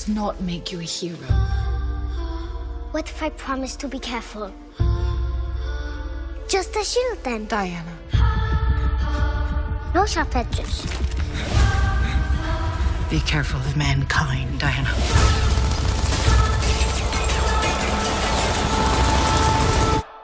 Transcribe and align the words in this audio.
Fighting 0.00 0.14
does 0.14 0.22
not 0.22 0.40
make 0.40 0.72
you 0.72 0.80
a 0.80 0.84
hero. 0.84 1.16
What 2.92 3.08
if 3.08 3.22
I 3.22 3.30
promise 3.30 3.76
to 3.76 3.88
be 3.88 3.98
careful? 3.98 4.50
Just 6.48 6.76
a 6.76 6.84
shield 6.84 7.18
then. 7.22 7.46
Diana. 7.46 7.98
No 9.94 10.06
sharp 10.06 10.34
edges. 10.36 10.86
Be 13.10 13.20
careful 13.20 13.60
of 13.60 13.76
mankind, 13.76 14.58
Diana. 14.58 14.90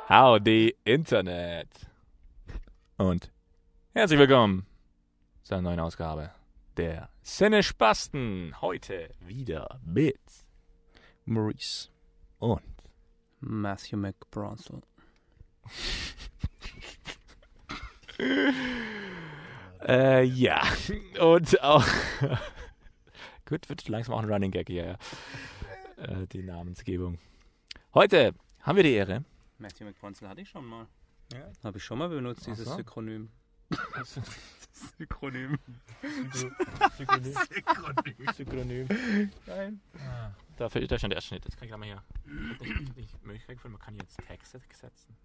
Howdy 0.08 0.74
Internet. 0.84 1.68
Und 2.96 3.30
herzlich 3.92 4.18
willkommen 4.18 4.64
zu 5.42 5.54
einer 5.54 5.62
neuen 5.62 5.80
Ausgabe 5.80 6.35
der 6.76 7.08
Sinnespasten. 7.22 8.60
Heute 8.60 9.10
wieder 9.20 9.80
mit 9.84 10.20
Maurice. 11.24 11.88
und 12.38 12.62
Matthew 13.40 13.96
McBronsel. 13.96 14.82
äh, 19.86 20.22
ja. 20.24 20.62
Und 21.20 21.60
auch 21.62 21.86
gut, 23.46 23.68
wird 23.68 23.88
langsam 23.88 24.14
auch 24.14 24.22
ein 24.22 24.30
Running 24.30 24.50
Gag 24.50 24.68
hier. 24.68 24.98
ja. 25.96 26.04
Äh, 26.04 26.26
die 26.26 26.42
Namensgebung. 26.42 27.18
Heute 27.94 28.34
haben 28.60 28.76
wir 28.76 28.82
die 28.82 28.92
Ehre. 28.92 29.24
Matthew 29.58 29.84
McBronsel 29.84 30.28
hatte 30.28 30.42
ich 30.42 30.50
schon 30.50 30.66
mal. 30.66 30.86
Ja. 31.32 31.50
Habe 31.64 31.78
ich 31.78 31.84
schon 31.84 31.98
mal 31.98 32.08
benutzt, 32.08 32.46
dieses 32.46 32.66
so. 32.68 32.76
Synkronym. 34.76 35.58
Synkronym. 36.96 37.34
Synkronym. 38.34 38.88
Nein. 39.46 39.80
Ah, 39.98 40.30
da 40.58 40.68
fehlt 40.68 40.90
da 40.90 40.98
schon 40.98 41.10
der 41.10 41.20
Schnitt. 41.20 41.44
Jetzt 41.44 41.56
kann 41.56 41.64
ich 41.64 41.70
da 41.70 41.76
mal 41.78 41.86
hier. 41.86 42.02
Ich 42.60 42.70
hab 42.70 42.96
nicht 42.96 43.14
die 43.22 43.26
Möglichkeit 43.26 43.56
gefunden, 43.56 43.78
man 43.78 43.82
kann 43.86 43.96
jetzt 43.96 44.18
Texte 44.26 44.60
setzen. 44.72 45.16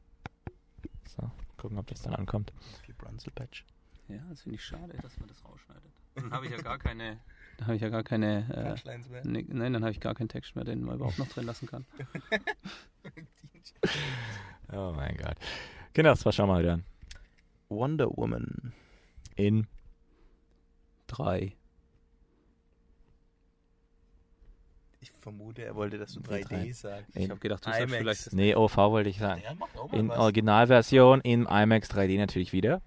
So, 1.16 1.30
gucken, 1.58 1.78
ob 1.78 1.88
das 1.88 2.02
dann 2.02 2.16
ankommt. 2.16 2.54
Die 2.88 2.94
Bronsel 2.94 3.32
Patch. 3.34 3.66
Ja, 4.08 4.20
das 4.30 4.42
finde 4.42 4.56
ich 4.56 4.64
schade, 4.64 4.98
dass 5.02 5.20
man 5.20 5.28
das 5.28 5.44
rausschneidet. 5.46 5.92
Dann 6.16 6.32
habe 6.32 6.46
ich 6.46 6.52
ja 6.52 6.62
gar 6.62 6.78
keine. 6.78 7.20
Dann 7.58 7.68
habe 7.68 7.76
ich 7.78 7.82
ja 7.82 7.88
gar 7.88 8.04
keine. 8.04 8.46
Äh, 8.54 8.68
Punchlines 8.70 9.08
mehr. 9.08 9.26
ne, 9.26 9.46
nein, 9.48 9.72
dann 9.72 9.84
habe 9.84 9.94
ich 9.94 10.02
gar 10.02 10.14
keinen 10.14 10.28
Text 10.28 10.56
mehr, 10.58 10.66
den 10.66 10.84
man 10.84 10.96
überhaupt 10.96 11.18
noch 11.20 11.28
drin 11.30 11.46
lassen 11.46 11.68
kann. 11.68 11.86
Oh 14.74 14.94
mein 14.96 15.18
Gott. 15.18 15.36
Genau, 15.94 16.12
das 16.12 16.24
war 16.26 16.32
schon 16.32 16.48
mal 16.48 16.64
dann. 16.64 16.86
Wonder 17.68 18.10
Woman 18.16 18.74
In 19.36 19.68
3. 21.08 21.56
Ich 25.00 25.12
vermute, 25.12 25.64
er 25.64 25.76
wollte, 25.76 25.98
dass 25.98 26.14
du 26.14 26.20
Drei. 26.20 26.42
3D 26.42 26.74
sagst. 26.74 27.16
Ich 27.16 27.30
habe 27.30 27.40
gedacht, 27.40 27.66
du 27.66 27.72
sagst 27.72 27.94
vielleicht 27.96 28.28
das. 28.28 28.34
Nee, 28.34 28.56
OV 28.56 28.78
wollte 28.78 29.10
ich 29.10 29.18
sagen. 29.18 29.42
In 29.92 30.10
was. 30.10 30.18
Originalversion 30.20 31.22
in 31.22 31.46
IMAX 31.48 31.90
3D 31.90 32.18
natürlich 32.18 32.54
wieder. 32.54 32.82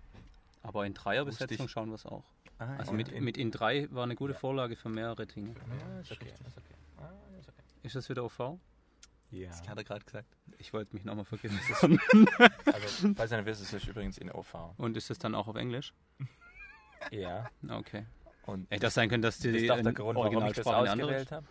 Aber 0.62 0.86
in 0.86 0.95
Dreierbesetzung 0.95 1.48
Lustig. 1.59 1.70
schauen 1.70 1.89
wir 1.91 1.97
es 1.97 2.06
auch. 2.06 2.23
Ah, 2.58 2.77
Also 2.79 2.92
ja. 2.92 2.97
mit, 2.98 3.20
mit 3.20 3.36
in 3.36 3.51
3 3.51 3.89
war 3.91 4.05
eine 4.05 4.14
gute 4.14 4.34
Vorlage 4.34 4.77
für 4.77 4.89
mehrere 4.89 5.27
Dinge. 5.27 5.55
Ja, 5.55 6.01
ist 6.01 6.12
okay. 6.12 6.27
Ist 6.31 6.41
okay. 6.56 6.75
Ah, 6.98 7.11
ist 7.41 7.48
okay. 7.48 7.62
Ist 7.83 7.97
das 7.97 8.08
wieder 8.08 8.25
OV? 8.25 8.39
Ja. 9.33 9.48
Das 9.48 9.69
hat 9.69 9.77
er 9.77 9.83
gerade 9.84 10.05
gesagt. 10.05 10.29
Ich 10.58 10.73
wollte 10.73 10.95
mich 10.95 11.05
nochmal 11.05 11.25
vergewissern. 11.25 11.98
Also, 12.67 13.13
falls 13.17 13.33
ihr 13.33 13.39
nicht 13.39 13.47
wisst, 13.47 13.63
ist 13.63 13.73
es 13.74 13.85
übrigens 13.89 14.18
in 14.18 14.30
OV. 14.30 14.55
Und 14.77 14.97
ist 14.97 15.11
das 15.11 15.18
dann 15.18 15.35
auch 15.35 15.48
auf 15.48 15.57
Englisch? 15.57 15.92
Ja. 17.11 17.51
Okay. 17.69 18.07
Und 18.47 18.70
Hätte 18.70 18.83
das 18.83 18.95
sein 18.95 19.09
können, 19.09 19.23
dass 19.23 19.39
die 19.39 19.53
das 19.53 19.63
ist 19.63 19.70
auch 19.70 19.81
der 19.81 19.92
Grund, 19.92 20.19
warum 20.19 20.47
ich 20.47 20.53
das 20.53 20.67
ausgewählt 20.67 21.33
habe. 21.33 21.47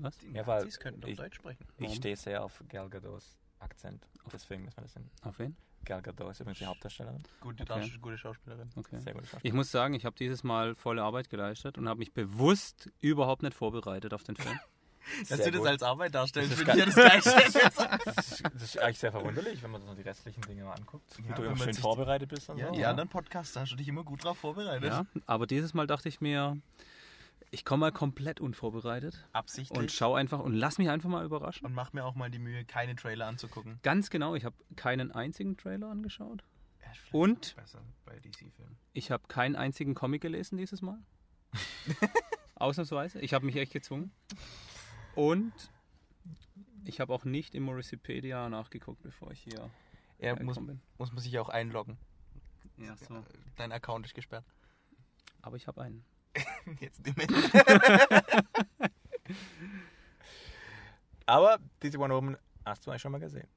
Was? 0.00 0.16
Die 0.18 0.32
Ja, 0.32 0.46
weil 0.46 0.58
Nazis 0.60 0.78
könnten 0.78 1.00
doch 1.00 1.08
ich- 1.08 1.16
Deutsch 1.16 1.36
sprechen. 1.36 1.66
Ich 1.78 1.94
stehe 1.94 2.16
sehr 2.16 2.44
auf 2.44 2.62
Gal 2.68 2.88
Gadots 2.90 3.36
Akzent. 3.58 4.06
Deswegen 4.32 4.64
müssen 4.64 4.76
wir 4.78 4.82
das 4.82 4.96
in. 4.96 5.10
Auf 5.22 5.38
wen? 5.38 5.56
Gal 5.84 6.02
Gadot 6.02 6.30
ist 6.30 6.40
übrigens 6.40 6.58
die 6.58 6.66
Hauptdarstellerin. 6.66 7.22
Gute, 7.40 7.62
Okay. 7.62 7.80
Darst- 7.80 8.00
gute 8.02 8.18
Schauspielerin. 8.18 8.68
Okay. 8.76 8.98
Sehr 9.00 9.12
gute 9.14 9.24
Ich 9.24 9.30
Schauspielerin. 9.30 9.56
muss 9.56 9.70
sagen, 9.70 9.94
ich 9.94 10.04
habe 10.04 10.14
dieses 10.16 10.44
Mal 10.44 10.74
volle 10.74 11.02
Arbeit 11.02 11.30
geleistet 11.30 11.78
und 11.78 11.88
habe 11.88 11.98
mich 11.98 12.12
bewusst 12.12 12.90
überhaupt 13.00 13.42
nicht 13.42 13.54
vorbereitet 13.54 14.12
auf 14.12 14.22
den 14.22 14.36
Film. 14.36 14.58
Dass 15.20 15.28
Sehr 15.28 15.46
du 15.46 15.52
das 15.52 15.60
gut. 15.60 15.68
als 15.68 15.82
Arbeit 15.82 16.14
darstellst, 16.14 16.52
Das 16.52 16.58
ist 16.60 16.64
finde 16.66 16.90
ich 16.90 16.96
ja 16.96 17.10
das 17.20 17.22
Gleiche. 17.24 17.70
Das 18.04 18.32
ist, 18.32 18.44
das 18.44 18.62
ist 18.62 18.78
eigentlich 18.78 18.98
sehr 18.98 19.12
verwunderlich, 19.12 19.62
wenn 19.62 19.70
man 19.70 19.84
so 19.84 19.94
die 19.94 20.02
restlichen 20.02 20.42
Dinge 20.42 20.64
mal 20.64 20.74
anguckt. 20.74 21.04
Wie 21.18 21.28
Ja, 21.28 21.34
du 21.34 21.42
wenn 21.42 21.52
immer 21.52 21.64
schön 21.64 21.74
vorbereitet 21.74 22.28
bist 22.28 22.48
und 22.50 22.58
ja, 22.58 22.68
so. 22.68 22.72
die 22.74 22.84
anderen 22.84 23.08
Podcasts, 23.08 23.54
da 23.54 23.60
hast 23.60 23.72
du 23.72 23.76
dich 23.76 23.88
immer 23.88 24.04
gut 24.04 24.22
drauf 24.24 24.38
vorbereitet. 24.38 24.88
ja, 24.90 25.06
aber 25.26 25.46
dieses 25.46 25.74
Mal 25.74 25.86
dachte 25.86 26.08
ich 26.08 26.20
mir, 26.20 26.58
ich 27.50 27.64
komme 27.64 27.80
mal 27.80 27.92
komplett 27.92 28.40
unvorbereitet 28.40 29.26
Absichtlich. 29.32 29.76
und 29.78 29.90
schau 29.90 30.14
einfach 30.14 30.38
und 30.38 30.54
lass 30.54 30.78
mich 30.78 30.88
einfach 30.90 31.08
mal 31.08 31.24
überraschen. 31.24 31.66
und 31.66 31.74
mach 31.74 31.92
mir 31.92 32.04
auch 32.04 32.14
mal 32.14 32.30
die 32.30 32.38
Mühe, 32.38 32.64
keine 32.64 32.94
Trailer 32.94 33.26
anzugucken. 33.26 33.80
Ganz 33.82 34.10
genau, 34.10 34.34
ich 34.36 34.44
habe 34.44 34.54
keinen 34.76 35.10
einzigen 35.10 35.56
Trailer 35.56 35.88
angeschaut. 35.88 36.44
Ja, 36.82 36.88
Und? 37.18 37.56
Ich 38.92 39.10
habe 39.10 39.22
keinen 39.28 39.56
einzigen 39.56 39.94
Comic 39.94 40.22
gelesen 40.22 40.58
dieses 40.58 40.82
Mal. 40.82 40.98
Ausnahmsweise. 42.56 43.20
Ich 43.20 43.32
habe 43.34 43.46
mich 43.46 43.56
echt 43.56 43.72
gezwungen. 43.72 44.12
Und 45.14 45.52
ich 46.84 47.00
habe 47.00 47.12
auch 47.12 47.24
nicht 47.24 47.54
im 47.54 47.64
Morricipedia 47.64 48.48
nachgeguckt, 48.48 49.02
bevor 49.02 49.30
ich 49.32 49.40
hier 49.40 49.70
Ja, 50.18 50.40
muss, 50.42 50.56
bin. 50.56 50.80
muss 50.98 51.12
man 51.12 51.22
sich 51.22 51.38
auch 51.38 51.48
einloggen. 51.48 51.96
Ja, 52.78 52.96
so. 52.96 53.22
Dein 53.56 53.72
Account 53.72 54.06
ist 54.06 54.14
gesperrt. 54.14 54.44
Aber 55.42 55.56
ich 55.56 55.66
habe 55.66 55.82
einen. 55.82 56.04
Jetzt 56.80 57.04
nicht 57.04 57.16
mehr. 57.16 57.26
Aber 61.26 61.58
diese 61.82 61.98
Wonder 61.98 62.16
Woman 62.16 62.36
hast 62.64 62.86
du 62.86 62.90
eigentlich 62.90 63.02
schon 63.02 63.12
mal 63.12 63.18
gesehen. 63.18 63.48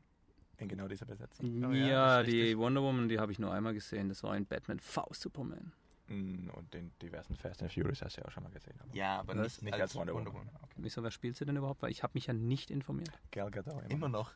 In 0.58 0.68
genau 0.68 0.88
dieser 0.88 1.06
Besetzung. 1.06 1.63
Oh 1.66 1.72
ja, 1.72 1.88
ja, 1.88 2.24
die 2.24 2.31
richtig. 2.42 2.58
Wonder 2.58 2.81
Woman, 2.81 3.09
die 3.09 3.19
habe 3.19 3.31
ich 3.31 3.40
nur 3.40 3.52
einmal 3.52 3.74
gesehen. 3.74 4.09
Das 4.09 4.22
war 4.24 4.36
in 4.38 4.46
Batman 4.46 4.80
v 4.80 5.08
Superman. 5.12 5.72
Mm, 6.13 6.50
Und 6.50 6.74
den 6.74 6.91
diversen 7.01 7.35
Fast 7.35 7.62
and 7.62 7.72
Furious 7.72 8.01
hast 8.01 8.18
du 8.18 8.22
ja 8.22 8.28
auch 8.28 8.31
schon 8.31 8.44
mal 8.44 8.51
gesehen. 8.51 8.79
Aber 8.79 8.96
Ja, 8.96 9.19
aber 9.19 9.35
Was? 9.38 9.62
nicht, 9.62 9.74
als 9.74 9.96
Wonder 9.96 10.13
Woman. 10.13 10.50
Okay. 10.62 10.74
Wieso, 10.78 11.03
wer 11.03 11.12
spielt 11.12 11.35
sie 11.38 11.46
denn 11.46 11.56
überhaupt? 11.57 11.81
Weil 11.81 11.91
ich 11.91 12.03
habe 12.03 12.12
mich 12.16 12.28
ja 12.28 12.34
nicht 12.34 12.69
informiert. 12.72 13.12
Gal 13.31 13.50
Gadot 13.51 13.74
immer. 13.84 13.91
Immer 13.91 14.09
noch. 14.09 14.34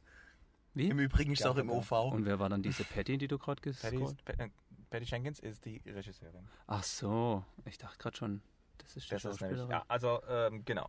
Wie? 0.73 0.89
Im 0.89 0.99
Übrigen 0.99 1.31
ist 1.33 1.45
auch 1.45 1.57
im. 1.57 1.69
OV. 1.69 1.91
Und 1.91 2.25
wer 2.25 2.39
war 2.39 2.49
dann 2.49 2.61
diese 2.61 2.83
Patty, 2.83 3.17
die 3.17 3.27
du 3.27 3.38
gerade 3.38 3.61
Pat- 3.61 4.39
äh, 4.39 4.49
Patty 4.89 5.05
Jenkins 5.05 5.39
ist 5.39 5.65
die 5.65 5.81
Regisseurin. 5.85 6.47
Ach 6.67 6.83
so, 6.83 7.43
ich 7.65 7.77
dachte 7.77 7.97
gerade 7.97 8.15
schon, 8.15 8.41
das 8.77 8.95
ist 8.95 9.07
die 9.09 9.15
Das 9.15 9.25
ist 9.25 9.41
nämlich, 9.41 9.67
ja, 9.69 9.83
also 9.88 10.21
ähm, 10.29 10.63
genau. 10.65 10.88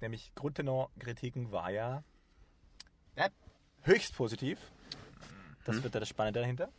Nämlich 0.00 0.34
Grundtenor 0.34 0.90
Kritiken 0.98 1.50
war 1.52 1.70
ja 1.70 2.02
Ja. 3.16 3.28
höchst 3.82 4.14
positiv. 4.16 4.58
Das 5.64 5.76
Hm. 5.76 5.82
wird 5.84 5.94
ja 5.94 6.00
das 6.00 6.08
Spannende 6.08 6.40
dahinter. 6.40 6.70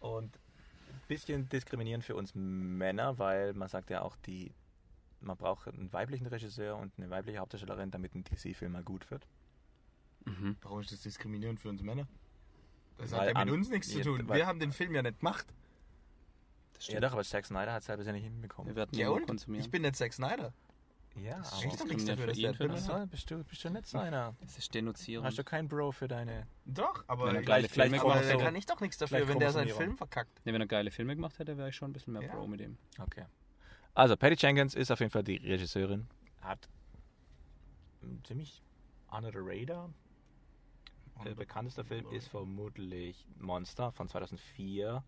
Und 0.00 0.38
bisschen 1.16 1.48
diskriminierend 1.48 2.04
für 2.04 2.14
uns 2.16 2.32
Männer, 2.34 3.18
weil 3.18 3.52
man 3.54 3.68
sagt 3.68 3.90
ja 3.90 4.02
auch, 4.02 4.16
die, 4.26 4.52
man 5.20 5.36
braucht 5.36 5.68
einen 5.68 5.92
weiblichen 5.92 6.26
Regisseur 6.26 6.76
und 6.76 6.92
eine 6.98 7.10
weibliche 7.10 7.38
Hauptdarstellerin, 7.38 7.90
damit 7.90 8.14
ein 8.14 8.24
DC-Film 8.24 8.72
mal 8.72 8.82
gut 8.82 9.10
wird. 9.10 9.26
Mhm. 10.24 10.56
Warum 10.62 10.80
ist 10.80 10.92
das 10.92 11.00
diskriminierend 11.02 11.60
für 11.60 11.68
uns 11.68 11.82
Männer? 11.82 12.06
Das 12.98 13.10
Weil 13.12 13.20
hat 13.20 13.26
ja 13.26 13.32
mit 13.32 13.36
an- 13.38 13.50
uns 13.50 13.70
nichts 13.70 13.88
zu 13.88 13.98
Ja, 13.98 14.04
tun. 14.04 14.28
weil- 14.28 14.36
Wir 14.38 14.46
haben 14.46 14.60
den 14.60 14.72
Film 14.72 14.94
ja 14.94 15.02
nicht 15.02 15.18
gemacht. 15.18 15.46
Das 16.74 16.88
Ja, 16.88 17.00
doch, 17.00 17.12
aber 17.12 17.24
Zack 17.24 17.46
Snyder 17.46 17.72
hat 17.72 17.82
es 17.82 17.88
halt 17.88 17.98
bisher 17.98 18.12
nicht 18.12 18.24
hinbekommen. 18.24 18.68
Wir 18.70 18.76
werden 18.76 18.96
Ja 18.98 19.08
und? 19.10 19.26
konsumieren. 19.26 19.64
Ich 19.64 19.70
bin 19.70 19.82
nicht 19.82 19.96
Zack 19.96 20.12
Snyder. 20.12 20.52
Ja, 21.14 21.38
Das 21.38 21.52
aber 21.52 21.64
Ich 21.66 21.76
doch 21.76 21.84
nichts 21.86 22.04
dafür, 22.06 22.26
dass 22.26 22.38
der 22.38 22.54
Film 22.54 22.76
so, 22.76 23.06
bist 23.06 23.30
du, 23.30 23.44
bist 23.44 23.62
du 23.64 23.68
nicht 23.70 23.94
einer. 23.94 24.34
das 24.40 24.56
ist 24.56 24.74
denunzierend. 24.74 25.26
Hast 25.26 25.38
du 25.38 25.44
keinen 25.44 25.68
Bro 25.68 25.92
für 25.92 26.08
deine. 26.08 26.46
Doch, 26.64 27.04
aber, 27.06 27.26
Wenn 27.26 27.36
er 27.36 27.42
geile 27.42 27.68
vielleicht 27.68 27.90
Filme 27.90 28.02
aber 28.12 28.20
hätte. 28.20 28.38
kann 28.42 28.56
ich 28.56 28.64
doch 28.66 28.80
nichts 28.80 28.96
dafür, 28.96 29.18
Vielleicht 29.18 29.28
wenn 29.32 29.38
der 29.38 29.52
seinen. 29.52 29.68
Film 29.68 29.96
verkackt. 29.96 30.40
Nee, 30.44 30.52
wenn 30.54 30.60
er 30.62 30.66
geile 30.66 30.90
Filme 30.90 31.14
gemacht 31.14 31.38
hätte, 31.38 31.56
wäre 31.58 31.68
ich 31.68 31.76
schon 31.76 31.90
ein 31.90 31.92
bisschen 31.92 32.14
mehr 32.14 32.22
Ja. 32.22 32.34
Pro 32.34 32.46
mit 32.46 32.60
ihm. 32.62 32.78
Okay. 32.98 33.26
Also, 33.94 34.16
Patty 34.16 34.36
Jenkins 34.38 34.74
ist 34.74 34.90
auf 34.90 35.00
jeden 35.00 35.10
Fall 35.12 35.22
die 35.22 35.36
Regisseurin. 35.36 36.08
Hat 36.40 36.68
ziemlich 38.24 38.62
under 39.10 39.30
the 39.30 39.38
radar. 39.40 39.90
Der 41.26 41.34
bekannteste 41.34 41.84
Film 41.84 42.06
ist 42.10 42.28
vermutlich 42.28 43.26
Monster 43.38 43.92
von 43.92 44.08
2004. 44.08 45.04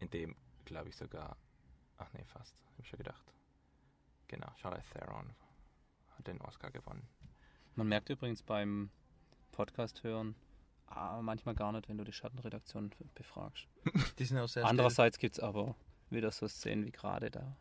In 0.00 0.10
dem, 0.10 0.34
glaube 0.64 0.88
ich, 0.88 0.96
sogar. 0.96 1.36
Ach 1.98 2.10
nee, 2.14 2.24
fast. 2.24 2.56
Hab 2.66 2.78
ich 2.80 2.88
schon 2.88 2.98
gedacht. 2.98 3.22
Genau, 4.28 4.48
Charlotte 4.56 4.84
Theron 4.92 5.34
hat 6.16 6.26
den 6.26 6.40
Oscar 6.42 6.70
gewonnen. 6.70 7.08
Man 7.74 7.88
merkt 7.88 8.10
übrigens 8.10 8.42
beim 8.42 8.90
Podcast 9.52 10.02
hören, 10.02 10.34
ah, 10.86 11.20
manchmal 11.22 11.54
gar 11.54 11.72
nicht, 11.72 11.88
wenn 11.88 11.98
du 11.98 12.04
die 12.04 12.12
Schattenredaktion 12.12 12.90
befragst. 13.14 13.66
Die 14.18 14.24
sind 14.24 14.38
auch 14.38 14.48
sehr 14.48 14.64
Andererseits 14.64 15.18
gibt 15.18 15.34
es 15.36 15.40
aber 15.40 15.74
wieder 16.10 16.30
so 16.30 16.46
Szenen 16.46 16.84
wie 16.84 16.90
gerade 16.90 17.30
da. 17.30 17.56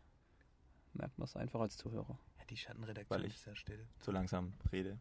Merkt 0.93 1.17
man 1.17 1.25
es 1.25 1.35
einfach 1.35 1.59
als 1.59 1.77
Zuhörer. 1.77 2.17
Die 2.49 2.57
Schattenredaktion 2.57 3.19
Weil 3.19 3.27
ich- 3.27 3.35
ist 3.35 3.43
sehr 3.43 3.55
still. 3.55 3.85
so 3.99 4.11
langsam 4.11 4.53
rede. 4.71 4.97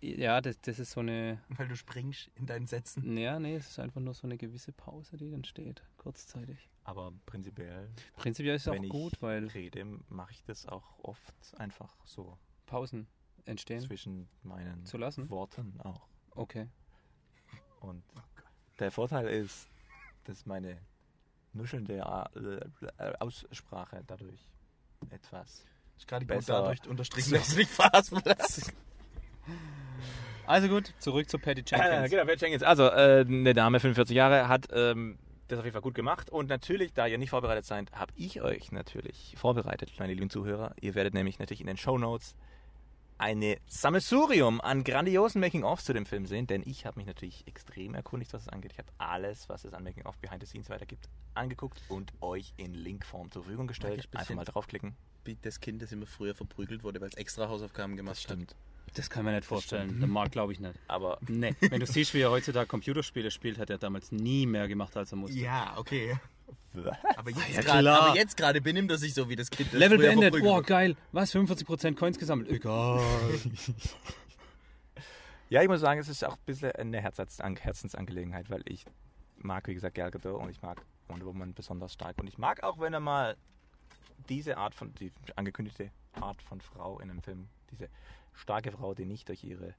Ja, 0.00 0.40
das, 0.40 0.60
das 0.60 0.78
ist 0.78 0.92
so 0.92 1.00
eine. 1.00 1.40
Weil 1.48 1.66
du 1.68 1.76
springst 1.76 2.30
in 2.36 2.46
deinen 2.46 2.66
Sätzen. 2.66 3.16
Ja, 3.16 3.38
nee, 3.40 3.56
es 3.56 3.68
ist 3.70 3.78
einfach 3.80 4.00
nur 4.00 4.14
so 4.14 4.26
eine 4.26 4.36
gewisse 4.38 4.72
Pause, 4.72 5.16
die 5.16 5.30
dann 5.30 5.44
steht, 5.44 5.82
kurzzeitig. 5.96 6.68
Aber 6.84 7.12
prinzipiell, 7.26 7.90
Prinzipiell 8.16 8.56
ist 8.56 8.62
es 8.62 8.68
auch 8.68 8.74
wenn 8.74 8.84
ich 8.84 8.90
gut, 8.90 9.20
weil 9.22 9.46
rede, 9.48 9.84
mache 10.08 10.32
ich 10.32 10.44
das 10.44 10.66
auch 10.66 10.98
oft 11.02 11.34
einfach 11.58 11.96
so 12.04 12.38
Pausen 12.66 13.06
entstehen. 13.46 13.80
zwischen 13.80 14.28
meinen 14.42 14.84
Zu 14.86 14.98
lassen? 14.98 15.28
Worten 15.30 15.80
auch. 15.80 16.06
Okay. 16.30 16.68
Und 17.80 18.02
der 18.78 18.90
Vorteil 18.90 19.26
ist, 19.28 19.68
dass 20.24 20.46
meine 20.46 20.78
nuschelnde 21.52 21.98
äh, 22.98 23.12
Aussprache 23.18 24.02
dadurch 24.06 24.46
etwas. 25.10 25.64
Ist 25.98 26.08
gerade 26.08 26.26
gut 26.26 26.48
dadurch 26.48 26.86
unterstrichen, 26.88 27.32
dass 27.34 27.48
du 27.50 27.56
nicht 27.56 27.70
verhaspelst. 27.70 28.72
Also 30.46 30.68
gut, 30.68 30.92
zurück 30.98 31.28
zu 31.30 31.38
Patty 31.38 31.62
Äh, 31.62 31.78
Jenkins. 31.78 32.10
genau, 32.10 32.24
Pat 32.26 32.40
Jenkins. 32.40 32.62
Also, 32.62 32.84
äh, 32.88 33.24
eine 33.26 33.54
Dame, 33.54 33.80
45 33.80 34.14
Jahre, 34.14 34.46
hat 34.46 34.68
ähm, 34.74 35.18
das 35.48 35.58
auf 35.58 35.64
jeden 35.64 35.72
Fall 35.72 35.80
gut 35.82 35.94
gemacht. 35.94 36.28
Und 36.28 36.48
natürlich, 36.50 36.92
da 36.92 37.06
ihr 37.06 37.16
nicht 37.16 37.30
vorbereitet 37.30 37.64
seid, 37.64 37.90
habe 37.92 38.12
ich 38.14 38.42
euch 38.42 38.70
natürlich 38.70 39.34
vorbereitet, 39.38 39.92
meine 39.98 40.12
lieben 40.12 40.28
Zuhörer. 40.28 40.74
Ihr 40.80 40.94
werdet 40.94 41.14
nämlich 41.14 41.38
natürlich 41.38 41.62
in 41.62 41.66
den 41.66 41.78
Show 41.78 41.96
Notes 41.96 42.34
eine 43.16 43.56
Sammelsurium 43.68 44.60
an 44.60 44.84
grandiosen 44.84 45.40
Making-ofs 45.40 45.84
zu 45.84 45.92
dem 45.94 46.04
Film 46.04 46.26
sehen, 46.26 46.46
denn 46.46 46.62
ich 46.66 46.84
habe 46.84 46.98
mich 46.98 47.06
natürlich 47.06 47.46
extrem 47.46 47.94
erkundigt, 47.94 48.32
was 48.34 48.42
es 48.42 48.48
angeht. 48.48 48.72
Ich 48.72 48.78
habe 48.78 48.88
alles, 48.98 49.48
was 49.48 49.64
es 49.64 49.72
an 49.72 49.82
Making-of 49.84 50.18
Behind 50.18 50.42
the 50.42 50.46
Scenes 50.46 50.68
weiter 50.68 50.84
gibt, 50.84 51.08
angeguckt 51.34 51.80
und 51.88 52.12
euch 52.20 52.52
in 52.58 52.74
Linkform 52.74 53.30
zur 53.30 53.44
Verfügung 53.44 53.66
gestellt. 53.66 54.08
Einfach 54.12 54.34
mal 54.34 54.44
draufklicken. 54.44 54.94
Das 55.42 55.60
Kind, 55.60 55.82
das 55.82 55.92
immer 55.92 56.06
früher 56.06 56.34
verprügelt 56.34 56.82
wurde, 56.84 57.00
weil 57.00 57.08
es 57.08 57.14
extra 57.14 57.48
Hausaufgaben 57.48 57.96
gemacht 57.96 58.16
Das 58.16 58.22
stimmt. 58.22 58.54
Das 58.94 59.10
kann 59.10 59.24
man 59.24 59.34
nicht 59.34 59.44
vorstellen. 59.46 59.98
Der 59.98 60.08
Marc 60.08 60.30
glaube 60.32 60.52
ich 60.52 60.60
nicht. 60.60 60.74
Aber 60.86 61.18
Nee. 61.26 61.54
Wenn 61.60 61.80
du 61.80 61.86
siehst, 61.86 62.14
wie 62.14 62.20
er 62.20 62.30
heutzutage 62.30 62.66
Computerspiele 62.66 63.30
spielt, 63.30 63.58
hat 63.58 63.70
er 63.70 63.78
damals 63.78 64.12
nie 64.12 64.46
mehr 64.46 64.68
gemacht, 64.68 64.96
als 64.96 65.08
er 65.10 65.12
hat. 65.12 65.18
musste. 65.20 65.38
Ja, 65.38 65.74
okay. 65.76 66.16
Aber 67.16 67.30
Ja, 67.30 67.36
jetzt 67.48 67.64
gerade 67.66 67.80
klar. 67.80 68.02
aber 68.02 68.16
jetzt 68.16 68.36
gerade 68.36 68.60
benimmt 68.60 68.90
er 68.90 68.98
sich 68.98 69.14
so 69.14 69.28
wie 69.28 69.36
das 69.36 69.50
Kind. 69.50 69.72
das 69.72 69.78
Level 69.80 69.98
beendet. 69.98 70.38
Boah, 70.40 70.62
geil. 70.62 70.96
Was? 71.12 71.34
45% 71.34 71.94
Coins 71.96 72.18
gesammelt? 72.18 72.50
Egal. 72.50 73.00
Ja, 75.50 75.62
ich 75.62 75.68
muss 75.68 75.80
sagen, 75.80 76.00
es 76.00 76.08
ist 76.08 76.24
auch 76.24 76.32
ein 76.32 76.42
bisschen 76.46 76.72
eine 76.72 77.00
Herzensang 77.00 77.56
Herzensangelegenheit, 77.56 78.50
weil 78.50 78.62
ich 78.64 78.86
mag, 79.36 79.68
wie 79.68 79.74
gesagt, 79.74 79.94
Gal 79.94 80.10
Gadot 80.10 80.40
und 80.40 80.48
ich 80.48 80.62
mag 80.62 80.82
Wonder 81.08 81.26
Woman 81.26 81.54
besonders 81.54 81.92
stark. 81.92 82.18
Und 82.18 82.26
ich 82.26 82.38
mag 82.38 82.62
auch, 82.62 82.80
wenn 82.80 82.94
er 82.94 83.00
mal 83.00 83.36
diese 84.28 84.56
Art 84.56 84.74
von, 84.74 84.94
die 84.94 85.12
angekündigte 85.36 85.90
Art 86.14 86.40
von 86.42 86.60
Frau 86.60 86.98
in 87.00 87.10
einem 87.10 87.22
Film, 87.22 87.48
diese 87.70 87.88
starke 88.34 88.70
Frau, 88.72 88.94
die 88.94 89.04
nicht 89.04 89.28
durch 89.28 89.44
ihre 89.44 89.74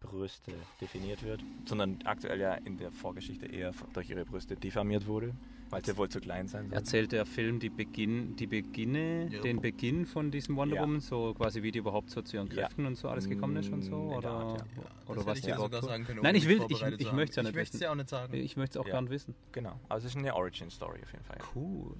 Brüste 0.00 0.52
definiert 0.80 1.22
wird, 1.22 1.44
sondern 1.64 2.00
aktuell 2.04 2.40
ja 2.40 2.54
in 2.54 2.76
der 2.76 2.90
Vorgeschichte 2.90 3.46
eher 3.46 3.72
durch 3.92 4.10
ihre 4.10 4.24
Brüste 4.24 4.56
diffamiert 4.56 5.06
wurde, 5.06 5.32
weil 5.70 5.84
sie 5.84 5.96
wohl 5.96 6.08
zu 6.08 6.20
klein 6.20 6.48
sein 6.48 6.68
soll. 6.68 6.74
Erzählt 6.76 7.12
der 7.12 7.24
Film 7.24 7.60
die, 7.60 7.70
Beginn, 7.70 8.34
die 8.34 8.48
Beginne, 8.48 9.28
Ja. 9.30 9.40
den 9.42 9.60
Beginn 9.60 10.04
von 10.04 10.32
diesem 10.32 10.56
Wonder 10.56 10.74
Ja. 10.76 10.82
Woman, 10.82 10.98
so 11.00 11.34
quasi 11.34 11.62
wie 11.62 11.70
die 11.70 11.78
überhaupt 11.78 12.10
so 12.10 12.20
zu 12.20 12.36
ihren 12.36 12.48
Ja. 12.48 12.54
Kräften 12.64 12.84
und 12.84 12.96
so 12.96 13.08
alles 13.10 13.28
gekommen 13.28 13.54
ist 13.56 13.70
und 13.70 13.82
so? 13.82 13.94
Mm, 13.96 14.08
Oder, 14.14 14.30
Art, 14.30 14.60
ja. 14.76 14.82
oder 15.12 15.24
was 15.24 15.40
die 15.40 15.50
überhaupt 15.50 15.72
tut? 15.72 15.84
sagen 15.84 16.04
können, 16.04 16.20
Nein, 16.20 16.34
ich 16.34 16.48
will- 16.48 16.64
ich- 16.68 16.82
ich 16.82 16.82
möchte 16.82 16.86
ja 16.86 16.90
nicht 16.90 17.00
Ich 17.00 17.12
möchte 17.12 17.40
es 17.40 17.74
wissen. 17.74 17.82
ja 17.84 17.90
auch 17.92 17.94
nicht 17.94 18.08
sagen. 18.08 18.34
Ich 18.34 18.56
möchte 18.56 18.78
es 18.80 18.82
auch 18.82 18.88
Ja. 18.88 18.94
gern 18.94 19.08
wissen. 19.08 19.36
Genau, 19.52 19.78
also 19.88 20.08
es 20.08 20.14
ist 20.14 20.18
eine 20.18 20.34
Origin-Story 20.34 20.98
auf 21.00 21.12
jeden 21.12 21.24
Fall. 21.24 21.38
Ja. 21.38 21.44
Cool. 21.54 21.94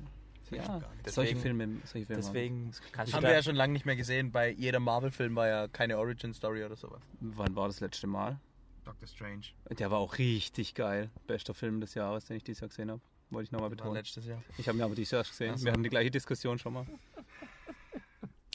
Ja, 0.56 0.78
gar 0.78 0.94
nicht. 0.94 1.10
solche 1.10 1.36
Filme, 1.36 1.80
solche 1.84 2.06
Filme. 2.06 2.22
Deswegen 2.22 2.72
kannst 2.92 3.14
Haben 3.14 3.22
wir 3.24 3.32
ja 3.32 3.42
schon 3.42 3.56
lange 3.56 3.72
nicht 3.72 3.86
mehr 3.86 3.96
gesehen. 3.96 4.32
Bei 4.32 4.50
jedem 4.50 4.82
Marvel-Film 4.84 5.34
war 5.36 5.48
ja 5.48 5.68
keine 5.68 5.98
Origin-Story 5.98 6.64
oder 6.64 6.76
sowas. 6.76 7.02
Wann 7.20 7.54
war 7.56 7.68
das 7.68 7.80
letzte 7.80 8.06
Mal? 8.06 8.38
Doctor 8.84 9.06
Strange. 9.06 9.46
Der 9.70 9.90
war 9.90 9.98
auch 9.98 10.18
richtig 10.18 10.74
geil. 10.74 11.10
Bester 11.26 11.54
Film 11.54 11.80
des 11.80 11.94
Jahres, 11.94 12.26
den 12.26 12.36
ich 12.36 12.44
dieses 12.44 12.60
Jahr 12.60 12.68
gesehen 12.68 12.90
habe. 12.90 13.00
Wollte 13.30 13.44
ich 13.44 13.52
nochmal 13.52 13.70
betonen. 13.70 13.94
letztes 13.94 14.26
Jahr. 14.26 14.42
Ich 14.58 14.68
habe 14.68 14.76
ihn 14.76 14.82
aber 14.82 14.94
dieses 14.94 15.12
Jahr 15.12 15.22
gesehen. 15.22 15.56
So. 15.56 15.64
Wir 15.64 15.72
hatten 15.72 15.82
die 15.82 15.88
gleiche 15.88 16.10
Diskussion 16.10 16.58
schon 16.58 16.74
mal. 16.74 16.86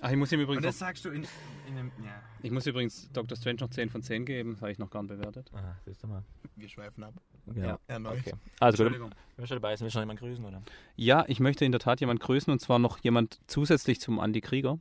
Ach, 0.01 0.11
ich 0.11 0.17
muss 0.17 0.31
ihm 0.31 0.39
übrigens, 0.39 0.63
noch, 0.63 0.73
sagst 0.73 1.05
du 1.05 1.09
in, 1.09 1.23
in 1.67 1.77
einem. 1.77 1.91
Ja. 2.03 2.21
ich 2.43 2.51
muss 2.51 2.67
übrigens 2.67 3.09
Dr. 3.11 3.35
Strange 3.35 3.61
noch 3.61 3.69
10 3.69 3.89
von 3.89 4.03
10 4.03 4.25
geben. 4.25 4.51
Das 4.51 4.61
habe 4.61 4.71
ich 4.71 4.77
noch 4.77 4.91
gar 4.91 5.01
nicht 5.01 5.09
bewertet. 5.09 5.49
Ah, 5.53 5.75
siehst 5.85 6.03
du 6.03 6.07
mal. 6.07 6.23
Wir 6.55 6.69
schweifen 6.69 7.03
ab. 7.03 7.15
Ja. 7.55 7.79
Erneut. 7.87 8.19
Okay. 8.19 8.33
Also 8.59 8.83
Entschuldigung. 8.83 9.11
schon 9.37 9.47
dabei 9.47 9.75
sind, 9.75 9.85
willst 9.85 9.95
du 9.95 9.99
noch 9.99 10.03
jemanden 10.03 10.25
grüßen, 10.25 10.45
oder? 10.45 10.61
Ja, 10.95 11.25
ich 11.27 11.39
möchte 11.39 11.65
in 11.65 11.71
der 11.71 11.79
Tat 11.79 11.99
jemand 12.01 12.19
grüßen 12.19 12.51
und 12.51 12.59
zwar 12.59 12.79
noch 12.79 12.99
jemand 12.99 13.39
zusätzlich 13.47 14.01
zum 14.01 14.19
Andi 14.19 14.41
Krieger. 14.41 14.79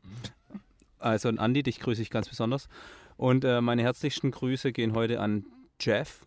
Also 0.98 1.28
ein 1.28 1.38
Andi, 1.38 1.62
dich 1.62 1.80
grüße 1.80 2.02
ich 2.02 2.10
ganz 2.10 2.28
besonders. 2.28 2.68
Und 3.16 3.44
äh, 3.44 3.60
meine 3.60 3.82
herzlichsten 3.82 4.30
Grüße 4.30 4.72
gehen 4.72 4.94
heute 4.94 5.20
an 5.20 5.46
Jeff. 5.80 6.26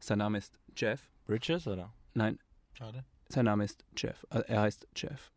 Sein 0.00 0.18
Name 0.18 0.38
ist 0.38 0.58
Jeff. 0.76 1.08
Bridges, 1.26 1.66
oder? 1.66 1.92
Nein, 2.14 2.38
Schade. 2.72 3.04
sein 3.28 3.44
Name 3.44 3.64
ist 3.64 3.84
Jeff. 3.96 4.26
Also 4.30 4.46
er 4.46 4.62
heißt 4.62 4.88
Jeff. 4.96 5.30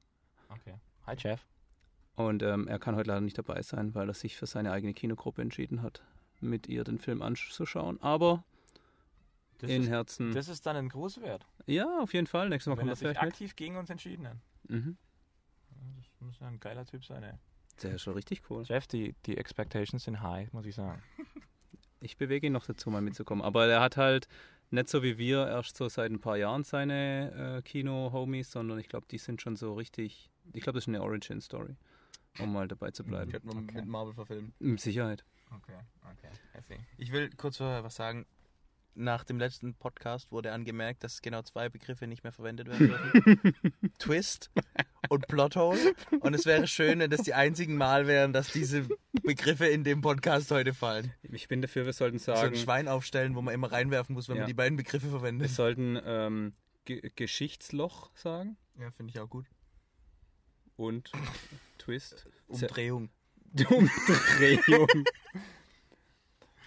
Okay. 0.50 0.76
Hi, 1.06 1.16
Jeff. 1.18 1.46
Und 2.16 2.44
ähm, 2.44 2.68
er 2.68 2.80
kann 2.80 2.96
heute 2.96 3.10
leider 3.10 3.22
nicht 3.22 3.38
dabei 3.38 3.62
sein, 3.62 3.96
weil 3.96 4.10
er 4.10 4.14
sich 4.14 4.38
für 4.38 4.46
seine 4.46 4.72
eigene 4.72 4.94
Kinogruppe 4.94 5.42
entschieden 5.42 5.82
hat, 5.82 6.02
mit 6.40 6.68
ihr 6.68 6.84
den 6.84 7.00
Film 7.00 7.22
anzuschauen. 7.22 8.02
Aber 8.02 8.44
Das, 9.62 9.70
in 9.70 9.84
ist, 9.84 9.90
Herzen. 9.90 10.32
das 10.34 10.48
ist 10.48 10.66
dann 10.66 10.76
ein 10.76 10.90
Gruß 10.90 11.22
wert, 11.22 11.46
ja, 11.68 12.00
auf 12.02 12.14
jeden 12.14 12.28
Fall. 12.28 12.50
Nächstes 12.50 12.70
Mal 12.70 12.78
wenn 12.78 12.88
kommt 12.88 12.90
er 12.90 12.92
das 12.94 13.00
sich 13.00 13.08
vielleicht 13.08 13.22
mit. 13.24 13.34
aktiv 13.34 13.56
gegen 13.56 13.78
uns 13.78 13.90
entschieden 13.90 14.28
hat. 14.28 14.38
Mhm. 14.68 14.98
Das 15.98 16.06
muss 16.20 16.40
ja 16.40 16.48
ein 16.48 16.60
geiler 16.60 16.86
Typ 16.86 17.04
sein, 17.06 17.24
ey. 17.24 17.34
Der 17.84 17.96
ist 17.96 18.02
schon 18.04 18.14
richtig 18.14 18.44
cool. 18.50 18.64
Jeff, 18.64 18.86
die, 18.88 19.16
die 19.26 19.38
Expectations 19.38 20.04
sind 20.04 20.22
high, 20.22 20.52
muss 20.54 20.66
ich 20.66 20.76
sagen. 20.76 21.02
Ich 22.04 22.18
bewege 22.18 22.48
ihn 22.48 22.54
noch 22.54 22.66
dazu, 22.66 22.90
mal 22.90 23.00
mitzukommen. 23.04 23.44
Aber 23.44 23.68
er 23.68 23.80
hat 23.80 23.96
halt 23.96 24.28
nicht 24.72 24.90
so 24.90 25.04
wie 25.04 25.20
wir 25.20 25.46
erst 25.48 25.78
so 25.78 25.88
seit 25.88 26.12
ein 26.12 26.20
paar 26.20 26.36
Jahren 26.36 26.64
seine 26.64 27.58
äh, 27.58 27.62
Kino-Homies, 27.62 28.50
sondern 28.50 28.80
ich 28.80 28.90
glaube, 28.90 29.06
die 29.12 29.20
sind 29.20 29.40
schon 29.40 29.56
so 29.56 29.76
richtig. 29.76 30.32
Ich 30.54 30.64
glaube, 30.64 30.78
das 30.78 30.86
ist 30.86 30.88
eine 30.88 31.04
Origin-Story, 31.04 31.76
um 32.40 32.54
mal 32.54 32.68
dabei 32.68 32.90
zu 32.90 33.04
bleiben. 33.04 33.30
Könnte 33.32 33.46
man 33.46 33.66
Okay. 33.66 33.76
mit 33.76 33.86
Marvel 33.86 34.16
verfilmen. 34.16 34.52
Mit 34.58 34.82
Sicherheit. 34.82 35.24
Okay, 35.56 35.76
okay. 36.58 36.80
Ich 36.98 37.12
will 37.12 37.30
kurz 37.38 37.58
vorher 37.58 37.84
was 37.84 37.94
sagen. 37.98 38.26
Nach 38.94 39.24
dem 39.24 39.40
letzten 39.40 39.74
Podcast 39.74 40.32
wurde 40.32 40.52
angemerkt, 40.52 41.04
dass 41.04 41.22
genau 41.22 41.42
zwei 41.44 41.70
Begriffe 41.70 42.08
nicht 42.08 42.24
mehr 42.24 42.34
verwendet 42.34 42.68
werden 42.68 42.88
dürfen. 42.90 43.54
Twist 44.00 44.52
und 45.10 45.28
Plothole. 45.28 45.94
Und 46.20 46.34
es 46.34 46.46
wäre 46.46 46.68
schön, 46.68 47.00
wenn 47.00 47.10
das 47.10 47.22
die 47.22 47.34
einzigen 47.34 47.78
Mal 47.78 48.06
wären, 48.06 48.34
dass 48.34 48.52
diese 48.52 48.88
Begriffe 49.24 49.68
in 49.68 49.86
dem 49.86 50.02
Podcast 50.02 50.52
heute 50.52 50.74
fallen. 50.74 51.14
Ich 51.24 51.48
bin 51.48 51.62
dafür, 51.62 51.86
wir 51.86 51.94
sollten 51.94 52.20
So 52.20 52.34
ein 52.34 52.38
sagen, 52.38 52.56
Schwein 52.58 52.88
aufstellen, 52.90 53.36
wo 53.36 53.42
man 53.42 53.54
immer 53.54 53.72
reinwerfen 53.72 54.14
muss, 54.14 54.28
wenn 54.28 54.36
Ja. 54.36 54.42
man 54.42 54.48
die 54.50 54.54
beiden 54.54 54.76
Begriffe 54.78 55.06
wir 55.06 55.12
verwendet. 55.20 55.50
sollten 55.52 55.98
ähm, 56.06 56.52
Ge 56.84 57.12
Geschichtsloch 57.16 58.12
sagen 58.16 58.58
Ja, 58.78 58.92
finde 58.92 59.12
ich 59.12 59.20
auch 59.20 59.30
gut. 59.30 59.46
und 60.76 61.12
Twist. 61.78 62.28
Umdrehung. 62.48 63.10
Umdrehung. 63.70 64.88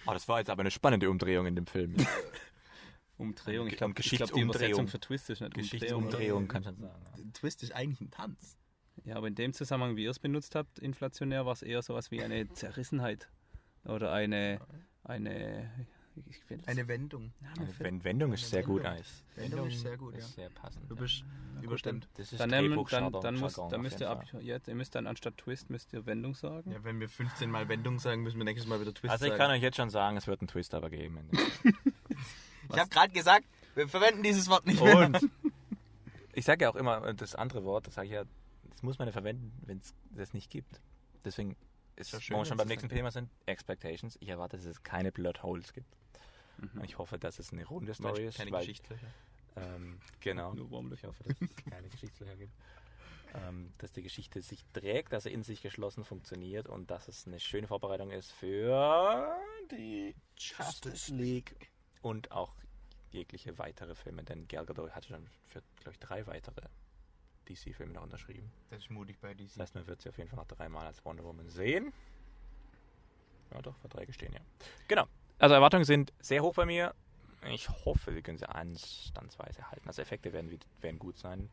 Oh, 0.07 0.13
das 0.13 0.27
war 0.27 0.39
jetzt 0.39 0.49
aber 0.49 0.61
eine 0.61 0.71
spannende 0.71 1.09
Umdrehung 1.09 1.45
in 1.45 1.55
dem 1.55 1.67
Film. 1.67 1.95
Umdrehung. 3.17 3.67
Ich 3.67 3.77
glaube, 3.77 3.93
ich 3.97 4.09
glaub, 4.11 4.33
die. 4.33 4.41
Übersetzung 4.41 4.87
für 4.87 4.99
Twist 4.99 5.29
ist 5.29 5.39
nicht 5.39 5.55
Umdrehung. 5.55 5.69
Geschichtsumdrehung, 5.69 6.47
kann 6.47 6.63
man 6.63 6.77
sagen. 6.77 7.33
Twist 7.33 7.63
ist 7.63 7.71
eigentlich 7.73 8.01
ein 8.01 8.11
Tanz. 8.11 8.57
Ja, 9.03 9.15
aber 9.15 9.27
in 9.27 9.35
dem 9.35 9.53
Zusammenhang, 9.53 9.95
wie 9.95 10.03
ihr 10.03 10.09
es 10.09 10.19
benutzt 10.19 10.55
habt, 10.55 10.79
inflationär, 10.79 11.45
war 11.45 11.53
es 11.53 11.61
eher 11.61 11.81
sowas 11.81 12.11
wie 12.11 12.21
eine 12.21 12.49
Zerrissenheit. 12.49 13.29
Oder 13.85 14.11
eine. 14.11 14.59
eine 15.03 15.69
ich 16.27 16.37
finde 16.45 16.67
Eine 16.67 16.87
Wendung. 16.87 17.33
ja, 17.41 17.47
Eine 17.57 17.67
fällt- 17.73 17.79
Wen- 17.89 18.03
Wendung 18.03 18.33
ist 18.33 18.49
sehr 18.49 18.63
gut 18.63 18.83
Wendung. 18.83 18.91
eigentlich. 18.93 19.23
Wendung 19.35 19.67
ist 19.67 19.81
sehr 19.81 19.97
gut, 19.97 20.13
ja. 20.13 20.19
Ist 20.19 20.35
sehr 20.35 20.49
passend. 20.49 20.89
Du 20.89 20.95
ja. 20.95 21.01
bist 21.01 21.23
überstimmt. 21.61 22.07
Das 22.15 22.31
ist 22.31 22.39
dann, 22.39 22.49
dann, 22.49 22.65
Drehbuchjargon- 22.65 23.21
dann, 23.21 23.35
muss, 23.35 23.53
dann 23.55 23.81
müsst 23.81 23.99
ihr 23.99 24.09
ab 24.09 24.25
jetzt, 24.41 24.67
ihr 24.67 24.75
müsst 24.75 24.95
dann 24.95 25.07
anstatt 25.07 25.37
Twist 25.37 25.69
müsst 25.69 25.93
ihr 25.93 26.05
Wendung 26.05 26.33
sagen. 26.35 26.71
Ja, 26.71 26.83
wenn 26.83 26.99
wir 26.99 27.09
15 27.09 27.49
Mal 27.49 27.67
Wendung 27.69 27.99
sagen, 27.99 28.23
müssen 28.23 28.37
wir 28.37 28.45
nächstes 28.45 28.67
Mal 28.67 28.79
wieder 28.81 28.93
Twist 28.93 29.11
Also 29.11 29.25
ich 29.25 29.31
sagen. 29.31 29.39
kann 29.39 29.51
euch 29.51 29.61
jetzt 29.61 29.77
schon 29.77 29.89
sagen, 29.89 30.17
es 30.17 30.27
wird 30.27 30.41
einen 30.41 30.47
Twist 30.47 30.73
aber 30.73 30.89
geben. 30.89 31.29
ich 32.71 32.77
habe 32.79 32.89
gerade 32.89 33.13
gesagt, 33.13 33.45
wir 33.75 33.87
verwenden 33.87 34.23
dieses 34.23 34.49
Wort 34.49 34.65
nicht 34.65 34.81
mehr. 34.83 34.97
Und 35.05 35.19
ich 36.33 36.45
sage 36.45 36.63
ja 36.65 36.69
auch 36.71 36.75
immer 36.75 37.13
das 37.13 37.35
andere 37.35 37.63
Wort, 37.63 37.87
das 37.87 37.95
sage 37.95 38.07
ich 38.07 38.13
ja, 38.13 38.23
das 38.69 38.83
muss 38.83 38.97
man 38.99 39.07
ja 39.07 39.11
verwenden, 39.11 39.51
wenn 39.65 39.77
es 39.77 39.93
das 40.11 40.33
nicht 40.33 40.49
gibt. 40.49 40.81
Deswegen 41.23 41.55
ist 41.95 42.11
ja 42.11 42.21
schön, 42.21 42.35
wo 42.35 42.41
wir 42.41 42.45
schon 42.45 42.57
beim 42.57 42.67
nächsten 42.67 42.89
Thema 42.89 43.11
sind, 43.11 43.29
Expectations. 43.45 44.17
Ich 44.19 44.29
erwarte, 44.29 44.57
dass 44.57 44.65
es 44.65 44.83
keine 44.83 45.11
Plotholes 45.11 45.73
gibt. 45.73 45.95
Mhm. 46.57 46.79
Und 46.79 46.85
ich 46.85 46.97
hoffe, 46.97 47.17
dass 47.17 47.39
es 47.39 47.51
eine 47.51 47.65
runde 47.65 47.93
Story 47.93 48.21
Mensch, 48.21 48.29
ist. 48.29 48.37
keine 48.37 48.51
weil, 48.51 48.61
Geschichtslöcher. 48.61 49.07
Ähm, 49.55 49.99
genau. 50.19 50.53
Nur 50.53 50.69
Wurmlöcher. 50.69 51.09
Ich 51.09 51.19
hoffe, 51.19 51.23
dass 51.23 51.41
es 51.41 51.55
keine 51.71 51.89
Geschichtslöcher 51.89 52.35
gibt. 52.35 52.53
Ähm, 53.33 53.73
dass 53.79 53.91
die 53.91 54.01
Geschichte 54.01 54.41
sich 54.41 54.63
trägt, 54.71 55.11
dass 55.11 55.23
sie 55.23 55.33
in 55.33 55.43
sich 55.43 55.61
geschlossen 55.61 56.05
funktioniert 56.05 56.67
und 56.69 56.89
dass 56.89 57.07
es 57.07 57.27
eine 57.27 57.39
schöne 57.39 57.67
Vorbereitung 57.67 58.11
ist 58.11 58.31
für 58.31 59.37
die 59.71 60.15
Justice 60.37 61.13
League 61.13 61.55
und 62.01 62.31
auch 62.31 62.53
jegliche 63.11 63.57
weitere 63.57 63.95
Filme, 63.95 64.23
denn 64.23 64.47
Gal 64.47 64.65
Gadot 64.65 64.91
hatte 64.91 65.09
schon 65.09 65.27
für, 65.47 65.61
glaube 65.79 65.91
ich, 65.91 65.99
drei 65.99 66.27
weitere 66.27 66.61
DC-Filme 67.45 67.93
noch 67.93 68.03
unterschrieben. 68.03 68.51
Das 68.69 68.79
ist 68.79 68.89
mutig 68.89 69.19
bei 69.19 69.33
Das 69.33 69.53
DC. 69.53 69.59
heißt, 69.61 69.75
man 69.75 69.87
wird 69.87 70.01
sie 70.01 70.09
auf 70.09 70.17
jeden 70.17 70.29
Fall 70.29 70.37
noch 70.37 70.47
dreimal 70.47 70.85
als 70.85 71.03
Wonder 71.05 71.23
Woman 71.23 71.49
sehen. 71.49 71.93
Ja, 73.51 73.61
doch, 73.61 73.77
Verträge 73.77 74.11
stehen 74.13 74.33
ja. 74.33 74.41
Genau. 74.87 75.05
Also 75.37 75.55
Erwartungen 75.55 75.85
sind 75.85 76.13
sehr 76.19 76.41
hoch 76.41 76.55
bei 76.55 76.65
mir. 76.65 76.93
Ich 77.47 77.69
hoffe, 77.69 78.11
sie 78.13 78.21
können 78.21 78.37
sie 78.37 78.49
anstandsweise 78.49 79.69
halten. 79.69 79.87
Also 79.87 80.01
Effekte 80.01 80.33
werden, 80.33 80.59
werden 80.81 80.99
gut 80.99 81.17
sein. 81.17 81.49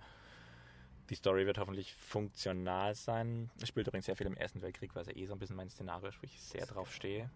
Die 1.11 1.15
Story 1.15 1.45
wird 1.45 1.59
hoffentlich 1.59 1.93
funktional 1.95 2.95
sein. 2.95 3.51
Es 3.61 3.69
spielt 3.69 3.87
übrigens 3.89 4.07
sehr 4.07 4.17
viel 4.17 4.27
im 4.27 4.37
Ersten 4.37 4.63
Weltkrieg, 4.63 4.95
was 4.95 5.09
ja 5.09 5.15
eh 5.15 5.27
so 5.27 5.35
ein 5.35 5.39
bisschen 5.39 5.57
mein 5.57 5.69
Szenario 5.69 6.09
ist, 6.09 6.19
wo 6.23 6.25
ich 6.25 6.41
sehr 6.41 6.65
drauf 6.67 6.93
stehe. 6.93 7.29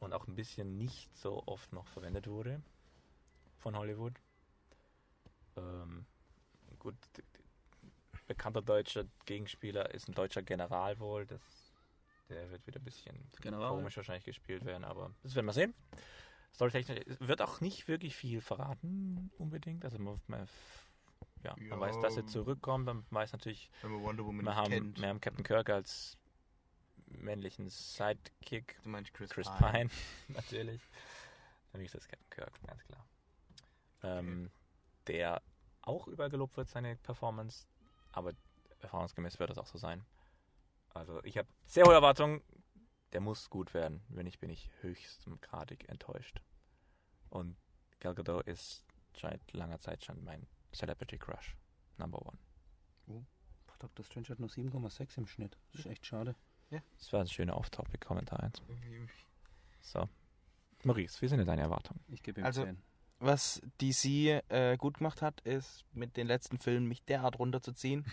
Und 0.00 0.12
auch 0.12 0.26
ein 0.26 0.34
bisschen 0.34 0.76
nicht 0.78 1.16
so 1.16 1.44
oft 1.46 1.72
noch 1.72 1.86
verwendet 1.86 2.26
wurde 2.26 2.60
von 3.58 3.76
Hollywood. 3.76 4.14
Ähm, 5.56 6.06
gut, 6.80 6.96
bekannter 8.36 8.62
deutscher 8.62 9.04
Gegenspieler 9.26 9.92
ist 9.94 10.08
ein 10.08 10.14
deutscher 10.14 10.42
General 10.42 10.98
wohl. 10.98 11.26
Das, 11.26 11.40
der 12.28 12.50
wird 12.50 12.66
wieder 12.66 12.80
ein 12.80 12.84
bisschen 12.84 13.30
General. 13.40 13.70
komisch 13.70 13.96
wahrscheinlich 13.96 14.24
gespielt 14.24 14.64
werden, 14.64 14.84
aber 14.84 15.10
das 15.22 15.34
werden 15.34 15.46
wir 15.46 15.52
sehen. 15.52 15.74
Storytechnisch 16.54 17.00
wird 17.20 17.42
auch 17.42 17.60
nicht 17.60 17.88
wirklich 17.88 18.14
viel 18.16 18.40
verraten 18.40 19.30
unbedingt. 19.38 19.84
Also 19.84 19.98
man, 19.98 20.20
man, 20.26 20.48
ja, 21.42 21.54
man 21.56 21.66
Ja. 21.68 21.80
weiß, 21.80 22.00
dass 22.00 22.16
er 22.16 22.26
zurückkommt. 22.26 22.86
Man 22.86 23.04
weiß 23.10 23.32
natürlich, 23.32 23.70
Wenn 23.82 23.92
man 23.92 24.02
Wonder 24.02 24.24
Woman 24.24 24.44
wir 24.46 24.56
haben, 24.56 24.70
kennt. 24.70 25.00
wir 25.00 25.08
haben 25.08 25.20
Captain 25.20 25.44
Kirk 25.44 25.68
als 25.70 26.18
männlichen 27.06 27.68
Sidekick. 27.68 28.78
Du 28.82 28.88
meinst 28.90 29.12
Chris, 29.12 29.30
Chris 29.30 29.48
Pine. 29.58 29.70
Pine, 29.72 29.90
natürlich. 30.28 30.80
Für 31.70 31.78
mich 31.78 31.86
ist 31.86 31.94
das 31.96 32.08
Captain 32.08 32.30
Kirk, 32.30 32.52
ganz 32.66 32.82
klar. 32.84 33.06
Ähm, 34.02 34.50
der 35.06 35.42
auch 35.82 36.06
überall 36.06 36.30
gelobt 36.30 36.56
wird, 36.56 36.68
seine 36.68 36.96
Performance, 36.96 37.66
aber 38.12 38.32
erfahrungsgemäß 38.80 39.38
wird 39.38 39.50
das 39.50 39.58
auch 39.58 39.66
so 39.66 39.78
sein. 39.78 40.04
Also 40.94 41.22
ich 41.24 41.38
habe 41.38 41.48
sehr 41.64 41.84
hohe 41.84 41.94
Erwartungen. 41.94 42.42
Der 43.12 43.20
muss 43.20 43.50
gut 43.50 43.74
werden. 43.74 44.02
Wenn 44.08 44.24
nicht, 44.24 44.40
bin 44.40 44.48
ich 44.50 44.70
höchstgradig 44.80 45.88
enttäuscht. 45.88 46.40
Und 47.28 47.56
Gal 48.00 48.14
Gadot 48.14 48.46
ist 48.46 48.84
seit 49.20 49.52
langer 49.52 49.78
Zeit 49.80 50.04
schon 50.04 50.22
mein 50.24 50.46
Celebrity 50.72 51.18
Crush. 51.18 51.56
Number 51.98 52.20
one. 52.22 52.38
Boah, 53.06 53.76
Dr. 53.78 54.04
Strange 54.04 54.28
hat 54.28 54.38
nur 54.38 54.48
7,6 54.48 55.18
im 55.18 55.26
Schnitt. 55.26 55.58
Das 55.72 55.80
ist 55.80 55.86
echt 55.86 56.06
schade. 56.06 56.34
Das 56.96 57.12
war 57.12 57.20
ein 57.20 57.28
schöner 57.28 57.56
Off-Topic-Kommentar 57.58 58.42
jetzt. 58.44 58.62
So. 59.82 60.08
Maurice, 60.84 61.20
wie 61.20 61.28
sind 61.28 61.38
denn 61.38 61.46
deine 61.46 61.62
Erwartungen? 61.62 62.02
Ich 62.08 62.22
gebe 62.22 62.40
ihm 62.40 62.46
Also- 62.46 62.64
10. 62.64 62.82
Was 63.24 63.62
DC 63.80 64.42
äh, 64.48 64.76
gut 64.76 64.98
gemacht 64.98 65.22
hat, 65.22 65.40
ist 65.42 65.84
mit 65.92 66.16
den 66.16 66.26
letzten 66.26 66.58
Filmen 66.58 66.88
mich 66.88 67.04
derart 67.04 67.38
runterzuziehen, 67.38 68.04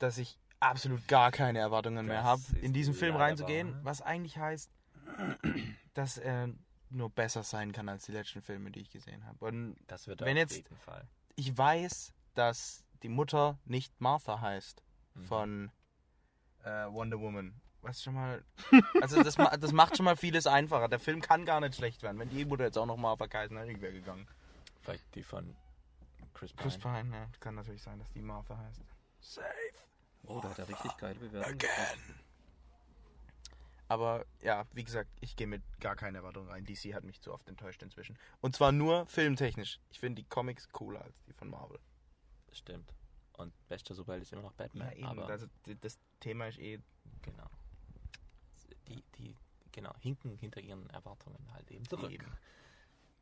dass 0.00 0.18
ich 0.18 0.38
absolut 0.58 1.06
gar 1.06 1.30
keine 1.30 1.60
Erwartungen 1.60 2.06
mehr 2.06 2.16
Das 2.22 2.24
habe, 2.24 2.40
ist 2.42 2.52
in 2.54 2.72
diesen 2.72 2.92
Film 2.94 3.14
reinzugehen. 3.16 3.72
wahr. 3.74 3.80
Was 3.84 4.02
eigentlich 4.02 4.38
heißt, 4.38 4.70
dass 5.94 6.18
er 6.18 6.48
nur 6.90 7.10
besser 7.10 7.42
sein 7.44 7.72
kann 7.72 7.88
als 7.88 8.04
die 8.06 8.12
letzten 8.12 8.42
Filme, 8.42 8.70
die 8.70 8.80
ich 8.80 8.90
gesehen 8.90 9.24
habe. 9.26 9.44
Und 9.44 9.76
Das 9.86 10.06
wird 10.08 10.20
Wenn 10.22 10.30
auf 10.36 10.42
jetzt- 10.42 10.56
jeden 10.56 10.76
Fall. 10.76 11.06
ich 11.36 11.56
weiß, 11.56 12.12
dass 12.34 12.84
die 13.02 13.08
Mutter 13.08 13.58
nicht 13.64 14.00
Martha 14.00 14.40
heißt 14.40 14.82
Mhm. 15.14 15.24
von 15.24 15.70
äh, 16.64 16.86
Wonder 16.90 17.20
Woman. 17.20 17.60
Was 17.82 18.02
schon 18.02 18.14
mal. 18.14 18.42
Also 19.02 19.22
das, 19.22 19.36
ma- 19.38 19.56
das 19.56 19.72
macht 19.72 19.96
schon 19.96 20.04
mal 20.04 20.16
vieles 20.16 20.46
einfacher. 20.46 20.88
Der 20.88 21.00
Film 21.00 21.20
kann 21.20 21.44
gar 21.44 21.60
nicht 21.60 21.74
schlecht 21.74 22.02
werden. 22.02 22.18
Wenn 22.18 22.28
die 22.30 22.44
Mutter 22.44 22.64
jetzt 22.64 22.78
auch 22.78 22.86
noch 22.86 22.96
Martha 22.96 23.26
Kaiser 23.26 23.56
wäre 23.56 23.92
gegangen. 23.92 24.26
Vielleicht 24.80 25.14
die 25.14 25.22
von 25.22 25.56
Chris 26.34 26.52
Pine. 26.52 26.62
Chris 26.62 26.78
Pine, 26.78 27.10
ja. 27.12 27.28
Kann 27.40 27.54
natürlich 27.56 27.82
sein, 27.82 27.98
dass 27.98 28.10
die 28.12 28.22
Martha 28.22 28.56
heißt. 28.56 28.80
Safe. 29.20 29.46
Oh, 30.24 30.40
da 30.40 30.50
hat 30.50 30.58
er 30.60 30.68
richtig 30.68 30.96
geile 30.96 31.18
Bewertungen. 31.18 31.58
Aber 33.88 34.24
ja, 34.40 34.64
wie 34.72 34.84
gesagt, 34.84 35.10
ich 35.20 35.36
gehe 35.36 35.46
mit 35.46 35.62
gar 35.80 35.96
keine 35.96 36.18
Erwartung 36.18 36.48
rein. 36.48 36.64
DC 36.64 36.94
hat 36.94 37.04
mich 37.04 37.20
zu 37.20 37.32
oft 37.32 37.46
enttäuscht 37.48 37.82
inzwischen. 37.82 38.16
Und 38.40 38.56
zwar 38.56 38.72
nur 38.72 39.06
filmtechnisch. 39.06 39.80
Ich 39.90 40.00
finde 40.00 40.22
die 40.22 40.28
Comics 40.28 40.68
cooler 40.70 41.02
als 41.02 41.20
die 41.24 41.32
von 41.34 41.50
Marvel. 41.50 41.78
Das 42.46 42.58
stimmt. 42.58 42.94
Und 43.34 43.52
bester 43.68 43.94
Superheld 43.94 44.22
ist 44.22 44.32
immer 44.32 44.42
noch 44.42 44.52
Batman. 44.52 44.92
aber 45.04 45.26
also, 45.28 45.46
das 45.80 45.98
Thema 46.20 46.46
ist 46.46 46.58
eh. 46.58 46.78
genau. 47.22 47.50
Die, 48.88 49.02
die, 49.18 49.36
genau, 49.72 49.92
hinken 50.00 50.36
hinter 50.38 50.60
ihren 50.60 50.88
Erwartungen 50.90 51.38
halt 51.52 51.70
eben 51.70 51.88
zurück. 51.88 52.10
Eben. 52.10 52.26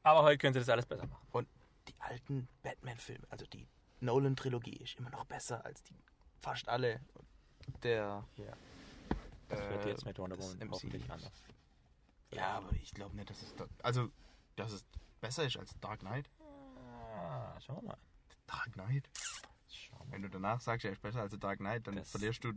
Aber 0.02 0.23
heute 0.23 0.38
können 0.38 0.55
sie 0.55 0.61
das 0.61 0.69
alles 0.69 0.87
besser 0.87 1.07
machen. 1.07 1.26
Und 1.33 1.49
die 1.88 1.95
alten 1.99 2.49
Batman-Filme, 2.62 3.26
also 3.31 3.45
die 3.47 3.67
Nolan-Trilogie, 4.00 4.76
ist 4.76 4.99
immer 4.99 5.11
noch 5.11 5.25
besser 5.25 5.64
als 5.64 5.83
die 5.83 5.97
fast 6.40 6.69
alle 6.69 7.00
der. 7.83 8.25
Ja. 8.37 8.52
Das 9.49 9.61
wird 9.69 9.85
äh, 9.85 9.88
jetzt 9.90 10.05
mit 10.05 10.19
Wonder 10.19 10.38
Woman 10.38 10.71
hoffentlich 10.71 11.11
anders. 11.11 11.33
Ja, 12.33 12.59
aber 12.59 12.73
ich 12.73 12.93
glaube 12.95 13.17
nicht, 13.17 13.29
dass 13.29 13.43
es. 13.43 13.55
Da, 13.57 13.67
also, 13.83 14.09
dass 14.57 14.73
es 14.73 14.85
besser 15.21 15.45
ist 15.45 15.57
als 15.57 15.79
Dark 15.81 16.00
Knight. 16.00 16.31
Ah, 16.40 17.61
schauen 17.61 17.83
wir 17.83 17.88
mal. 17.88 17.99
Dark 18.47 18.73
Knight? 18.73 19.09
Wenn 20.09 20.23
du 20.23 20.31
danach 20.31 20.61
sagst, 20.61 20.85
er 20.85 20.93
ist 20.93 21.02
besser 21.02 21.21
als 21.21 21.38
Dark 21.38 21.59
Knight, 21.59 21.87
dann 21.87 21.97
Das- 21.97 22.11
verlierst 22.11 22.43
du 22.43 22.52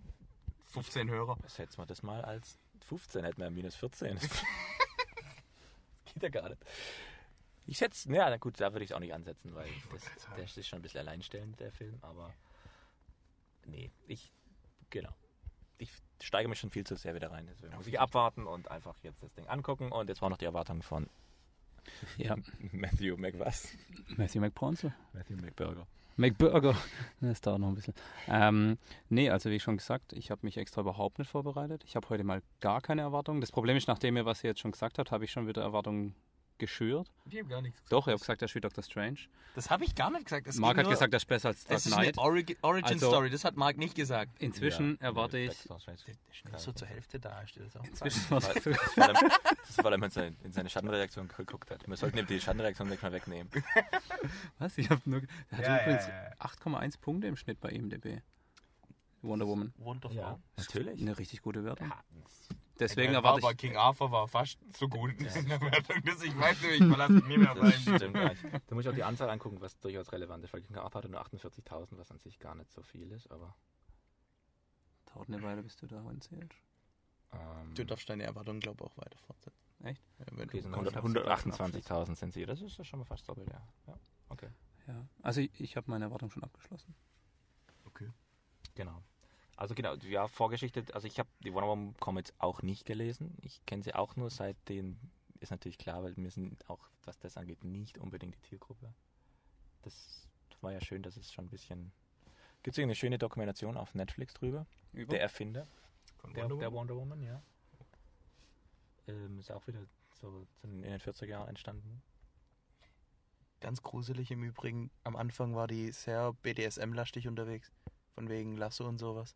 15 0.67 1.09
Hörer. 1.09 1.37
Setzen 1.47 1.77
wir 1.79 1.85
das 1.85 2.01
mal 2.03 2.23
als 2.23 2.57
15, 2.83 3.23
hätten 3.23 3.41
wir 3.41 3.49
minus 3.49 3.75
14. 3.75 4.15
das 4.19 4.29
geht 6.05 6.23
ja 6.23 6.29
gar 6.29 6.49
nicht. 6.49 6.61
Ich 7.65 7.77
schätze, 7.77 8.11
ja, 8.13 8.29
na 8.29 8.37
gut, 8.37 8.59
da 8.59 8.73
würde 8.73 8.83
ich 8.83 8.91
es 8.91 8.95
auch 8.95 8.99
nicht 8.99 9.13
ansetzen, 9.13 9.55
weil 9.55 9.69
das, 9.91 10.03
der 10.35 10.43
ist 10.43 10.67
schon 10.67 10.79
ein 10.79 10.81
bisschen 10.81 10.99
alleinstellend, 10.99 11.59
der 11.59 11.71
Film, 11.71 11.97
aber 12.01 12.33
nee, 13.65 13.91
ich, 14.07 14.33
genau. 14.89 15.15
Ich 15.77 15.89
steige 16.21 16.49
mich 16.49 16.59
schon 16.59 16.71
viel 16.71 16.85
zu 16.85 16.95
sehr 16.95 17.15
wieder 17.15 17.31
rein, 17.31 17.47
deswegen 17.47 17.75
muss 17.75 17.87
ich 17.87 17.99
abwarten 17.99 18.47
und 18.47 18.69
einfach 18.69 18.95
jetzt 19.01 19.23
das 19.23 19.33
Ding 19.33 19.47
angucken 19.47 19.91
und 19.91 20.09
jetzt 20.09 20.21
war 20.21 20.29
noch 20.29 20.37
die 20.37 20.45
Erwartung 20.45 20.81
von 20.81 21.09
Ja, 22.17 22.35
Matthew 22.71 23.17
McWass. 23.17 23.69
Matthew 24.17 24.41
McPronzel. 24.41 24.93
Matthew 25.13 25.37
McBurger. 25.37 25.87
McBurger. 26.15 26.75
Das 27.21 27.39
dauert 27.41 27.59
noch 27.59 27.69
ein 27.69 27.75
bisschen. 27.75 27.93
Ähm, 28.27 28.77
nee, 29.09 29.29
also 29.29 29.49
wie 29.49 29.59
schon 29.59 29.77
gesagt, 29.77 30.11
ich 30.13 30.29
habe 30.29 30.41
mich 30.43 30.57
extra 30.57 30.81
überhaupt 30.81 31.19
nicht 31.19 31.31
vorbereitet. 31.31 31.83
Ich 31.85 31.95
habe 31.95 32.09
heute 32.09 32.23
mal 32.23 32.41
gar 32.59 32.81
keine 32.81 33.01
Erwartungen. 33.01 33.39
Das 33.39 33.51
Problem 33.51 33.77
ist, 33.77 33.87
nachdem 33.87 34.17
ihr 34.17 34.25
was 34.25 34.43
ihr 34.43 34.49
jetzt 34.49 34.59
schon 34.59 34.71
gesagt 34.71 34.99
habt, 34.99 35.11
habe 35.11 35.23
ich 35.23 35.31
schon 35.31 35.47
wieder 35.47 35.61
Erwartungen 35.61 36.15
geschürt. 36.65 37.11
Ich 37.29 37.37
habe 37.39 37.47
gar 37.49 37.61
nichts 37.61 37.77
gesagt. 37.77 37.91
Doch, 37.91 38.07
ich 38.07 38.11
habe 38.11 38.19
gesagt, 38.19 38.41
er 38.41 38.47
spielt 38.47 38.63
Dr. 38.65 38.83
Strange. 38.83 39.17
Das 39.55 39.69
habe 39.69 39.83
ich 39.85 39.93
gar 39.95 40.09
nicht 40.09 40.25
gesagt. 40.25 40.47
Es 40.47 40.55
Mark 40.57 40.77
hat 40.77 40.83
nur, 40.85 40.91
gesagt, 40.93 41.13
er 41.13 41.17
ist 41.17 41.25
besser 41.25 41.49
als 41.49 41.63
Dark 41.65 41.77
es 41.77 41.85
ist 41.85 41.93
eine 41.93 42.03
Knight. 42.11 42.17
Origi 42.17 42.57
Origin 42.61 42.93
Also- 42.93 43.07
Story. 43.09 43.29
Das 43.29 43.43
hat 43.45 43.55
Mark 43.55 43.77
nicht 43.77 43.95
gesagt. 43.95 44.41
Inzwischen 44.41 44.97
Ja, 44.99 45.07
erwarte 45.07 45.37
ich. 45.37 45.67
So 46.57 46.71
zur 46.71 46.87
Hälfte 46.87 47.19
da. 47.19 47.45
Steht 47.45 47.65
das 47.65 47.75
auch 47.77 47.83
Inzwischen 47.83 48.29
war 48.31 48.41
Weil, 48.43 48.53
das 48.55 48.65
weil 49.83 49.93
er, 49.93 49.99
er 49.99 50.03
in 50.05 50.09
seine, 50.11 50.35
in 50.43 50.51
seine 50.51 50.69
Schattenreaktion 50.69 51.27
geguckt 51.27 51.69
hat. 51.71 51.87
Wir 51.87 51.95
sollten 51.97 52.17
ihm 52.17 52.25
die 52.27 52.39
Schattenreaktion 52.39 52.87
gleich 52.87 53.01
mal 53.01 53.11
wegnehmen. 53.11 53.49
Was? 54.59 54.77
Ich 54.77 54.89
habe 54.89 55.01
nur. 55.05 55.21
Er 55.51 55.57
hat 55.57 55.65
Ja, 55.65 55.81
übrigens 55.83 56.07
ja, 56.07 56.23
ja. 56.23 56.31
8,1 56.39 56.99
Punkte 56.99 57.27
im 57.27 57.35
Schnitt 57.35 57.59
bei 57.61 57.69
IMDb. 57.69 58.21
Wonder 59.21 59.47
Woman. 59.47 59.73
Wonderful. 59.77 60.39
natürlich. 60.57 61.01
Eine 61.01 61.17
richtig 61.17 61.41
gute 61.41 61.63
Wertung. 61.63 61.87
Ja, 61.89 62.03
Deswegen 62.79 63.15
Aber 63.15 63.29
erwarte 63.29 63.51
ich. 63.51 63.57
King 63.57 63.77
Arthur 63.77 64.11
war 64.11 64.27
fast 64.27 64.57
so 64.75 64.87
gut 64.87 65.11
in 65.11 65.47
der 65.47 65.61
Wertung, 65.61 66.01
dass 66.03 66.23
ich 66.23 66.37
weiß, 66.37 66.63
ich 66.63 66.77
verlasse 66.85 67.13
mich 67.13 67.37
mehr 67.37 67.53
das 67.53 67.59
rein. 67.87 67.97
stimmt 67.97 68.13
gar 68.15 68.29
nicht. 68.29 68.43
Du 68.67 68.75
musst 68.75 68.87
auch 68.87 68.93
die 68.93 69.03
Anzahl 69.03 69.29
angucken, 69.29 69.61
was 69.61 69.79
durchaus 69.79 70.11
relevant 70.11 70.43
ist, 70.43 70.53
weil 70.53 70.61
King 70.61 70.77
Arthur 70.77 70.99
hatte 70.99 71.09
nur 71.09 71.21
48.000, 71.21 71.97
was 71.97 72.09
an 72.11 72.19
sich 72.19 72.39
gar 72.39 72.55
nicht 72.55 72.71
so 72.71 72.81
viel 72.81 73.11
ist, 73.11 73.29
aber 73.31 73.55
Dauert 75.13 75.27
eine 75.27 75.41
Weile, 75.43 75.61
bis 75.61 75.75
du 75.75 75.85
da 75.85 76.03
zählst. 76.19 76.57
ähm, 77.33 77.73
Du 77.75 77.85
darfst 77.85 78.09
deine 78.09 78.23
Erwartungen, 78.23 78.59
glaube 78.59 78.83
ich, 78.83 78.89
auch 78.91 78.97
weiter 78.97 79.17
fortsetzen. 79.19 79.63
Echt? 79.83 80.01
Ja, 80.19 80.25
wenn 80.31 80.47
okay, 80.47 80.57
du 80.57 80.63
sind 80.63 80.71
kannst. 80.71 80.95
100 80.95 81.27
128.000 81.45 82.15
sind 82.15 82.33
sie. 82.33 82.45
Das 82.45 82.61
ist 82.61 82.77
ja 82.77 82.83
schon 82.83 82.99
mal 82.99 83.05
fast 83.05 83.27
doppelt, 83.29 83.49
ja. 83.49 83.61
ja. 83.87 83.99
Okay. 84.29 84.49
Ja. 84.87 85.07
Also 85.21 85.41
ich, 85.41 85.51
ich 85.59 85.77
habe 85.77 85.91
meine 85.91 86.05
Erwartung 86.05 86.31
schon 86.31 86.43
abgeschlossen. 86.43 86.95
Okay. 87.85 88.09
Genau. 88.75 89.03
Also 89.55 89.75
genau, 89.75 89.93
ja, 89.95 90.27
Vorgeschichte, 90.27 90.83
also 90.93 91.07
ich 91.07 91.19
habe 91.19 91.29
die 91.43 91.53
Wonder 91.53 91.67
Woman 91.67 91.95
Comics 91.99 92.33
auch 92.39 92.61
nicht 92.61 92.85
gelesen. 92.85 93.37
Ich 93.41 93.63
kenne 93.65 93.83
sie 93.83 93.93
auch 93.93 94.15
nur 94.15 94.29
seit 94.29 94.57
den, 94.67 94.99
ist 95.39 95.51
natürlich 95.51 95.77
klar, 95.77 96.03
weil 96.03 96.17
wir 96.17 96.31
sind 96.31 96.69
auch, 96.69 96.89
was 97.05 97.19
das 97.19 97.37
angeht, 97.37 97.63
nicht 97.63 97.97
unbedingt 97.97 98.35
die 98.35 98.41
Zielgruppe. 98.41 98.93
Das 99.83 100.27
war 100.61 100.71
ja 100.71 100.81
schön, 100.81 101.03
dass 101.03 101.17
es 101.17 101.31
schon 101.31 101.45
ein 101.45 101.49
bisschen, 101.49 101.91
gibt 102.63 102.77
es 102.77 102.83
eine 102.83 102.95
schöne 102.95 103.17
Dokumentation 103.17 103.77
auf 103.77 103.93
Netflix 103.93 104.33
drüber, 104.33 104.65
Über? 104.91 105.11
der 105.11 105.21
Erfinder 105.21 105.67
Von 106.17 106.33
der, 106.33 106.43
Wonder 106.43 106.57
der 106.57 106.71
Woman? 106.71 106.89
Wonder 106.89 106.95
Woman, 106.95 107.21
ja. 107.21 107.41
Ähm, 109.07 109.37
ist 109.37 109.51
auch 109.51 109.67
wieder 109.67 109.85
so 110.19 110.47
in 110.63 110.81
den 110.81 110.99
40er 110.99 111.25
Jahren 111.25 111.49
entstanden. 111.49 112.01
Ganz 113.59 113.81
gruselig 113.81 114.31
im 114.31 114.43
Übrigen. 114.43 114.89
Am 115.03 115.15
Anfang 115.15 115.55
war 115.55 115.67
die 115.67 115.91
sehr 115.91 116.33
BDSM-lastig 116.41 117.27
unterwegs. 117.27 117.71
Von 118.15 118.29
wegen 118.29 118.57
Lasso 118.57 118.87
und 118.87 118.99
sowas. 118.99 119.35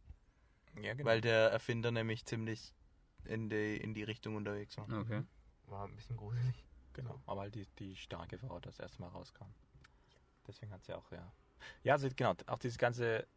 Ja, 0.81 0.93
genau. 0.93 1.09
Weil 1.09 1.21
der 1.21 1.51
Erfinder 1.51 1.91
nämlich 1.91 2.25
ziemlich 2.25 2.73
in 3.25 3.49
die, 3.49 3.77
in 3.77 3.93
die 3.93 4.03
Richtung 4.03 4.35
unterwegs 4.35 4.77
war. 4.77 4.89
Okay. 4.89 5.23
War 5.65 5.85
ein 5.85 5.95
bisschen 5.95 6.17
gruselig. 6.17 6.65
Genau, 6.93 7.21
aber 7.25 7.41
halt 7.41 7.55
die, 7.55 7.67
die 7.77 7.95
starke 7.95 8.37
Frau 8.37 8.59
das 8.59 8.79
erste 8.79 9.01
Mal 9.01 9.09
rauskam. 9.09 9.45
Deswegen 10.47 10.71
hat 10.71 10.83
sie 10.83 10.93
auch, 10.93 11.11
ja. 11.11 11.31
Ja, 11.83 11.93
also 11.93 12.07
genau, 12.15 12.33
auch 12.47 12.59
dieses 12.59 12.77
ganze 12.77 13.27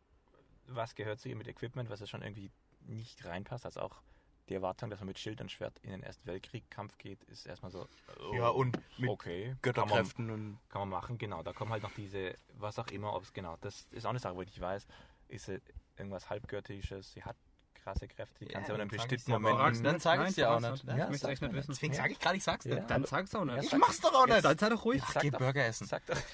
was 0.74 0.94
gehört 0.94 1.20
zu 1.20 1.28
ihr 1.28 1.36
mit 1.36 1.48
Equipment, 1.48 1.90
was 1.90 2.00
ja 2.00 2.06
schon 2.06 2.22
irgendwie 2.22 2.50
nicht 2.86 3.24
reinpasst. 3.24 3.66
Also 3.66 3.80
auch 3.80 4.02
die 4.48 4.54
Erwartung, 4.54 4.90
dass 4.90 5.00
man 5.00 5.08
mit 5.08 5.18
Schild 5.18 5.40
und 5.40 5.50
Schwert 5.50 5.78
in 5.82 5.90
den 5.90 6.02
Ersten 6.02 6.26
Weltkrieg-Kampf 6.26 6.98
geht, 6.98 7.22
ist 7.24 7.46
erstmal 7.46 7.70
so. 7.70 7.86
oh, 8.20 8.34
Ja, 8.34 8.48
und 8.48 8.78
mit 8.98 9.10
okay, 9.10 9.56
Götterkräften 9.62 10.30
und 10.30 10.36
Kann 10.38 10.50
man, 10.50 10.68
kann 10.68 10.80
man 10.80 10.88
machen, 10.88 11.18
genau. 11.18 11.42
Da 11.42 11.52
kommen 11.52 11.70
halt 11.70 11.82
noch 11.82 11.92
diese, 11.92 12.34
was 12.54 12.78
auch 12.78 12.88
immer, 12.88 13.14
ob 13.14 13.22
es 13.22 13.32
genau, 13.32 13.56
das 13.60 13.86
ist 13.90 14.06
auch 14.06 14.10
eine 14.10 14.18
Sache, 14.18 14.34
wo 14.34 14.42
ich 14.42 14.48
nicht 14.48 14.60
weiß, 14.60 14.86
ist 15.28 15.46
sie 15.46 15.60
irgendwas 16.00 16.28
halbgöttisches, 16.30 17.12
sie 17.12 17.22
hat 17.22 17.36
krasse 17.74 18.08
Kräfte, 18.08 18.44
die 18.44 18.46
kann 18.46 18.64
sie 18.64 18.72
aber 18.72 18.76
in 18.76 18.80
einem 18.82 18.90
dann 18.90 18.98
bestimmten 19.08 19.30
Moment. 19.32 19.58
auch. 19.58 19.82
Dann 19.82 20.00
sag 20.00 20.26
ich's 20.26 20.34
dir 20.34 20.50
auch 20.50 20.60
nicht. 20.60 20.82
Ich 20.82 20.88
Ja, 20.88 20.96
möchte 20.96 21.18
sag's 21.18 21.32
echt 21.32 21.42
nicht 21.42 21.52
wissen. 21.54 21.72
Deswegen 21.72 21.94
sage 21.94 22.12
ich 22.12 22.18
gerade, 22.18 22.36
ich 22.36 22.44
sag's 22.44 22.64
dir. 22.64 22.76
Ja. 22.76 22.80
Dann 22.86 23.04
sag's 23.04 23.34
auch 23.34 23.44
nicht. 23.44 23.62
Ich 23.64 23.72
mach's 23.78 24.00
doch 24.00 24.12
auch 24.12 24.26
nicht. 24.26 24.44
Dann 24.44 24.58
sei 24.58 24.68
doch 24.68 24.84
ruhig. 24.84 25.00
Ach, 25.04 25.12
Sag 25.12 25.22
geh 25.22 25.30
doch- 25.30 25.38
Burger 25.38 25.64
essen. 25.64 25.86
Sag 25.86 26.04
doch. 26.06 26.16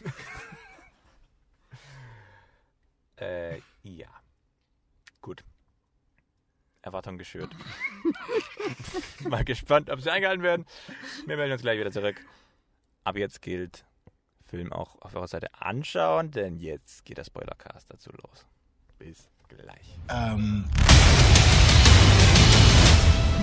äh, 3.16 3.60
ja. 3.82 4.08
Gut. 5.20 5.44
Erwartung 6.82 7.18
geschürt. 7.18 7.50
Mal 9.28 9.44
gespannt, 9.44 9.90
ob 9.90 10.00
sie 10.00 10.10
eingehalten 10.10 10.42
werden. 10.42 10.66
Wir 11.26 11.36
melden 11.36 11.52
uns 11.52 11.62
gleich 11.62 11.78
wieder 11.80 11.90
zurück. 11.90 12.16
Aber 13.04 13.18
jetzt 13.18 13.42
gilt, 13.42 13.84
Film 14.44 14.72
auch 14.72 15.00
auf 15.02 15.14
eurer 15.16 15.26
Seite 15.28 15.48
anschauen, 15.54 16.30
denn 16.30 16.58
jetzt 16.58 17.04
geht 17.04 17.18
der 17.18 17.24
Spoilercast 17.24 17.90
dazu 17.90 18.10
los. 18.12 18.46
Bis 18.98 19.28
gleich. 19.48 19.98
Ähm, 20.08 20.64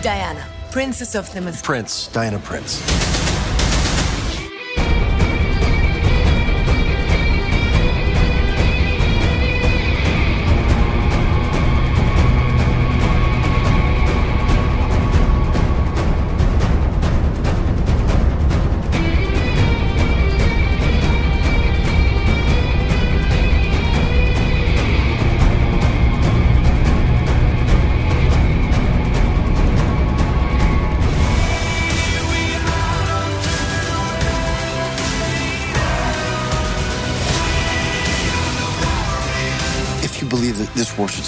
Diana, 0.02 0.46
Princess 0.72 1.16
of 1.16 1.28
the. 1.30 1.62
Prince, 1.62 2.10
Diana 2.12 2.40
Prince. 2.40 2.82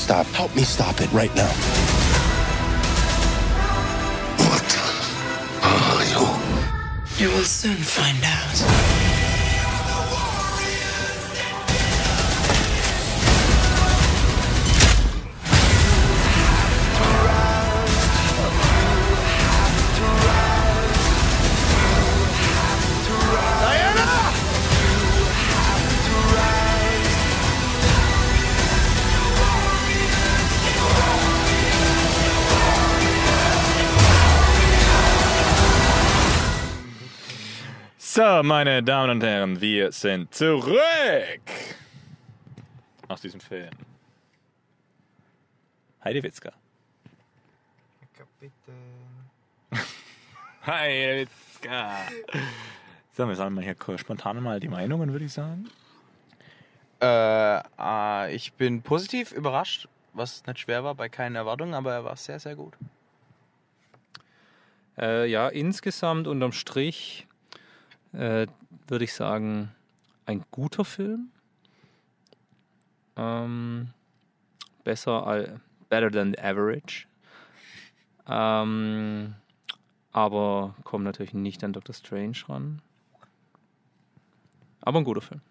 Stop, 0.05 0.27
help 0.27 0.55
me 0.55 0.61
stop 0.61 1.01
it 1.01 1.11
right 1.11 1.33
now. 1.35 1.49
What 4.37 4.69
are 5.63 6.03
you? 6.13 7.25
You 7.25 7.35
will 7.35 7.43
soon 7.43 7.77
find 7.77 8.23
out. 8.23 8.84
So, 38.15 38.43
meine 38.43 38.81
Damen 38.81 39.09
und 39.09 39.23
Herren, 39.23 39.59
wir 39.59 39.91
sind 39.91 40.33
zurück 40.33 40.79
aus 43.09 43.19
diesem 43.19 43.41
Film. 43.41 43.71
Heidi 46.01 46.23
Witzka. 46.23 46.53
Hi, 50.61 51.27
Witzka. 51.27 51.91
So, 53.11 53.27
wir 53.27 53.35
sammeln 53.35 53.55
mal 53.55 53.63
hier 53.65 53.75
kurz 53.75 53.99
spontan 53.99 54.41
mal 54.41 54.61
die 54.61 54.69
Meinungen, 54.69 55.11
würde 55.11 55.25
ich 55.25 55.33
sagen. 55.33 55.69
Äh, 57.01 57.57
äh, 57.77 58.33
ich 58.33 58.53
bin 58.53 58.81
positiv 58.81 59.33
überrascht, 59.33 59.89
was 60.13 60.45
nicht 60.45 60.59
schwer 60.59 60.85
war 60.85 60.95
bei 60.95 61.09
keinen 61.09 61.35
Erwartungen, 61.35 61.73
aber 61.73 61.91
er 61.91 62.05
war 62.05 62.15
sehr, 62.15 62.39
sehr 62.39 62.55
gut. 62.55 62.75
Äh, 64.97 65.29
ja, 65.29 65.49
insgesamt 65.49 66.27
unterm 66.27 66.53
Strich 66.53 67.24
äh, 68.15 68.47
würde 68.87 69.03
ich 69.03 69.13
sagen, 69.13 69.71
ein 70.25 70.43
guter 70.51 70.85
Film. 70.85 71.31
Ähm, 73.15 73.93
besser 74.83 75.25
als 75.25 75.49
better 75.89 76.11
than 76.11 76.33
the 76.33 76.39
average. 76.39 77.07
Ähm, 78.27 79.35
aber 80.11 80.75
kommt 80.83 81.03
natürlich 81.03 81.33
nicht 81.33 81.63
an 81.63 81.73
Doctor 81.73 81.93
Strange 81.93 82.37
ran. 82.47 82.81
Aber 84.81 84.99
ein 84.99 85.03
guter 85.03 85.21
Film. 85.21 85.41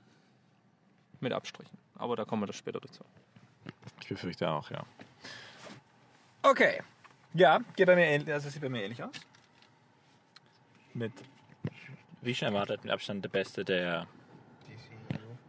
Mit 1.20 1.32
Abstrichen. 1.32 1.78
Aber 1.96 2.16
da 2.16 2.24
kommen 2.24 2.42
wir 2.42 2.46
das 2.46 2.56
später 2.56 2.80
dazu. 2.80 3.04
Ich 4.00 4.08
befürchte 4.08 4.48
auch, 4.50 4.70
ja. 4.70 4.84
Okay. 6.42 6.82
Ja, 7.32 7.60
geht 7.74 7.86
bei 7.86 7.96
mir 7.96 8.06
ähnlich, 8.06 8.32
also 8.32 8.48
sieht 8.48 8.60
bei 8.60 8.68
mir 8.68 8.82
ähnlich 8.82 9.02
aus. 9.02 9.14
Mit, 10.92 11.12
wie 12.24 12.34
schon 12.34 12.48
erwartet, 12.48 12.82
mit 12.84 12.92
Abstand 12.92 13.24
der 13.24 13.28
beste 13.28 13.64
der, 13.64 14.06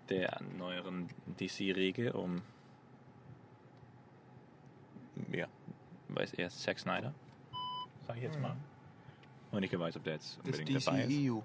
der 0.09 0.39
neueren 0.57 1.09
DC-Riege 1.39 2.13
um, 2.13 2.41
ja, 5.31 5.47
weiß 6.09 6.33
eher 6.33 6.49
Zack 6.49 6.79
Snyder, 6.79 7.13
sag 8.07 8.17
ich 8.17 8.23
jetzt 8.23 8.39
mal. 8.39 8.55
Und 9.51 9.63
ich 9.63 9.77
weiß, 9.79 9.95
ob 9.97 10.03
der 10.03 10.13
jetzt 10.13 10.37
unbedingt 10.43 10.85
dabei 10.85 11.01
ist. 11.03 11.09
DCEU. 11.09 11.41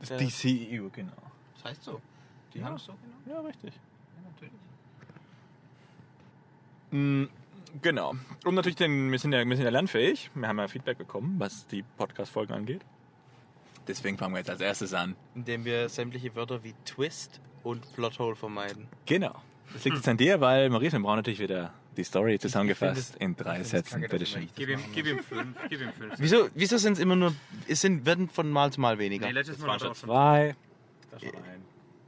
Das 0.00 0.08
Der- 0.08 0.18
DCEU, 0.18 0.88
genau. 0.90 1.12
Das 1.54 1.64
heißt 1.66 1.84
so. 1.84 2.00
Die 2.54 2.58
Ja. 2.58 2.66
haben 2.66 2.76
es 2.76 2.84
so 2.84 2.92
genau. 3.26 3.36
Ja, 3.38 3.46
richtig. 3.46 3.74
Ja, 3.74 4.30
natürlich. 4.30 4.54
Mm, 6.90 7.24
Genau. 7.82 8.14
Und 8.44 8.54
natürlich, 8.54 8.76
den, 8.76 9.10
wir, 9.12 9.18
sind 9.18 9.32
ja, 9.32 9.44
wir 9.46 9.54
sind 9.56 9.64
ja 9.64 9.70
lernfähig. 9.70 10.30
Wir 10.34 10.48
haben 10.48 10.58
ja 10.58 10.66
Feedback 10.68 10.96
bekommen, 10.96 11.38
was 11.38 11.66
die 11.66 11.82
Podcast-Folgen 11.82 12.54
angeht. 12.54 12.82
Deswegen 13.88 14.18
fangen 14.18 14.34
wir 14.34 14.38
jetzt 14.38 14.50
als 14.50 14.60
erstes 14.60 14.94
an. 14.94 15.14
Indem 15.34 15.64
wir 15.64 15.88
sämtliche 15.88 16.34
Wörter 16.34 16.64
wie 16.64 16.74
Twist 16.84 17.40
und 17.62 17.92
Plothole 17.94 18.34
vermeiden. 18.34 18.88
Genau. 19.06 19.42
Das 19.72 19.84
liegt 19.84 19.96
jetzt 19.96 20.08
an 20.08 20.16
dir, 20.16 20.40
weil 20.40 20.70
Maurice, 20.70 20.92
wir 20.92 21.00
brauchen 21.00 21.16
natürlich 21.16 21.40
wieder 21.40 21.72
die 21.96 22.04
Story 22.04 22.38
zusammengefasst 22.38 23.16
in 23.16 23.36
drei 23.36 23.62
Sätzen. 23.62 24.02
kacke, 24.02 24.10
Bitte 24.10 24.26
schön. 24.26 24.46
das 24.46 24.54
Gib 24.54 24.68
ihm, 24.68 24.80
gib 24.92 25.06
ihm 25.06 25.18
fünf. 25.20 25.56
Gib 25.68 25.80
ihm 25.80 25.92
fünf. 25.92 26.14
Wieso, 26.18 26.48
wieso 26.54 26.76
sind 26.78 26.94
es 26.94 26.98
immer 26.98 27.16
nur. 27.16 27.34
Es 27.66 27.80
sind, 27.80 28.04
werden 28.04 28.28
von 28.28 28.50
Mal 28.50 28.72
zu 28.72 28.80
Mal 28.80 28.98
weniger. 28.98 29.26
Nee, 29.26 29.32
letztes 29.32 29.58
Mal 29.58 29.68
war 29.68 29.80
schon 29.80 29.94
zwei. 29.94 30.54
Da 31.10 31.18
schon 31.18 31.30
ein. 31.30 31.62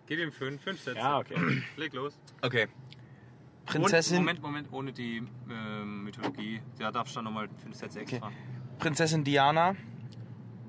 Gib 0.06 0.18
ihm 0.20 0.32
fünf. 0.32 0.62
Fünf 0.62 0.80
Sätze. 0.80 0.98
Ja, 0.98 1.18
okay. 1.18 1.34
Leg 1.76 1.92
los. 1.94 2.18
Okay. 2.42 2.64
Und, 2.64 3.66
Prinzessin, 3.66 4.18
Moment, 4.18 4.42
Moment, 4.42 4.72
ohne 4.72 4.92
die 4.92 5.22
ähm, 5.50 6.04
Mythologie. 6.04 6.60
Da 6.78 6.90
darfst 6.90 7.14
du 7.14 7.18
dann 7.18 7.24
nochmal 7.24 7.48
fünf 7.62 7.76
Sätze 7.76 8.00
extra. 8.00 8.32
Prinzessin 8.78 9.24
Diana 9.24 9.70
äh, 9.70 9.74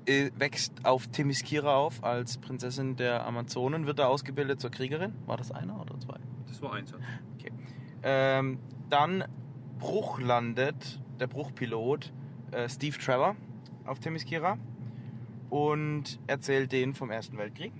wächst 0.06 0.84
auf 0.84 1.06
Themyscira 1.08 1.76
auf 1.76 2.02
als 2.02 2.38
Prinzessin 2.38 2.96
der 2.96 3.26
Amazonen, 3.26 3.86
wird 3.86 3.98
da 3.98 4.06
ausgebildet 4.06 4.60
zur 4.60 4.70
Kriegerin. 4.70 5.14
War 5.26 5.36
das 5.36 5.50
einer 5.52 5.80
oder 5.80 5.98
zwei? 6.00 6.18
Das 6.48 6.60
war 6.62 6.74
eins. 6.74 6.92
Ähm, 8.02 8.58
dann 8.88 9.24
Bruch 9.78 10.20
landet, 10.20 11.00
der 11.18 11.26
Bruchpilot 11.26 12.12
äh, 12.50 12.68
Steve 12.68 12.96
Trevor 12.98 13.36
auf 13.84 13.98
Themyscira 14.00 14.58
und 15.50 16.18
erzählt 16.26 16.72
denen 16.72 16.94
vom 16.94 17.10
Ersten 17.10 17.36
Weltkrieg, 17.36 17.72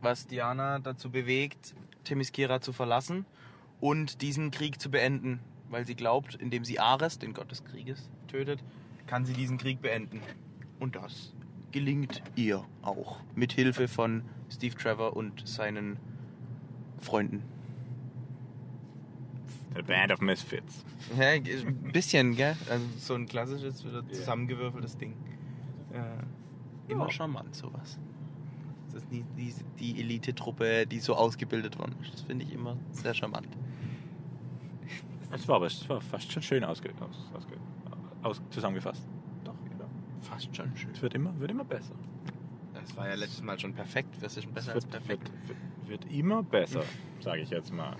was 0.00 0.26
Diana 0.26 0.78
dazu 0.78 1.10
bewegt, 1.10 1.74
Themyscira 2.04 2.60
zu 2.60 2.72
verlassen 2.72 3.26
und 3.80 4.22
diesen 4.22 4.50
Krieg 4.50 4.80
zu 4.80 4.90
beenden, 4.90 5.40
weil 5.68 5.86
sie 5.86 5.94
glaubt, 5.94 6.34
indem 6.34 6.64
sie 6.64 6.78
Ares, 6.78 7.18
den 7.18 7.34
Gott 7.34 7.50
des 7.50 7.64
Krieges, 7.64 8.08
tötet, 8.28 8.62
kann 9.06 9.24
sie 9.24 9.32
diesen 9.32 9.58
Krieg 9.58 9.80
beenden. 9.80 10.20
Und 10.80 10.96
das 10.96 11.32
gelingt 11.72 12.22
ihr 12.36 12.64
auch 12.82 13.18
mit 13.34 13.52
Hilfe 13.52 13.88
von 13.88 14.22
Steve 14.50 14.74
Trevor 14.74 15.16
und 15.16 15.46
seinen 15.46 15.96
Freunden. 16.98 17.42
The 19.74 19.82
Band 19.82 20.12
of 20.12 20.20
Misfits. 20.20 20.84
Ja, 21.18 21.28
ein 21.28 21.92
bisschen, 21.92 22.34
gell? 22.34 22.56
Also 22.70 22.84
so 22.98 23.14
ein 23.14 23.26
klassisches, 23.26 23.84
wieder 23.84 24.02
zusammengewürfeltes 24.10 24.96
Ding. 24.96 25.14
Äh, 25.92 26.92
immer 26.92 27.04
Ja. 27.06 27.10
charmant, 27.12 27.54
sowas. 27.54 27.98
Das 28.92 29.02
ist 29.02 29.12
nie 29.12 29.24
die, 29.36 29.54
die 29.78 30.00
Elite-Truppe, 30.00 30.86
die 30.86 30.98
so 30.98 31.14
ausgebildet 31.14 31.78
worden 31.78 31.94
ist. 32.02 32.14
Das 32.14 32.22
finde 32.22 32.44
ich 32.46 32.52
immer 32.52 32.76
sehr 32.90 33.14
charmant. 33.14 33.46
Es 35.30 35.46
war 35.46 35.56
aber 35.56 35.66
es 35.66 35.86
war 35.88 36.00
fast 36.00 36.32
schon 36.32 36.42
schön 36.42 36.64
ausge, 36.64 36.90
aus, 37.00 37.30
ausge, 37.34 37.56
aus, 38.22 38.40
zusammengefasst. 38.50 39.02
Fast 40.22 40.54
schon 40.54 40.76
schön. 40.76 40.90
Es 40.92 41.02
wird 41.02 41.14
immer, 41.14 41.38
wird 41.38 41.50
immer 41.50 41.64
besser. 41.64 41.94
Das 42.74 42.96
war 42.96 43.08
ja 43.08 43.14
letztes 43.14 43.42
Mal 43.42 43.58
schon 43.58 43.74
perfekt. 43.74 44.16
Das 44.20 44.36
ist 44.36 44.44
schon 44.44 44.52
besser 44.52 44.70
Es 44.70 44.74
als 44.76 44.84
wird, 44.84 44.92
perfekt. 45.04 45.32
wird, 45.46 45.58
wird, 45.88 46.04
wird 46.04 46.12
immer 46.12 46.42
besser, 46.42 46.82
sage 47.20 47.42
ich 47.42 47.50
jetzt 47.50 47.72
mal. 47.72 47.96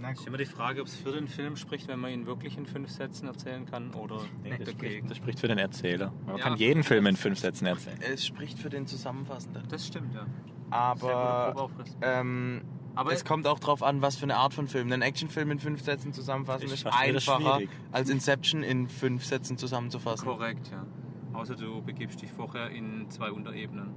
Na 0.00 0.12
Ist 0.12 0.24
immer 0.28 0.36
die 0.38 0.44
Frage, 0.46 0.80
ob 0.80 0.86
es 0.86 0.94
für 0.94 1.10
den 1.10 1.26
Film 1.26 1.56
spricht, 1.56 1.88
wenn 1.88 1.98
man 1.98 2.12
ihn 2.12 2.24
wirklich 2.26 2.56
in 2.56 2.66
fünf 2.66 2.88
Sätzen 2.88 3.26
erzählen 3.26 3.66
kann 3.66 3.92
oder 3.94 4.20
Nee, 4.44 4.50
das, 4.50 4.58
dagegen. 4.58 4.70
spricht, 4.78 5.10
das 5.10 5.16
spricht 5.16 5.40
für 5.40 5.48
den 5.48 5.58
Erzähler. 5.58 6.12
Man 6.24 6.36
Ja. 6.36 6.42
kann 6.44 6.56
jeden 6.56 6.84
Film 6.84 7.06
in 7.06 7.16
fünf 7.16 7.40
Sätzen 7.40 7.66
erzählen. 7.66 7.98
Es 8.00 8.24
spricht 8.24 8.60
für 8.60 8.70
den 8.70 8.86
Zusammenfassenden. 8.86 9.64
Das 9.68 9.84
stimmt, 9.88 10.14
ja. 10.14 10.24
Aber 10.70 11.68
ähm, 12.00 12.62
Aber 12.98 13.12
es 13.12 13.24
kommt 13.24 13.46
auch 13.46 13.60
drauf 13.60 13.84
an, 13.84 14.02
was 14.02 14.16
für 14.16 14.24
eine 14.24 14.36
Art 14.36 14.54
von 14.54 14.66
Film. 14.66 14.90
Einen 14.92 15.02
Actionfilm 15.02 15.52
in 15.52 15.60
fünf 15.60 15.82
Sätzen 15.84 16.12
zusammenfassen 16.12 16.66
Ist 16.68 16.84
einfacher 16.84 17.60
als 17.92 18.10
Inception 18.10 18.64
in 18.64 18.88
fünf 18.88 19.24
Sätzen 19.24 19.56
zusammenzufassen. 19.56 20.26
korrekt, 20.26 20.68
ja. 20.72 20.84
Außer 21.32 21.54
du 21.54 21.80
begibst 21.80 22.20
dich 22.20 22.32
vorher 22.32 22.70
in 22.70 23.08
zwei 23.08 23.30
Unterebenen. 23.30 23.94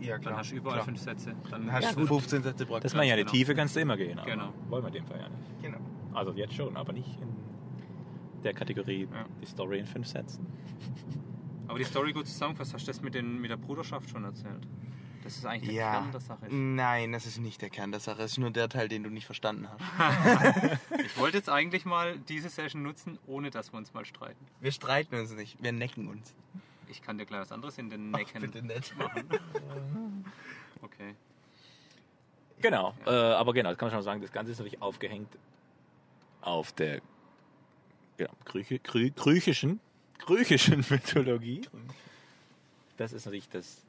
Ja, 0.00 0.18
Dann 0.18 0.36
hast 0.36 0.50
du 0.50 0.56
überall 0.56 0.82
fünf 0.82 0.98
Sätze. 0.98 1.36
Dann 1.48 1.66
Dann 1.66 1.72
hast 1.72 1.96
du 1.96 2.04
15 2.04 2.42
Sätze 2.42 2.66
praktisch. 2.66 2.90
Das 2.90 2.94
meine 2.96 3.10
ja, 3.10 3.16
die 3.16 3.22
genau. 3.22 3.32
Tiefe 3.32 3.54
kannst 3.54 3.76
du 3.76 3.80
immer 3.80 3.96
gehen. 3.96 4.18
Aber 4.18 4.28
Genau. 4.28 4.52
Wollen 4.68 4.82
wir 4.82 4.88
in 4.88 4.94
dem 4.94 5.06
Fall 5.06 5.20
ja 5.20 5.28
nicht. 5.28 5.62
Genau. 5.62 5.78
Also 6.12 6.32
jetzt 6.32 6.54
schon, 6.54 6.76
aber 6.76 6.92
nicht 6.92 7.20
in 7.20 7.28
der 8.42 8.52
Kategorie 8.52 9.02
Ja. 9.12 9.26
die 9.40 9.46
Story 9.46 9.78
in 9.78 9.86
fünf 9.86 10.08
Sätzen. 10.08 10.44
Aber 11.68 11.78
die 11.78 11.84
Story 11.84 12.12
gut 12.12 12.26
zusammengefasst, 12.26 12.74
hast 12.74 12.86
du 12.86 12.90
das 12.92 13.00
mit, 13.00 13.14
den, 13.14 13.40
mit 13.40 13.50
der 13.50 13.56
Bruderschaft 13.56 14.10
schon 14.10 14.24
erzählt? 14.24 14.66
Das 15.24 15.36
ist 15.36 15.46
eigentlich 15.46 15.70
der 15.70 15.74
Ja. 15.84 15.92
Kern 15.92 16.12
der 16.12 16.20
Sache. 16.20 16.46
Nein, 16.54 17.12
das 17.12 17.24
ist 17.26 17.38
nicht 17.38 17.62
der 17.62 17.70
Kern 17.70 17.90
der 17.90 18.00
Sache. 18.00 18.22
Es 18.22 18.32
ist 18.32 18.38
nur 18.38 18.50
der 18.50 18.68
Teil, 18.68 18.88
den 18.88 19.02
du 19.02 19.10
nicht 19.10 19.24
verstanden 19.26 19.68
hast. 19.68 20.78
Ich 21.04 21.16
wollte 21.18 21.38
jetzt 21.38 21.48
eigentlich 21.48 21.84
mal 21.84 22.18
diese 22.18 22.48
Session 22.48 22.82
nutzen, 22.82 23.18
ohne 23.26 23.50
dass 23.50 23.72
wir 23.72 23.78
uns 23.78 23.92
mal 23.94 24.04
streiten. 24.04 24.44
Wir 24.60 24.70
streiten 24.72 25.14
uns 25.16 25.32
nicht, 25.32 25.62
wir 25.62 25.72
necken 25.72 26.08
uns. 26.08 26.34
Ich 26.88 27.02
kann 27.02 27.16
dir 27.18 27.24
gleich 27.26 27.40
was 27.40 27.52
anderes 27.52 27.78
in 27.78 27.88
den 27.90 28.14
Ach, 28.14 28.18
Necken 28.18 28.40
bitte 28.42 28.62
nicht. 28.62 28.96
machen. 28.98 29.24
Okay. 30.82 31.14
Genau, 32.60 32.94
äh, 33.06 33.10
aber 33.10 33.54
genau, 33.54 33.70
das 33.70 33.78
kann 33.78 33.88
man 33.88 33.94
schon 33.96 34.02
sagen, 34.02 34.20
das 34.20 34.30
Ganze 34.32 34.52
ist 34.52 34.58
natürlich 34.58 34.82
aufgehängt 34.82 35.28
auf 36.42 36.72
der 36.72 37.00
Grü, 38.44 39.10
griechischen, 39.10 39.80
griechischen 40.18 40.84
Mythologie. 40.90 41.62
Das 42.98 43.12
ist 43.14 43.24
natürlich 43.24 43.48
das 43.48 43.83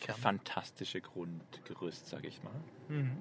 Der 0.00 0.06
Kern. 0.14 0.16
fantastische 0.18 1.00
Grundgerüst, 1.00 2.06
sag 2.08 2.24
ich 2.24 2.42
mal. 2.42 2.52
Mhm. 2.88 3.12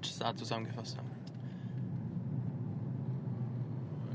Das 0.00 0.18
da 0.18 0.34
zusammengefasst 0.36 0.96
haben. 0.98 1.10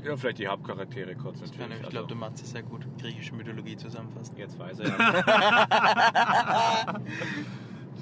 Ja, 0.04 0.16
vielleicht 0.16 0.38
die 0.38 0.46
Hauptcharaktere 0.46 1.16
kurz 1.16 1.40
Ich, 1.40 1.50
natürlich. 1.50 1.80
ich 1.82 1.88
glaube, 1.88 1.96
also, 1.96 2.06
der 2.06 2.16
Matze 2.16 2.46
sehr 2.46 2.62
gut 2.62 2.86
griechische 2.98 3.34
Mythologie 3.34 3.76
zusammenfassen. 3.76 4.36
jetzt 4.36 4.56
weiß 4.58 4.78
er 4.78 4.88
ja. 4.98 6.94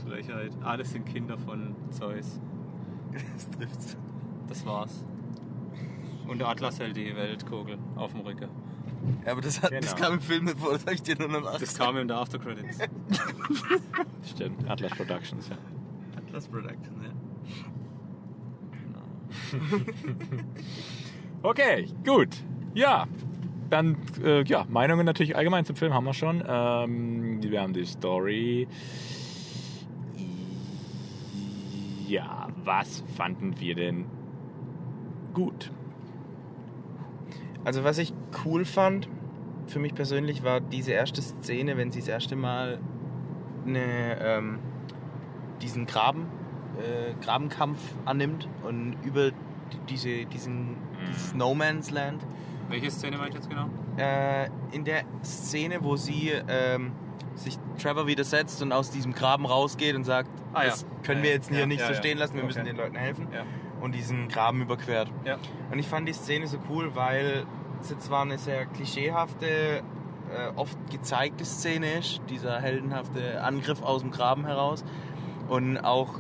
Frechheit. 0.07 0.53
Alles 0.63 0.91
sind 0.93 1.07
Kinder 1.07 1.39
von 1.39 1.75
Zeus. 1.91 2.41
Das 3.13 3.49
trifft's. 3.51 3.97
Das 4.49 4.67
war's. 4.67 5.03
Und 6.27 6.39
der 6.41 6.49
Atlas 6.49 6.79
hält 6.79 6.97
die 6.97 7.15
Weltkugel 7.17 7.79
auf 7.97 8.13
dem 8.13 8.21
Rücken. 8.21 8.49
Ja, 9.25 9.33
aber 9.33 9.41
das, 9.41 9.63
hat, 9.63 9.73
das 9.73 9.95
Genau. 9.95 10.07
kam 10.07 10.15
im 10.15 10.21
Film 10.21 10.45
nicht 10.45 10.59
vor, 10.59 10.73
das 10.73 10.83
habe 10.83 10.95
ich 10.95 11.03
dir 11.03 11.17
nur 11.19 11.29
noch 11.29 11.43
Das 11.43 11.53
nachgesagt. 11.55 11.79
kam 11.79 11.97
in 11.99 12.09
der 12.09 12.17
Aftercredits. 12.19 12.79
Stimmt, 14.31 14.69
Atlas 14.71 14.93
Productions, 14.93 15.49
ja. 15.49 15.57
Atlas 16.17 16.49
Production, 16.49 16.95
ja. 17.03 17.11
Okay, 21.43 21.87
gut. 22.07 22.29
Ja, 22.75 23.07
dann, 23.71 23.97
äh, 24.23 24.43
ja, 24.45 24.65
Meinungen 24.69 25.05
natürlich 25.05 25.37
allgemein 25.37 25.65
zum 25.65 25.77
Film 25.77 25.93
haben 25.93 26.05
wir 26.05 26.15
schon. 26.15 26.43
Ähm, 26.47 27.43
wir 27.43 27.61
haben 27.61 27.73
die 27.75 27.85
Story. 27.85 28.67
Ja, 32.07 32.49
was 32.65 33.03
fanden 33.17 33.59
wir 33.61 33.75
denn 33.75 34.07
gut? 35.33 35.71
Also 37.65 37.85
was 37.85 37.99
ich 37.99 38.13
cool 38.45 38.65
fand, 38.65 39.09
für 39.67 39.79
mich 39.79 39.95
persönlich, 39.95 40.43
war 40.45 40.61
diese 40.61 40.93
erste 40.93 41.23
Szene, 41.23 41.77
wenn 41.77 41.91
sie 41.91 42.01
das 42.01 42.09
erste 42.09 42.37
Mal 42.37 42.79
eine, 43.67 44.19
ähm, 44.21 44.59
diesen 45.63 45.87
Graben, 45.87 46.27
äh, 46.79 47.15
Grabenkampf 47.25 47.79
annimmt 48.05 48.49
und 48.63 48.97
über 49.05 49.31
die- 49.31 49.35
diese, 49.89 50.27
diesen, 50.27 50.77
dieses 51.09 51.35
No 51.35 51.55
Man's 51.55 51.91
Land. 51.91 52.21
Welche 52.69 52.91
Szene 52.91 53.17
meint 53.17 53.35
jetzt 53.35 53.49
genau? 53.49 53.67
Äh, 53.97 54.49
in 54.73 54.85
der 54.85 55.03
Szene, 55.23 55.83
wo 55.83 55.97
sie 55.97 56.33
ähm, 56.49 56.93
sich 57.35 57.59
Trevor 57.83 58.07
widersetzt 58.07 58.61
und 58.63 58.73
aus 58.73 58.91
diesem 58.91 59.13
Graben 59.15 59.47
rausgeht 59.47 59.95
und 59.97 60.05
sagt, 60.05 60.29
Ah, 60.53 60.63
ja. 60.65 60.71
das 60.71 60.87
können 61.03 61.23
wir 61.23 61.31
ja. 61.31 61.37
jetzt 61.37 61.49
hier 61.51 61.61
Ja, 61.61 61.67
nicht 61.67 61.81
so 61.85 61.95
stehen 61.95 62.19
lassen, 62.19 62.35
wir 62.37 62.45
müssen 62.45 62.61
Okay. 62.61 62.69
den 62.71 62.77
Leuten 62.77 62.97
helfen. 62.97 63.29
Und 63.85 63.95
diesen 63.95 64.29
Graben 64.29 64.63
überquert. 64.63 65.11
Ja. 65.27 65.37
Und 65.71 65.79
ich 65.79 65.87
fand 65.87 66.09
die 66.09 66.15
Szene 66.15 66.47
so 66.47 66.57
cool, 66.71 66.95
weil 66.95 67.45
es 67.83 67.91
jetzt 67.91 68.07
zwar 68.07 68.23
eine 68.23 68.39
sehr 68.39 68.65
klischeehafte, 68.65 69.47
äh, 69.47 69.83
oft 70.57 70.79
gezeigte 70.91 71.45
Szene 71.45 71.99
ist, 71.99 72.23
dieser 72.31 72.61
heldenhafte 72.61 73.43
Angriff 73.43 73.83
aus 73.83 74.01
dem 74.01 74.11
Graben 74.11 74.47
heraus. 74.47 74.85
Und 75.49 75.79
auch 75.79 76.15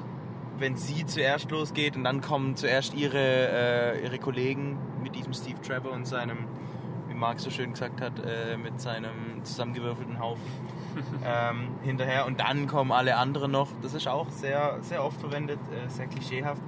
wenn 0.58 0.76
sie 0.76 1.06
zuerst 1.06 1.50
losgeht 1.50 1.96
und 1.96 2.04
dann 2.04 2.20
kommen 2.20 2.54
zuerst 2.54 2.92
ihre, 2.92 3.18
äh, 3.18 4.04
ihre 4.04 4.18
Kollegen 4.18 4.78
mit 5.02 5.14
diesem 5.16 5.32
Steve 5.32 5.60
Trevor 5.62 5.92
und 5.92 6.06
seinem, 6.06 6.46
wie 7.08 7.14
Marc 7.14 7.40
so 7.40 7.48
schön 7.48 7.72
gesagt 7.72 8.02
hat, 8.02 8.20
äh, 8.20 8.58
mit 8.58 8.78
seinem 8.78 9.42
zusammengewürfelten 9.42 10.20
Haufen 10.20 10.42
ähm, 11.24 11.68
hinterher. 11.82 12.26
Und 12.26 12.40
dann 12.40 12.66
kommen 12.66 12.92
alle 12.92 13.16
anderen 13.16 13.52
noch. 13.52 13.68
Das 13.80 13.94
ist 13.94 14.06
auch 14.06 14.28
sehr, 14.28 14.78
sehr 14.82 15.02
oft 15.02 15.18
verwendet, 15.18 15.58
äh, 15.72 15.88
sehr 15.88 16.08
klischeehaft. 16.08 16.60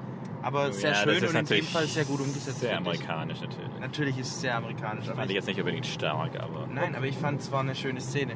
Aber 0.47 0.73
sehr 0.73 0.93
Ja, 0.93 1.05
das 1.05 1.15
schön 1.19 1.29
und 1.29 1.35
in 1.37 1.45
dem 1.47 1.65
Fall 1.65 1.87
sehr 1.87 2.05
gut 2.05 2.21
umgesetzt. 2.21 2.61
Sehr 2.61 2.77
amerikanisch 2.79 3.41
natürlich. 3.41 3.69
Natürlich 3.81 4.19
ist 4.19 4.29
es 4.29 4.41
sehr 4.43 4.57
amerikanisch, 4.57 5.07
aber 5.09 5.17
Fand 5.17 5.25
ich 5.27 5.31
ich, 5.31 5.35
jetzt 5.37 5.47
nicht 5.49 5.59
unbedingt 5.59 5.87
stark, 5.87 6.39
aber. 6.41 6.67
nein, 6.73 6.95
aber 6.95 7.07
ich 7.07 7.17
fand 7.19 7.41
es 7.41 7.51
war 7.51 7.61
eine 7.61 7.75
schöne 7.75 8.01
Szene. 8.01 8.35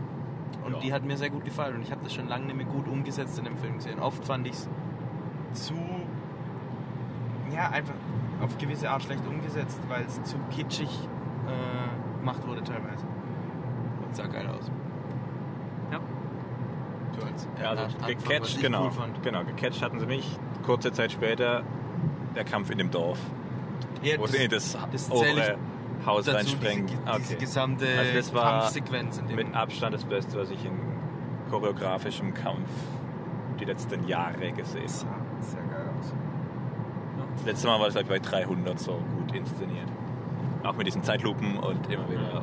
Und 0.65 0.73
Ja. 0.75 0.79
die 0.81 0.93
hat 0.93 1.05
mir 1.05 1.17
sehr 1.17 1.31
gut 1.31 1.45
gefallen 1.45 1.77
und 1.77 1.83
ich 1.83 1.93
habe 1.93 2.03
das 2.03 2.13
schon 2.13 2.27
lange 2.29 2.47
nicht 2.47 2.57
mehr 2.57 2.67
gut 2.67 2.89
umgesetzt 2.89 3.39
in 3.39 3.45
dem 3.45 3.57
Film 3.57 3.77
gesehen. 3.77 4.01
Oft 4.01 4.25
fand 4.25 4.47
ich 4.49 4.55
es 4.55 4.69
zu, 5.53 5.75
ja, 7.55 7.71
einfach 7.71 7.95
auf 8.43 8.59
gewisse 8.59 8.91
Art 8.91 9.03
schlecht 9.05 9.25
umgesetzt, 9.27 9.81
weil 9.89 10.05
es 10.05 10.21
zu 10.25 10.37
kitschig 10.55 10.89
äh, 11.47 12.19
gemacht 12.19 12.45
wurde 12.47 12.63
teilweise. 12.65 13.07
Und 14.05 14.17
sah 14.17 14.27
geil 14.27 14.49
aus. 14.49 14.69
Ja. 15.93 16.01
Du 17.19 17.25
als 17.27 17.49
Ja, 17.63 17.71
also 17.71 17.97
gecatcht, 18.07 18.57
ich 18.57 18.61
genau. 18.61 18.87
Cool. 18.87 18.93
Genau, 19.23 19.45
gecatcht 19.45 19.81
hatten 19.83 20.01
sie 20.01 20.07
mich. 20.07 20.39
Kurze 20.65 20.93
Zeit 20.93 21.13
später 21.13 21.63
der 22.35 22.45
Kampf 22.45 22.71
in 22.71 22.79
dem 22.79 22.91
Dorf, 22.91 23.19
Ja, 24.03 24.19
wo 24.19 24.27
das- 24.27 24.49
das, 24.49 24.79
das 24.93 25.11
obere 25.11 25.57
Haus 26.07 26.25
dazu 26.25 26.37
reinspringen. 26.37 26.87
Diese, 26.87 26.99
diese 27.19 27.35
Okay. 27.35 27.37
gesamte 27.41 27.87
Also 27.99 28.13
das 28.15 28.35
war 28.35 28.61
Kampfsequenz 28.61 29.19
in 29.19 29.27
dem 29.29 29.37
Mit 29.37 29.55
Abstand 29.55 29.95
das 29.95 30.05
Beste, 30.05 30.39
was 30.39 30.51
ich 30.51 30.65
in 30.65 30.73
choreografischem 31.51 32.33
Kampf 32.35 32.69
die 33.59 33.65
letzten 33.65 34.07
Jahre 34.07 34.53
gesehen 34.53 34.83
habe. 34.83 34.89
sah 34.89 35.07
sehr 35.41 35.61
geil 35.63 35.91
aus. 35.99 36.13
Das 37.37 37.45
letzte 37.47 37.67
Mal 37.69 37.79
war 37.79 37.87
das 37.87 37.95
glaube 37.95 38.15
ich 38.17 38.23
bei 38.23 38.29
300 38.31 38.79
so 38.79 38.93
gut 38.93 39.35
inszeniert. 39.35 39.89
Auch 40.63 40.75
mit 40.77 40.87
diesen 40.87 41.03
Zeitlupen 41.03 41.57
und 41.59 41.87
immer 41.91 42.09
wieder. 42.11 42.43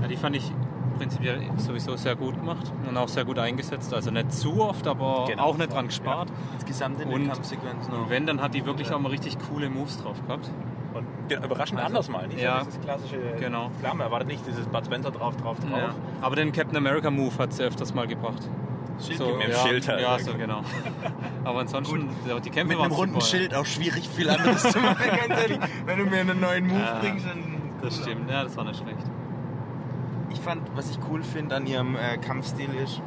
Ja, 0.00 0.08
die 0.08 0.16
fand 0.16 0.36
ich 0.36 0.52
prinzipiell 0.98 1.40
sowieso 1.56 1.96
sehr 1.96 2.16
gut 2.16 2.34
gemacht 2.36 2.72
und 2.88 2.96
auch 2.96 3.08
sehr 3.08 3.24
gut 3.24 3.38
eingesetzt. 3.38 3.92
Also 3.94 4.10
nicht 4.10 4.32
zu 4.32 4.60
oft, 4.60 4.86
aber 4.86 5.24
Genau. 5.28 5.42
auch 5.44 5.56
nicht 5.56 5.72
dran 5.72 5.86
gespart. 5.86 6.28
Insgesamt 6.54 7.00
in 7.00 7.08
Und- 7.08 7.26
Kampfsequenzen. 7.28 7.92
Und 7.92 8.10
wenn, 8.10 8.26
dann 8.26 8.40
hat 8.42 8.54
die 8.54 8.64
wirklich 8.66 8.92
auch 8.92 8.98
mal 9.00 9.08
richtig 9.10 9.36
coole 9.50 9.68
Moves 9.70 10.02
drauf 10.02 10.16
gehabt. 10.26 10.50
Und 10.94 11.06
überraschend 11.30 11.78
Also, 11.78 11.86
anders 11.88 12.08
mal. 12.08 12.26
Nicht 12.26 12.40
ja. 12.40 12.60
so 12.60 12.66
dieses 12.66 12.80
klassische. 12.80 13.18
Genau. 13.38 13.70
Klar, 13.80 13.94
man 13.94 14.06
erwartet 14.06 14.28
nicht 14.28 14.46
dieses 14.46 14.66
Bud 14.66 14.86
Spencer 14.86 15.10
drauf, 15.10 15.36
drauf, 15.36 15.58
drauf. 15.60 15.70
Ja. 15.78 15.94
Aber 16.22 16.36
den 16.36 16.52
Captain 16.52 16.76
America 16.76 17.10
Move 17.10 17.36
hat 17.38 17.52
sie 17.52 17.64
öfters 17.64 17.92
mal 17.94 18.06
gebracht. 18.06 18.48
Schild 19.04 19.18
So, 19.18 19.26
mit 19.34 19.42
dem 19.44 19.50
ja, 19.50 19.56
Schild 19.58 19.88
halt. 19.88 20.00
Ja, 20.00 20.18
so 20.18 20.32
genau. 20.32 20.62
Aber 21.44 21.60
ansonsten, 21.60 22.08
ja, 22.26 22.40
die 22.40 22.48
Kämpfe 22.48 22.74
Mit 22.74 22.82
einem 22.82 22.92
runden 22.94 23.20
super. 23.20 23.26
Schild 23.26 23.54
auch 23.54 23.66
schwierig, 23.66 24.08
viel 24.08 24.30
anderes 24.30 24.62
zu 24.62 24.78
machen, 24.80 24.96
ganz 25.28 25.42
ehrlich. 25.42 25.58
Wenn 25.84 25.98
du 25.98 26.04
mir 26.06 26.20
einen 26.20 26.40
neuen 26.40 26.66
Move 26.66 26.80
Ja, 26.80 26.98
bringst, 26.98 27.26
dann. 27.26 27.56
Das 27.82 27.98
stimmt, 27.98 28.30
ja, 28.30 28.42
das 28.42 28.56
war 28.56 28.64
nicht 28.64 28.80
schlecht. 28.80 28.96
Ich 30.36 30.42
fand, 30.42 30.62
was 30.76 30.90
ich 30.90 30.98
cool 31.10 31.22
finde 31.22 31.56
an 31.56 31.66
ihrem 31.66 31.96
äh, 31.96 32.18
Kampfstil 32.18 32.68
ist, 32.74 33.00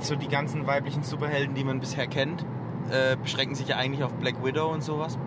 so 0.00 0.16
die 0.16 0.28
ganzen 0.28 0.66
weiblichen 0.66 1.02
Superhelden, 1.02 1.54
die 1.54 1.62
man 1.62 1.78
bisher 1.78 2.06
kennt, 2.06 2.42
äh, 2.90 3.16
beschränken 3.16 3.54
sich 3.54 3.68
ja 3.68 3.76
eigentlich 3.76 4.02
auf 4.02 4.14
Black 4.14 4.42
Widow 4.42 4.68
und 4.72 4.82
sowas 4.82 5.18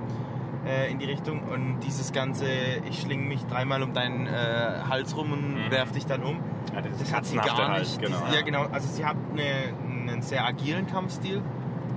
äh, 0.66 0.90
in 0.92 0.98
die 0.98 1.06
Richtung. 1.06 1.44
Und 1.44 1.80
dieses 1.86 2.12
ganze, 2.12 2.46
ich 2.90 3.02
schlinge 3.02 3.24
mich 3.28 3.46
dreimal 3.46 3.84
um 3.84 3.94
deinen 3.94 4.26
äh, 4.26 4.32
Hals 4.90 5.16
rum 5.16 5.32
und 5.34 5.54
Mhm. 5.66 5.72
werf 5.72 5.92
dich 5.92 6.08
dann 6.08 6.24
um. 6.24 6.38
Ja, 6.74 6.82
das, 6.82 6.98
Das 6.98 7.14
hat 7.14 7.26
sie 7.26 7.36
gar 7.38 7.68
halt, 7.70 7.82
nicht. 7.82 8.02
Genau. 8.02 8.18
Diese- 8.26 8.36
ja, 8.38 8.42
genau. 8.42 8.66
Also 8.72 8.88
sie 8.88 9.06
hat 9.06 9.16
eine, 9.32 10.08
einen 10.10 10.22
sehr 10.24 10.44
agilen 10.46 10.88
Kampfstil, 10.88 11.42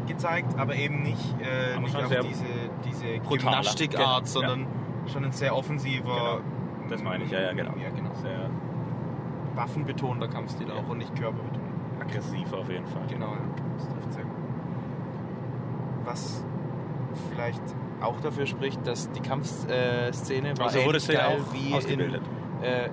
gezeigt, 0.06 0.58
aber 0.58 0.74
eben 0.74 1.02
nicht, 1.02 1.34
äh, 1.40 1.72
Aber 1.76 1.80
nicht 1.87 1.96
auf 1.96 2.10
diese, 2.28 2.44
diese 2.84 3.20
brutaler. 3.26 3.56
Gymnastikart, 3.56 4.24
Genau, 4.24 4.26
sondern 4.26 4.66
schon 5.10 5.24
ein 5.24 5.32
sehr 5.32 5.56
offensiver, 5.56 6.40
Das 6.90 7.02
meine 7.02 7.24
ich, 7.24 7.30
ja, 7.30 7.40
ja, 7.40 7.52
genau. 7.54 7.72
Ja, 7.82 7.88
genau. 7.88 8.10
Sehr 8.20 8.50
waffenbetonter 9.54 10.28
Kampfstil 10.28 10.70
auch 10.70 10.88
und 10.88 10.98
nicht 10.98 11.14
körperbetont. 11.16 11.60
aggressiv 12.00 12.52
auf 12.52 12.68
jeden 12.70 12.86
Fall. 12.86 13.02
Genau, 13.08 13.32
ja. 13.32 13.38
das 13.78 13.88
trifft 13.88 14.12
sehr 14.12 14.24
gut. 14.24 14.32
Was 16.04 16.44
vielleicht 17.30 17.62
auch 18.02 18.20
dafür 18.20 18.46
spricht, 18.46 18.86
dass 18.86 19.10
die 19.12 19.20
Kampfszene 19.20 20.56
war 20.58 20.66
Also 20.66 20.78
ähnlich 20.80 21.08
geil 21.08 21.38
wie 21.52 21.72
ausgebildet. 21.74 22.22
in, 22.60 22.64
äh, 22.66 22.90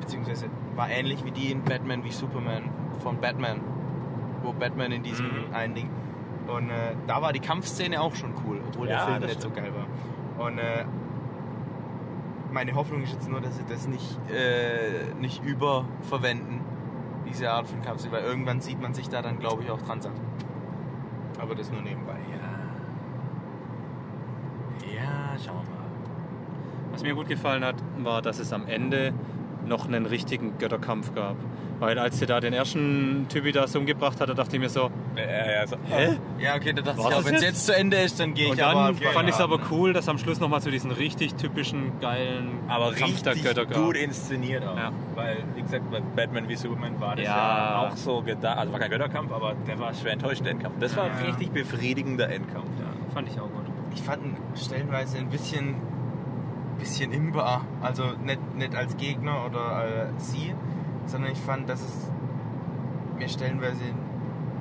beziehungsweise 0.00 0.46
war 0.76 0.88
ähnlich 0.90 1.24
wie 1.24 1.30
die 1.32 1.50
in 1.50 1.62
Batman 1.62 2.04
wie 2.04 2.10
Superman 2.12 2.64
von 3.02 3.18
Batman, 3.20 3.60
wo 4.42 4.52
Batman 4.52 4.92
in 4.92 5.02
diesem 5.02 5.26
Mhm. 5.26 5.54
einen 5.54 5.74
Ding 5.74 5.90
und 6.46 6.70
äh, 6.70 6.94
da 7.06 7.22
war 7.22 7.32
die 7.32 7.40
Kampfszene 7.40 8.00
auch 8.00 8.14
schon 8.14 8.32
cool, 8.46 8.60
obwohl 8.68 8.88
Ja, 8.88 8.96
der 8.98 9.06
Film 9.06 9.20
nicht 9.22 9.40
so 9.42 9.48
stimmt. 9.50 9.56
geil 9.56 9.72
war. 9.74 10.46
Und 10.46 10.58
äh, 10.58 10.84
meine 12.52 12.74
Hoffnung 12.74 13.02
ist 13.02 13.12
jetzt 13.12 13.28
nur, 13.28 13.40
dass 13.40 13.56
sie 13.56 13.64
das 13.68 13.86
nicht, 13.86 14.18
äh, 14.30 15.14
nicht 15.20 15.44
überverwenden, 15.44 16.60
diese 17.28 17.50
Art 17.50 17.68
von 17.68 17.82
Kampfstil, 17.82 18.12
weil 18.12 18.24
irgendwann 18.24 18.60
sieht 18.60 18.80
man 18.80 18.94
sich 18.94 19.08
da 19.08 19.22
dann, 19.22 19.38
glaube 19.38 19.62
ich, 19.62 19.70
auch 19.70 19.80
dran 19.80 20.00
satt. 20.00 20.20
Aber 21.40 21.54
das 21.54 21.70
nur 21.70 21.80
nebenbei. 21.82 22.16
Ja, 25.00 25.38
schauen 25.38 25.64
wir 25.64 25.74
mal. 25.74 26.92
Was 26.92 27.02
mir 27.02 27.14
gut 27.14 27.28
gefallen 27.28 27.64
hat, 27.64 27.76
war, 27.98 28.22
dass 28.22 28.38
es 28.38 28.52
am 28.52 28.66
Ende 28.66 29.12
noch 29.70 29.86
einen 29.86 30.04
richtigen 30.04 30.58
Götterkampf 30.58 31.14
gab. 31.14 31.36
Weil 31.78 31.98
als 31.98 32.18
der 32.18 32.28
da 32.28 32.40
den 32.40 32.52
ersten 32.52 33.24
Typi 33.30 33.52
da 33.52 33.66
so 33.66 33.78
umgebracht 33.78 34.20
hat, 34.20 34.28
da 34.28 34.34
dachte 34.34 34.54
ich 34.56 34.60
mir 34.60 34.68
so, 34.68 34.90
Ja, 35.16 35.52
ja, 35.62 35.66
so. 35.66 35.76
hä? 35.88 36.18
Ja, 36.38 36.54
okay, 36.56 36.74
da 36.74 36.82
dachte 36.82 36.98
War's 36.98 37.08
ich 37.08 37.14
auch, 37.16 37.24
wenn 37.24 37.34
es 37.36 37.42
jetzt? 37.42 37.64
zu 37.64 37.74
Ende 37.74 37.96
ist, 37.96 38.20
dann 38.20 38.34
gehe 38.34 38.44
ich 38.44 38.50
Und 38.50 38.60
dann 38.60 38.76
aber... 38.76 38.94
fand 39.14 39.28
ich 39.30 39.34
es 39.34 39.40
aber 39.40 39.58
cool, 39.70 39.94
dass 39.94 40.06
am 40.06 40.18
Schluss 40.18 40.40
nochmal 40.40 40.60
zu 40.60 40.70
diesen 40.70 40.90
richtig 40.90 41.36
typischen, 41.36 41.92
geilen 41.98 42.50
Aber 42.68 42.92
Kampf 42.92 43.22
der 43.22 43.34
Götter 43.34 43.64
gab. 43.64 43.82
gut 43.82 43.96
inszeniert 43.96 44.62
auch. 44.66 44.76
Ja. 44.76 44.92
Weil, 45.14 45.38
wie 45.54 45.62
gesagt, 45.62 45.90
bei 45.90 46.00
Batman 46.00 46.50
wie 46.50 46.56
Superman 46.56 47.00
war 47.00 47.16
das 47.16 47.24
ja, 47.24 47.30
Ja. 47.34 47.88
auch 47.88 47.96
so 47.96 48.20
gedacht. 48.20 48.58
Also 48.58 48.72
war 48.74 48.78
kein 48.80 48.90
Götterkampf, 48.90 49.32
aber 49.32 49.54
der 49.66 49.78
war 49.78 49.94
schwer 49.94 50.12
enttäuschender 50.12 50.50
Endkampf. 50.50 50.74
Das 50.80 50.94
war 50.98 51.04
ein 51.04 51.24
richtig 51.24 51.50
befriedigender 51.52 52.28
Endkampf. 52.28 52.66
Ja, 52.78 53.14
fand 53.14 53.26
ich 53.26 53.40
auch 53.40 53.44
gut. 53.44 53.64
Ich 53.94 54.02
fand 54.02 54.22
ihn 54.22 54.36
stellenweise 54.54 55.16
ein 55.16 55.30
bisschen, 55.30 55.76
bisschen 56.80 57.12
imbar. 57.12 57.64
Also 57.80 58.04
nicht, 58.24 58.40
nicht 58.56 58.74
als 58.74 58.96
Gegner 58.96 59.46
oder 59.46 59.84
äh, 59.84 60.06
sie, 60.18 60.54
sondern 61.06 61.30
ich 61.32 61.38
fand, 61.38 61.68
dass 61.68 61.80
es 61.80 62.10
mir 63.16 63.28
stellenweise... 63.28 63.80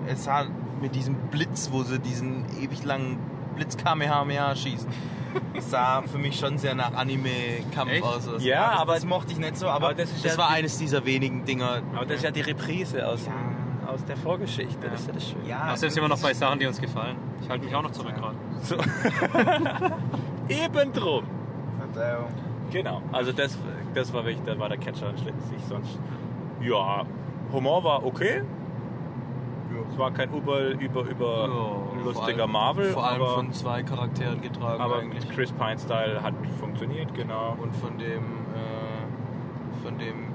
Es 0.07 0.23
sah 0.25 0.45
mit 0.81 0.95
diesem 0.95 1.15
Blitz, 1.15 1.69
wo 1.71 1.83
sie 1.83 1.99
diesen 1.99 2.45
ewig 2.61 2.83
langen 2.83 3.17
Blitz 3.55 3.75
Kamehameha 3.77 4.55
schießen. 4.55 4.87
Es 5.53 5.69
sah 5.71 6.01
für 6.03 6.17
mich 6.17 6.39
schon 6.39 6.57
sehr 6.57 6.73
nach 6.75 6.93
Anime-Kampf 6.93 8.01
aus. 8.01 8.27
Also, 8.27 8.37
Ja, 8.45 8.71
das, 8.71 8.79
aber- 8.79 8.93
das 8.95 9.05
mochte 9.05 9.31
ich 9.33 9.39
nicht 9.39 9.57
so, 9.57 9.67
aber, 9.67 9.87
aber 9.87 9.93
das 9.95 10.09
das, 10.21 10.23
ja 10.33 10.37
war 10.37 10.49
die- 10.49 10.55
eines 10.55 10.77
dieser 10.77 11.05
wenigen 11.05 11.43
Dinger. 11.45 11.81
Aber 11.95 12.05
das 12.05 12.17
ist 12.17 12.23
ja 12.23 12.31
die 12.31 12.41
Reprise 12.41 13.05
aus, 13.07 13.25
Ja. 13.25 13.91
aus 13.91 14.03
der 14.05 14.15
Vorgeschichte. 14.17 14.87
Das 14.89 15.01
ist 15.01 15.07
ja 15.07 15.13
das 15.13 15.29
Schöne. 15.29 15.47
ja, 15.47 15.59
Aber 15.59 15.77
selbst 15.77 15.97
immer 15.97 16.07
noch 16.07 16.19
bei 16.21 16.33
Sachen, 16.33 16.59
die 16.59 16.65
uns 16.65 16.79
gefallen. 16.81 17.17
Ich 17.41 17.49
halte 17.49 17.65
mich 17.65 17.75
auch 17.75 17.83
noch 17.83 17.91
zurück 17.91 18.15
gerade. 18.15 18.35
So. 18.63 18.75
Eben 20.49 20.93
drum. 20.93 21.23
Verzeihung. 21.99 22.27
Genau. 22.71 23.01
Also 23.11 23.31
das, 23.31 23.57
das 23.93 24.13
war 24.13 24.25
wirklich, 24.25 24.43
das 24.45 24.59
war 24.59 24.69
der 24.69 24.77
Catcher 24.77 25.11
schließlich. 25.17 25.63
Sonst, 25.67 25.99
ja, 26.61 27.05
Humor 27.51 27.83
war 27.83 28.05
okay. 28.05 28.43
Es 29.91 29.97
war 29.97 30.11
kein 30.11 30.31
über, 30.33 30.69
über, 30.69 31.01
über 31.03 31.47
Ja, 31.47 32.03
lustiger 32.03 32.47
Marvel, 32.47 32.91
Vor 32.91 33.05
allem 33.05 33.21
aber, 33.21 33.35
von 33.35 33.51
zwei 33.53 33.81
Charakteren 33.83 34.41
getragen 34.41 34.81
aber 34.81 34.99
eigentlich. 34.99 35.27
Chris 35.29 35.51
Pine-Style 35.51 36.21
hat 36.21 36.33
funktioniert, 36.59 37.13
genau. 37.13 37.55
Und 37.61 37.75
von 37.75 37.97
dem, 37.97 38.23
äh, 38.55 39.83
von 39.83 39.97
dem. 39.97 40.29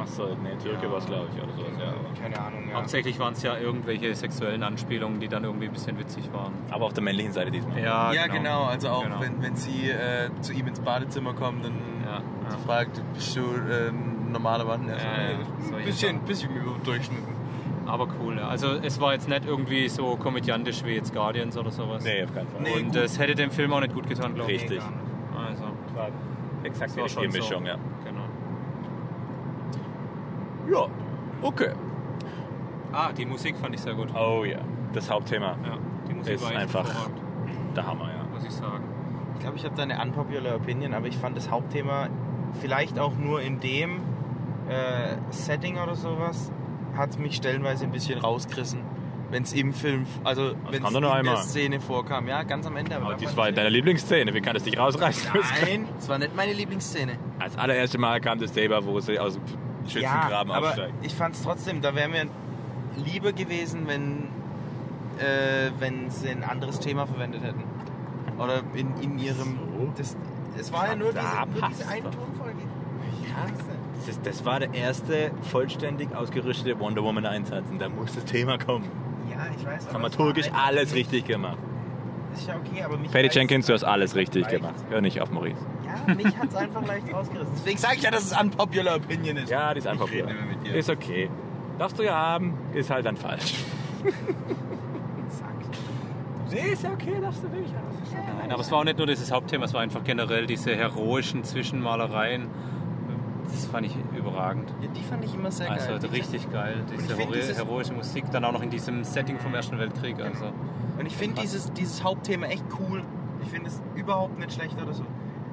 Achso, 0.00 0.28
nee, 0.42 0.50
Türke 0.62 0.90
war 0.90 0.98
es, 0.98 1.06
glaube 1.06 1.26
ich, 1.34 1.42
oder 1.42 1.52
sowas, 1.52 1.72
ja. 1.78 2.22
Keine 2.22 2.38
Ahnung, 2.40 2.68
ja. 2.70 2.76
Hauptsächlich 2.76 3.18
waren 3.18 3.32
es 3.32 3.42
ja 3.42 3.56
irgendwelche 3.58 4.14
sexuellen 4.14 4.62
Anspielungen, 4.62 5.18
die 5.20 5.28
dann 5.28 5.44
irgendwie 5.44 5.66
ein 5.66 5.72
bisschen 5.72 5.98
witzig 5.98 6.30
waren. 6.32 6.52
Aber 6.70 6.86
auf 6.86 6.92
der 6.92 7.02
männlichen 7.02 7.32
Seite 7.32 7.50
diesmal. 7.50 7.80
Ja, 7.82 8.12
ja, 8.12 8.26
genau. 8.28 8.64
Also 8.64 8.88
auch 8.90 9.02
Genau. 9.04 9.20
wenn, 9.20 9.42
wenn 9.42 9.56
sie 9.56 9.90
äh, 9.90 10.30
zu 10.40 10.52
ihm 10.52 10.66
ins 10.68 10.80
Badezimmer 10.80 11.32
kommt, 11.34 11.64
dann 11.64 11.72
Ja, 12.04 12.12
ja. 12.14 12.20
sie 12.50 12.64
fragt, 12.66 13.02
bist 13.14 13.36
du 13.36 13.40
äh, 13.40 13.88
ein 13.88 14.30
normaler 14.32 14.64
Mann? 14.64 14.82
So, 14.84 14.90
Ja, 14.90 14.96
ja, 14.96 15.38
"Nee, 15.38 15.44
solche 15.62 15.76
ein 15.78 15.84
bisschen, 15.84 16.20
bisschen 16.20 16.56
über 16.56 16.72
Durchschnitt. 16.84 17.18
Aber 17.86 18.06
cool, 18.22 18.36
ja. 18.36 18.46
Also 18.48 18.74
es 18.82 19.00
war 19.00 19.14
jetzt 19.14 19.28
nicht 19.28 19.46
irgendwie 19.46 19.88
so 19.88 20.16
komödiantisch 20.16 20.84
wie 20.84 20.90
jetzt 20.92 21.12
Guardians 21.14 21.56
oder 21.56 21.70
sowas. 21.70 22.04
Nee, 22.04 22.22
auf 22.22 22.34
keinen 22.34 22.46
Fall. 22.48 22.60
Nee. 22.62 22.74
Und 22.76 22.86
gut. 22.88 22.96
es 22.96 23.18
hätte 23.18 23.34
dem 23.34 23.50
Film 23.50 23.72
auch 23.72 23.80
nicht 23.80 23.94
gut 23.94 24.06
getan, 24.06 24.34
glaube 24.34 24.52
ich. 24.52 24.60
Richtig. 24.62 24.80
Also, 25.34 25.64
war 25.94 26.08
exakt 26.64 26.94
die 26.96 27.00
richtige 27.00 27.24
schon 27.24 27.32
so. 27.32 27.38
Mischung, 27.38 27.66
ja. 27.66 27.76
Ja, 30.70 30.86
okay. 31.42 31.70
Ah, 32.92 33.12
die 33.12 33.26
Musik 33.26 33.56
fand 33.56 33.74
ich 33.74 33.80
sehr 33.80 33.94
gut. 33.94 34.08
Oh 34.14 34.44
ja, 34.44 34.58
das 34.92 35.10
Hauptthema. 35.10 35.56
Ja, 35.64 35.78
die 36.08 36.14
Musik 36.14 36.34
Ist 36.34 36.42
war 36.44 36.56
einfach- 36.58 36.88
Der 37.76 37.86
Hammer, 37.86 38.08
ja. 38.08 38.24
muss 38.32 38.44
ich 38.44 38.50
sagen. 38.52 38.84
Ich 39.34 39.40
glaube, 39.40 39.56
ich 39.56 39.64
habe 39.64 39.74
da 39.76 39.82
eine 39.82 40.00
unpopular 40.02 40.56
Opinion, 40.56 40.94
aber 40.94 41.06
ich 41.06 41.16
fand 41.16 41.36
das 41.36 41.50
Hauptthema 41.50 42.08
vielleicht 42.60 42.98
auch 42.98 43.12
nur 43.16 43.40
in 43.42 43.60
dem 43.60 43.98
äh, 44.68 45.16
Setting 45.30 45.78
oder 45.78 45.94
sowas, 45.94 46.50
hat 46.96 47.18
mich 47.18 47.36
stellenweise 47.36 47.84
ein 47.84 47.92
bisschen 47.92 48.18
rausgerissen. 48.20 48.80
Wenn 49.30 49.42
es 49.42 49.52
im 49.52 49.74
Film, 49.74 50.06
also 50.24 50.52
wenn 50.70 50.82
es 50.82 50.88
in 50.88 50.92
nur 50.94 51.02
der 51.02 51.12
einmal. 51.12 51.36
Szene 51.36 51.80
vorkam. 51.80 52.26
Ja, 52.26 52.42
ganz 52.44 52.66
am 52.66 52.76
Ende. 52.76 52.96
Aber 52.96 53.12
da 53.12 53.16
das 53.22 53.36
war 53.36 53.52
deine 53.52 53.68
Lieblingsszene, 53.68 54.32
wie 54.32 54.40
kann 54.40 54.54
das 54.54 54.62
dich 54.64 54.78
rausreißen? 54.78 55.30
Nein, 55.62 55.84
das 55.96 56.08
war 56.08 56.18
nicht 56.18 56.34
meine 56.34 56.54
Lieblingsszene. 56.54 57.12
Als 57.38 57.56
allererste 57.58 57.98
Mal 57.98 58.20
kam 58.22 58.38
das 58.38 58.54
Saber, 58.54 58.84
wo 58.86 58.98
sie 59.00 59.18
aus 59.18 59.34
dem 59.34 59.42
Schützengraben 59.88 60.50
ja, 60.50 60.56
aber 60.56 60.68
aufsteigt. 60.68 60.94
ich 61.02 61.14
fand 61.14 61.34
es 61.34 61.42
trotzdem, 61.42 61.80
da 61.80 61.94
wäre 61.94 62.08
mir 62.08 62.26
lieber 63.04 63.32
gewesen, 63.32 63.86
wenn, 63.86 64.28
äh, 65.18 65.70
wenn 65.78 66.10
sie 66.10 66.28
ein 66.30 66.44
anderes 66.44 66.80
Thema 66.80 67.06
verwendet 67.06 67.42
hätten. 67.42 67.62
Oder 68.38 68.62
in, 68.74 68.94
in 69.00 69.18
ihrem... 69.18 69.58
So? 69.76 69.92
Das, 69.96 70.16
es 70.58 70.72
war 70.72 70.88
ja 70.88 70.96
nur 70.96 71.12
Da 71.12 71.44
diese, 71.46 71.60
nur 71.60 71.68
diese 71.70 71.88
eine. 71.88 72.02
Tonfolge. 72.04 72.58
Ja, 73.22 73.46
Das, 73.96 74.08
ist, 74.08 74.20
das 74.26 74.44
war 74.44 74.60
der 74.60 74.74
erste 74.74 75.30
vollständig 75.42 76.14
ausgerüstete 76.14 76.78
Wonder 76.80 77.02
Woman 77.02 77.26
Einsatz 77.26 77.64
und 77.70 77.80
da 77.80 77.88
muss 77.88 78.14
das 78.14 78.24
Thema 78.24 78.58
kommen. 78.58 78.88
ja, 79.30 79.46
ich 79.56 79.66
weiß. 79.66 79.88
Dramaturgisch 79.88 80.46
einfach 80.46 80.66
alles 80.68 80.94
richtig 80.94 81.26
gemacht. 81.26 81.58
Ist 82.34 82.46
ja 82.46 82.56
okay, 82.56 82.82
aber 82.82 82.96
mich 82.96 83.10
Patty 83.10 83.28
Jenkins, 83.30 83.66
du 83.66 83.72
hast 83.72 83.84
alles 83.84 84.14
richtig 84.14 84.48
gemacht. 84.48 84.74
Hör 84.90 85.00
nicht 85.00 85.20
auf 85.20 85.30
Maurice. 85.30 85.60
Ja, 86.06 86.14
mich 86.14 86.36
hat 86.36 86.48
es 86.48 86.54
einfach 86.54 86.86
leicht 86.86 87.12
rausgerissen. 87.12 87.52
Deswegen 87.56 87.78
sage 87.78 87.96
ich 87.96 88.02
ja, 88.02 88.10
dass 88.10 88.24
es 88.30 88.38
unpopular 88.40 88.96
Opinion 88.96 89.36
ist. 89.38 89.48
Ja, 89.50 89.72
die 89.72 89.78
ist 89.78 89.86
einfach 89.86 90.06
Ich 90.06 90.12
rede 90.14 90.26
nicht 90.26 90.36
mehr 90.36 90.46
mit 90.56 90.66
dir. 90.66 90.74
Ist 90.74 90.90
okay. 90.90 91.30
Darfst 91.78 91.98
du 91.98 92.02
ja 92.02 92.14
haben, 92.14 92.54
ist 92.74 92.90
halt 92.90 93.06
dann 93.06 93.16
falsch. 93.16 93.54
Nee, 96.50 96.72
ist 96.72 96.82
ja 96.82 96.90
okay, 96.92 97.20
darfst 97.20 97.42
du 97.42 97.52
wirklich 97.52 97.72
haben. 97.74 98.38
Nein, 98.40 98.50
aber 98.52 98.62
es 98.62 98.70
war 98.70 98.78
auch 98.78 98.84
nicht 98.84 98.96
nur 98.96 99.06
dieses 99.06 99.30
Hauptthema, 99.30 99.66
es 99.66 99.74
war 99.74 99.82
einfach 99.82 100.02
generell 100.02 100.46
diese 100.46 100.74
heroischen 100.74 101.44
Zwischenmalereien. 101.44 102.46
Das 103.52 103.66
fand 103.66 103.86
ich 103.86 103.94
überragend. 104.16 104.70
Ja, 104.80 104.88
die 104.88 105.02
fand 105.02 105.24
ich 105.24 105.34
immer 105.34 105.50
sehr 105.50 105.70
Also 105.70 105.88
geil. 105.90 105.98
Die- 106.00 106.06
richtig 106.06 106.50
geil, 106.50 106.84
diese 106.90 107.14
find 107.16 107.20
hero- 107.28 107.32
dieses- 107.34 107.56
heroische 107.58 107.92
Musik, 107.92 108.24
dann 108.30 108.44
auch 108.44 108.52
noch 108.52 108.62
in 108.62 108.70
diesem 108.70 109.04
Setting 109.04 109.38
vom 109.38 109.54
Ersten 109.54 109.78
Weltkrieg. 109.78 110.20
Also. 110.20 110.46
Und 110.98 111.06
ich 111.06 111.16
finde 111.16 111.40
dieses, 111.42 111.70
dieses 111.74 112.02
Hauptthema 112.02 112.46
echt 112.46 112.64
cool. 112.80 113.02
Ich 113.42 113.48
finde 113.50 113.68
es 113.68 113.80
überhaupt 113.94 114.38
nicht 114.38 114.52
schlecht 114.52 114.80
oder 114.80 114.92
so. 114.94 115.04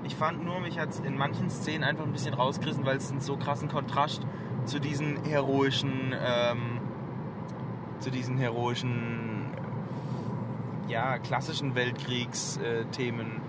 Ich 0.05 0.15
fand 0.15 0.45
nur, 0.45 0.59
mich 0.59 0.77
hat 0.77 0.89
es 0.89 0.99
in 0.99 1.17
manchen 1.17 1.49
Szenen 1.49 1.83
einfach 1.83 2.03
ein 2.03 2.11
bisschen 2.11 2.35
rausgerissen, 2.35 2.85
weil 2.85 2.97
es 2.97 3.09
einen 3.09 3.21
so 3.21 3.37
krassen 3.37 3.69
Kontrast 3.69 4.21
zu 4.65 4.79
diesen 4.79 5.23
heroischen, 5.23 6.13
ähm, 6.13 6.79
zu 7.99 8.11
diesen 8.11 8.37
heroischen, 8.37 9.47
ja, 10.87 11.17
klassischen 11.17 11.73
Weltkriegsthemen 11.73 13.41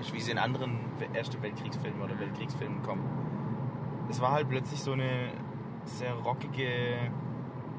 ist, 0.00 0.14
wie 0.14 0.20
sie 0.20 0.30
in 0.30 0.38
anderen 0.38 0.78
Erste 1.12 1.42
Weltkriegsfilmen 1.42 2.00
oder 2.00 2.18
Weltkriegsfilmen 2.20 2.82
kommen. 2.84 3.02
Es 4.08 4.20
war 4.20 4.30
halt 4.30 4.48
plötzlich 4.48 4.80
so 4.80 4.92
eine 4.92 5.32
sehr 5.84 6.12
rockige, 6.12 7.10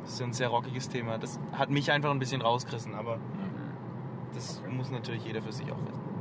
so 0.03 0.25
ein 0.25 0.33
sehr 0.33 0.49
rockiges 0.49 0.89
Thema. 0.89 1.17
Das 1.17 1.39
hat 1.53 1.69
mich 1.69 1.89
einfach 1.89 2.11
ein 2.11 2.19
bisschen 2.19 2.41
rausgerissen, 2.41 2.95
aber 2.95 3.17
das 4.33 4.61
muss 4.69 4.91
natürlich 4.91 5.23
jeder 5.23 5.41
für 5.41 5.53
sich 5.53 5.71
auch 5.71 5.77
wissen. 5.87 6.14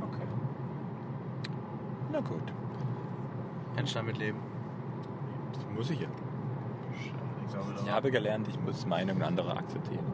Okay. 2.09 2.11
Na 2.11 2.19
gut. 2.21 2.53
Kannst 3.75 3.93
du 3.93 3.99
damit 3.99 4.17
leben? 4.17 4.39
Das 5.53 5.63
muss 5.75 5.89
ich 5.89 5.99
ja. 5.99 6.07
Ich 7.83 7.91
habe 7.91 8.11
gelernt, 8.11 8.47
ich 8.47 8.59
muss 8.59 8.85
Meinungen 8.85 9.21
anderer 9.21 9.57
akzeptieren. 9.57 10.05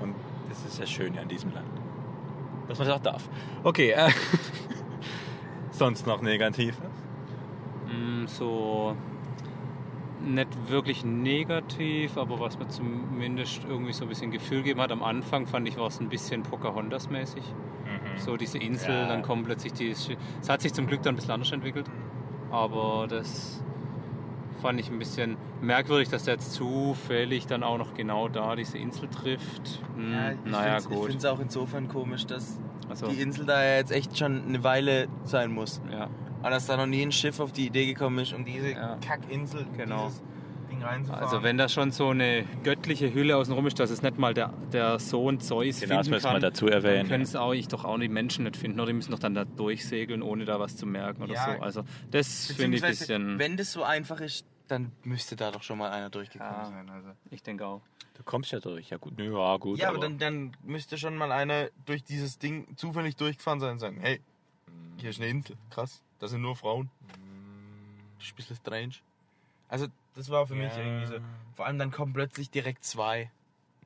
Und 0.00 0.14
das 0.48 0.64
ist 0.64 0.78
ja 0.78 0.86
schön 0.86 1.14
ja 1.14 1.22
in 1.22 1.28
diesem 1.28 1.52
Land. 1.52 1.68
Dass 2.68 2.78
man 2.78 2.88
das 2.88 2.96
auch 2.96 3.02
darf. 3.02 3.28
Okay, 3.64 3.90
äh, 3.90 4.10
sonst 5.72 6.06
noch 6.06 6.22
negativ? 6.22 6.78
Mm, 7.86 8.26
so 8.26 8.96
nicht 10.20 10.68
wirklich 10.68 11.04
negativ, 11.04 12.16
aber 12.16 12.38
was 12.40 12.58
mir 12.58 12.68
zumindest 12.68 13.64
irgendwie 13.64 13.92
so 13.92 14.04
ein 14.04 14.08
bisschen 14.08 14.30
Gefühl 14.30 14.58
gegeben 14.58 14.80
hat. 14.80 14.92
Am 14.92 15.02
Anfang 15.02 15.46
fand 15.46 15.66
ich, 15.66 15.76
war 15.78 15.88
es 15.88 16.00
ein 16.00 16.08
bisschen 16.08 16.42
Pocahontas-mäßig. 16.42 17.42
So 18.20 18.36
diese 18.36 18.58
Insel, 18.58 18.94
Ja. 18.94 19.08
dann 19.08 19.22
kommen 19.22 19.44
plötzlich 19.44 19.72
die. 19.72 19.90
Es 19.90 20.08
hat 20.48 20.60
sich 20.62 20.72
zum 20.72 20.86
Glück 20.86 21.02
dann 21.02 21.14
ein 21.14 21.16
bisschen 21.16 21.32
anders 21.32 21.52
entwickelt. 21.52 21.86
Aber 22.50 23.06
das 23.08 23.62
fand 24.60 24.78
ich 24.80 24.90
ein 24.90 24.98
bisschen 24.98 25.36
merkwürdig, 25.62 26.08
dass 26.08 26.24
der 26.24 26.34
jetzt 26.34 26.52
zufällig 26.52 27.46
dann 27.46 27.62
auch 27.62 27.78
noch 27.78 27.94
genau 27.94 28.28
da 28.28 28.56
diese 28.56 28.76
Insel 28.78 29.08
trifft. 29.08 29.80
Hm, 29.96 30.12
Ja, 30.12 30.32
ich 30.32 30.38
naja, 30.44 30.70
find's- 30.72 30.84
Ich 30.84 30.90
gut. 30.90 31.04
finde 31.06 31.18
es 31.18 31.24
auch 31.24 31.40
insofern 31.40 31.88
komisch, 31.88 32.26
dass 32.26 32.58
Also, 32.88 33.06
die 33.08 33.20
Insel 33.20 33.46
da 33.46 33.62
ja 33.62 33.76
jetzt 33.76 33.92
echt 33.92 34.18
schon 34.18 34.42
eine 34.46 34.62
Weile 34.64 35.08
sein 35.24 35.52
muss. 35.52 35.80
ja. 35.92 36.08
Und 36.42 36.50
dass 36.50 36.66
da 36.66 36.76
noch 36.78 36.86
nie 36.86 37.02
ein 37.02 37.12
Schiff 37.12 37.38
auf 37.38 37.52
die 37.52 37.66
Idee 37.66 37.84
gekommen 37.86 38.18
ist, 38.20 38.32
um 38.32 38.44
diese 38.46 38.70
Ja. 38.72 38.96
Kackinsel, 39.06 39.66
Genau. 39.76 40.06
dieses 40.06 40.22
Ding 40.80 40.88
reinzufahren. 40.88 41.22
Also 41.24 41.42
wenn 41.42 41.56
da 41.58 41.68
schon 41.68 41.90
so 41.92 42.08
eine 42.08 42.44
göttliche 42.64 43.12
Hülle 43.14 43.36
außenrum 43.36 43.66
ist, 43.66 43.78
dass 43.78 43.90
es 43.90 44.02
nicht 44.02 44.18
mal 44.18 44.34
der, 44.34 44.52
der 44.72 44.98
Sohn 44.98 45.40
Zeus 45.40 45.80
Genau, 45.80 45.96
das 45.96 46.06
finden 46.06 46.10
müssen 46.16 46.24
wir 46.24 46.32
kann, 46.32 46.40
dazu 46.40 46.66
dann 46.66 46.74
erwähnen. 46.84 47.08
können 47.08 47.22
es 47.22 47.36
auch, 47.36 47.52
ich 47.52 47.68
doch 47.68 47.84
auch 47.84 47.98
die 47.98 48.08
Menschen 48.08 48.44
nicht 48.44 48.56
finden. 48.56 48.80
Oder 48.80 48.88
die 48.88 48.94
müssen 48.94 49.12
doch 49.12 49.18
dann 49.18 49.34
da 49.34 49.44
durchsegeln, 49.44 50.22
ohne 50.22 50.44
da 50.44 50.58
was 50.60 50.76
zu 50.76 50.86
merken 50.86 51.22
oder 51.22 51.34
Ja. 51.34 51.54
so. 51.56 51.62
Also 51.62 51.84
das 52.10 52.46
finde 52.52 52.76
ich 52.78 52.84
ein 52.84 52.90
bisschen... 52.90 53.38
Wenn 53.38 53.56
das 53.56 53.72
so 53.72 53.82
einfach 53.82 54.20
ist, 54.20 54.44
dann 54.68 54.92
müsste 55.04 55.36
da 55.36 55.50
doch 55.50 55.62
schon 55.62 55.78
mal 55.78 55.90
einer 55.90 56.10
durchgekommen 56.10 56.52
Ja. 56.54 56.66
sein. 56.66 56.88
Also. 56.90 57.08
Ich 57.30 57.42
denke 57.42 57.66
auch. 57.66 57.82
Du 58.14 58.22
kommst 58.24 58.52
ja 58.52 58.60
durch. 58.60 58.90
Ja 58.90 58.98
gut, 58.98 59.16
nö, 59.16 59.32
ja 59.36 59.56
gut. 59.56 59.78
Ja, 59.78 59.88
aber 59.88 59.98
dann, 59.98 60.18
dann 60.18 60.52
müsste 60.62 60.98
schon 60.98 61.16
mal 61.16 61.32
einer 61.32 61.68
durch 61.86 62.04
dieses 62.04 62.38
Ding 62.38 62.76
zufällig 62.76 63.16
durchgefahren 63.16 63.60
sein 63.60 63.72
und 63.72 63.78
sagen, 63.78 63.98
hey, 64.00 64.20
hier 64.98 65.10
ist 65.10 65.20
eine 65.20 65.30
Insel, 65.30 65.56
krass, 65.70 66.02
da 66.18 66.28
sind 66.28 66.42
nur 66.42 66.54
Frauen. 66.54 66.90
Das 68.18 68.26
ist 68.26 68.32
ein 68.32 68.36
bisschen 68.36 68.56
strange. 68.56 68.92
Also 69.70 69.86
das 70.14 70.28
war 70.30 70.46
für 70.46 70.54
mich 70.54 70.74
Ja. 70.76 70.82
irgendwie 70.82 71.06
so. 71.06 71.14
Vor 71.54 71.64
allem 71.66 71.78
dann 71.78 71.90
kommen 71.90 72.12
plötzlich 72.12 72.50
direkt 72.50 72.84
zwei. 72.84 73.30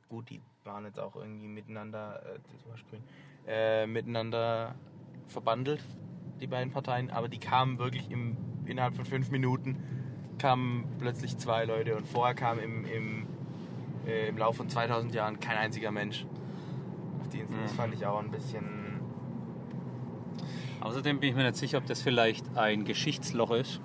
Gut, 0.08 0.30
die 0.30 0.40
waren 0.64 0.84
jetzt 0.86 0.98
auch 0.98 1.14
irgendwie 1.14 1.46
miteinander, 1.46 2.22
äh, 2.24 2.38
das 2.52 2.66
war 2.68 2.76
grün, 2.90 3.02
äh, 3.46 3.86
miteinander 3.86 4.74
verbandelt, 5.28 5.84
die 6.40 6.46
beiden 6.46 6.72
Parteien, 6.72 7.10
aber 7.10 7.28
die 7.28 7.38
kamen 7.38 7.78
wirklich 7.78 8.10
im, 8.10 8.36
innerhalb 8.64 8.94
von 8.96 9.04
fünf 9.04 9.30
Minuten 9.30 9.76
kamen 10.38 10.86
plötzlich 10.98 11.36
zwei 11.38 11.64
Leute 11.64 11.96
und 11.96 12.06
vorher 12.08 12.34
kam 12.34 12.58
im, 12.58 12.84
im, 12.86 13.26
äh, 14.06 14.28
im 14.28 14.38
Laufe 14.38 14.58
von 14.58 14.68
2000 14.68 15.14
Jahren 15.14 15.38
kein 15.38 15.56
einziger 15.58 15.90
Mensch 15.90 16.24
auf 17.20 17.28
die 17.28 17.40
Insel. 17.40 17.60
Das 17.62 17.72
Mhm. 17.72 17.76
fand 17.76 17.94
ich 17.94 18.06
auch 18.06 18.18
ein 18.20 18.30
bisschen. 18.30 19.00
Außerdem 20.80 21.20
bin 21.20 21.30
ich 21.30 21.36
mir 21.36 21.44
nicht 21.44 21.56
sicher, 21.56 21.78
ob 21.78 21.86
das 21.86 22.02
vielleicht 22.02 22.56
ein 22.56 22.84
Geschichtsloch 22.84 23.50
ist. 23.52 23.80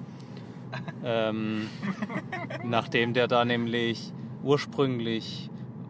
Ähm, 1.04 1.68
nachdem 2.64 3.14
der 3.14 3.28
da 3.28 3.46
nämlich 3.46 4.14
ursprünglich. 4.44 5.50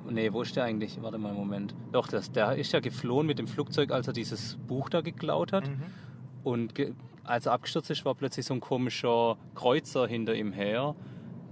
Nee, 0.09 0.33
wo 0.33 0.41
ist 0.41 0.55
der 0.55 0.63
eigentlich? 0.63 0.99
Warte 1.01 1.19
mal 1.19 1.29
einen 1.29 1.37
Moment. 1.37 1.75
Doch, 1.91 2.07
das, 2.07 2.31
der 2.31 2.55
ist 2.55 2.71
ja 2.71 2.79
geflohen 2.79 3.27
mit 3.27 3.37
dem 3.37 3.47
Flugzeug, 3.47 3.91
als 3.91 4.07
er 4.07 4.13
dieses 4.13 4.57
Buch 4.67 4.89
da 4.89 5.01
geklaut 5.01 5.53
hat. 5.53 5.67
Mhm. 5.67 5.83
Und 6.43 6.75
ge 6.75 6.93
als 7.23 7.45
er 7.45 7.51
abgestürzt 7.51 7.91
ist, 7.91 8.05
war 8.05 8.15
plötzlich 8.15 8.47
so 8.47 8.55
ein 8.55 8.59
komischer 8.59 9.37
Kreuzer 9.53 10.07
hinter 10.07 10.33
ihm 10.33 10.51
her, 10.51 10.95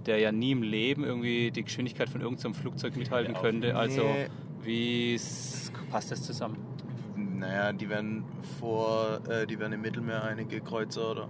der 0.06 0.18
ja 0.18 0.32
nie 0.32 0.50
im 0.50 0.62
Leben 0.62 1.04
irgendwie 1.04 1.52
die 1.52 1.62
Geschwindigkeit 1.62 2.08
von 2.08 2.20
irgendeinem 2.20 2.54
Flugzeug 2.54 2.96
mithalten 2.96 3.34
Ja, 3.34 3.40
könnte. 3.40 3.76
Also, 3.76 4.02
wie 4.64 5.16
passt 5.90 6.10
das 6.10 6.24
zusammen? 6.24 6.56
Naja, 7.16 7.72
die 7.72 7.88
werden 7.88 8.24
vor, 8.58 9.20
äh, 9.28 9.46
die 9.46 9.60
werden 9.60 9.74
im 9.74 9.82
Mittelmeer 9.82 10.24
einige 10.24 10.60
Kreuzer 10.60 11.12
oder 11.12 11.28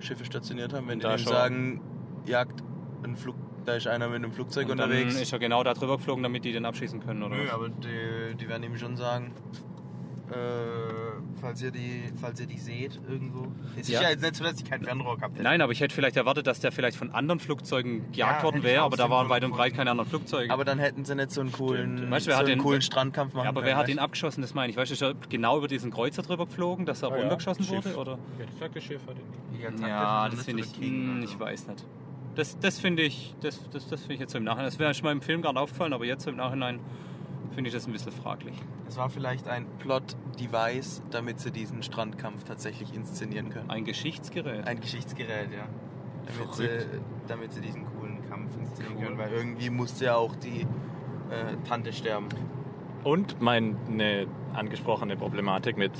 Schiffe 0.00 0.24
stationiert 0.24 0.72
haben. 0.72 0.86
Wenn 0.88 0.94
Und 0.94 0.98
die 1.00 1.06
da 1.08 1.16
denen 1.16 1.26
sagen, 1.28 1.80
Jagd, 2.26 2.62
ein 3.02 3.16
Flug, 3.16 3.34
da 3.64 3.74
ist 3.74 3.86
einer 3.86 4.08
mit 4.08 4.16
einem 4.16 4.32
Flugzeug 4.32 4.68
Und 4.68 4.78
dann 4.78 4.90
unterwegs. 4.90 5.20
ist 5.20 5.32
er 5.32 5.38
genau 5.38 5.62
da 5.62 5.74
drüber 5.74 5.96
geflogen, 5.98 6.22
damit 6.22 6.44
die 6.44 6.52
den 6.52 6.64
abschießen 6.64 7.00
können, 7.00 7.22
oder? 7.22 7.36
Nö, 7.36 7.44
was? 7.46 7.52
aber 7.52 7.68
die, 7.68 8.34
die 8.36 8.48
werden 8.48 8.62
ihm 8.62 8.76
schon 8.76 8.96
sagen, 8.96 9.32
äh, 10.30 10.34
falls 11.40 11.62
ihr 11.62 11.70
die, 11.70 12.04
falls 12.20 12.40
ihr 12.40 12.46
die 12.46 12.58
seht 12.58 12.98
irgendwo. 13.08 13.46
Es 13.76 13.82
ist 13.82 13.90
Ja. 13.90 14.02
ja 14.02 14.10
jetzt 14.10 14.22
nicht 14.22 14.36
so, 14.36 14.44
dass 14.44 14.58
ich 14.58 14.64
kein 14.64 14.82
Fernrohr 14.82 15.16
gehabt 15.16 15.34
hätte. 15.34 15.42
Nein, 15.44 15.60
aber 15.60 15.72
ich 15.72 15.80
hätte 15.80 15.94
vielleicht 15.94 16.16
erwartet, 16.16 16.46
dass 16.46 16.60
der 16.60 16.72
vielleicht 16.72 16.96
von 16.96 17.10
anderen 17.12 17.40
Flugzeugen 17.40 18.10
gejagt 18.12 18.38
Ja, 18.38 18.42
worden 18.42 18.62
wäre, 18.62 18.82
aber 18.82 18.96
da 18.96 19.10
waren 19.10 19.28
weit 19.28 19.44
und 19.44 19.52
breit 19.52 19.74
keine 19.74 19.90
anderen 19.90 20.08
Flugzeuge. 20.08 20.52
Aber 20.52 20.64
dann 20.64 20.78
hätten 20.78 21.04
sie 21.04 21.14
nicht 21.14 21.30
so 21.30 21.40
einen 21.40 21.52
coolen, 21.52 21.96
Stimmt. 21.98 22.10
Weißt 22.10 22.26
wer 22.26 22.34
so 22.34 22.38
hat 22.38 22.46
einen 22.46 22.56
den- 22.58 22.62
coolen 22.62 22.82
Strandkampf 22.82 23.34
machen 23.34 23.44
ja, 23.44 23.50
aber 23.50 23.64
wer 23.64 23.76
hat 23.76 23.88
ihn 23.88 23.98
abgeschossen, 23.98 24.42
das 24.42 24.54
meine 24.54 24.70
ich. 24.70 24.76
Weißt 24.76 24.90
du, 24.90 24.94
ist 24.94 25.02
er 25.02 25.14
genau 25.28 25.58
über 25.58 25.68
diesen 25.68 25.90
Kreuzer 25.90 26.22
drüber 26.22 26.46
geflogen, 26.46 26.86
dass 26.86 27.02
er 27.02 27.10
Ah 27.10 27.14
ja, 27.16 27.20
runtergeschossen 27.22 27.64
Schiff. 27.64 27.84
wurde? 27.96 27.96
Oder? 27.96 28.18
das 28.74 28.82
Schiff 28.84 29.02
hat 29.06 29.16
ihn. 29.16 29.80
Ja, 29.80 29.88
Ja, 29.88 30.28
das 30.28 30.44
finde 30.44 30.62
ich, 30.62 30.72
King, 30.72 31.02
hm, 31.08 31.20
also. 31.22 31.32
ich 31.34 31.40
weiß 31.40 31.66
nicht. 31.68 31.84
Das, 32.36 32.58
das 32.58 32.78
finde 32.78 33.02
ich, 33.02 33.34
das, 33.40 33.58
das, 33.70 33.88
das 33.88 34.00
finde 34.02 34.14
ich 34.14 34.20
jetzt 34.20 34.32
so 34.32 34.38
im 34.38 34.44
Nachhinein. 34.44 34.66
Das 34.66 34.78
wäre 34.78 34.94
schon 34.94 35.04
mal 35.04 35.12
im 35.12 35.20
Film 35.20 35.42
gerade 35.42 35.58
aufgefallen, 35.58 35.92
aber 35.92 36.04
jetzt 36.04 36.22
so 36.24 36.30
im 36.30 36.36
Nachhinein 36.36 36.78
finde 37.54 37.68
ich 37.68 37.74
das 37.74 37.86
ein 37.86 37.92
bisschen 37.92 38.12
fraglich. 38.12 38.54
Es 38.88 38.96
war 38.96 39.08
vielleicht 39.08 39.48
ein 39.48 39.66
Plot-Device, 39.78 41.02
damit 41.10 41.40
sie 41.40 41.50
diesen 41.50 41.82
Strandkampf 41.82 42.44
tatsächlich 42.44 42.94
inszenieren 42.94 43.50
können. 43.50 43.70
Ein 43.70 43.84
Geschichtsgerät. 43.84 44.66
Ein 44.66 44.80
Geschichtsgerät, 44.80 45.52
ja. 45.52 45.64
Damit 46.26 46.54
sie, 46.54 46.68
damit 47.26 47.52
sie 47.52 47.60
diesen 47.60 47.84
coolen 47.86 48.18
Kampf 48.28 48.56
inszenieren 48.56 48.96
Cool. 48.98 49.04
können, 49.06 49.18
weil 49.18 49.32
irgendwie 49.32 49.70
musste 49.70 50.04
ja 50.06 50.16
auch 50.16 50.34
die 50.36 50.60
äh, 50.62 51.56
Tante 51.68 51.92
sterben. 51.92 52.28
Und 53.04 53.40
meine 53.40 54.26
angesprochene 54.54 55.16
Problematik 55.16 55.76
mit 55.76 55.92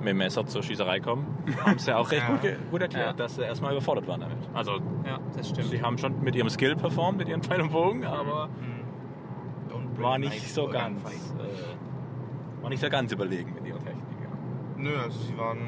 mit 0.00 0.10
dem 0.10 0.18
Messer 0.18 0.44
zur 0.46 0.62
Schießerei 0.62 1.00
kommen, 1.00 1.26
haben 1.64 1.78
sie 1.78 1.90
ja 1.90 1.96
auch 1.96 2.10
recht 2.10 2.22
Ja. 2.28 2.36
gut, 2.36 2.70
gut 2.70 2.82
erklärt, 2.82 3.06
Ja. 3.06 3.12
dass 3.14 3.36
sie 3.36 3.42
erstmal 3.42 3.72
überfordert 3.72 4.06
waren 4.06 4.20
damit. 4.20 4.36
Also, 4.52 4.72
ja, 5.06 5.18
das 5.34 5.48
stimmt. 5.48 5.68
sie 5.68 5.80
haben 5.80 5.96
schon 5.96 6.22
mit 6.22 6.36
ihrem 6.36 6.50
Skill 6.50 6.76
performt, 6.76 7.16
mit 7.16 7.26
ihren 7.28 7.42
Pfeil 7.42 7.62
und 7.62 7.72
Bogen, 7.72 8.04
aber 8.04 8.48
bring 8.48 8.73
war 9.98 10.18
nicht 10.18 10.52
so 10.52 10.68
ganz, 10.68 10.98
äh, 11.00 12.62
war 12.62 12.70
nicht 12.70 12.80
so 12.80 12.88
ganz 12.88 13.12
überlegen 13.12 13.54
mit 13.54 13.66
ihrer 13.66 13.78
Technik. 13.78 14.04
Ja. 14.22 14.82
Nö, 14.82 14.96
also 14.98 15.18
sie 15.20 15.36
waren. 15.38 15.58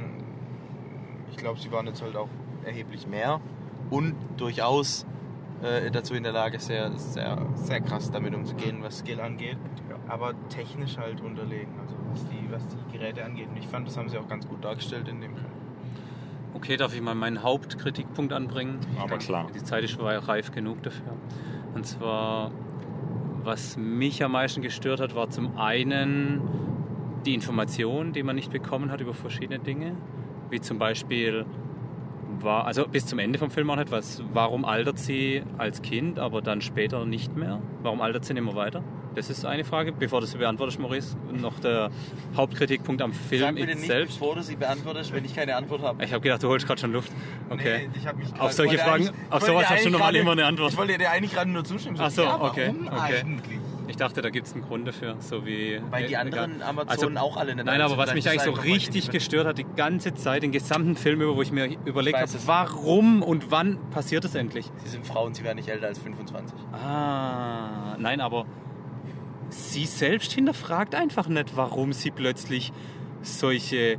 Ich 1.30 1.36
glaube, 1.36 1.58
sie 1.58 1.70
waren 1.70 1.86
jetzt 1.86 2.02
halt 2.02 2.16
auch 2.16 2.28
erheblich 2.64 3.06
mehr 3.06 3.40
und 3.90 4.14
durchaus 4.36 5.04
äh, 5.62 5.90
dazu 5.90 6.14
in 6.14 6.22
der 6.22 6.32
Lage, 6.32 6.58
sehr, 6.58 6.90
sehr, 6.98 7.38
sehr 7.54 7.80
krass 7.80 8.10
damit 8.10 8.34
umzugehen, 8.34 8.78
was 8.82 8.98
Skill 8.98 9.20
angeht. 9.20 9.56
Aber 10.08 10.34
technisch 10.48 10.96
halt 10.98 11.20
unterlegen, 11.20 11.72
also 11.80 11.96
was 12.10 12.24
die, 12.28 12.50
was 12.50 12.62
die 12.68 12.92
Geräte 12.98 13.24
angeht. 13.24 13.48
Und 13.48 13.56
ich 13.56 13.66
fand, 13.66 13.86
das 13.88 13.96
haben 13.96 14.08
sie 14.08 14.18
auch 14.18 14.28
ganz 14.28 14.46
gut 14.46 14.64
dargestellt 14.64 15.08
in 15.08 15.20
dem 15.20 15.34
Film. 15.34 15.50
Okay, 16.54 16.76
darf 16.76 16.94
ich 16.94 17.02
mal 17.02 17.14
meinen 17.14 17.42
Hauptkritikpunkt 17.42 18.32
anbringen? 18.32 18.78
Aber 19.00 19.18
klar. 19.18 19.48
Die 19.54 19.62
Zeit 19.62 19.82
ist 19.84 19.98
wei- 20.00 20.16
reif 20.18 20.52
genug 20.52 20.82
dafür. 20.82 21.12
Und 21.74 21.86
zwar, 21.86 22.50
was 23.46 23.76
mich 23.76 24.22
am 24.22 24.32
meisten 24.32 24.61
gestört 24.61 25.00
hat, 25.00 25.14
war 25.14 25.30
zum 25.30 25.56
einen 25.56 26.42
die 27.24 27.35
Information, 27.35 28.12
die 28.12 28.22
man 28.22 28.37
nicht 28.37 28.52
bekommen 28.52 28.90
hat 28.90 29.00
über 29.00 29.14
verschiedene 29.14 29.59
Dinge. 29.59 29.96
Wie 30.50 30.61
zum 30.61 30.78
Beispiel, 30.78 31.46
war, 32.40 32.66
also 32.66 32.87
bis 32.87 33.06
zum 33.06 33.18
Ende 33.18 33.38
vom 33.38 33.50
Film 33.50 33.70
auch 33.70 33.76
nicht, 33.76 33.90
was, 33.90 34.22
warum 34.32 34.64
altert 34.64 34.98
sie 34.98 35.42
als 35.59 35.82
Kind, 35.82 36.18
aber 36.18 36.42
dann 36.42 36.61
später 36.61 37.04
nicht 37.06 37.37
mehr? 37.37 37.61
Warum 37.82 38.00
altert 38.00 38.24
sie 38.24 38.35
immer 38.35 38.54
weiter? 38.54 38.82
Das 39.16 39.31
ist 39.31 39.46
eine 39.46 39.64
Frage. 39.64 39.92
Bevor 39.92 40.20
du 40.20 40.26
sie 40.26 40.37
beantwortest, 40.37 40.79
Maurice, 40.79 41.16
noch 41.33 41.59
der 41.59 41.90
Hauptkritikpunkt 42.37 43.00
am 43.00 43.12
Film 43.14 43.40
Sag 43.40 43.55
bitte 43.55 43.74
nicht, 43.74 43.87
selbst. 43.87 44.18
bevor 44.20 44.35
du 44.35 44.42
sie 44.42 44.57
beantwortest, 44.57 45.12
wenn 45.14 45.24
ich 45.24 45.35
keine 45.35 45.57
Antwort 45.57 45.81
habe. 45.83 46.05
Ich 46.05 46.12
habe 46.12 46.20
gedacht, 46.20 46.42
du 46.42 46.48
holst 46.48 46.66
gerade 46.66 46.81
schon 46.83 46.92
Luft. 46.92 47.11
Okay. 47.48 47.88
Nee, 47.94 47.98
mich 47.98 48.33
Auf 48.35 48.38
grad- 48.38 48.52
solche 48.52 48.79
Fragen, 48.79 49.11
auf 49.31 49.42
sowas 49.42 49.70
hast 49.70 49.87
du 49.87 49.90
normal 49.90 50.14
immer 50.16 50.33
eine 50.33 50.44
Antwort. 50.44 50.72
Ich 50.72 50.76
wollte 50.76 50.98
dir 50.98 51.11
eigentlich 51.11 51.33
gerade 51.33 51.50
nur 51.50 51.64
zustimmen. 51.64 51.96
Ach 51.98 52.11
so, 52.11 52.24
ja, 52.24 52.40
okay, 52.40 52.74
okay. 52.87 53.20
eigentlich? 53.22 53.59
Ich 53.88 53.96
dachte, 53.96 54.20
da 54.20 54.29
gibt 54.31 54.48
es 54.48 54.52
einen 54.52 54.64
Grund 54.64 54.87
dafür, 54.87 55.16
so 55.20 55.46
wie. 55.46 55.81
Weil 55.90 56.09
die 56.09 56.16
anderen. 56.16 56.61
Amazonen 56.61 57.16
auch 57.16 57.37
alle 57.38 57.55
nicht 57.55 57.64
Nein, 57.64 57.81
aber 57.81 57.96
was 57.96 58.12
mich 58.12 58.29
eigentlich 58.29 58.42
so 58.42 58.50
richtig 58.50 59.11
gestört 59.11 59.46
hat, 59.46 59.57
die 59.59 59.66
ganze 59.76 60.12
Zeit, 60.14 60.42
den 60.42 60.52
gesamten 60.52 60.96
Film 60.96 61.22
über, 61.22 61.37
wo 61.37 61.40
ich 61.42 61.52
mir 61.52 61.70
überlegt 61.87 62.19
habe, 62.19 62.31
warum 62.44 63.23
und 63.23 63.50
wann 63.50 63.79
passiert 63.90 64.27
es 64.27 64.35
endlich? 64.35 64.71
Sie 64.85 64.90
sind 64.90 65.06
Frauen, 65.06 65.33
sie 65.35 65.44
werden 65.44 65.56
nicht 65.56 65.69
älter 65.69 65.87
als 65.87 65.98
25. 66.00 66.54
Ah, 66.73 67.96
nein, 67.98 68.21
aber 68.21 68.44
sie 69.51 69.87
selbst 69.87 70.33
hinterfragt 70.33 70.94
einfach 70.94 71.29
nicht, 71.29 71.57
warum 71.57 71.92
sie 71.92 72.11
plötzlich 72.11 72.73
solche, 73.23 73.99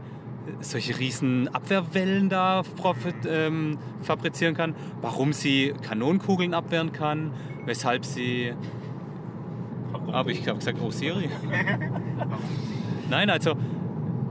solche 0.61 0.97
riesen 0.99 1.47
Abwehrwellen 1.49 2.29
da 2.29 2.63
profit, 2.75 3.15
ähm, 3.27 3.77
fabrizieren 4.01 4.55
kann, 4.55 4.75
warum 5.01 5.33
sie 5.33 5.73
Kanonenkugeln 5.81 6.53
abwehren 6.53 6.91
kann, 6.91 7.31
weshalb 7.65 8.05
sie... 8.05 8.53
Aber 10.11 10.29
ich 10.29 10.47
habe 10.47 10.59
gesagt, 10.59 10.79
oh 10.81 10.91
Siri. 10.91 11.29
Nein, 13.09 13.29
also 13.29 13.55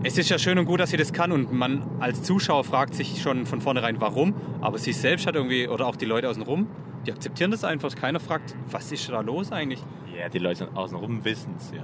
es 0.02 0.16
ist 0.18 0.30
ja 0.30 0.38
schön 0.38 0.58
und 0.58 0.66
gut, 0.66 0.80
dass 0.80 0.90
sie 0.90 0.96
das 0.96 1.12
kann 1.12 1.32
und 1.32 1.52
man 1.52 1.82
als 1.98 2.22
Zuschauer 2.22 2.64
fragt 2.64 2.94
sich 2.94 3.20
schon 3.20 3.46
von 3.46 3.60
vornherein, 3.60 4.00
warum. 4.00 4.34
Aber 4.60 4.78
sie 4.78 4.92
selbst 4.92 5.26
hat 5.26 5.34
irgendwie, 5.34 5.68
oder 5.68 5.86
auch 5.86 5.96
die 5.96 6.04
Leute 6.04 6.28
außenrum, 6.28 6.68
die 7.06 7.12
akzeptieren 7.12 7.50
das 7.50 7.64
einfach. 7.64 7.94
Keiner 7.94 8.20
fragt, 8.20 8.54
was 8.70 8.90
ist 8.92 9.08
da 9.08 9.20
los 9.20 9.52
eigentlich? 9.52 9.82
Ja, 10.18 10.28
die 10.28 10.38
Leute 10.38 10.68
außenrum 10.74 11.24
wissen 11.24 11.54
es 11.58 11.70
ja. 11.72 11.82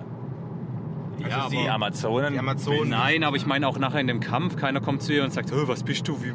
Ja, 1.28 1.48
die 1.48 1.58
aber- 1.58 1.74
Amazonen. 1.74 2.32
Die 2.32 2.38
Amazonen. 2.38 2.88
Nein, 2.90 3.22
aber 3.22 3.36
ich 3.36 3.46
meine 3.46 3.68
auch 3.68 3.78
nachher 3.78 4.00
in 4.00 4.06
dem 4.08 4.20
Kampf, 4.20 4.56
keiner 4.56 4.80
kommt 4.80 5.02
zu 5.02 5.12
ihr 5.12 5.22
und 5.22 5.32
sagt, 5.32 5.52
"Hö, 5.52 5.68
was 5.68 5.82
bist 5.84 6.08
du, 6.08 6.20
wie, 6.22 6.32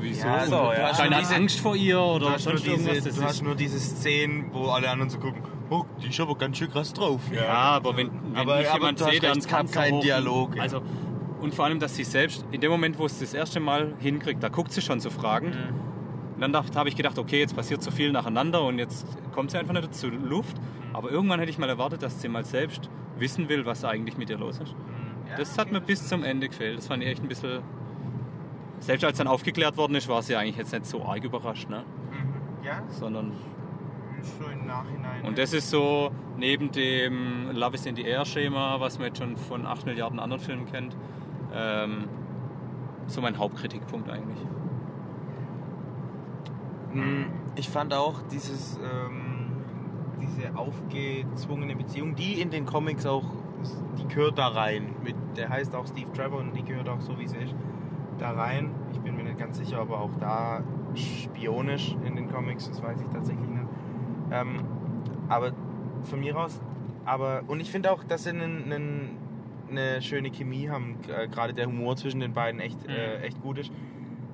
wieso? 0.00 0.26
Ja, 0.26 0.46
so, 0.46 0.54
ja. 0.76 0.92
Keiner 0.92 1.16
hat 1.16 1.34
Angst 1.34 1.58
vor 1.60 1.74
ihr 1.74 1.96
Du 1.96 2.02
oder 2.02 2.32
hast, 2.32 2.44
nur 2.44 2.54
sonst 2.58 2.66
irgendwas. 2.66 2.94
diese, 2.94 3.08
Das 3.08 3.16
du 3.18 3.24
hast 3.24 3.42
nur 3.42 3.54
diese 3.56 3.78
Szenen, 3.80 4.50
wo 4.52 4.66
alle 4.68 4.90
anderen 4.90 5.10
so 5.10 5.18
gucken, 5.18 5.42
oh, 5.70 5.84
die 6.00 6.08
ist 6.08 6.20
aber 6.20 6.36
ganz 6.36 6.58
schön 6.58 6.70
krass 6.70 6.92
drauf. 6.92 7.20
ja, 7.34 7.48
aber 7.48 7.96
wenn, 7.96 8.10
wenn 8.12 8.36
Aber- 8.36 8.60
ich 8.60 8.68
aber 8.68 8.78
jemand 8.78 9.00
du 9.00 9.04
sehe, 9.06 9.20
Panzer 9.20 9.64
keinen 9.64 9.94
hoch- 9.96 10.02
Dialog, 10.02 10.54
ja. 10.56 10.62
Also, 10.62 10.82
und 11.40 11.54
vor 11.54 11.64
allem, 11.64 11.80
dass 11.80 11.96
sie 11.96 12.04
selbst, 12.04 12.44
in 12.52 12.60
dem 12.60 12.70
Moment, 12.70 12.98
wo 12.98 13.06
es 13.06 13.18
das 13.18 13.32
erste 13.34 13.58
Mal 13.60 13.94
hinkriegt, 13.98 14.42
da 14.42 14.50
guckt 14.50 14.72
sie 14.72 14.82
schon 14.82 15.00
so 15.00 15.10
fragend. 15.10 15.54
Mhm. 15.56 15.87
Und 16.40 16.52
dann 16.52 16.74
habe 16.76 16.88
ich 16.88 16.94
gedacht, 16.94 17.18
okay, 17.18 17.40
jetzt 17.40 17.56
passiert 17.56 17.82
so 17.82 17.90
viel 17.90 18.12
nacheinander 18.12 18.62
und 18.62 18.78
jetzt 18.78 19.06
kommt 19.32 19.50
sie 19.50 19.58
einfach 19.58 19.74
nicht 19.74 19.92
zur 19.92 20.12
Luft. 20.12 20.56
Aber 20.92 21.10
irgendwann 21.10 21.40
hätte 21.40 21.50
ich 21.50 21.58
mal 21.58 21.68
erwartet, 21.68 22.02
dass 22.02 22.22
sie 22.22 22.28
mal 22.28 22.44
selbst 22.44 22.88
wissen 23.18 23.48
will, 23.48 23.66
was 23.66 23.84
eigentlich 23.84 24.16
mit 24.16 24.30
ihr 24.30 24.38
los 24.38 24.60
ist. 24.60 24.74
Das 25.36 25.58
hat 25.58 25.72
mir 25.72 25.80
bis 25.80 26.06
zum 26.06 26.22
Ende 26.22 26.48
gefehlt. 26.48 26.78
Das 26.78 26.86
fand 26.86 27.02
ich 27.02 27.08
echt 27.08 27.22
ein 27.22 27.28
bisschen. 27.28 27.62
Selbst 28.78 29.04
als 29.04 29.18
dann 29.18 29.26
aufgeklärt 29.26 29.76
worden 29.76 29.96
ist, 29.96 30.08
war 30.08 30.22
sie 30.22 30.36
eigentlich 30.36 30.56
jetzt 30.56 30.72
nicht 30.72 30.86
so 30.86 31.04
arg 31.04 31.24
überrascht, 31.24 31.68
ne? 31.68 31.82
Ja, 32.64 32.82
Sondern. 32.88 33.32
so 34.22 34.44
im 34.44 34.64
Nachhinein. 34.66 35.24
Und 35.24 35.38
das 35.38 35.52
ist 35.52 35.70
so 35.70 36.12
neben 36.36 36.70
dem 36.70 37.50
Love 37.52 37.74
is 37.74 37.86
in 37.86 37.96
the 37.96 38.02
Air 38.02 38.24
Schema, 38.24 38.78
was 38.78 38.98
man 38.98 39.08
jetzt 39.08 39.18
schon 39.18 39.36
von 39.36 39.66
8 39.66 39.86
Milliarden 39.86 40.20
anderen 40.20 40.40
Filmen 40.40 40.66
kennt, 40.66 40.96
ähm, 41.52 42.04
so 43.06 43.20
mein 43.20 43.36
Hauptkritikpunkt 43.36 44.08
eigentlich. 44.08 44.38
Mm, 46.94 47.24
Ich 47.56 47.68
fand 47.68 47.92
auch 47.94 48.22
dieses, 48.30 48.76
ähm, 48.78 49.50
diese 50.20 50.56
aufgezwungene 50.56 51.76
Beziehung, 51.76 52.14
die 52.14 52.40
in 52.40 52.50
den 52.50 52.64
Comics 52.66 53.04
auch, 53.06 53.24
die 53.98 54.06
gehört 54.14 54.38
da 54.38 54.48
rein. 54.48 54.94
Mit, 55.02 55.16
der 55.36 55.48
heißt 55.48 55.74
auch 55.74 55.86
Steve 55.86 56.12
Trevor 56.12 56.40
und 56.40 56.54
die 56.56 56.62
gehört 56.64 56.88
auch 56.88 57.00
so 57.00 57.18
wie 57.18 57.26
sie 57.26 57.36
ist 57.38 57.54
da 58.18 58.30
rein. 58.32 58.70
Ich 58.92 59.00
bin 59.00 59.16
mir 59.16 59.22
nicht 59.24 59.38
ganz 59.38 59.58
sicher, 59.58 59.78
aber 59.78 60.00
auch 60.00 60.14
da 60.18 60.62
spionisch 60.94 61.94
in 62.04 62.16
den 62.16 62.28
Comics, 62.28 62.68
das 62.68 62.82
weiß 62.82 63.00
ich 63.00 63.08
tatsächlich 63.08 63.48
nicht. 63.48 63.66
Ähm, 64.32 64.56
aber 65.28 65.52
von 66.04 66.20
mir 66.20 66.36
aus, 66.36 66.60
aber 67.04 67.42
und 67.46 67.60
ich 67.60 67.70
finde 67.70 67.92
auch, 67.92 68.02
dass 68.04 68.24
sie 68.24 68.30
einen, 68.30 68.72
einen, 68.72 69.16
eine 69.70 70.02
schöne 70.02 70.30
Chemie 70.30 70.68
haben, 70.68 70.96
G- 71.02 71.28
gerade 71.28 71.54
der 71.54 71.66
Humor 71.66 71.96
zwischen 71.96 72.20
den 72.20 72.32
beiden 72.32 72.60
echt, 72.60 72.84
äh, 72.88 73.20
echt 73.20 73.40
gut 73.42 73.58
ist. 73.58 73.70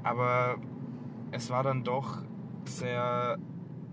Aber 0.02 0.56
es 1.32 1.50
war 1.50 1.62
dann 1.62 1.84
doch 1.84 2.22
sehr, 2.68 3.38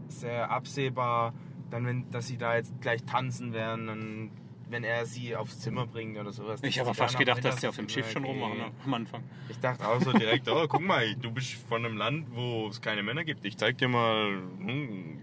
sehr 0.08 0.52
absehbar, 0.52 1.34
dann 1.70 1.86
wenn, 1.86 2.10
dass 2.12 2.28
sie 2.28 2.38
da 2.38 2.56
jetzt 2.56 2.80
gleich 2.82 3.04
tanzen 3.04 3.54
werden, 3.54 3.88
dann, 3.88 4.32
wenn 4.72 4.84
er 4.84 5.06
sie 5.06 5.36
aufs 5.36 5.60
Zimmer 5.60 5.86
bringt 5.86 6.18
oder 6.18 6.32
sowas. 6.32 6.62
Ich 6.64 6.80
habe 6.80 6.94
fast 6.94 7.18
gedacht, 7.18 7.44
dass 7.44 7.62
sie 7.62 7.68
auf 7.68 7.76
dem 7.76 7.90
Schiff 7.90 8.10
schon 8.12 8.24
rummachen 8.24 8.58
ne, 8.58 8.72
am 8.86 8.94
Anfang. 8.94 9.24
Ich 9.50 9.60
dachte 9.60 9.88
auch 9.88 10.00
so 10.02 10.14
direkt, 10.14 10.48
oh, 10.50 10.66
guck 10.68 10.82
mal, 10.82 11.14
du 11.16 11.32
bist 11.32 11.54
von 11.68 11.86
einem 11.86 11.98
Land, 11.98 12.28
wo 12.32 12.68
es 12.68 12.82
keine 12.82 13.04
Männer 13.04 13.24
gibt. 13.24 13.46
Ich 13.46 13.58
zeig 13.58 13.78
dir 13.78 13.88
mal, 13.88 14.28
hm, 14.60 15.22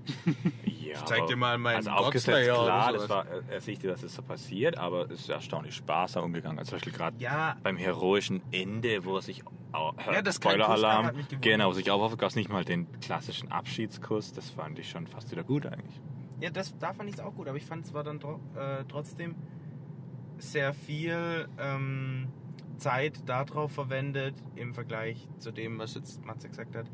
Ja, 0.65 0.99
Ich 0.99 1.05
zeig 1.05 1.27
dir 1.27 1.37
mal 1.37 1.59
meinen 1.59 1.77
Also 1.77 1.91
aufgesetzt, 1.91 2.45
klar, 2.49 2.93
das 2.93 3.09
war 3.09 3.27
äh, 3.27 3.43
ersichtlich, 3.49 3.91
dass 3.91 4.03
es 4.03 4.15
so 4.15 4.23
passiert, 4.23 4.77
aber 4.79 5.11
es 5.11 5.21
ist 5.21 5.29
erstaunlich 5.29 5.75
sparsam 5.75 6.25
umgegangen. 6.25 6.59
Also 6.59 6.71
zum 6.71 6.77
Beispiel 6.77 6.93
gerade 6.93 7.17
Ja. 7.19 7.57
beim 7.63 7.77
heroischen 7.77 8.43
Ende, 8.53 9.05
wo 9.05 9.17
er 9.17 9.23
sich 9.23 9.43
auch, 9.73 9.95
Ja, 10.07 10.23
das 10.23 10.37
Spoiler-Alarm, 10.37 11.07
hat 11.07 11.17
mich 11.17 11.29
gewundert. 11.29 11.51
genau, 11.53 11.73
sich 11.73 11.91
auch 11.91 12.17
gab 12.17 12.31
es 12.31 12.37
nicht 12.37 12.49
mal 12.49 12.65
den 12.65 12.87
klassischen 13.01 13.51
Abschiedskuss, 13.51 14.33
das 14.33 14.51
fand 14.51 14.79
ich 14.79 14.89
schon 14.91 15.07
fast 15.07 15.31
wieder 15.31 15.45
gut 15.45 15.67
eigentlich. 15.67 16.01
Ja, 16.41 16.51
das, 16.51 16.77
da 16.79 16.93
fand 16.93 17.09
ich 17.09 17.17
es 17.17 17.21
auch 17.21 17.35
gut, 17.35 17.49
aber 17.49 17.57
ich 17.57 17.67
fand 17.67 17.85
es 17.85 17.93
war 17.93 18.05
dann 18.05 18.21
tro 18.21 18.41
äh, 18.57 18.85
trotzdem 18.89 19.35
sehr 20.39 20.73
viel 20.73 21.49
ähm, 21.59 22.29
Zeit 22.77 23.29
darauf 23.29 23.73
verwendet 23.73 24.35
im 24.55 24.73
Vergleich 24.73 25.29
zu 25.39 25.51
dem, 25.51 25.79
was 25.79 25.95
jetzt 25.95 26.25
Matze 26.25 26.49
gesagt 26.49 26.77
hat. 26.77 26.87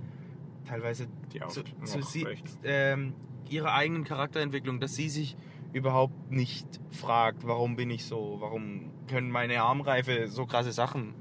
Teilweise 0.64 1.08
Die 1.32 1.40
zu, 1.48 1.62
zu 1.84 2.00
sie, 2.02 2.26
ähm, 2.64 3.14
ihrer 3.50 3.74
eigenen 3.74 4.04
Charakterentwicklung, 4.04 4.80
dass 4.80 4.94
sie 4.94 5.10
sich 5.10 5.36
überhaupt 5.74 6.30
nicht 6.30 6.80
fragt, 6.90 7.46
warum 7.46 7.76
bin 7.76 7.90
ich 7.90 8.06
so, 8.06 8.36
warum 8.38 8.90
können 9.08 9.30
meine 9.30 9.60
Armreife 9.60 10.28
so 10.28 10.46
krasse 10.46 10.72
Sachen. 10.72 11.14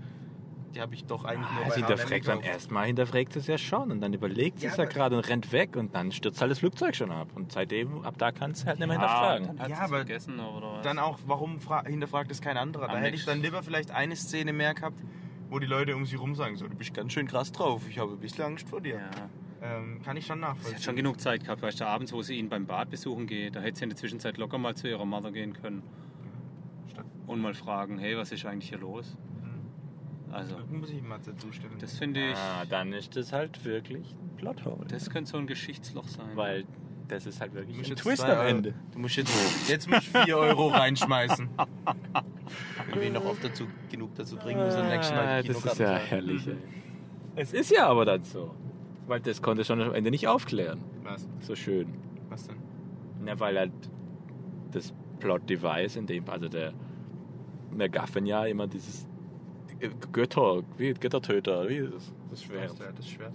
Die 0.76 0.82
habe 0.82 0.96
ich 0.96 1.06
doch 1.06 1.24
eigentlich 1.26 1.52
nur 1.52 1.62
Ah, 1.66 1.70
bei 1.70 1.76
sie 1.76 1.84
H&M 1.84 1.88
hinterfragt 1.88 2.28
dann 2.28 2.38
gekauft. 2.40 2.54
erstmal 2.54 2.86
hinterfragt 2.88 3.36
es 3.36 3.48
ja 3.48 3.58
schon 3.60 3.92
und 3.92 4.02
dann 4.02 4.12
überlegt 4.14 4.60
sie 4.60 4.66
Ja, 4.66 4.72
es 4.72 4.78
ja 4.78 4.86
gerade 4.86 5.16
und 5.18 5.28
rennt 5.30 5.52
weg 5.52 5.76
und 5.76 5.94
dann 5.94 6.12
stürzt 6.12 6.42
halt 6.42 6.50
das 6.52 6.60
Flugzeug 6.60 6.96
schon 6.96 7.12
ab 7.12 7.28
und 7.36 7.52
seitdem 7.52 8.02
ab 8.04 8.16
da 8.18 8.32
kannst 8.32 8.64
du 8.64 8.68
halt 8.68 8.80
nicht 8.80 8.88
mehr 8.88 8.98
dann 8.98 9.08
hinterfragen. 9.08 9.60
hat 9.60 9.70
Ja, 9.70 9.78
aber 9.82 9.98
vergessen 9.98 10.40
oder 10.40 10.74
was? 10.78 10.82
Dann 10.84 10.98
auch, 10.98 11.20
warum 11.28 11.60
fra- 11.60 11.84
hinterfragt 11.86 12.32
es 12.32 12.42
kein 12.42 12.58
anderer? 12.58 12.88
Da 12.88 12.94
Am 12.94 13.00
hätte 13.04 13.16
ich 13.16 13.26
dann 13.26 13.42
lieber 13.42 13.62
vielleicht 13.62 13.92
eine 13.92 14.16
Szene 14.16 14.52
mehr 14.52 14.74
gehabt, 14.74 15.00
wo 15.50 15.60
die 15.60 15.68
Leute 15.68 15.96
um 15.96 16.06
sie 16.08 16.16
rum 16.16 16.34
sagen, 16.34 16.56
so, 16.58 16.68
du 16.68 16.76
bist 16.76 16.94
ganz 16.94 17.14
schön 17.14 17.28
krass 17.28 17.52
drauf, 17.52 17.84
ich 17.88 18.00
habe 18.00 18.12
ein 18.14 18.20
bisschen 18.20 18.44
Angst 18.46 18.68
vor 18.68 18.82
dir. 18.82 18.96
ja. 18.96 19.10
Ähm, 19.62 20.02
kann 20.04 20.18
ich 20.18 20.26
schon 20.26 20.40
Sie 20.40 20.42
nachvollziehen. 20.42 20.76
hat 20.76 20.84
schon 20.84 20.96
genug 20.98 21.22
Zeit 21.22 21.44
gehabt, 21.46 21.62
weißt 21.62 21.80
du, 21.80 21.86
abends, 21.88 22.12
wo 22.12 22.22
sie 22.22 22.36
ihn 22.38 22.50
beim 22.50 22.66
Bad 22.66 22.90
besuchen 22.90 23.28
geht, 23.28 23.56
da 23.56 23.62
hätte 23.62 23.78
sie 23.78 23.84
in 23.84 23.92
der 23.92 23.98
Zwischenzeit 23.98 24.38
locker 24.38 24.58
mal 24.58 24.76
zu 24.76 24.90
ihrer 24.90 25.06
Mother 25.06 25.32
gehen 25.32 25.54
können. 25.54 25.84
Statt- 26.92 27.06
Und 27.28 27.40
mal 27.40 27.54
fragen, 27.54 27.98
hey, 27.98 28.18
was 28.18 28.32
ist 28.34 28.46
eigentlich 28.46 28.68
hier 28.70 28.80
los? 28.80 29.16
Also, 30.34 30.56
Muss 30.72 30.90
ich 30.90 31.02
Matze 31.02 31.36
zustimmen. 31.38 31.76
das 31.80 31.98
finde 31.98 32.32
ich, 32.32 32.36
Ah, 32.38 32.66
dann 32.70 32.92
ist 32.94 33.16
das 33.16 33.32
halt 33.34 33.64
wirklich 33.66 34.14
ein 34.14 34.36
Plothole. 34.38 34.86
das 34.88 35.10
könnte 35.10 35.30
so 35.32 35.38
ein 35.38 35.48
Geschichtsloch 35.48 36.08
sein. 36.08 36.32
Weil 36.36 36.66
das 37.08 37.26
ist 37.26 37.40
halt 37.42 37.54
wirklich 37.54 37.78
ein 37.78 37.84
jetzt 37.84 38.00
Twist 38.02 38.24
am 38.24 38.32
Euro- 38.32 38.48
Ende. 38.48 38.74
Du 38.92 39.00
musst 39.00 39.16
jetzt, 39.18 39.70
jetzt 39.70 39.90
musst 39.90 40.14
du 40.16 40.24
4 40.24 40.38
Euro 40.38 40.68
reinschmeißen. 40.70 41.50
Wenn 42.90 42.96
wir 43.00 43.08
ihn 43.08 43.14
noch 43.14 43.26
oft 43.26 43.44
dazu, 43.44 43.66
genug 43.92 44.16
dazu 44.16 44.36
bringen 44.38 44.64
müssen, 44.64 44.88
nächstes 44.88 45.16
Mal 45.16 45.26
Ah, 45.28 45.42
die 45.42 45.48
das 45.50 45.66
ist 45.66 45.80
ja 45.80 45.96
herrlich. 45.98 46.48
ey. 46.48 46.56
Es 47.36 47.54
ist 47.54 47.72
ja 47.72 47.88
aber 47.88 48.06
dann 48.06 48.24
so. 48.24 48.54
Weil 49.08 49.20
das 49.20 49.42
konnte 49.42 49.66
schon 49.66 49.82
am 49.82 49.94
Ende 49.94 50.12
nicht 50.12 50.28
aufklären. 50.28 50.82
Was? 51.04 51.28
So 51.42 51.56
schön. 51.56 51.88
Was 52.30 52.48
denn? 52.48 52.58
Na, 53.24 53.40
weil 53.40 53.58
halt 53.58 53.72
das 54.72 54.94
Plot-Device, 55.20 55.98
in 55.98 56.06
dem, 56.08 56.28
also 56.30 56.48
der 56.48 56.74
MacGuffin 57.76 58.26
ja 58.26 58.46
immer 58.46 58.68
dieses 58.68 59.08
Götter, 60.12 60.64
wie 60.78 60.94
Göttertöter, 60.94 61.68
wie 61.70 61.78
ist 61.78 61.94
das? 61.94 62.14
Das 62.32 62.44
Schwert. 62.44 62.74
Das 62.98 63.08
Schwert. 63.10 63.34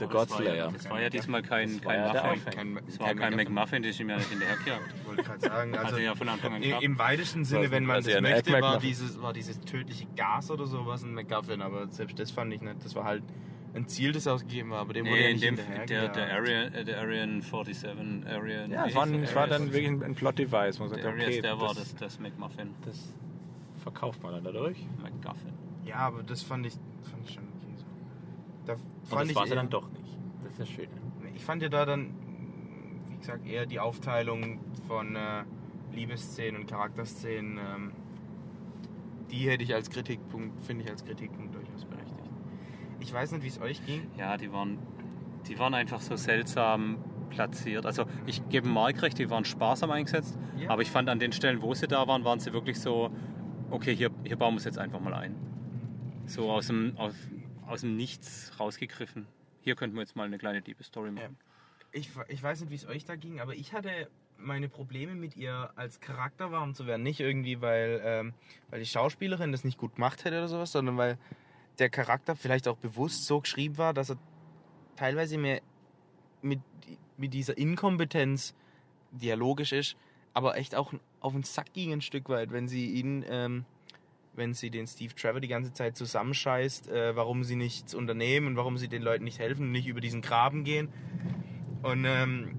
Der 0.00 0.08
das 0.08 0.14
war 0.14 0.26
Godslayer. 0.26 0.54
ja- 0.56 0.70
Das 0.70 0.88
war 0.90 1.00
ja 1.02 1.10
diesmal 1.10 1.42
kein, 1.42 1.84
war 1.84 1.92
kein 1.92 2.00
ja 2.06 2.12
der 2.12 2.22
Muffin. 2.32 2.52
Kein, 2.54 2.74
Das 2.86 2.98
war 3.00 3.14
kein 3.14 3.36
McMuffin, 3.36 3.82
das 3.82 3.90
ist 3.92 4.00
ihm 4.00 4.08
ja 4.08 4.16
nicht 4.16 4.30
hinterhergejagt. 4.30 4.82
Ich 4.96 5.06
wollte 5.06 5.22
gerade 5.22 5.40
sagen, 5.40 5.74
also, 5.74 5.86
Also 5.86 5.98
ja 5.98 6.14
von 6.14 6.28
Anfang 6.28 6.54
an 6.54 6.62
im 6.62 6.98
weitesten 6.98 7.44
Sinne, 7.44 7.70
wenn 7.70 7.84
man 7.84 7.96
quasi 7.96 8.12
das 8.12 8.20
möchte, 8.22 8.52
war 8.60 8.78
dieses, 8.78 9.20
war 9.20 9.32
dieses 9.32 9.60
tödliche 9.60 10.06
Gas 10.16 10.50
oder 10.50 10.66
sowas 10.66 11.02
ein 11.04 11.12
McGuffin, 11.14 11.60
aber 11.60 11.88
selbst 11.88 12.18
das 12.18 12.30
fand 12.30 12.52
ich 12.54 12.62
nicht. 12.62 12.82
Das 12.84 12.94
war 12.94 13.04
halt 13.04 13.22
ein 13.74 13.86
Ziel, 13.86 14.12
das 14.12 14.26
ausgegeben 14.26 14.70
war, 14.70 14.80
aber 14.80 14.92
dem 14.94 15.04
wurde 15.06 15.14
Nee, 15.16 15.22
ja 15.22 15.28
in 15.28 15.34
nicht 15.34 15.44
dem, 15.68 15.86
der, 15.86 16.08
der, 16.08 16.32
Area, 16.32 16.62
äh, 16.64 16.84
der 16.84 17.00
Arian 17.00 17.40
47, 17.42 17.88
Arian, 18.26 18.70
Ja, 18.70 18.86
es 18.86 18.94
war, 18.94 19.06
der? 19.06 19.22
es 19.22 19.34
war 19.34 19.46
dann 19.46 19.72
wirklich 19.72 19.88
ein, 20.02 20.14
Plot-Device. 20.14 20.78
Man 20.78 20.88
sagt, 20.88 21.02
Der 21.04 21.10
okay, 21.12 21.40
der 21.40 21.58
war 21.60 21.68
das, 21.68 21.76
das, 21.92 21.94
das 21.96 22.18
McMuffin. 22.20 22.74
das 22.84 23.14
verkauft 23.82 24.22
man 24.22 24.32
dann 24.32 24.44
dadurch. 24.44 24.78
McGuffin. 25.02 25.52
Ja, 25.84 25.96
aber 25.96 26.22
das 26.22 26.42
fand 26.42 26.66
ich, 26.66 26.74
fand 27.02 27.24
ich 27.28 27.34
schon 27.34 27.44
okay 27.44 27.74
so. 27.76 27.84
Da 28.66 28.72
Und 28.74 28.80
fand 29.06 29.28
das 29.30 29.36
war 29.36 29.44
sie 29.46 29.50
eher- 29.50 29.56
dann 29.56 29.70
doch 29.70 29.90
nicht. 29.90 30.16
Das 30.42 30.52
ist 30.52 30.60
das 30.60 30.68
Schöne. 30.68 30.88
Ich 31.34 31.44
fand 31.44 31.62
ja 31.62 31.68
da 31.68 31.84
dann, 31.84 32.14
wie 33.10 33.16
gesagt, 33.16 33.46
eher 33.46 33.66
die 33.66 33.80
Aufteilung 33.80 34.60
von 34.86 35.16
äh, 35.16 35.44
Liebesszenen 35.92 36.60
und 36.62 36.66
Charakterszenen, 36.68 37.58
ähm, 37.58 37.92
die 39.30 39.48
hätte 39.48 39.64
ich 39.64 39.74
als 39.74 39.90
Kritikpunkt, 39.90 40.62
finde 40.62 40.84
ich 40.84 40.90
als 40.90 41.04
Kritikpunkt 41.04 41.54
durchaus 41.54 41.84
berechtigt. 41.84 42.30
Ich 43.00 43.12
weiß 43.12 43.32
nicht, 43.32 43.42
wie 43.42 43.48
es 43.48 43.60
euch 43.60 43.84
ging. 43.86 44.02
Ja, 44.18 44.36
die 44.36 44.52
waren, 44.52 44.78
die 45.48 45.58
waren 45.58 45.74
einfach 45.74 46.00
so 46.00 46.16
seltsam 46.16 46.98
platziert. 47.30 47.86
Also 47.86 48.04
ich 48.26 48.46
gebe 48.50 48.68
Mark 48.68 49.00
recht, 49.02 49.18
die 49.18 49.30
waren 49.30 49.44
sparsam 49.46 49.90
eingesetzt, 49.90 50.38
Ja. 50.58 50.68
aber 50.70 50.82
ich 50.82 50.90
fand 50.90 51.08
an 51.08 51.18
den 51.18 51.32
Stellen, 51.32 51.62
wo 51.62 51.72
sie 51.74 51.88
da 51.88 52.06
waren, 52.06 52.24
waren 52.24 52.40
sie 52.40 52.52
wirklich 52.52 52.78
so, 52.78 53.10
okay, 53.72 53.96
hier, 53.96 54.10
hier 54.24 54.36
bauen 54.36 54.54
wir 54.54 54.58
es 54.58 54.64
jetzt 54.64 54.78
einfach 54.78 55.00
mal 55.00 55.14
ein. 55.14 55.34
So 56.26 56.50
aus 56.50 56.68
dem, 56.68 56.96
aus, 56.96 57.14
aus 57.66 57.80
dem 57.80 57.96
Nichts 57.96 58.52
rausgegriffen. 58.60 59.26
Hier 59.62 59.74
könnten 59.74 59.96
wir 59.96 60.02
jetzt 60.02 60.14
mal 60.14 60.24
eine 60.24 60.38
kleine 60.38 60.60
Liebesstory 60.60 61.10
machen. 61.10 61.36
Ich, 61.90 62.10
ich 62.28 62.42
weiß 62.42 62.60
nicht, 62.60 62.70
wie 62.70 62.74
es 62.74 62.86
euch 62.86 63.04
da 63.04 63.16
ging, 63.16 63.40
aber 63.40 63.54
ich 63.54 63.72
hatte 63.72 64.08
meine 64.38 64.68
Probleme 64.68 65.14
mit 65.14 65.36
ihr 65.36 65.70
als 65.76 66.00
Charakter 66.00 66.50
warm 66.50 66.74
zu 66.74 66.86
werden. 66.86 67.02
Nicht 67.02 67.20
irgendwie, 67.20 67.60
weil, 67.60 68.00
ähm, 68.04 68.34
weil 68.70 68.80
die 68.80 68.86
Schauspielerin 68.86 69.52
das 69.52 69.64
nicht 69.64 69.78
gut 69.78 69.96
gemacht 69.96 70.24
hätte 70.24 70.38
oder 70.38 70.48
sowas, 70.48 70.72
sondern 70.72 70.96
weil 70.96 71.18
der 71.78 71.90
Charakter 71.90 72.36
vielleicht 72.36 72.68
auch 72.68 72.76
bewusst 72.76 73.26
so 73.26 73.40
geschrieben 73.40 73.78
war, 73.78 73.94
dass 73.94 74.10
er 74.10 74.18
teilweise 74.96 75.38
mir 75.38 75.60
mit, 76.40 76.60
mit 77.16 77.34
dieser 77.34 77.56
Inkompetenz 77.56 78.54
dialogisch 79.12 79.72
ist, 79.72 79.96
aber 80.34 80.56
echt 80.56 80.74
auch 80.74 80.92
auf 81.22 81.32
den 81.32 81.44
Sack 81.44 81.72
ging 81.72 81.92
ein 81.92 82.00
Stück 82.00 82.28
weit, 82.28 82.52
wenn 82.52 82.68
sie 82.68 82.90
ihn, 82.90 83.24
ähm, 83.28 83.64
wenn 84.34 84.54
sie 84.54 84.70
den 84.70 84.86
Steve 84.86 85.14
Trevor 85.14 85.40
die 85.40 85.48
ganze 85.48 85.72
Zeit 85.72 85.96
zusammenscheißt, 85.96 86.88
äh, 86.88 87.16
warum 87.16 87.44
sie 87.44 87.56
nichts 87.56 87.94
unternehmen 87.94 88.48
und 88.48 88.56
warum 88.56 88.76
sie 88.76 88.88
den 88.88 89.02
Leuten 89.02 89.24
nicht 89.24 89.38
helfen 89.38 89.66
und 89.66 89.72
nicht 89.72 89.86
über 89.86 90.00
diesen 90.00 90.20
Graben 90.20 90.64
gehen. 90.64 90.88
Und 91.82 92.04
ähm, 92.04 92.58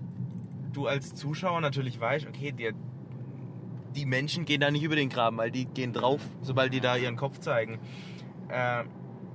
du 0.72 0.88
als 0.88 1.14
Zuschauer 1.14 1.62
natürlich 1.62 2.00
weißt, 2.00 2.28
okay, 2.28 2.52
der, 2.52 2.74
die 3.96 4.06
Menschen 4.06 4.46
gehen 4.46 4.62
da 4.62 4.72
nicht 4.72 4.84
über 4.84 4.96
den 4.96 5.10
Graben, 5.10 5.38
weil 5.38 5.52
die 5.52 5.66
gehen 5.66 5.94
drauf, 5.94 6.22
sobald 6.42 6.74
die 6.74 6.80
da 6.80 6.96
ihren 6.96 7.18
Kopf 7.18 7.40
zeigen. 7.40 7.80
Äh, 8.48 8.86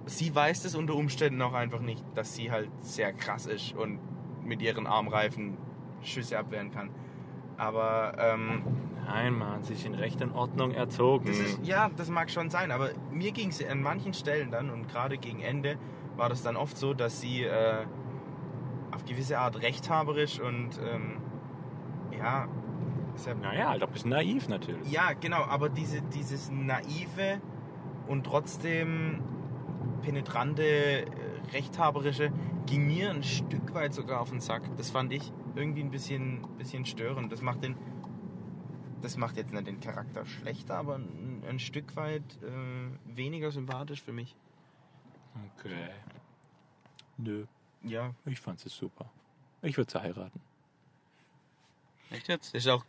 sie 0.07 0.35
weiß 0.35 0.64
es 0.64 0.74
unter 0.74 0.95
Umständen 0.95 1.43
auch 1.43 1.53
einfach 1.53 1.81
nicht, 1.81 2.03
dass 2.14 2.35
sie 2.35 2.51
halt 2.51 2.70
sehr 2.81 3.12
krass 3.12 3.47
ist 3.47 3.74
und 3.74 3.99
mit 4.45 4.62
ihren 4.62 4.87
Armreifen 4.87 5.59
Schüsse 6.03 6.39
abwehren 6.39 6.70
kann. 6.70 6.91
Aber 7.59 8.16
ähm, 8.18 8.62
Nein, 9.09 9.38
man 9.38 9.52
hat 9.52 9.64
sich 9.64 9.86
in 9.86 9.94
Recht 9.94 10.20
und 10.20 10.32
Ordnung 10.32 10.72
erzogen. 10.72 11.26
das 11.26 11.38
ist, 11.38 11.61
ja, 11.62 11.90
das 11.96 12.11
mag 12.11 12.30
schon 12.30 12.50
sein, 12.50 12.70
aber 12.70 12.90
mir 13.11 13.32
ging 13.32 13.48
es 13.48 13.66
an 13.66 13.80
manchen 13.80 14.12
Stellen 14.12 14.50
dann 14.50 14.68
und 14.68 14.86
gerade 14.86 15.16
gegen 15.16 15.40
Ende 15.40 15.78
war 16.16 16.28
das 16.28 16.42
dann 16.42 16.56
oft 16.56 16.76
so, 16.76 16.92
dass 16.92 17.20
sie 17.22 17.44
äh, 17.44 17.86
auf 18.90 19.06
gewisse 19.06 19.38
Art 19.38 19.62
rechthaberisch 19.62 20.40
und 20.40 20.78
ähm, 20.84 21.22
ja, 22.18 22.48
sehr, 23.14 23.34
naja, 23.34 23.70
halt 23.70 23.82
auch 23.82 23.86
ein 23.86 23.92
bisschen 23.94 24.11
naiv 24.11 24.48
natürlich. 24.48 24.92
ja, 24.92 25.12
genau, 25.18 25.42
aber 25.44 25.70
diese, 25.70 26.02
dieses 26.02 26.50
naive 26.50 27.40
und 28.09 28.24
trotzdem 28.24 29.22
penetrante, 30.02 30.62
äh, 30.62 31.06
rechthaberische 31.52 32.30
ging 32.66 32.86
mir 32.86 33.11
ein 33.11 33.22
Stück 33.22 33.74
weit 33.74 33.94
sogar 33.94 34.20
auf 34.20 34.28
den 34.30 34.40
Sack. 34.40 34.62
Das 34.76 34.90
fand 34.90 35.12
ich 35.12 35.32
irgendwie 35.54 35.80
ein 35.82 35.90
bisschen, 35.90 36.42
bisschen 36.59 36.84
störend. 36.84 37.32
Das 37.32 37.40
macht 37.40 37.64
den, 37.64 37.74
das 39.03 39.16
macht 39.16 39.36
jetzt 39.36 39.53
nicht 39.53 39.66
den 39.66 39.80
Charakter 39.80 40.26
schlechter, 40.26 40.76
aber 40.76 40.96
ein, 40.96 41.42
ein 41.49 41.59
Stück 41.59 41.96
weit 41.96 42.22
äh, 42.42 43.16
weniger 43.16 43.51
sympathisch 43.51 44.03
für 44.03 44.12
mich. 44.12 44.34
Okay. 45.57 45.90
Nö, 47.16 47.46
Ja, 47.82 48.14
ich 48.26 48.40
fand 48.40 48.64
es 48.64 48.74
super. 48.74 49.11
Ich 49.62 49.76
würde 49.76 49.90
sie 49.90 50.01
heiraten. 50.01 50.40
Echt 52.11 52.28
jetzt? 52.28 52.55
das 52.55 52.64
ist 52.64 52.68
auch 52.68 52.84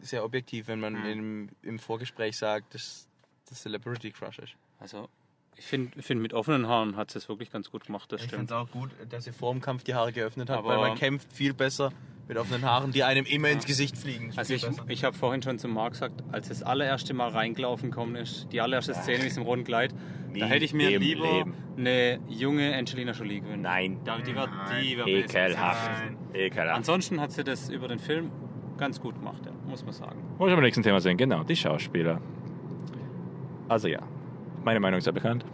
sehr 0.00 0.24
objektiv, 0.24 0.68
wenn 0.68 0.80
man 0.80 1.04
im, 1.04 1.48
im 1.62 1.78
Vorgespräch 1.78 2.36
sagt, 2.36 2.74
dass 2.74 3.08
das 3.48 3.62
Celebrity 3.62 4.10
Crush 4.10 4.38
ist. 4.38 4.54
Also, 4.78 5.08
ich 5.56 5.66
finde, 5.66 6.02
find, 6.02 6.22
mit 6.22 6.32
offenen 6.32 6.66
Haaren 6.68 6.96
hat 6.96 7.10
sie 7.10 7.18
es 7.18 7.28
wirklich 7.28 7.50
ganz 7.50 7.70
gut 7.70 7.86
gemacht, 7.86 8.10
das 8.12 8.22
Ich 8.24 8.30
finde 8.30 8.46
es 8.46 8.52
auch 8.52 8.70
gut, 8.70 8.90
dass 9.10 9.24
sie 9.24 9.32
vor 9.32 9.52
dem 9.52 9.60
Kampf 9.60 9.84
die 9.84 9.94
Haare 9.94 10.12
geöffnet 10.12 10.48
hat, 10.50 10.58
Aber- 10.58 10.68
weil 10.70 10.78
man 10.78 10.94
kämpft 10.96 11.32
viel 11.32 11.52
besser 11.54 11.90
mit 12.28 12.38
offenen 12.38 12.62
Haaren, 12.62 12.92
die 12.92 13.02
einem 13.02 13.26
immer 13.26 13.48
ins 13.48 13.66
Gesicht 13.66 13.98
fliegen. 13.98 14.32
Also 14.36 14.54
ich, 14.54 14.64
besser. 14.64 14.84
ich 14.88 15.04
habe 15.04 15.16
vorhin 15.16 15.42
schon 15.42 15.58
zum 15.58 15.74
Marc 15.74 15.92
gesagt, 15.94 16.22
als 16.30 16.48
das 16.48 16.62
allererste 16.62 17.12
Mal 17.12 17.30
reingelaufen 17.30 17.90
gekommen 17.90 18.14
ist, 18.14 18.46
die 18.52 18.60
allererste 18.60 18.94
Szene 18.94 19.18
mit 19.18 19.26
diesem 19.26 19.42
roten 19.42 19.64
Kleid, 19.64 19.92
da 20.38 20.46
hätte 20.46 20.64
ich 20.64 20.72
mir 20.72 20.96
lieber 20.98 21.30
Leben. 21.30 21.54
eine 21.76 22.20
junge 22.28 22.74
Angelina 22.76 23.12
Jolie 23.12 23.40
gewünscht. 23.40 23.62
Nein. 23.62 23.98
Da, 24.04 24.18
die 24.18 24.36
war, 24.36 24.48
die 24.80 24.96
war 24.96 25.06
Ekelhaft. 25.08 25.90
Nein. 26.04 26.16
Ekelhaft. 26.32 26.76
Ansonsten 26.76 27.20
hat 27.20 27.32
sie 27.32 27.42
das 27.42 27.68
über 27.68 27.88
den 27.88 27.98
Film 27.98 28.30
ganz 28.78 29.00
gut 29.00 29.16
gemacht, 29.16 29.44
ja, 29.44 29.52
muss 29.68 29.82
man 29.84 29.92
sagen. 29.92 30.22
Wollen 30.38 30.52
wir 30.52 30.56
beim 30.56 30.64
nächsten 30.64 30.84
Thema 30.84 31.00
sehen? 31.00 31.16
Genau, 31.16 31.42
die 31.42 31.56
Schauspieler. 31.56 32.20
Also 33.68 33.88
ja, 33.88 34.00
meine 34.64 34.80
Meinung 34.80 34.98
ist 34.98 35.06
ja 35.06 35.12
bekannt. 35.12 35.44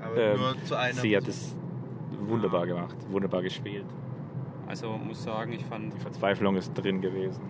Aber 0.00 0.16
Ähm, 0.16 0.38
nur 0.38 0.64
zu 0.64 0.74
einer. 0.76 0.94
Sie 0.94 1.16
hat 1.16 1.28
es 1.28 1.54
wunderbar 2.26 2.66
gemacht, 2.66 2.96
wunderbar 3.10 3.42
gespielt. 3.42 3.84
Also 4.66 4.90
muss 4.96 5.22
sagen, 5.22 5.52
ich 5.52 5.64
fand 5.64 5.94
Die 5.94 5.98
Verzweiflung 6.00 6.56
ist 6.56 6.72
drin 6.74 7.00
gewesen. 7.00 7.42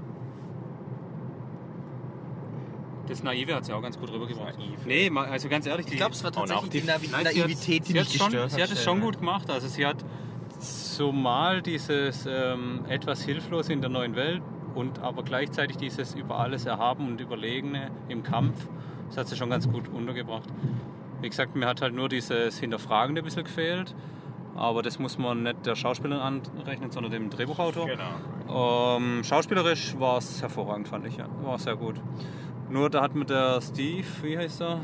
das 3.09 3.23
Naive 3.23 3.55
hat 3.55 3.65
sie 3.65 3.73
auch 3.73 3.81
ganz 3.81 3.99
gut 3.99 4.13
rübergebracht. 4.13 4.59
Naive. 4.59 4.87
Nee, 4.87 5.11
also 5.19 5.49
ganz 5.49 5.67
ehrlich, 5.67 5.87
ich 5.89 5.97
glaube, 5.97 6.13
es 6.13 6.23
war 6.23 6.31
tatsächlich 6.31 6.71
die- 6.71 6.81
die, 6.83 6.87
Navi 6.87 7.09
Nein, 7.11 7.27
sie 7.33 7.41
hat- 7.43 7.49
Naivität, 7.49 7.89
die 7.89 7.93
sie 7.93 7.99
hat 8.01 8.07
mich 8.07 8.19
gestört 8.19 8.51
Sie 8.51 8.63
hat 8.63 8.71
es 8.71 8.85
schon 8.85 9.01
gut 9.01 9.19
gemacht. 9.19 9.51
Also 9.51 9.67
sie 9.67 9.87
hat 9.87 10.05
zumal 10.59 11.63
dieses 11.63 12.27
ähm, 12.31 12.85
etwas 12.89 13.23
hilflose 13.23 13.73
in 13.73 13.81
der 13.81 13.89
neuen 13.91 14.15
Welt 14.15 14.43
und 14.75 14.99
aber 14.99 15.23
gleichzeitig 15.23 15.79
dieses 15.79 16.15
über 16.15 16.39
alles 16.39 16.67
erhaben 16.67 17.07
und 17.09 17.21
überlegene 17.21 17.91
im 18.09 18.23
Kampf. 18.23 18.69
Das 19.09 19.17
hat 19.17 19.29
sie 19.29 19.37
schon 19.37 19.51
ganz 19.51 19.69
gut 19.69 19.89
untergebracht. 19.89 20.49
Wie 21.21 21.29
gesagt, 21.29 21.57
mir 21.57 21.67
hat 21.67 21.83
halt 21.83 21.95
nur 21.95 22.09
dieses 22.09 22.59
Hinterfragende 22.59 23.23
ein 23.23 23.25
bisschen 23.25 23.45
gefehlt. 23.45 23.95
Aber 24.55 24.83
das 24.83 24.99
muss 24.99 25.19
man 25.19 25.45
nicht 25.45 25.67
der 25.67 25.77
Schauspielerin 25.77 26.21
anrechnen, 26.21 26.91
sondern 26.91 27.13
dem 27.13 27.31
Drehbuchautor. 27.31 27.87
Genau. 27.87 28.97
Ähm, 28.97 29.23
schauspielerisch 29.23 29.99
war 30.01 30.19
es 30.19 30.43
hervorragend, 30.43 30.89
fand 30.89 31.07
ich. 31.07 31.17
Ja. 31.17 31.27
War 31.43 31.59
sehr 31.59 31.77
gut. 31.77 32.01
Nur 32.69 32.91
da 32.91 33.03
hat 33.03 33.15
mir 33.15 33.25
der 33.25 33.61
Steve, 33.61 34.07
wie 34.23 34.37
heißt 34.37 34.61
er? 34.63 34.81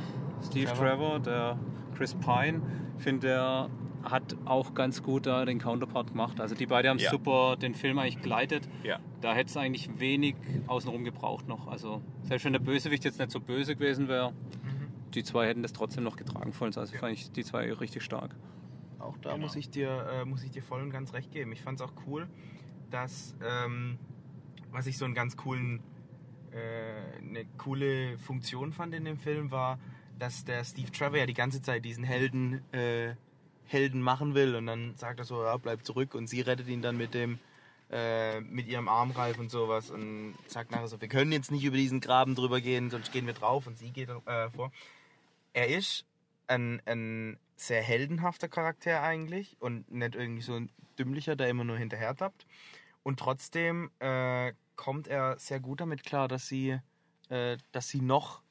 Steve 0.46 0.72
Trevor, 0.72 1.18
der 1.18 1.58
Chris 1.96 2.14
Pine, 2.14 2.62
finde 2.98 3.26
der 3.26 3.68
hat 4.04 4.36
auch 4.44 4.74
ganz 4.74 5.02
gut 5.02 5.26
da 5.26 5.44
den 5.44 5.58
Counterpart 5.58 6.08
gemacht. 6.08 6.40
Also 6.40 6.54
die 6.54 6.66
beiden 6.66 6.90
haben 6.90 6.98
Ja. 6.98 7.10
super 7.10 7.56
den 7.56 7.74
Film 7.74 7.98
eigentlich 7.98 8.20
geleitet. 8.22 8.68
Ja. 8.82 8.98
Da 9.20 9.34
hätte 9.34 9.50
es 9.50 9.56
eigentlich 9.56 9.98
wenig 9.98 10.36
außenrum 10.66 11.04
gebraucht 11.04 11.48
noch. 11.48 11.68
Also 11.68 12.02
selbst 12.22 12.44
wenn 12.44 12.52
der 12.52 12.60
Bösewicht 12.60 13.04
jetzt 13.04 13.18
nicht 13.18 13.30
so 13.30 13.40
böse 13.40 13.74
gewesen 13.74 14.08
wäre, 14.08 14.32
die 15.14 15.22
zwei 15.24 15.46
hätten 15.48 15.62
das 15.62 15.72
trotzdem 15.72 16.04
noch 16.04 16.16
getragen 16.16 16.52
voll. 16.52 16.70
Also 16.76 16.96
fand 16.96 17.12
ich 17.14 17.30
die 17.30 17.44
zwei 17.44 17.72
richtig 17.72 18.02
stark. 18.02 18.34
Auch 18.98 19.16
da 19.18 19.36
muss, 19.36 19.54
ich 19.56 19.70
dir, 19.70 20.06
äh, 20.12 20.24
muss 20.24 20.42
ich 20.42 20.50
dir 20.50 20.62
voll 20.62 20.82
und 20.82 20.90
ganz 20.90 21.12
recht 21.12 21.30
geben. 21.30 21.52
Ich 21.52 21.62
fand 21.62 21.80
es 21.80 21.86
auch 21.86 21.92
cool, 22.06 22.26
dass, 22.90 23.36
ähm, 23.46 23.98
was 24.72 24.86
ich 24.86 24.96
so 24.98 25.04
einen 25.04 25.14
ganz 25.14 25.36
coolen, 25.36 25.80
äh, 26.52 27.18
eine 27.18 27.44
coole 27.58 28.16
Funktion 28.18 28.72
fand 28.72 28.94
in 28.94 29.04
dem 29.04 29.18
Film, 29.18 29.50
war, 29.50 29.78
dass 30.18 30.44
der 30.44 30.64
Steve 30.64 30.90
Trevor 30.90 31.18
ja 31.18 31.26
die 31.26 31.34
ganze 31.34 31.60
Zeit 31.60 31.84
diesen 31.84 32.04
Helden, 32.04 32.62
äh, 32.72 33.14
Helden 33.66 34.00
machen 34.00 34.34
will 34.34 34.54
und 34.54 34.66
dann 34.66 34.96
sagt 34.96 35.18
er 35.18 35.24
so, 35.24 35.42
ja, 35.42 35.56
bleib 35.56 35.84
zurück 35.84 36.14
und 36.14 36.26
sie 36.28 36.40
rettet 36.40 36.68
ihn 36.68 36.82
dann 36.82 36.96
mit 36.96 37.14
dem, 37.14 37.38
äh, 37.90 38.40
mit 38.40 38.66
ihrem 38.66 38.88
Armreif 38.88 39.38
und 39.38 39.50
sowas 39.50 39.90
und 39.90 40.34
sagt 40.48 40.70
nachher 40.70 40.88
so, 40.88 41.00
wir 41.00 41.08
können 41.08 41.32
jetzt 41.32 41.50
nicht 41.50 41.64
über 41.64 41.76
diesen 41.76 42.00
Graben 42.00 42.34
drüber 42.34 42.60
gehen, 42.60 42.90
sonst 42.90 43.12
gehen 43.12 43.26
wir 43.26 43.34
drauf 43.34 43.66
und 43.66 43.76
sie 43.76 43.90
geht 43.90 44.08
äh, 44.08 44.50
vor. 44.50 44.72
Er 45.52 45.68
ist 45.68 46.04
ein, 46.46 46.82
ein 46.86 47.38
sehr 47.56 47.82
heldenhafter 47.82 48.48
Charakter 48.48 49.02
eigentlich 49.02 49.56
und 49.60 49.90
nicht 49.90 50.14
irgendwie 50.14 50.42
so 50.42 50.54
ein 50.54 50.70
dümmlicher, 50.98 51.36
der 51.36 51.48
immer 51.48 51.64
nur 51.64 51.78
hinterher 51.78 52.14
tappt. 52.14 52.46
Und 53.02 53.18
trotzdem 53.18 53.90
äh, 53.98 54.52
kommt 54.76 55.06
er 55.08 55.38
sehr 55.38 55.60
gut 55.60 55.80
damit 55.80 56.04
klar, 56.04 56.28
dass 56.28 56.48
sie, 56.48 56.78
äh, 57.28 57.56
dass 57.72 57.88
sie 57.88 58.00
noch, 58.00 58.42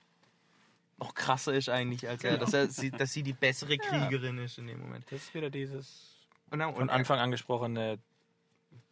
noch 1.04 1.14
krasser 1.16 1.54
ist 1.54 1.70
eigentlich 1.70 2.08
als 2.08 2.24
er. 2.24 2.38
Dass, 2.38 2.54
er 2.54 2.68
sie, 2.70 2.92
dass 2.92 3.12
sie 3.14 3.24
die 3.24 3.34
bessere 3.34 3.78
Kriegerin 3.78 4.38
ist 4.38 4.58
in 4.58 4.68
dem 4.68 4.80
Moment. 4.82 5.06
Das 5.12 5.22
ist 5.24 5.34
wieder 5.34 5.50
dieses 5.50 6.16
Und, 6.50 6.60
dann- 6.60 6.74
von 6.74 6.84
und 6.84 6.90
Anfang 6.90 7.20
angesprochene, 7.20 8.00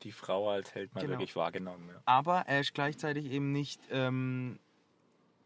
die 0.03 0.12
Frau 0.12 0.49
als 0.49 0.74
Held 0.76 0.93
mal 0.93 1.01
Genau. 1.01 1.14
wirklich 1.14 1.36
wahrgenommen. 1.36 1.88
Ja. 1.89 2.01
Aber 2.05 2.41
er 2.47 2.59
ist 2.62 2.74
gleichzeitig 2.74 3.26
eben 3.32 3.51
nicht, 3.51 3.80
ähm, 3.91 4.59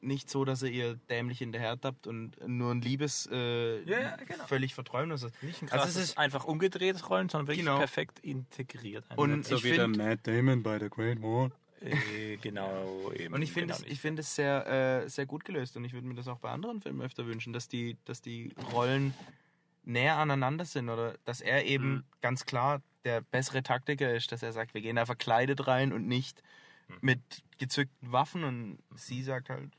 nicht 0.01 0.29
so, 0.29 0.45
dass 0.45 0.61
er 0.61 0.69
ihr 0.69 0.95
dämlich 1.09 1.39
hinterher 1.39 1.79
tappt 1.79 2.05
und 2.07 2.35
nur 2.47 2.71
ein 2.71 2.81
Liebes 2.81 3.27
äh, 3.31 3.81
Ja, 3.83 3.99
ja, 3.99 4.15
genau. 4.17 4.45
völlig 4.45 4.75
verträumt 4.75 5.11
ist. 5.13 5.23
Nicht 5.41 5.61
ein 5.61 5.69
Also 5.69 5.77
krasses, 5.83 5.95
es 5.95 6.03
ist- 6.09 6.17
einfach 6.17 6.45
umgedrehtes 6.45 7.09
Rollen, 7.09 7.27
sondern 7.29 7.47
wirklich 7.47 7.65
Genau. 7.65 7.77
perfekt 7.79 8.19
integriert. 8.19 9.03
Und 9.15 9.45
So 9.45 9.55
ich 9.55 9.63
wie 9.63 9.71
der 9.71 9.83
finde, 9.85 10.03
Matt 10.03 10.19
Damon 10.27 10.61
bei 10.63 10.79
The 10.79 10.89
Great 10.89 11.21
Wall. 11.21 11.51
Äh, 11.81 12.37
genau 12.37 13.11
eben. 13.11 13.33
Und 13.33 13.41
ich 13.41 13.51
finde 13.51 13.73
genau 13.73 13.85
es, 13.85 13.91
ich 13.91 13.99
finde 13.99 14.21
es 14.21 14.35
sehr, 14.35 14.65
äh, 15.03 15.09
sehr 15.09 15.25
gut 15.25 15.45
gelöst 15.45 15.75
und 15.77 15.83
ich 15.85 15.93
würde 15.93 16.07
mir 16.07 16.15
das 16.15 16.27
auch 16.27 16.39
bei 16.39 16.49
anderen 16.49 16.81
Filmen 16.81 17.01
öfter 17.01 17.25
wünschen, 17.25 17.53
dass 17.53 17.67
die, 17.67 17.97
dass 18.05 18.21
die 18.21 18.53
Rollen 18.71 19.13
näher 19.83 20.17
aneinander 20.17 20.65
sind 20.65 20.89
oder 20.89 21.15
dass 21.25 21.41
er 21.41 21.65
eben 21.65 21.93
Mhm. 21.95 22.03
ganz 22.21 22.45
klar 22.45 22.81
der 23.03 23.21
bessere 23.21 23.61
Taktiker 23.61 24.13
ist, 24.13 24.31
dass 24.31 24.41
er 24.41 24.51
sagt, 24.51 24.73
wir 24.73 24.81
gehen 24.81 24.95
da 24.95 25.05
verkleidet 25.05 25.67
rein 25.67 25.93
und 25.93 26.07
nicht 26.07 26.41
Mhm. 26.87 26.97
mit 27.01 27.43
gezückten 27.57 28.11
Waffen 28.11 28.43
und 28.43 28.79
sie 28.95 29.21
sagt 29.23 29.49
halt, 29.49 29.71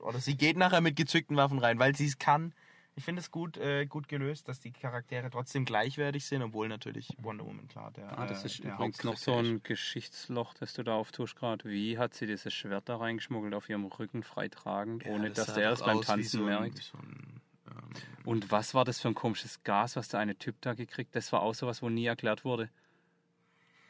oder 0.00 0.18
sie 0.18 0.36
geht 0.36 0.56
nachher 0.56 0.80
mit 0.80 0.96
gezückten 0.96 1.36
Waffen 1.36 1.58
rein, 1.58 1.78
weil 1.78 1.94
sie 1.96 2.06
es 2.06 2.18
kann. 2.18 2.52
Ich 2.96 3.04
finde 3.04 3.20
es 3.20 3.32
gut, 3.32 3.56
äh, 3.56 3.86
gut 3.86 4.06
gelöst, 4.08 4.46
dass 4.48 4.60
die 4.60 4.70
Charaktere 4.70 5.28
trotzdem 5.28 5.64
gleichwertig 5.64 6.24
sind, 6.26 6.42
obwohl 6.42 6.68
natürlich 6.68 7.08
Wonder 7.18 7.44
Woman 7.44 7.66
klar 7.66 7.90
der 7.90 8.16
Ah, 8.16 8.26
das 8.26 8.44
äh, 8.44 8.46
ist 8.46 8.62
der 8.62 8.74
übrigens 8.74 9.02
noch 9.02 9.16
so 9.16 9.34
ein 9.34 9.62
Geschichtsloch, 9.64 10.54
das 10.54 10.74
du 10.74 10.84
da 10.84 10.94
auftust 10.94 11.34
gerade. 11.34 11.68
Wie 11.68 11.98
hat 11.98 12.14
sie 12.14 12.26
dieses 12.28 12.54
Schwert 12.54 12.88
da 12.88 12.96
reingeschmuggelt 12.96 13.52
auf 13.54 13.68
ihrem 13.68 13.86
Rücken 13.86 14.22
freitragend. 14.22 15.04
Ja, 15.04 15.10
ohne 15.10 15.30
dass 15.30 15.46
sah 15.48 15.54
der 15.54 15.72
es 15.72 15.82
beim 15.82 16.02
Tanzen 16.02 16.38
so 16.40 16.46
ein- 16.46 16.60
merkt? 16.62 16.78
so 16.78 16.96
ein, 16.98 17.40
ähm, 17.68 17.90
Und 18.24 18.52
was 18.52 18.74
war 18.74 18.84
das 18.84 19.00
für 19.00 19.08
ein 19.08 19.14
komisches 19.14 19.64
Gas, 19.64 19.96
was 19.96 20.06
der 20.08 20.20
eine 20.20 20.36
Typ 20.36 20.54
da 20.60 20.74
gekriegt? 20.74 21.16
Das 21.16 21.32
war 21.32 21.42
auch 21.42 21.54
sowas, 21.54 21.82
wo 21.82 21.88
nie 21.88 22.06
erklärt 22.06 22.44
wurde. 22.44 22.70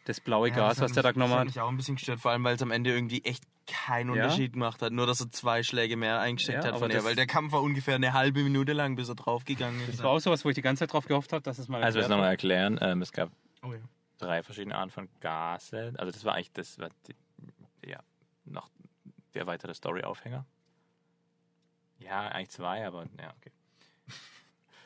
Das 0.07 0.19
blaue 0.21 0.49
Ja, 0.49 0.55
Gas, 0.55 0.77
das 0.77 0.85
was 0.87 0.93
der 0.93 1.03
da 1.03 1.11
mich- 1.11 1.15
genommen 1.15 1.31
Das 1.33 1.41
hat. 1.41 1.47
hat 1.49 1.55
mich 1.55 1.61
auch 1.61 1.69
ein 1.69 1.77
bisschen 1.77 1.97
gestört, 1.97 2.21
vor 2.21 2.31
allem 2.31 2.45
weil 2.45 2.57
es 2.57 2.63
am 2.63 2.71
Ende 2.71 2.91
irgendwie 2.91 3.23
echt 3.25 3.45
keinen 3.67 4.15
Ja? 4.15 4.25
Unterschied 4.25 4.55
gemacht 4.55 4.83
hat. 4.83 4.93
Nur, 4.93 5.07
dass 5.07 5.21
er 5.21 5.31
zwei 5.31 5.63
Schläge 5.63 5.97
mehr 5.97 6.21
eingesteckt 6.21 6.65
Ja, 6.65 6.73
hat 6.73 6.79
von 6.79 6.91
ihr, 6.91 7.05
weil 7.05 7.15
der 7.15 7.27
Kampf 7.27 7.53
war 7.53 7.63
ungefähr 7.63 7.95
eine 7.95 8.13
halbe 8.13 8.43
Minute 8.43 8.73
lang, 8.73 8.97
bis 8.97 9.09
er 9.09 9.15
draufgegangen 9.15 9.81
ist. 9.83 9.95
Das 9.95 10.03
war 10.03 10.11
auch 10.11 10.19
sowas, 10.19 10.45
wo 10.45 10.49
ich 10.51 10.55
die 10.55 10.63
ganze 10.63 10.81
Zeit 10.81 10.93
drauf 10.93 11.07
gehofft 11.07 11.33
habe, 11.33 11.43
dass 11.43 11.59
es 11.59 11.69
mal 11.69 11.83
Also, 11.83 11.97
wir 11.97 12.03
erklärt 12.03 12.19
nochmal 12.19 12.31
erklären. 12.31 12.79
Ähm, 12.81 13.03
es 13.03 13.13
gab 13.13 13.31
oh 13.63 13.73
ja. 13.73 13.79
drei 14.19 14.43
verschiedene 14.43 14.77
Arten 14.77 14.91
von 14.91 15.09
Gase. 15.21 15.93
Also, 15.97 16.13
das 16.13 16.25
war 16.25 16.35
eigentlich 16.35 16.53
das, 16.53 16.79
war 16.79 16.89
die, 17.09 17.15
ja, 17.89 18.01
noch 18.45 18.71
der 19.35 19.43
erweiterte 19.43 19.75
Story-Aufhänger. 19.75 20.45
Ja, 21.99 22.29
eigentlich 22.29 22.51
zwei, 22.51 22.87
aber 22.87 23.07
ja, 23.21 23.35
okay. 23.39 23.53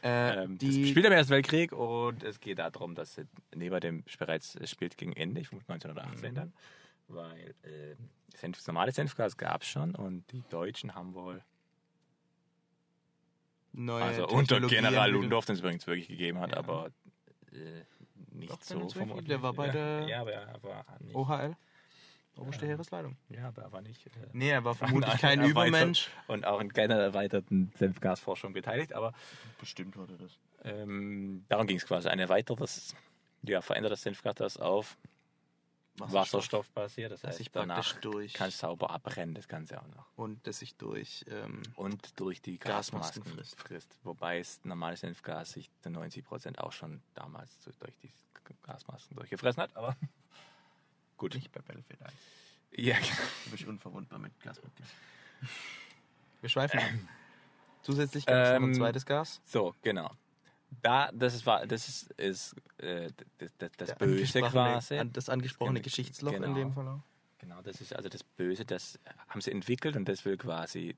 Äh, 0.00 0.44
Ähm, 0.44 0.58
das 0.58 0.68
spielt 0.68 1.06
im 1.06 1.12
Ersten 1.12 1.32
Weltkrieg 1.32 1.72
und 1.72 2.22
es 2.22 2.38
geht 2.38 2.60
darum, 2.60 2.94
dass 2.94 3.18
es 3.18 3.26
neben 3.52 3.80
dem 3.80 4.04
bereits 4.16 4.54
es 4.54 4.70
spielt 4.70 4.96
gegen 4.96 5.12
Ende, 5.12 5.40
ich 5.40 5.48
vermute 5.48 5.72
1918 5.72 6.34
dann, 6.36 6.52
weil 7.08 7.54
äh, 7.62 7.96
Senf, 8.36 8.64
normale 8.66 8.92
Senfgas 8.92 9.36
gab 9.36 9.62
es 9.62 9.68
schon 9.68 9.94
und 9.94 10.30
die 10.32 10.42
Deutschen 10.50 10.94
haben 10.94 11.14
wohl, 11.14 11.42
Neue 13.72 14.02
also 14.02 14.26
unter 14.28 14.60
General. 14.60 15.10
Ludendorff, 15.10 15.44
den 15.44 15.54
es 15.54 15.60
übrigens 15.60 15.86
wirklich 15.86 16.08
gegeben 16.08 16.40
hat, 16.40 16.50
Ja. 16.52 16.56
aber 16.58 16.90
äh, 17.52 17.82
nicht 18.32 18.50
Doch, 18.50 18.60
so 18.62 18.88
vermutlich. 18.88 19.26
Der 19.28 19.42
war 19.42 19.52
bei 19.52 19.66
ja, 19.66 19.72
der 19.72 20.08
Ja, 20.08 20.20
aber 20.20 20.32
er 20.32 20.62
war 20.62 20.84
nicht. 21.00 21.14
OHL? 21.14 21.56
Oberste 22.36 22.64
Ja. 22.66 22.70
Heeresleitung. 22.70 23.16
Ja, 23.30 23.48
aber 23.48 23.62
er 23.62 23.72
war 23.72 23.80
nicht. 23.82 24.06
Äh, 24.06 24.10
Nee, 24.32 24.50
er 24.50 24.64
war 24.64 24.74
vermutlich 24.74 25.14
kein 25.18 25.44
Übermensch. 25.44 26.08
Und 26.28 26.46
auch 26.46 26.60
in 26.60 26.72
keiner 26.72 26.94
erweiterten 26.96 27.72
Senfgasforschung 27.76 28.52
beteiligt, 28.52 28.92
aber 28.92 29.12
Bestimmt 29.60 29.96
wurde 29.96 30.16
das. 30.16 30.38
ähm, 30.64 31.44
darum 31.48 31.66
ging 31.66 31.76
es 31.76 31.86
quasi. 31.86 32.08
Ein 32.08 32.18
erweitertes, 32.20 32.94
ja, 33.42 33.60
verändertes 33.60 34.02
Senfgas, 34.02 34.34
das 34.36 34.56
auf 34.56 34.96
Wasserstoff 36.00 36.70
basiert. 36.70 37.12
Das 37.12 37.20
Das 37.22 37.38
heißt, 37.38 37.52
praktisch 37.52 37.68
danach 37.68 38.00
durch 38.00 38.32
kann 38.34 38.48
es 38.48 38.58
sauber 38.58 38.90
abbrennen, 38.90 39.34
das 39.34 39.48
Ganze 39.48 39.80
auch 39.80 39.86
noch. 39.88 40.06
und 40.16 40.46
das 40.46 40.58
sich 40.60 40.74
durch 40.76 41.24
ähm, 41.28 41.62
Und 41.76 42.18
durch 42.20 42.40
die 42.42 42.58
Gasmasken 42.58 43.22
Gasmasken 43.22 43.38
frisst. 43.38 43.60
frisst. 43.60 43.98
Wobei 44.04 44.38
es 44.38 44.64
normales 44.64 45.00
Senfgas 45.00 45.52
sich 45.52 45.70
zu 45.82 45.88
90% 45.90 46.58
auch 46.58 46.72
schon 46.72 47.02
damals 47.14 47.58
durch 47.80 47.96
die 48.02 48.12
Gasmasken 48.62 49.16
durchgefressen 49.16 49.62
hat, 49.62 49.76
aber 49.76 49.96
gut. 51.16 51.34
nicht 51.34 51.52
bei 51.52 51.60
Battlefield 51.60 52.02
1. 52.02 52.12
Ja, 52.72 52.96
genau. 52.98 53.08
Du 53.44 53.50
bist 53.50 53.64
unverwundbar 53.66 54.18
mit 54.18 54.38
Gasmasken. 54.40 54.84
Wir 56.40 56.48
schweifen. 56.50 56.78
ab. 56.80 56.86
Zusätzlich 57.82 58.26
gab 58.26 58.34
es 58.36 58.48
noch 58.50 58.56
ein 58.56 58.64
Ähm, 58.64 58.74
zweites 58.74 59.06
Gas. 59.06 59.40
So, 59.44 59.74
genau. 59.82 60.10
Da, 60.82 61.10
das 61.12 61.34
ist, 61.34 61.46
war- 61.46 61.66
das 61.66 61.88
ist, 61.88 62.10
ist 62.12 62.54
äh, 62.78 63.10
das, 63.38 63.50
das, 63.58 63.70
das 63.76 63.94
Böse 63.96 64.40
quasi. 64.42 65.00
Das 65.12 65.28
angesprochene 65.28 65.80
Genau. 65.80 65.84
Geschichtsloch 65.84 66.32
in 66.32 66.42
Genau. 66.42 66.54
dem 66.54 66.72
Fall 66.72 66.88
auch. 66.88 67.00
Genau, 67.38 67.60
das 67.62 67.80
ist 67.80 67.94
also 67.94 68.08
das 68.08 68.22
Böse, 68.24 68.64
das 68.64 68.98
haben 69.28 69.40
sie 69.40 69.50
entwickelt 69.52 69.96
und 69.96 70.08
das 70.08 70.24
will 70.24 70.36
quasi 70.36 70.96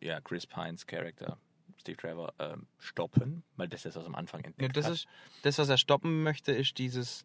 ja, 0.00 0.20
Chris 0.20 0.46
Pines 0.46 0.86
Charakter, 0.86 1.38
Steve 1.80 1.96
Trevor, 1.96 2.32
ähm, 2.38 2.66
stoppen, 2.78 3.42
weil 3.56 3.68
das 3.68 3.84
ist 3.84 3.96
aus 3.96 4.04
am 4.06 4.14
Anfang 4.14 4.40
Ja, 4.42 4.46
entdeckt 4.48 4.76
das, 4.76 4.86
hat. 4.86 4.92
ist, 4.94 5.06
das, 5.42 5.58
was 5.58 5.68
er 5.68 5.78
stoppen 5.78 6.22
möchte, 6.22 6.52
ist 6.52 6.76
dieses 6.78 7.24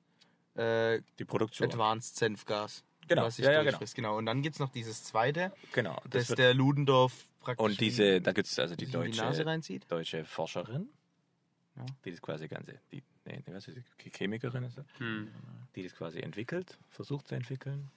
äh, 0.56 1.02
die 1.18 1.26
Produktion. 1.26 1.70
Advanced 1.70 2.18
Senfgas. 2.18 2.84
Genau, 3.08 3.24
was 3.24 3.38
sich 3.38 3.46
ja, 3.46 3.52
ja, 3.54 3.64
durchfrisst. 3.64 3.96
genau. 3.96 4.18
Und 4.18 4.26
dann 4.28 4.42
gibt 4.44 4.56
es 4.56 4.60
noch 4.60 4.70
dieses 4.70 5.04
zweite, 5.04 5.52
Genau. 5.74 6.00
das, 6.10 6.28
Das 6.28 6.36
der 6.36 6.54
Ludendorff 6.54 7.28
praktisch 7.40 7.66
und 7.66 7.80
diese, 7.82 8.22
da 8.22 8.34
gibt 8.34 8.48
es 8.48 8.60
also 8.60 8.76
die 8.76 8.86
in 8.86 8.92
die 8.92 8.98
deutsche, 9.18 9.46
reinzieht. 9.46 9.90
deutsche 9.92 10.26
Forscherin, 10.26 10.90
Ja. 11.80 11.86
die 12.04 12.12
das 12.12 12.22
quasi 12.22 12.48
ganze, 12.48 12.80
die, 12.92 13.02
nee, 13.26 13.42
was 13.48 13.68
ist 13.68 13.78
die 14.04 14.12
Chemikerin 14.12 14.64
ist? 14.64 14.82
Hm. 14.98 15.32
die 15.76 15.84
das 15.84 15.96
quasi 15.96 16.20
entwickelt, 16.20 16.78
versucht 16.90 17.28
zu 17.28 17.36
entwickeln. 17.36 17.90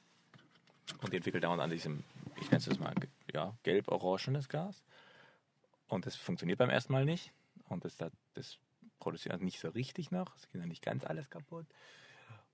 Und 1.01 1.12
die 1.12 1.16
entwickelt 1.16 1.45
dauernd 1.45 1.62
an 1.62 1.70
diesem, 1.70 2.05
ich 2.37 2.51
nenne 2.51 2.59
es 2.59 2.64
das 2.66 2.78
mal, 2.78 2.95
ja, 3.33 3.57
gelb-orangenes 3.62 4.49
Gas. 4.49 4.83
Und 5.89 6.07
das 6.07 6.16
funktioniert 6.16 6.59
beim 6.59 6.70
ersten 6.70 6.93
Mal 6.93 7.05
nicht. 7.05 7.33
Und 7.68 7.85
das, 7.85 7.97
das, 8.35 8.59
produziert 8.99 9.43
nicht 9.43 9.59
so 9.59 9.68
richtig 9.68 10.12
noch. 10.12 10.37
Es 10.37 10.49
geht 10.49 10.61
ja 10.61 10.66
nicht 10.66 10.85
ganz 10.85 11.05
alles 11.05 11.28
kaputt. 11.28 11.66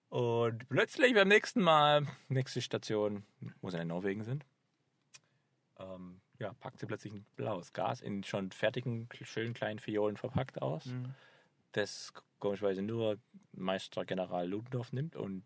Und 0.09 0.66
plötzlich 0.70 1.12
beim 1.12 1.29
nächsten 1.29 1.61
Mal, 1.61 2.07
nächste 2.29 2.62
Station, 2.62 3.24
wo 3.61 3.68
sie 3.68 3.79
in 3.79 3.89
Norwegen 3.89 4.24
sind, 4.24 4.47
ähm, 5.79 6.22
ja, 6.39 6.53
packt 6.55 6.78
sie 6.80 6.86
plötzlich 6.86 7.12
ein 7.12 7.24
blaues 7.36 7.72
Gas 7.72 8.01
in 8.01 8.22
schon 8.24 8.51
fertigen, 8.53 9.09
schönen 9.22 9.55
kleinen 9.55 9.78
Fiolen 9.78 10.16
verpackt 10.16 10.62
aus. 10.62 10.86
Mhm. 10.86 11.14
Das 11.72 12.12
komischerweise 12.39 12.82
nur 12.82 13.18
Meister 13.53 14.05
General 14.05 14.49
Ludendorff 14.49 14.93
nimmt 14.93 15.16
und 15.16 15.45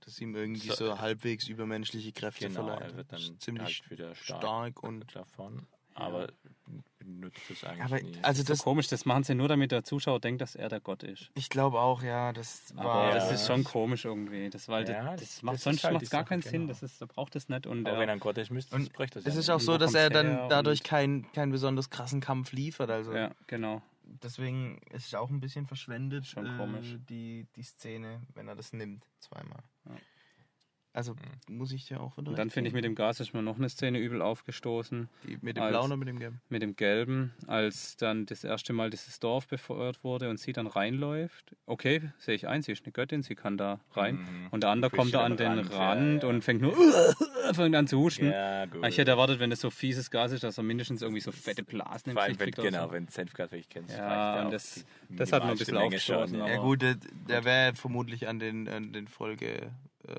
Das 0.00 0.20
ihm 0.20 0.34
irgendwie 0.36 0.68
So- 0.68 0.74
so, 0.74 0.98
halbwegs 1.00 1.48
übermenschliche 1.48 2.12
Kräfte 2.12 2.46
Genau, 2.48 2.66
verleiht. 2.66 2.92
er 2.92 2.96
wird 2.96 3.12
dann 3.12 3.38
ziemlich 3.40 3.80
halt 3.82 3.90
wieder 3.90 4.14
stark, 4.14 4.38
stark 4.40 4.82
und 4.82 5.14
davon. 5.14 5.66
Aber 5.98 6.28
benutzt 6.98 7.40
es 7.50 7.64
eigentlich 7.64 7.84
aber 7.84 8.00
nie. 8.00 8.14
also 8.16 8.22
Das 8.22 8.38
ist 8.38 8.50
das 8.50 8.58
so 8.58 8.64
komisch, 8.64 8.88
das 8.88 9.04
machen 9.06 9.22
sie 9.24 9.34
nur, 9.34 9.48
damit 9.48 9.70
der 9.72 9.84
Zuschauer 9.84 10.20
denkt, 10.20 10.40
dass 10.40 10.54
er 10.56 10.68
der 10.68 10.80
Gott 10.80 11.02
ist. 11.02 11.30
ich 11.34 11.48
glaube 11.48 11.80
auch 11.80 12.02
ja 12.02 12.32
das 12.32 12.72
Aber 12.76 12.84
war 12.88 13.14
das 13.14 13.28
Ja. 13.28 13.34
ist 13.34 13.46
schon 13.46 13.64
komisch 13.64 14.04
irgendwie. 14.04 14.50
Das, 14.50 14.68
weil 14.68 14.88
Ja, 14.88 15.12
das, 15.12 15.20
das- 15.20 15.30
das 15.30 15.42
macht, 15.42 15.54
das 15.56 15.62
sonst 15.64 15.84
halt 15.84 15.94
macht 15.94 16.02
es 16.04 16.10
gar 16.10 16.20
Sache, 16.22 16.28
keinen 16.30 16.42
Sinn. 16.42 16.52
genau. 16.52 16.66
Das 16.68 16.82
ist, 16.82 17.00
da 17.00 17.06
braucht 17.06 17.36
es 17.36 17.48
nicht. 17.48 17.66
Und 17.66 17.86
Aber 17.86 17.96
er- 17.96 18.00
wenn 18.00 18.08
er 18.08 18.14
ein 18.14 18.20
Gott 18.20 18.36
ist, 18.38 18.50
müsste 18.50 18.74
Und 18.74 18.92
bräuchte 18.92 19.20
es 19.20 19.24
ja 19.24 19.30
ist 19.30 19.36
nicht. 19.36 19.50
auch 19.50 19.60
so, 19.60 19.78
dass 19.78 19.94
er 19.94 20.10
dann 20.10 20.48
dadurch 20.48 20.82
keinen 20.82 21.30
keinen 21.32 21.52
besonders 21.52 21.88
krassen 21.90 22.20
Kampf 22.20 22.52
liefert. 22.52 22.90
Also 22.90 23.14
ja, 23.14 23.30
genau. 23.46 23.80
deswegen 24.04 24.78
ist 24.90 25.06
es 25.06 25.14
auch 25.14 25.30
ein 25.30 25.40
bisschen 25.40 25.66
verschwendet, 25.66 26.26
Schon 26.26 26.46
äh, 26.46 26.56
komisch. 26.58 26.96
die, 27.08 27.46
die 27.56 27.62
Szene, 27.62 28.20
wenn 28.34 28.48
er 28.48 28.56
das 28.56 28.72
nimmt, 28.72 29.04
zweimal. 29.20 29.62
Ja. 29.88 29.92
Also 30.96 31.14
muss 31.50 31.72
ich 31.72 31.84
dir 31.86 32.00
auch 32.00 32.16
wieder 32.16 32.30
Und 32.30 32.38
dann 32.38 32.48
finde 32.48 32.68
ich, 32.68 32.74
mit 32.74 32.82
dem 32.84 32.94
Gas 32.94 33.20
ist 33.20 33.34
mir 33.34 33.42
noch 33.42 33.56
eine 33.56 33.68
Szene 33.68 33.98
übel 33.98 34.22
aufgestoßen. 34.22 35.10
Die, 35.28 35.36
mit 35.42 35.58
dem 35.58 35.62
als- 35.64 35.72
blauen 35.72 35.86
oder 35.90 35.96
mit 35.98 36.08
dem 36.08 36.18
gelben? 36.18 36.40
Mit 36.48 36.62
dem 36.62 36.74
Gelben, 36.74 37.34
als 37.46 37.98
dann 37.98 38.24
das 38.24 38.44
erste 38.44 38.72
Mal 38.72 38.88
dieses 38.88 39.20
Dorf 39.20 39.46
befeuert 39.46 40.02
wurde 40.04 40.30
und 40.30 40.40
sie 40.40 40.54
dann 40.54 40.66
reinläuft. 40.66 41.54
Okay, 41.66 42.00
sehe 42.18 42.34
ich 42.34 42.48
ein, 42.48 42.62
sie 42.62 42.72
ist 42.72 42.84
eine 42.86 42.92
Göttin, 42.92 43.22
sie 43.22 43.34
kann 43.34 43.58
da 43.58 43.78
rein. 43.92 44.16
Mhm. 44.16 44.46
Und 44.52 44.62
der 44.62 44.70
andere 44.70 44.90
kommt 44.90 45.12
da 45.12 45.22
an 45.22 45.36
den 45.36 45.58
Rand, 45.58 45.72
Rand, 45.74 46.22
ja, 46.22 46.28
ja. 46.30 46.34
und 46.34 46.42
fängt 46.42 46.62
nur 46.62 46.72
fängt 47.52 47.76
an 47.76 47.86
zu 47.86 47.98
husten. 47.98 48.30
Ja, 48.30 48.64
gut. 48.64 48.86
Ich 48.86 48.96
hätte 48.96 49.10
erwartet, 49.10 49.38
wenn 49.38 49.50
das 49.50 49.60
so 49.60 49.68
fieses 49.68 50.10
Gas 50.10 50.32
ist, 50.32 50.44
dass 50.44 50.56
er 50.56 50.64
mindestens 50.64 51.02
irgendwie 51.02 51.20
so 51.20 51.30
fette 51.30 51.62
Blasen 51.62 52.12
im 52.12 52.16
Gesicht 52.16 52.40
kriegt. 52.40 52.56
genau, 52.62 52.86
so. 52.86 52.92
wenn 52.92 53.08
Senfgas 53.08 53.50
wirklich 53.52 53.68
kennst, 53.68 53.94
Ja, 53.96 54.44
und 54.46 54.50
das- 54.50 54.86
das 55.10 55.30
hat 55.32 55.44
mir 55.44 55.50
ein 55.50 55.58
bisschen 55.58 55.76
aufgestoßen, 55.76 56.38
Ja 56.38 56.56
gut, 56.56 56.80
der, 56.80 56.96
der 57.28 57.44
wäre 57.44 57.74
vermutlich 57.74 58.28
an 58.28 58.38
den, 58.38 58.66
an 58.66 58.92
den 58.94 59.08
Folge, 59.08 59.70
äh, 60.08 60.14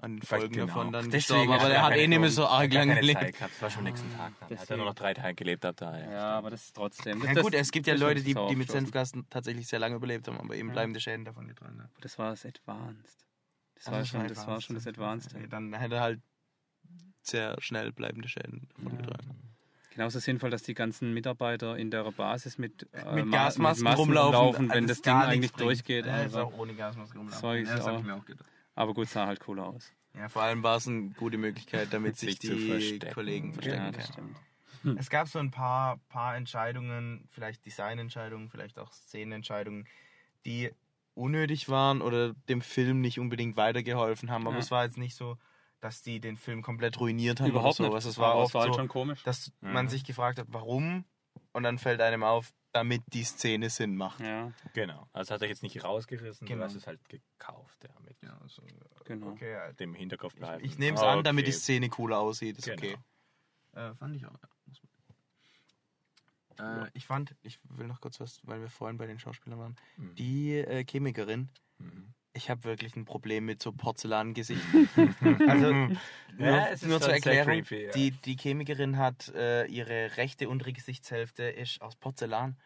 an 0.00 0.16
den 0.16 0.22
Folgen 0.22 0.52
genau. 0.54 0.66
davon 0.66 0.92
dann 0.92 1.10
Deswegen 1.10 1.18
gestorben, 1.42 1.52
aber 1.52 1.68
der 1.68 1.76
er 1.78 1.82
hat 1.84 1.96
eh 1.96 2.06
nicht 2.06 2.18
mehr 2.18 2.30
so 2.30 2.46
arg 2.46 2.72
lange 2.72 2.94
gelebt. 2.96 3.20
Zeit 3.20 3.34
gehabt. 3.36 3.52
Das 3.54 3.62
war 3.62 3.70
schon 3.70 3.78
am 3.80 3.84
nächsten 3.84 4.10
Tag. 4.16 4.18
Dann 4.18 4.32
hat 4.32 4.50
er 4.50 4.56
deswegen. 4.56 4.76
nur 4.78 4.86
noch 4.86 4.94
drei 4.94 5.14
Tage 5.14 5.34
gelebt 5.34 5.64
ab 5.64 5.76
daher. 5.76 6.10
Ja, 6.10 6.38
aber 6.38 6.50
das 6.50 6.64
ist 6.64 6.74
trotzdem. 6.76 7.22
Ja 7.24 7.34
das, 7.34 7.42
gut, 7.42 7.54
es 7.54 7.70
gibt 7.70 7.86
ja 7.86 7.94
das 7.94 8.00
Leute, 8.00 8.20
die, 8.20 8.26
die 8.26 8.34
mit 8.34 8.38
aufgestoßen. 8.70 8.80
Senfgas 8.86 9.12
tatsächlich 9.30 9.66
sehr 9.68 9.78
lange 9.78 9.96
überlebt 9.96 10.26
haben, 10.28 10.38
aber 10.40 10.54
eben 10.56 10.70
bleibende 10.72 11.00
Schäden 11.00 11.24
davon 11.24 11.48
getragen 11.48 11.80
haben. 11.80 11.90
Das 12.00 12.18
war 12.18 12.30
das 12.30 12.44
Advanced. 12.46 13.26
Das, 13.74 13.86
Also 13.86 13.92
war, 13.92 13.98
das 14.00 14.08
schon, 14.08 14.28
das 14.28 14.36
war 14.38 14.42
Advanced. 14.44 14.66
schon 14.66 14.74
das 14.76 14.86
Advanced. 14.86 15.34
Okay, 15.34 15.46
dann 15.48 15.72
hätte 15.74 15.94
er 15.96 16.00
halt 16.02 16.20
sehr 17.22 17.56
schnell 17.60 17.92
bleibende 17.92 18.28
Schäden 18.28 18.68
davon 18.76 18.96
getragen. 18.98 19.36
Genauso 19.92 20.18
sinnvoll, 20.20 20.50
dass 20.50 20.62
die 20.62 20.74
ganzen 20.74 21.12
Mitarbeiter 21.12 21.76
in 21.76 21.90
der 21.90 22.04
Basis 22.12 22.58
mit, 22.58 22.88
äh, 22.92 23.12
Mit 23.16 23.26
Ma- 23.26 23.36
Gasmasken 23.44 23.84
Masken 23.84 24.00
rumlaufen, 24.00 24.68
wenn 24.68 24.84
also 24.84 24.86
das 24.86 25.02
Ding 25.02 25.12
eigentlich 25.14 25.52
bringt. 25.52 25.66
durchgeht. 25.66 26.06
Ja, 26.06 26.22
ist 26.22 26.34
aber, 26.34 26.44
auch 26.46 26.58
ohne 26.58 26.74
Gasmaske 26.74 27.18
rumlaufen. 27.18 27.40
Sorry, 27.40 27.64
ja, 27.64 27.76
das 27.76 27.86
hab 27.86 27.94
auch. 27.94 27.98
ich 27.98 28.04
mir 28.06 28.14
auch 28.14 28.24
gedacht. 28.24 28.48
Aber 28.74 28.94
gut, 28.94 29.08
sah 29.08 29.26
halt 29.26 29.46
cool 29.48 29.60
aus. 29.60 29.92
Ja, 30.14 30.28
vor 30.28 30.42
allem 30.42 30.62
war 30.62 30.76
es 30.76 30.88
eine 30.88 31.10
gute 31.10 31.38
Möglichkeit, 31.38 31.92
damit 31.92 32.16
sich, 32.16 32.38
Sich 32.38 32.38
die 32.40 32.98
verstecken. 32.98 33.14
Kollegen 33.14 33.52
verstecken 33.52 33.76
Ja, 33.84 33.90
das 33.92 34.06
können. 34.08 34.36
stimmt. 34.84 34.98
Es 34.98 35.08
gab 35.10 35.28
so 35.28 35.38
ein 35.38 35.50
paar, 35.50 35.98
paar 36.08 36.36
Entscheidungen, 36.36 37.28
vielleicht 37.30 37.64
Designentscheidungen, 37.64 38.48
vielleicht 38.50 38.78
auch 38.78 38.92
Szenenentscheidungen, 38.92 39.86
die 40.44 40.70
unnötig 41.14 41.68
waren 41.68 42.02
oder 42.02 42.34
dem 42.48 42.60
Film 42.60 43.00
nicht 43.00 43.18
unbedingt 43.20 43.56
weitergeholfen 43.56 44.30
haben. 44.30 44.46
Aber 44.46 44.56
Ja. 44.56 44.60
es 44.60 44.70
war 44.70 44.84
jetzt 44.84 44.98
nicht 44.98 45.14
so, 45.16 45.36
dass 45.80 46.02
die 46.02 46.20
den 46.20 46.36
Film 46.36 46.62
komplett 46.62 46.98
ruiniert 47.00 47.40
haben 47.40 47.50
Überhaupt 47.50 47.80
oder 47.80 47.88
nicht. 47.88 47.92
sowas. 47.92 48.04
Es 48.04 48.18
war 48.18 48.32
aber 48.32 48.42
auch 48.42 48.48
es 48.48 48.54
war 48.54 48.62
halt 48.62 48.74
so, 48.74 48.80
schon 48.80 48.88
komisch. 48.88 49.22
dass 49.24 49.52
man 49.60 49.88
sich 49.88 50.04
gefragt 50.04 50.38
hat, 50.38 50.46
warum? 50.50 51.04
Und 51.52 51.62
dann 51.64 51.78
fällt 51.78 52.00
einem 52.00 52.22
auf, 52.22 52.52
damit 52.72 53.02
die 53.12 53.24
Szene 53.24 53.68
Sinn 53.70 53.96
macht. 53.96 54.20
Ja, 54.20 54.52
Genau. 54.74 55.08
Also 55.12 55.34
hat 55.34 55.42
er 55.42 55.48
jetzt 55.48 55.62
nicht 55.64 55.82
rausgerissen, 55.82 56.46
Genau. 56.46 56.60
du 56.60 56.64
hast 56.66 56.74
es 56.76 56.86
halt 56.86 57.00
gekauft. 57.08 57.82
Ja, 57.82 57.90
mit 58.00 58.20
Ja, 58.22 58.38
also, 58.40 58.62
genau. 59.04 59.30
okay, 59.30 59.50
ja. 59.52 59.72
dem 59.72 59.94
Hinterkopf 59.94 60.36
bleiben. 60.36 60.64
Ich 60.64 60.78
nehme 60.78 60.96
es 60.96 61.02
Ah, 61.02 61.14
an, 61.14 61.24
damit 61.24 61.46
die 61.46 61.50
okay. 61.50 61.58
Szene 61.58 61.88
cooler 61.88 62.18
aussieht. 62.20 62.58
Ist 62.58 62.64
Genau. 62.66 62.76
okay. 62.78 62.96
Äh, 63.72 63.94
fand 63.94 64.14
ich 64.16 64.24
auch. 64.26 64.32
Ja. 64.40 64.48
Muss 64.66 64.80
man- 66.58 66.86
Äh, 66.86 66.90
ich 66.94 67.06
fand, 67.06 67.34
ich 67.42 67.58
will 67.64 67.86
noch 67.86 68.00
kurz 68.00 68.20
was, 68.20 68.40
weil 68.46 68.60
wir 68.60 68.68
vorhin 68.68 68.98
bei 68.98 69.06
den 69.06 69.18
Schauspielern 69.18 69.58
waren. 69.58 69.76
Mhm. 69.96 70.14
Die 70.16 70.56
äh, 70.58 70.84
Chemikerin, 70.84 71.48
Mhm. 71.78 72.12
Ich 72.32 72.50
habe 72.50 72.64
wirklich 72.64 72.96
ein 72.96 73.04
Problem 73.04 73.44
mit 73.44 73.62
so 73.62 73.72
Porzellangesichtern. 73.72 74.88
also, 75.48 75.72
nur, 75.72 75.98
Ja, 76.38 76.68
es 76.68 76.82
ist 76.82 76.88
nur 76.88 77.00
zur 77.00 77.12
Erklärung, 77.12 77.52
creepy, 77.52 77.84
ja. 77.86 77.90
die, 77.92 78.10
die 78.12 78.36
Chemikerin 78.36 78.98
hat 78.98 79.28
äh, 79.34 79.66
ihre 79.66 80.16
rechte 80.16 80.48
untere 80.48 80.72
Gesichtshälfte 80.72 81.44
ist 81.44 81.80
aus 81.82 81.96
Porzellan. 81.96 82.56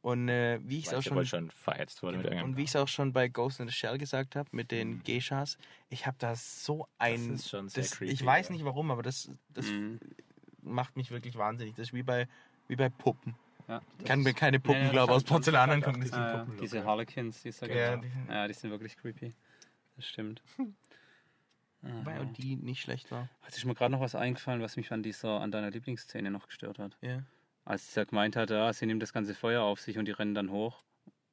Und 0.00 0.28
äh, 0.28 0.60
wie 0.62 0.78
ich 0.78 0.86
es 0.86 0.94
auch 0.94 1.02
schon 1.02 1.26
schon 1.26 1.50
verätzt 1.50 2.02
wurde 2.02 2.18
Genau. 2.18 2.44
Und 2.44 2.56
wie 2.56 2.62
ich 2.62 2.70
es 2.70 2.76
auch 2.76 2.86
schon 2.86 3.12
bei 3.12 3.28
Ghost 3.28 3.58
in 3.60 3.66
the 3.66 3.74
Shell 3.74 3.98
gesagt 3.98 4.36
habe, 4.36 4.48
mit 4.52 4.70
den 4.70 5.02
Geishas, 5.02 5.58
ich 5.90 6.06
habe 6.06 6.16
da 6.20 6.36
so 6.36 6.86
ein. 6.98 7.34
ist 7.34 7.48
schon 7.48 7.68
sehr 7.68 7.82
das, 7.82 7.92
creepy, 7.92 8.12
ich 8.12 8.24
weiß 8.24 8.48
ja. 8.48 8.52
nicht 8.54 8.64
warum, 8.64 8.90
aber 8.90 9.02
das, 9.02 9.30
das 9.48 9.66
Mhm. 9.66 9.98
macht 10.62 10.96
mich 10.96 11.10
wirklich 11.10 11.36
wahnsinnig. 11.36 11.74
Das 11.74 11.88
ist 11.88 11.92
wie 11.94 12.04
bei, 12.04 12.28
wie 12.68 12.76
bei 12.76 12.88
Puppen. 12.88 13.34
Ja, 13.68 13.82
Ich 13.98 14.04
kann 14.06 14.20
mir 14.22 14.32
keine 14.32 14.58
Puppen, 14.60 14.84
Ja, 14.86 14.90
glaube 14.90 15.12
aus 15.12 15.20
schon- 15.22 15.28
schon 15.28 15.36
Porzellan 15.36 15.70
angucken. 15.70 16.02
äh, 16.02 16.38
Puppen. 16.38 16.56
diese 16.58 16.84
Harlequins, 16.84 17.42
die, 17.42 17.50
ich 17.50 17.60
Ja, 17.60 17.96
mal. 17.96 18.00
die- 18.00 18.32
ja, 18.32 18.48
die 18.48 18.54
sind 18.54 18.70
wirklich 18.70 18.96
creepy. 18.96 19.34
Das 19.96 20.06
stimmt. 20.06 20.42
Auch 21.82 22.32
die 22.36 22.56
nicht 22.56 22.80
schlecht 22.82 23.10
war. 23.12 23.28
Hat 23.42 23.52
sich 23.52 23.64
mir 23.64 23.74
gerade 23.74 23.92
noch 23.92 24.00
was 24.00 24.14
eingefallen, 24.16 24.60
was 24.62 24.76
mich 24.76 24.90
an 24.90 25.02
dieser, 25.02 25.40
an 25.40 25.52
deiner 25.52 25.70
Lieblingsszene 25.70 26.30
noch 26.30 26.46
gestört 26.48 26.78
hat. 26.78 26.96
Ja. 27.02 27.22
Als 27.64 27.96
er 27.96 28.06
gemeint 28.06 28.34
hat, 28.34 28.50
ja, 28.50 28.72
sie 28.72 28.86
nimmt 28.86 29.02
das 29.02 29.12
ganze 29.12 29.34
Feuer 29.34 29.62
auf 29.62 29.80
sich 29.80 29.96
und 29.98 30.06
die 30.06 30.12
rennen 30.12 30.34
dann 30.34 30.50
hoch. 30.50 30.82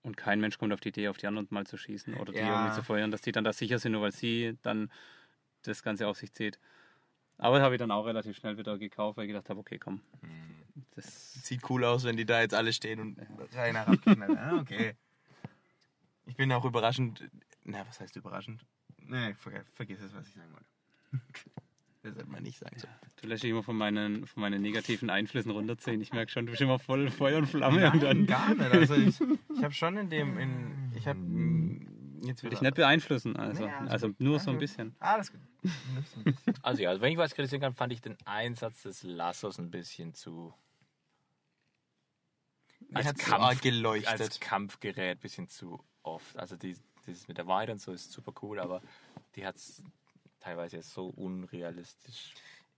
Und 0.04 0.18
kein 0.18 0.40
Mensch 0.40 0.60
kommt 0.60 0.72
auf 0.72 0.82
die 0.82 0.90
Idee, 0.90 1.08
auf 1.08 1.18
die 1.18 1.26
anderen 1.26 1.48
mal 1.50 1.66
zu 1.66 1.78
schießen 1.78 2.14
oder 2.16 2.32
die 2.32 2.38
irgendwie 2.40 2.74
zu 2.76 2.84
feuern, 2.84 3.10
dass 3.10 3.22
die 3.22 3.32
dann 3.32 3.44
da 3.44 3.54
sicher 3.54 3.80
sind, 3.80 3.94
nur 3.94 4.02
weil 4.04 4.12
sie 4.12 4.56
dann 4.62 4.92
das 5.64 5.82
Ganze 5.82 6.08
auf 6.08 6.18
sich 6.18 6.32
zieht. 6.32 6.60
Aber 7.38 7.62
habe 7.62 7.76
ich 7.76 7.80
dann 7.80 7.92
auch 7.92 8.06
relativ 8.06 8.38
schnell 8.38 8.58
wieder 8.58 8.78
gekauft, 8.78 9.18
weil 9.18 9.26
ich 9.26 9.30
gedacht 9.30 9.50
habe, 9.50 9.60
okay, 9.60 9.78
komm. 9.78 10.02
Das, 10.96 11.34
Sieht 11.44 11.70
cool 11.70 11.84
aus, 11.84 12.04
wenn 12.06 12.16
die 12.16 12.26
da 12.26 12.42
jetzt 12.42 12.54
alle 12.54 12.72
stehen 12.72 13.00
und 13.00 13.18
Rainer 13.54 13.88
abknallen. 13.88 14.38
Ah, 14.38 14.58
okay. 14.60 14.96
Ich 16.26 16.36
bin 16.36 16.52
auch 16.52 16.66
überraschend. 16.66 17.30
Na, 17.64 17.86
was 17.88 18.00
heißt 18.00 18.16
überraschend? 18.16 18.66
Nee, 18.98 19.34
ver 19.36 19.64
vergiss 19.74 20.02
es, 20.02 20.14
was 20.14 20.28
ich 20.28 20.34
sagen 20.34 20.54
wollte. 20.54 21.24
Das 22.06 22.14
sollte 22.14 22.30
man 22.30 22.44
nicht 22.44 22.60
sagen. 22.60 22.78
So. 22.78 22.88
du 23.20 23.28
lässt 23.28 23.42
dich 23.42 23.50
immer 23.50 23.64
von 23.64 23.76
meinen, 23.76 24.28
von 24.28 24.42
meinen 24.42 24.62
negativen 24.62 25.10
Einflüssen 25.10 25.50
runterziehen. 25.50 26.00
Ich 26.02 26.14
merke 26.14 26.32
schon, 26.32 26.46
du 26.46 26.52
bist 26.52 26.62
immer 26.62 26.78
voll 26.78 27.10
Feuer 27.10 27.40
und 27.40 27.48
Flamme. 27.48 27.92
und 27.92 28.04
dann 28.04 28.28
gar 28.28 28.54
nicht. 28.54 28.62
Also 28.62 28.94
ich, 28.94 29.20
ich 29.20 29.64
habe 29.64 29.74
schon 29.74 29.98
in 29.98 30.12
dem, 30.12 30.38
in, 30.38 30.92
ich 30.96 31.08
habe 31.08 31.18
jetzt 32.26 32.44
will 32.44 32.50
dich 32.50 32.62
nicht 32.62 32.76
beeinflussen. 32.76 33.36
Also, 33.36 33.66
Nee, 33.66 33.72
also 33.88 34.08
gut. 34.08 34.20
nur 34.20 34.40
so 34.40 34.52
ein 34.52 34.58
bisschen. 34.58 34.96
Alles 35.00 35.32
gut. 35.32 35.42
Also 36.62 36.82
ja, 36.84 36.90
also 36.90 37.02
wenn 37.02 37.12
ich 37.12 37.18
was 37.18 37.34
kritisieren 37.34 37.62
kann, 37.62 37.74
fand 37.74 37.92
ich 37.94 38.02
den 38.02 38.18
Einsatz 38.26 38.84
des 38.84 39.04
Lassos 39.04 39.58
ein 39.60 39.72
bisschen 39.72 40.14
zu 40.14 40.54
als, 42.94 43.14
Kampf, 43.18 43.62
geleuchtet. 43.62 44.22
als 44.22 44.40
Kampfgerät 44.40 45.18
ein 45.18 45.22
bisschen 45.22 45.48
zu 45.48 45.84
oft. 46.04 46.38
Also 46.38 46.56
die, 46.56 46.76
dieses 47.08 47.28
mit 47.28 47.38
der 47.38 47.48
Weide 47.48 47.72
und 47.72 47.80
so 47.82 47.92
ist 47.92 48.12
super 48.12 48.34
cool, 48.42 48.60
aber 48.60 48.82
die 49.36 49.46
hat 49.46 49.56
es 49.56 49.84
teilweise 50.40 50.78
jetzt 50.78 50.94
so 50.94 51.08
unrealistisch 51.08 52.34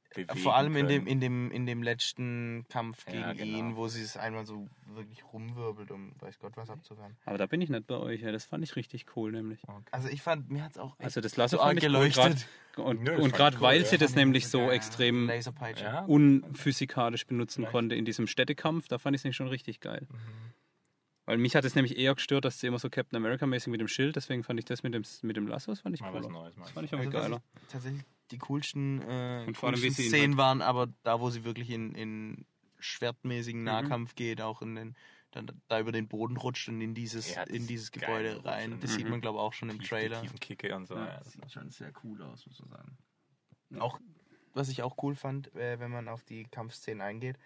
bewegen 0.09 0.37
Vor 0.39 0.55
allem 0.55 0.75
in 0.75 0.87
dem, 0.87 0.97
können. 1.03 1.07
in, 1.07 1.19
dem, 1.19 1.51
in 1.51 1.65
dem 1.65 1.83
letzten 1.83 2.65
Kampf 2.69 3.05
gegen 3.05 3.19
Ja, 3.19 3.33
genau. 3.33 3.57
ihn, 3.57 3.75
wo 3.75 3.87
sie 3.87 4.01
es 4.01 4.17
einmal 4.17 4.45
so 4.45 4.67
wirklich 4.85 5.23
rumwirbelt, 5.33 5.91
um 5.91 6.13
weiß 6.19 6.39
Gott 6.39 6.55
was 6.57 6.69
abzuwehren. 6.69 7.15
Aber 7.25 7.37
da 7.37 7.45
bin 7.45 7.61
ich 7.61 7.69
nicht 7.69 7.87
bei 7.87 7.95
euch. 7.97 8.21
Ja. 8.21 8.31
Das 8.31 8.45
fand 8.45 8.63
ich 8.63 8.75
richtig 8.75 9.05
cool, 9.15 9.31
nämlich. 9.31 9.59
Also 9.91 10.07
ich 10.09 10.21
fand, 10.21 10.49
mir 10.49 10.63
hat 10.63 10.71
es 10.71 10.77
auch 10.77 10.93
echt 10.99 11.03
Also 11.05 11.21
das 11.21 11.35
Lasso 11.37 11.57
so 11.57 11.63
arg 11.63 11.75
cool, 11.75 11.79
geleuchtet. 11.81 12.47
grad- 12.73 12.85
und 12.87 13.01
Nö, 13.03 13.17
und 13.17 13.33
gerade 13.33 13.57
cool, 13.57 13.63
weil 13.63 13.79
ja. 13.81 13.85
sie 13.85 13.97
das 13.97 14.15
nämlich 14.15 14.47
so 14.47 14.59
ja, 14.59 14.71
extrem 14.71 15.29
unphysikalisch 16.07 17.25
benutzen 17.25 17.65
konnte 17.65 17.95
in 17.95 18.05
diesem 18.05 18.27
Städtekampf, 18.27 18.87
da 18.87 18.97
fand 18.99 19.15
ich 19.15 19.21
es 19.21 19.23
nämlich 19.23 19.35
schon 19.37 19.47
richtig 19.47 19.79
geil. 19.79 20.07
Weil 21.25 21.37
mich 21.37 21.55
hat 21.55 21.65
es 21.65 21.75
nämlich 21.75 21.97
eher 21.97 22.15
gestört, 22.15 22.45
dass 22.45 22.59
sie 22.59 22.67
immer 22.67 22.79
so 22.79 22.89
Captain 22.89 23.17
America-mäßig 23.17 23.69
mit 23.69 23.81
dem 23.81 23.87
Schild, 23.89 24.15
deswegen 24.15 24.43
fand 24.43 24.59
ich 24.59 24.65
das 24.65 24.83
mit 24.83 24.93
dem, 24.93 25.03
mit 25.23 25.35
dem 25.35 25.47
Lasso, 25.47 25.71
das 25.71 25.81
fand 25.81 25.95
ich 25.95 26.01
cooler. 26.01 26.29
Neues, 26.29 26.55
mal 26.55 26.63
Das 26.63 26.71
fand 26.71 26.85
ich 26.85 26.93
Also 26.93 27.03
irgendwie 27.03 27.17
was 27.17 27.23
geiler. 27.23 27.41
ich 27.63 27.67
tatsächlich 27.67 28.03
die 28.31 28.37
coolsten, 28.37 29.01
äh, 29.01 29.45
Und 29.47 29.57
vor 29.57 29.69
allem, 29.69 29.79
coolsten 29.81 30.03
Szenen 30.05 30.37
waren, 30.37 30.61
aber 30.61 30.87
da, 31.03 31.19
wo 31.19 31.29
sie 31.29 31.43
wirklich 31.43 31.69
in, 31.69 31.93
in 31.95 32.45
schwertmäßigen 32.79 33.63
Nahkampf 33.63 34.15
geht, 34.15 34.41
auch 34.41 34.61
in 34.61 34.75
den, 34.75 34.95
dann 35.31 35.51
da 35.67 35.79
über 35.79 35.91
den 35.91 36.07
Boden 36.07 36.37
rutscht 36.37 36.69
und 36.69 36.79
in 36.81 36.93
dieses, 36.93 37.35
Ja, 37.35 37.43
in 37.43 37.67
dieses 37.67 37.91
Gebäude 37.91 38.35
Rutschen. 38.35 38.49
rein. 38.49 38.79
Das 38.79 38.91
Mhm. 38.91 38.95
sieht 38.97 39.09
man, 39.09 39.21
glaube 39.21 39.37
ich, 39.37 39.41
auch 39.41 39.53
schon 39.53 39.69
im 39.69 39.79
Tief- 39.79 39.89
Trailer. 39.89 40.21
Die 40.21 40.27
tiefen 40.27 40.39
Kicke 40.39 40.75
und 40.75 40.85
so. 40.87 40.95
Ja. 40.95 41.05
Ja, 41.05 41.13
Das 41.17 41.23
das 41.25 41.33
sieht 41.33 41.51
schon 41.51 41.69
sehr 41.71 41.91
cool 42.03 42.21
aus, 42.21 42.45
muss 42.45 42.59
man 42.59 42.69
sagen. 42.69 42.97
Auch, 43.81 43.99
was 44.53 44.69
ich 44.69 44.81
auch 44.83 44.95
cool 45.03 45.15
fand, 45.15 45.53
äh, 45.55 45.79
wenn 45.79 45.91
man 45.91 46.07
auf 46.07 46.23
die 46.23 46.43
Kampfszenen 46.45 47.01
eingeht, 47.01 47.37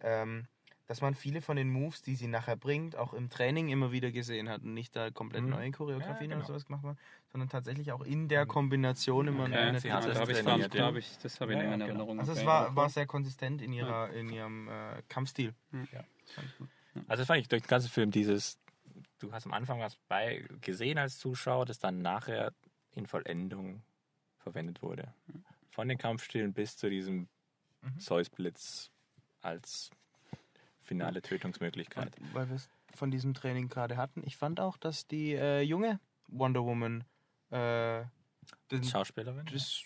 ähm, 0.00 0.46
dass 0.90 1.00
man 1.02 1.14
viele 1.14 1.40
von 1.40 1.56
den 1.56 1.70
Moves, 1.70 2.02
die 2.02 2.16
sie 2.16 2.26
nachher 2.26 2.56
bringt, 2.56 2.96
auch 2.96 3.12
im 3.14 3.30
Training 3.30 3.68
immer 3.68 3.92
wieder 3.92 4.10
gesehen 4.10 4.48
hat 4.48 4.62
und 4.62 4.74
nicht 4.74 4.96
da 4.96 5.12
komplett 5.12 5.44
Mhm. 5.44 5.50
neue 5.50 5.70
Choreografien 5.70 6.32
Ja, 6.32 6.36
oder 6.38 6.46
genau. 6.46 6.46
sowas 6.48 6.66
gemacht 6.66 6.82
hat, 6.82 6.96
sondern 7.30 7.48
tatsächlich 7.48 7.92
auch 7.92 8.00
in 8.00 8.26
der 8.26 8.44
Kombination 8.44 9.28
immer 9.28 9.44
Okay, 9.44 9.54
eine 9.54 9.78
ja, 9.78 10.00
das 10.00 10.14
da 10.14 10.20
habe 10.20 10.32
ich, 10.32 10.40
trainiert, 10.40 10.74
ja. 10.74 10.86
hab 10.86 10.96
ich, 10.96 11.16
das 11.18 11.40
habe 11.40 11.52
ich 11.52 11.58
Ja, 11.58 11.62
in 11.62 11.70
ja, 11.70 11.76
genau. 11.76 11.86
Erinnerung. 11.86 12.18
Also 12.18 12.32
es 12.32 12.44
war, 12.44 12.74
war 12.74 12.88
sehr 12.88 13.06
konsistent 13.06 13.62
in, 13.62 13.72
ihrer, 13.72 14.10
in 14.10 14.30
ihrem 14.30 14.66
äh, 14.66 15.00
Kampfstil. 15.08 15.54
Ja. 15.92 16.02
Das 16.24 16.32
fand 16.34 16.48
ich 16.48 16.58
gut. 16.58 16.68
Also 17.06 17.20
das 17.20 17.26
fand 17.28 17.38
ich 17.40 17.46
durch 17.48 17.62
den 17.62 17.68
ganzen 17.68 17.88
Film 17.88 18.10
dieses, 18.10 18.58
du 19.20 19.30
hast 19.30 19.46
am 19.46 19.52
Anfang 19.52 19.78
was 19.78 19.94
bei 20.08 20.44
gesehen 20.60 20.98
als 20.98 21.20
Zuschauer, 21.20 21.66
das 21.66 21.78
dann 21.78 22.02
nachher 22.02 22.52
in 22.96 23.06
Vollendung 23.06 23.84
verwendet 24.38 24.82
wurde. 24.82 25.14
Von 25.70 25.86
den 25.86 25.98
Kampfstilen 25.98 26.52
bis 26.52 26.76
zu 26.76 26.90
diesem 26.90 27.28
Zeus-Blitz 27.98 28.90
als 29.40 29.92
finale 30.90 31.22
Tötungsmöglichkeit. 31.22 32.16
Weil 32.32 32.48
wir 32.48 32.56
es 32.56 32.68
von 32.96 33.12
diesem 33.12 33.32
Training 33.32 33.68
gerade 33.68 33.96
hatten. 33.96 34.22
Ich 34.26 34.36
fand 34.36 34.58
auch, 34.58 34.76
dass 34.76 35.06
die 35.06 35.34
äh, 35.34 35.60
junge 35.62 36.00
Wonder 36.26 36.64
Woman 36.64 37.04
äh, 37.50 38.02
den, 38.72 38.82
Schauspielerin? 38.82 39.46
Das 39.52 39.82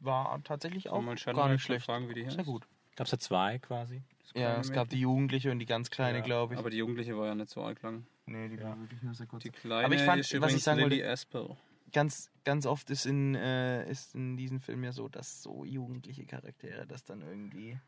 war 0.00 0.42
tatsächlich 0.42 0.88
auch 0.88 1.00
Shannon 1.16 1.36
gar 1.36 1.46
mal 1.46 1.52
nicht 1.52 1.62
schlecht. 1.62 1.86
fragen, 1.86 2.08
wie 2.08 2.14
die 2.14 2.28
Sehr 2.28 2.42
gut. 2.42 2.66
glaube, 2.96 3.06
es 3.06 3.12
hat 3.12 3.22
zwei 3.22 3.58
quasi. 3.60 4.02
Ja, 4.34 4.58
es 4.58 4.72
gab 4.72 4.88
die 4.88 4.98
Jugendliche 5.00 5.50
und 5.52 5.58
die 5.60 5.66
ganz 5.66 5.90
kleine, 5.90 6.18
Ja, 6.18 6.24
glaube 6.24 6.54
ich. 6.54 6.58
Aber 6.58 6.70
die 6.70 6.78
Jugendliche 6.78 7.16
war 7.16 7.26
ja 7.26 7.34
nicht 7.36 7.50
so 7.50 7.62
arg 7.62 7.80
lang. 7.82 8.04
nee, 8.26 8.48
die 8.48 8.60
war 8.60 8.78
wirklich 8.80 9.00
nur 9.02 9.14
sehr 9.14 9.26
kurz. 9.26 9.42
Die 9.44 9.50
kleine 9.50 9.84
Aber 9.84 9.94
ich 9.94 10.02
fand, 10.02 10.20
ist 10.22 10.40
was 10.40 10.54
ich 10.54 10.62
sagen 10.62 10.80
Lily 10.80 10.96
wollte- 10.98 11.10
Aspel. 11.10 11.56
Ganz, 11.92 12.30
ganz 12.44 12.64
oft 12.64 12.88
ist 12.90 13.04
in, 13.04 13.34
äh, 13.34 13.88
ist 13.90 14.14
in 14.14 14.36
diesem 14.38 14.60
Film 14.60 14.82
ja 14.82 14.92
so, 14.92 15.08
dass 15.08 15.42
so 15.42 15.64
jugendliche 15.66 16.24
Charaktere 16.24 16.86
das 16.86 17.04
dann 17.04 17.20
irgendwie. 17.20 17.78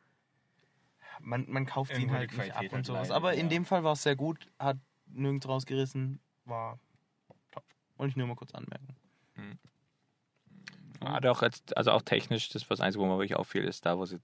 Man, 1.20 1.46
man 1.50 1.66
kauft 1.66 1.94
sie 1.94 2.00
Irgendwo 2.02 2.16
halt 2.18 2.36
nicht 2.36 2.54
ab 2.54 2.72
und 2.72 2.84
sowas. 2.86 3.08
leidet, 3.08 3.16
Aber 3.16 3.34
in 3.34 3.46
ja. 3.46 3.48
dem 3.48 3.64
Fall 3.64 3.84
war 3.84 3.92
es 3.92 4.02
sehr 4.02 4.16
gut, 4.16 4.46
hat 4.58 4.78
nirgends 5.06 5.48
rausgerissen, 5.48 6.20
war 6.44 6.78
top. 7.50 7.64
Wollte 7.96 8.10
ich 8.10 8.16
nur 8.16 8.26
mal 8.26 8.36
kurz 8.36 8.54
anmerken. 8.54 8.96
Ah, 11.00 11.20
doch, 11.20 11.42
jetzt, 11.42 11.76
also 11.76 11.90
auch 11.90 12.02
technisch, 12.02 12.48
das 12.48 12.68
was 12.70 12.80
Einzige, 12.80 13.02
wo 13.02 13.06
mir 13.08 13.18
wirklich 13.18 13.36
auffiel, 13.36 13.64
ist 13.64 13.84
da, 13.84 13.98
wo 13.98 14.06
sie 14.06 14.20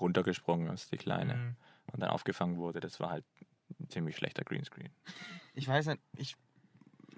runtergesprungen 0.00 0.72
ist, 0.72 0.90
die 0.90 0.96
Kleine, 0.96 1.34
Mhm. 1.34 1.56
und 1.92 2.00
dann 2.00 2.10
aufgefangen 2.10 2.56
wurde. 2.56 2.80
Das 2.80 2.98
war 2.98 3.10
halt 3.10 3.24
ein 3.78 3.88
ziemlich 3.88 4.16
schlechter 4.16 4.42
Greenscreen. 4.44 4.90
Ich 5.54 5.68
weiß 5.68 5.86
nicht, 5.86 6.00
ich, 6.16 6.36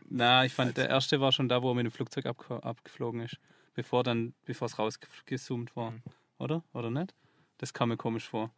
Na, 0.08 0.44
ich 0.44 0.52
fand, 0.52 0.76
der 0.76 0.88
erste 0.88 1.20
war 1.20 1.32
schon 1.32 1.48
da, 1.48 1.62
wo 1.62 1.70
er 1.70 1.74
mit 1.74 1.84
dem 1.86 1.92
Flugzeug 1.92 2.26
abge 2.26 2.62
abgeflogen 2.62 3.20
ist. 3.20 3.38
Bevor 3.74 4.02
dann, 4.02 4.34
bevor 4.44 4.66
es 4.66 4.78
rausgezoomt 4.78 5.76
war. 5.76 5.92
Mhm. 5.92 6.02
Oder? 6.38 6.64
Oder 6.72 6.90
nicht? 6.90 7.14
Das 7.58 7.72
kam 7.72 7.90
mir 7.90 7.96
komisch 7.96 8.28
vor. 8.28 8.50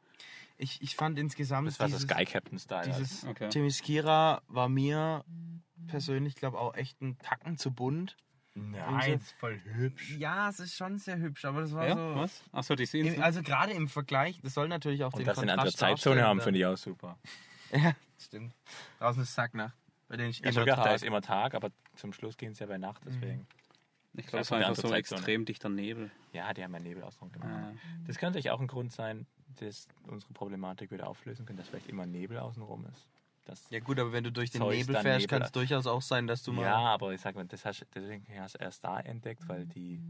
Ich, 0.57 0.81
ich 0.83 0.97
fand 0.97 1.19
insgesamt 1.19 1.69
Das 1.69 1.81
war 1.81 1.89
so 1.89 1.97
dieses, 1.97 2.09
Sky 2.11 2.25
Captain-Style. 2.25 2.81
halt. 2.93 3.01
dieses 3.01 3.25
Okay. 3.25 3.49
Themyscira 3.49 4.43
war 4.49 4.69
mir 4.69 5.25
persönlich, 5.87 6.35
glaube 6.37 6.59
auch 6.59 6.75
echt 6.75 7.01
ein 7.01 7.19
Tacken 7.19 7.57
zu 7.59 7.73
bunt. 7.73 8.17
Nein, 8.55 9.19
ist 9.19 9.33
voll 9.33 9.59
hübsch. 9.65 10.17
Ja, 10.19 10.51
es 10.51 10.61
ist 10.61 10.75
schon 10.77 10.99
sehr 10.99 11.17
hübsch, 11.17 11.45
aber 11.47 11.63
das 11.63 11.73
war 11.73 11.89
Ja, 11.89 11.95
so... 11.97 12.15
was? 12.17 12.43
Achso, 12.53 12.75
die 12.75 12.85
sehen 12.85 13.15
Im, 13.15 13.23
also 13.23 13.43
gerade 13.43 13.73
im 13.73 13.89
Vergleich, 13.89 14.41
das 14.43 14.53
soll 14.55 14.69
natürlich 14.69 15.05
auch 15.05 15.13
Und 15.15 15.21
den 15.21 15.27
dass 15.27 15.37
sie 15.37 15.43
eine 15.43 15.53
andere 15.53 15.69
Kontrast 15.71 15.79
Zeitzone 16.03 16.23
haben, 16.23 16.41
finde 16.41 16.59
ich 16.61 16.67
auch 16.67 16.77
super. 16.77 17.19
Ja, 17.75 17.95
stimmt. 18.19 18.55
Draußen 18.99 19.23
ist 19.23 19.35
Sacknacht. 19.35 19.75
Bei 20.07 20.19
denen 20.19 20.29
ich 20.29 20.45
Ich 20.45 20.55
immer 20.55 20.67
gedacht, 20.67 20.81
da 20.81 20.85
Tag. 20.85 20.95
ist 20.97 21.05
immer 21.05 21.23
Tag, 21.23 21.55
aber 21.55 21.71
zum 21.97 22.13
Schluss 22.13 22.37
gehen 22.37 22.53
sie 22.55 22.61
ja 22.65 22.67
bei 22.67 22.77
Nacht, 22.77 23.01
deswegen. 23.07 23.47
Ich 24.13 24.27
glaube, 24.27 24.43
es 24.43 24.51
war 24.51 24.59
einfach 24.59 24.75
so 24.75 24.83
Zeitzone. 24.91 24.99
extrem 24.99 25.47
dichter 25.47 25.71
Nebel. 25.71 26.11
Ja, 26.35 26.53
die 26.53 26.63
haben 26.63 26.75
ja 26.75 26.81
Nebelausdruck 26.81 27.33
gemacht. 27.33 27.49
Ah. 27.51 27.73
Das 28.07 28.19
könnte 28.19 28.33
natürlich 28.33 28.51
auch 28.51 28.61
ein 28.61 28.67
Grund 28.67 28.93
sein, 28.93 29.27
dass 29.61 29.89
unsere 30.07 30.33
Problematik 30.33 30.91
wieder 30.91 31.09
auflösen 31.09 31.47
können, 31.47 31.59
dass 31.59 31.69
vielleicht 31.69 31.89
immer 31.89 32.07
Nebel 32.07 32.39
außenrum 32.39 32.87
ist. 32.87 33.07
Das, 33.45 33.69
Ja 33.71 33.81
gut, 33.81 33.99
aber 33.99 34.13
wenn 34.13 34.23
du 34.23 34.31
durch 34.31 34.51
den 34.51 34.61
Zeus 34.61 34.75
Nebel 34.75 34.97
fährst, 34.97 35.29
kann 35.29 35.43
es 35.43 35.53
durchaus 35.53 35.87
auch 35.87 36.03
sein, 36.03 36.27
dass 36.27 36.43
du 36.43 36.53
mal 36.53 36.63
ja, 36.63 36.77
aber 36.77 37.13
ich 37.13 37.21
sag 37.21 37.35
mal, 37.35 37.45
das 37.45 37.65
hast, 37.65 37.85
deswegen 37.95 38.25
hast 38.39 38.55
du 38.55 38.59
erst 38.63 38.85
da 38.85 39.01
entdeckt, 39.01 39.49
weil 39.49 39.67
die. 39.67 40.01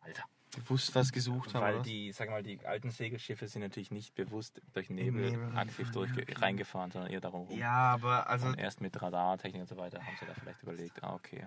Alter. 0.00 0.24
bewusst 0.56 0.92
was 0.96 1.12
gesucht 1.12 1.54
haben. 1.54 1.62
Weil 1.62 1.82
die, 1.82 2.10
sag 2.10 2.28
mal, 2.28 2.42
die 2.42 2.58
alten 2.66 2.90
Segelschiffe 2.90 3.46
sind 3.46 3.62
natürlich 3.62 3.92
nicht 3.92 4.16
bewusst 4.16 4.60
durch 4.72 4.90
Nebel, 4.90 5.30
Nebel 5.30 5.56
aktiv 5.56 5.92
durch 5.92 6.10
reingefahren, 6.40 6.90
sondern 6.90 7.12
eher 7.12 7.20
darum 7.20 7.42
rum. 7.42 7.56
Ja, 7.56 7.92
aber 7.92 8.28
also 8.28 8.48
Und 8.48 8.58
erst 8.58 8.80
mit 8.80 9.00
Radartechnik 9.00 9.62
und 9.62 9.68
so 9.68 9.76
weiter 9.76 10.04
haben 10.04 10.16
sie 10.18 10.26
da 10.26 10.34
vielleicht 10.34 10.62
überlegt, 10.64 11.04
ah, 11.04 11.14
okay. 11.14 11.46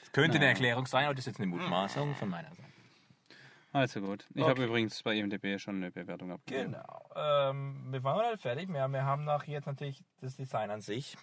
Das 0.00 0.12
könnte 0.12 0.36
eine 0.36 0.46
Erklärung 0.46 0.86
sein, 0.86 1.06
aber 1.06 1.14
das 1.14 1.22
ist 1.22 1.32
jetzt 1.32 1.40
eine 1.40 1.48
Mutmaßung 1.48 2.14
von 2.14 2.28
meiner 2.28 2.54
Seite. 2.54 2.67
Also 3.72 4.00
gut. 4.00 4.26
Ich 4.34 4.42
Okay. 4.42 4.50
habe 4.50 4.64
übrigens 4.64 5.02
bei 5.02 5.14
IMDb 5.16 5.58
schon 5.60 5.76
eine 5.76 5.90
Bewertung 5.90 6.32
abgegeben. 6.32 6.72
Genau. 6.72 7.10
Ähm, 7.14 7.92
wir 7.92 8.02
waren 8.02 8.18
noch 8.24 8.30
nicht 8.32 8.40
fertig. 8.42 8.68
Wir, 8.68 8.88
wir 8.88 9.04
haben 9.04 9.24
noch 9.24 9.44
jetzt 9.44 9.66
natürlich 9.66 10.02
das 10.20 10.36
Design 10.36 10.70
an 10.70 10.80
sich 10.80 11.16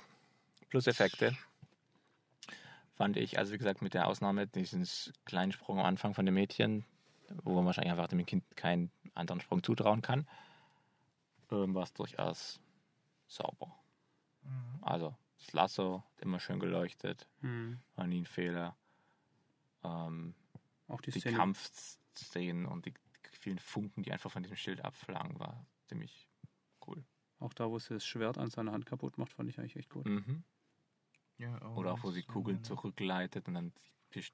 plus 0.69 0.87
Effekte. 0.87 1.35
Fand 2.95 3.17
ich, 3.17 3.37
also 3.37 3.51
wie 3.53 3.57
gesagt, 3.57 3.81
mit 3.81 3.93
der 3.93 4.07
Ausnahme 4.07 4.47
diesen 4.47 4.87
kleinen 5.25 5.51
Sprung 5.51 5.79
am 5.79 5.85
Anfang 5.85 6.13
von 6.13 6.25
dem 6.25 6.35
Mädchen, 6.35 6.85
wo 7.43 7.55
man 7.55 7.65
wahrscheinlich 7.65 7.91
einfach 7.91 8.07
dem 8.07 8.25
Kind 8.25 8.43
keinen 8.55 8.89
anderen 9.15 9.41
Sprung 9.41 9.63
zutrauen 9.63 10.01
kann, 10.01 10.27
ähm, 11.51 11.73
war 11.75 11.83
es 11.83 11.93
durchaus 11.93 12.59
sauber. 13.27 13.75
Also 14.81 15.15
das 15.39 15.51
Lasso 15.53 16.03
immer 16.19 16.39
schön 16.39 16.59
geleuchtet, 16.59 17.27
Hm. 17.41 17.79
war 17.95 18.05
nie 18.07 18.21
ein 18.21 18.25
Fehler. 18.25 18.75
Ähm, 19.83 20.35
Auch 20.87 21.01
die 21.01 21.11
die 21.11 21.19
Szene. 21.19 21.37
Kampfszenen 22.19 22.65
und 22.65 22.85
die 22.85 22.93
vielen 23.33 23.59
Funken, 23.59 24.03
die 24.03 24.11
einfach 24.11 24.31
von 24.31 24.41
diesem 24.41 24.57
Schild 24.57 24.83
abflagen, 24.83 25.37
war 25.39 25.65
ziemlich 25.87 26.29
cool. 26.87 27.03
Auch 27.39 27.53
da, 27.53 27.69
wo 27.69 27.77
sie 27.79 27.93
das 27.93 28.05
Schwert 28.05 28.37
an 28.37 28.49
seiner 28.49 28.71
Hand 28.71 28.85
kaputt 28.85 29.17
macht, 29.17 29.33
fand 29.33 29.49
ich 29.49 29.59
eigentlich 29.59 29.75
echt 29.75 29.89
gut. 29.89 30.05
Mhm. 30.05 30.43
ja, 31.37 31.59
oh, 31.61 31.75
Oder 31.79 31.93
auch, 31.93 32.03
wo 32.03 32.11
sie 32.11 32.23
Kugeln 32.23 32.63
zurückleitet 32.63 33.47
und 33.47 33.53
dann 33.55 33.73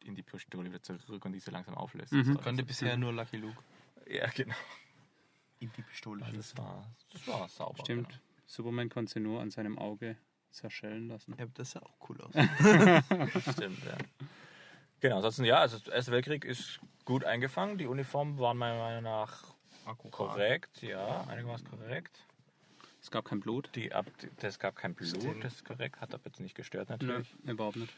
in 0.04 0.16
die 0.16 0.22
Pistole 0.22 0.70
wieder 0.70 0.84
zurück 0.84 1.26
und 1.26 1.34
die 1.34 1.40
so 1.40 1.50
langsam 1.52 1.74
auflöst. 1.76 2.14
Mhm. 2.14 2.36
Konnte 2.38 2.62
so- 2.62 2.68
bisher 2.68 2.96
nur 2.98 3.12
Lucky 3.14 3.38
Luke 3.38 3.58
Ja, 4.08 4.28
genau. 4.30 4.54
in 5.60 5.72
die 5.76 5.82
Pistole 5.82 6.24
Also 6.24 6.38
das, 6.38 6.56
war, 6.58 6.88
das 7.12 7.28
war 7.28 7.50
sauber. 7.50 7.84
Stimmt. 7.84 8.22
Superman 8.46 8.90
konnte 8.90 9.14
sie 9.14 9.20
nur 9.20 9.42
an 9.42 9.50
seinem 9.50 9.80
Auge 9.80 10.18
zerschellen 10.52 11.08
lassen. 11.08 11.36
Ja, 11.40 11.46
das 11.48 11.72
sah 11.72 11.80
auch 11.82 11.96
cool 12.10 12.22
aus. 12.22 12.34
Genau. 12.34 13.28
Stimmt, 13.52 13.84
ja. 13.86 13.98
Genau, 15.00 15.16
ansonsten 15.16 15.46
ja, 15.46 15.58
also 15.58 15.80
der 15.80 15.94
Erste 15.94 16.12
Weltkrieg 16.12 16.46
ist 16.46 16.80
gut 17.06 17.26
eingefangen. 17.26 17.78
Die 17.78 17.88
Uniformen 17.88 18.38
waren 18.40 18.58
meiner 18.58 18.78
Meinung 18.80 19.04
nach 19.04 19.44
korrekt. 20.12 20.82
Ja, 20.82 21.22
einigermaßen 21.28 21.68
korrekt. 21.70 22.26
Es 23.02 23.10
gab 23.10 23.26
kein 23.26 23.40
Blut. 23.40 23.70
Die 23.76 23.94
ab, 23.94 24.06
das 24.40 24.60
gab 24.60 24.76
kein 24.76 24.94
Blut, 24.94 25.44
das 25.44 25.54
ist 25.56 25.66
korrekt. 25.66 26.00
Hat 26.00 26.14
aber 26.14 26.24
jetzt 26.26 26.40
nicht 26.40 26.56
gestört 26.56 26.90
natürlich. 26.90 27.36
Nö, 27.44 27.52
überhaupt 27.54 27.78
nicht. 27.78 27.94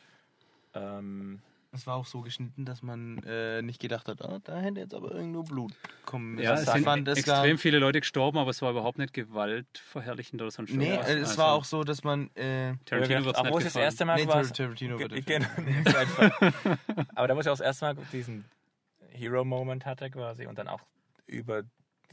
Ähm, 0.74 1.42
Es 1.72 1.86
war 1.88 1.96
auch 1.96 2.06
so 2.06 2.22
geschnitten, 2.22 2.66
dass 2.66 2.82
man 2.82 3.18
äh, 3.24 3.62
nicht 3.62 3.82
gedacht 3.82 4.08
hat, 4.08 4.22
ah, 4.22 4.40
da 4.44 4.60
hätte 4.60 4.80
jetzt 4.80 4.94
aber 4.94 5.12
irgendwo 5.12 5.44
Blut 5.44 5.74
kommen 6.06 6.36
müssen. 6.36 6.44
Ja, 6.46 6.54
es 6.54 6.72
sind 6.72 6.84
fand, 6.84 7.08
es 7.08 7.20
extrem 7.20 7.58
viele 7.58 7.80
Leute 7.80 8.00
gestorben, 8.00 8.38
aber 8.38 8.52
es 8.52 8.62
war 8.62 8.72
überhaupt 8.72 8.98
nicht 8.98 9.14
gewaltverherrlichend 9.14 10.42
oder 10.42 10.52
sonst 10.52 10.72
Nee, 10.72 10.96
äh, 10.96 11.00
es 11.00 11.30
Also, 11.30 11.38
war 11.42 11.54
auch 11.54 11.66
so, 11.66 11.84
dass 11.84 12.04
man. 12.04 12.30
Äh, 12.36 12.76
Tarantino 12.86 13.26
wo 13.26 13.58
es 13.58 13.64
das 13.66 13.76
erste 13.76 14.06
Mal 14.06 14.18
nee, 14.18 14.28
war. 14.28 14.42
Tar- 14.44 14.54
Tarantino 14.54 15.00
wird 15.00 15.12
Ge- 15.12 15.20
es 15.20 15.26
genau, 15.26 15.48
aber 17.16 17.28
da 17.28 17.36
wo 17.36 17.40
ich 17.42 17.48
auch 17.48 17.54
das 17.54 17.60
erste 17.62 17.86
Mal 17.86 17.96
diesen 18.12 18.46
Hero-Moment 19.14 19.86
hatte 19.86 20.10
quasi 20.10 20.46
und 20.48 20.58
dann 20.58 20.68
auch 20.68 20.82
über, 21.28 21.64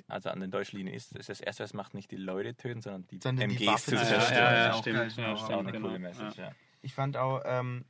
also 0.09 0.31
an 0.31 0.41
den 0.41 0.51
deutschen 0.51 0.77
Linien 0.79 0.95
ist, 0.95 1.13
ist 1.17 1.29
das 1.29 1.41
erste, 1.41 1.65
was 1.65 1.75
macht, 1.75 1.95
nicht 1.95 2.11
die 2.11 2.17
Leute 2.17 2.55
töten, 2.55 2.81
sondern 2.83 3.07
die 3.09 3.19
Sondern 3.23 3.49
die 3.49 3.57
MGs 3.57 3.67
Waffen 3.67 3.85
zu 3.91 3.95
Ja, 3.97 4.05
zerstören. 4.05 4.39
ja, 4.45 4.55
ja, 4.67 4.73
Auch 4.73 4.79
stimmt. 4.81 4.97
Ja, 4.99 5.05
genau. 5.17 5.31
Das 5.33 5.43
ist 5.43 5.51
auch 5.51 5.59
eine 5.61 5.73
genau. 5.73 5.89
coole 5.89 5.99
Message, 5.99 6.37
Ja. 6.37 6.45
ja. 6.45 6.53
Ich 6.83 6.95
fand 6.95 7.17
auch, 7.17 7.43
ähm, 7.45 7.85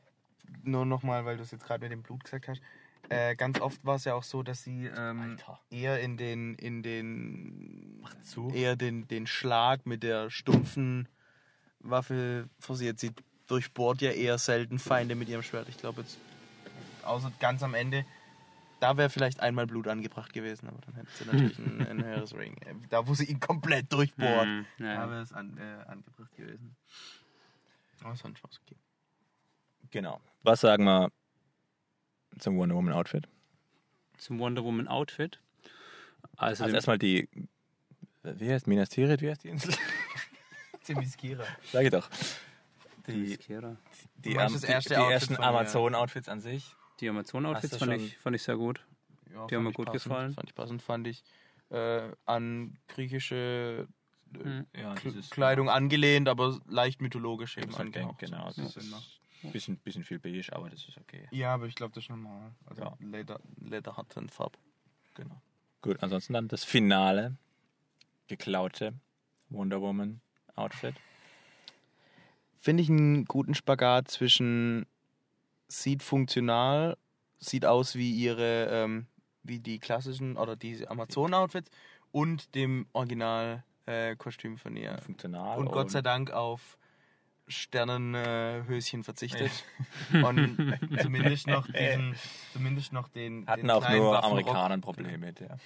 nur 0.64 0.84
nochmal, 0.84 1.24
weil 1.24 1.36
du 1.36 1.42
es 1.44 1.50
jetzt 1.52 1.64
gerade 1.64 1.82
mit 1.84 1.92
dem 1.92 2.02
Blut 2.02 2.24
gesagt 2.24 2.48
hast, 2.48 2.60
äh, 3.08 3.34
ganz 3.36 3.60
oft 3.60 3.84
war 3.84 3.96
es 3.96 4.04
ja 4.04 4.14
auch 4.14 4.22
so, 4.24 4.42
dass 4.42 4.62
sie 4.62 4.86
ähm, 4.86 5.36
eher 5.70 6.00
in 6.00 6.16
den, 6.16 6.54
in 6.56 6.82
den, 6.82 8.04
zu. 8.22 8.50
eher 8.52 8.76
den, 8.76 9.06
den 9.08 9.26
Schlag 9.26 9.86
mit 9.86 10.02
der 10.02 10.30
stumpfen 10.30 11.08
Waffe 11.80 12.48
forciert. 12.58 12.98
Sie 12.98 13.12
durchbohrt 13.46 14.00
ja 14.02 14.10
eher 14.10 14.38
selten 14.38 14.78
Feinde 14.78 15.14
mit 15.14 15.28
ihrem 15.28 15.42
Schwert. 15.42 15.68
Ich 15.68 15.78
glaube 15.78 16.02
jetzt, 16.02 16.18
außer 17.04 17.32
ganz 17.40 17.62
am 17.62 17.74
Ende, 17.74 18.04
da 18.80 18.96
wäre 18.96 19.10
vielleicht 19.10 19.40
einmal 19.40 19.66
Blut 19.66 19.86
angebracht 19.88 20.32
gewesen, 20.32 20.66
aber 20.68 20.78
dann 20.80 20.94
hätte 20.94 21.08
sie 21.12 21.24
natürlich 21.26 21.58
ein, 21.60 21.86
ein 21.86 22.04
höheres 22.04 22.34
Ring. 22.34 22.56
Äh, 22.62 22.74
Da, 22.88 23.06
wo 23.06 23.14
sie 23.14 23.24
ihn 23.26 23.38
komplett 23.40 23.92
durchbohrt, 23.92 24.46
Mhm, 24.46 24.66
ja, 24.78 24.94
da 24.96 25.10
wäre 25.10 25.22
es 25.22 25.32
an, 25.32 25.56
äh, 25.58 25.84
angebracht 25.88 26.34
gewesen. 26.36 26.74
Aber 28.02 28.16
sonst 28.16 28.42
war 28.42 28.50
es 28.50 28.60
okay. 28.64 28.76
Genau. 29.90 30.20
Was 30.42 30.60
sagen 30.60 30.84
wir 30.84 31.10
zum 32.38 32.56
Wonder 32.56 32.74
Woman 32.74 32.94
Outfit? 32.94 33.28
Zum 34.16 34.38
Wonder 34.38 34.64
Woman 34.64 34.88
Outfit. 34.88 35.40
Also, 36.36 36.64
Also 36.64 36.74
erstmal 36.74 36.98
die, 36.98 37.28
wie 38.22 38.50
heißt 38.50 38.66
Minas 38.66 38.88
Tirith, 38.88 39.20
wie 39.20 39.30
heißt 39.30 39.44
die 39.44 39.48
Insel? 39.48 39.74
Themyscira. 40.84 41.44
Sag 41.72 41.84
ich 41.84 41.90
doch. 41.90 42.08
Die, 43.06 43.36
die, 43.36 43.36
die, 43.36 44.34
die 44.34 44.34
ersten? 44.94 45.36
Amazon-Outfits 45.36 46.28
an 46.28 46.40
sich. 46.40 46.74
Die 47.00 47.08
Amazon-Outfits 47.08 47.76
fand 47.76 47.92
ich, 47.94 48.18
fand 48.18 48.36
ich 48.36 48.42
sehr 48.42 48.56
gut. 48.56 48.84
Ja, 49.32 49.46
Die 49.46 49.56
haben 49.56 49.64
mir 49.64 49.72
gut 49.72 49.86
passend, 49.86 50.04
gefallen. 50.04 50.32
Fand 50.32 50.48
ich 50.48 50.54
passend, 50.54 50.82
fand 50.82 51.06
ich 51.06 51.22
äh, 51.70 52.10
an 52.26 52.78
griechische 52.88 53.86
äh, 53.88 53.92
Mhm. 54.32 54.64
Ja, 54.76 54.94
Kleidung 55.30 55.68
angelehnt, 55.68 56.28
aber 56.28 56.60
leicht 56.68 57.02
mythologisch 57.02 57.56
eben 57.58 57.74
angehaucht. 57.74 58.20
genau. 58.20 58.44
Das 58.46 58.58
ist 58.58 58.76
ein 59.42 59.50
bisschen, 59.50 59.76
bisschen 59.78 60.04
viel 60.04 60.20
beige, 60.20 60.52
aber 60.52 60.70
das 60.70 60.86
ist 60.86 60.96
okay. 60.98 61.26
Ja, 61.32 61.54
aber 61.54 61.66
ich 61.66 61.74
glaube, 61.74 61.92
das 61.94 62.04
ist 62.04 62.10
normal. 62.10 62.52
Also 62.64 62.82
Ja. 62.82 62.96
Leder, 63.00 63.40
Leder 63.60 63.96
hat 63.96 64.16
eine 64.16 64.28
Farbe. 64.28 64.56
Genau. 65.14 65.42
Gut, 65.82 66.00
ansonsten 66.00 66.34
dann 66.34 66.46
das 66.46 66.62
Finale. 66.62 67.36
Geklaute 68.28 68.94
Wonder 69.48 69.80
Woman 69.80 70.20
Outfit. 70.54 70.94
Finde 72.60 72.84
ich 72.84 72.88
einen 72.88 73.24
guten 73.24 73.54
Spagat 73.54 74.08
zwischen 74.12 74.86
sieht 75.70 76.02
funktional, 76.02 76.96
sieht 77.38 77.64
aus 77.64 77.94
wie 77.94 78.10
ihre, 78.10 78.68
ähm, 78.70 79.06
wie 79.42 79.60
die 79.60 79.78
klassischen 79.78 80.36
oder 80.36 80.56
diese 80.56 80.90
Amazon-Outfits 80.90 81.70
und 82.12 82.54
dem 82.54 82.86
Original-Kostüm 82.92 84.58
von 84.58 84.76
ihr. 84.76 84.98
Funktional. 84.98 85.58
Und 85.58 85.70
Gott 85.70 85.90
sei 85.90 86.02
Dank 86.02 86.30
auf 86.32 86.76
Sternenhöschen 87.46 89.02
verzichtet. 89.04 89.50
und 90.12 90.56
zumindest 91.00 91.46
noch 91.46 91.66
diesen, 91.66 92.14
zumindest 92.52 92.92
noch 92.92 93.08
den, 93.08 93.46
Hatten 93.46 93.62
den 93.62 93.70
auch 93.70 93.88
nur 93.88 94.12
Waffenrock- 94.14 94.30
Amerikaner 94.30 94.74
ein 94.74 94.80
Problem 94.80 95.20
mit, 95.20 95.40
ja. 95.40 95.56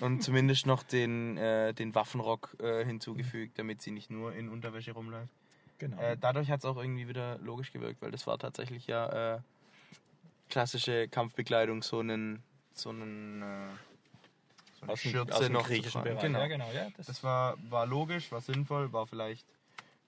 Und 0.00 0.22
zumindest 0.22 0.66
noch 0.66 0.82
den, 0.82 1.36
äh, 1.36 1.74
den 1.74 1.94
Waffenrock 1.94 2.56
äh, 2.60 2.84
hinzugefügt, 2.84 3.58
damit 3.58 3.82
sie 3.82 3.90
nicht 3.90 4.10
nur 4.10 4.34
in 4.34 4.48
Unterwäsche 4.48 4.92
rumläuft. 4.92 5.32
Genau. 5.78 5.98
Äh, 6.00 6.16
dadurch 6.18 6.50
hat 6.50 6.60
es 6.60 6.64
auch 6.64 6.76
irgendwie 6.76 7.08
wieder 7.08 7.38
logisch 7.38 7.72
gewirkt, 7.72 8.00
weil 8.02 8.10
das 8.10 8.26
war 8.26 8.38
tatsächlich 8.38 8.86
ja 8.86 9.36
äh, 9.36 9.40
klassische 10.48 11.08
Kampfbekleidung, 11.08 11.82
so 11.82 12.00
einen, 12.00 12.42
so 12.72 12.90
einen, 12.90 13.42
äh, 13.42 13.68
so 14.80 14.86
aus 14.86 15.00
Schürze 15.00 15.34
aus 15.34 15.40
dem 15.40 15.52
noch 15.52 15.66
griechischen. 15.66 16.02
Bereich. 16.02 16.20
Genau. 16.20 16.38
Ja, 16.40 16.46
genau. 16.46 16.70
Ja, 16.72 16.88
das 16.96 17.06
Das 17.06 17.22
war, 17.24 17.56
war 17.70 17.86
logisch, 17.86 18.30
war 18.32 18.40
sinnvoll, 18.40 18.92
war 18.92 19.06
vielleicht 19.06 19.46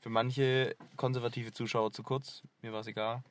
für 0.00 0.10
manche 0.10 0.76
konservative 0.96 1.52
Zuschauer 1.52 1.92
zu 1.92 2.02
kurz. 2.02 2.42
Mir 2.62 2.72
war 2.72 2.80
es 2.80 2.86
egal. 2.86 3.22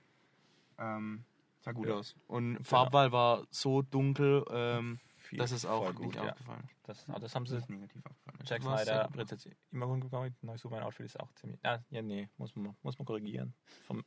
Ähm, 0.77 1.23
sah 1.61 1.71
gut 1.71 1.87
Ja. 1.87 1.95
aus. 1.95 2.15
Und 2.27 2.59
Farbwahl 2.63 3.11
war 3.11 3.43
so 3.49 3.81
dunkel, 3.81 4.43
ähm, 4.51 4.99
viel- 5.27 5.39
dass 5.39 5.51
es 5.51 5.65
auch 5.65 5.93
nicht 5.99 6.15
ja. 6.15 6.29
aufgefallen 6.29 6.63
ist. 6.65 6.75
Das, 6.83 7.09
ah, 7.09 7.19
das 7.19 7.35
haben 7.35 7.45
sie. 7.45 7.55
Das 7.55 7.63
ist 7.63 7.69
negativ 7.69 8.05
aufgefallen. 8.05 8.39
Jack 8.45 8.63
Snyder 8.63 9.07
gut. 9.07 9.17
wird 9.17 9.31
jetzt 9.31 9.49
immer 9.71 9.87
gut 9.87 10.01
gekommen. 10.01 10.35
Neues 10.41 10.61
Superman 10.61 10.85
Outfit 10.85 11.05
ist 11.05 11.19
auch 11.19 11.31
ziemlich. 11.33 11.59
Ah, 11.63 11.79
ja, 11.89 12.01
nee, 12.01 12.29
muss 12.37 12.55
man, 12.55 12.75
muss 12.81 12.97
man 12.97 13.05
korrigieren. 13.05 13.53
Vom 13.85 14.03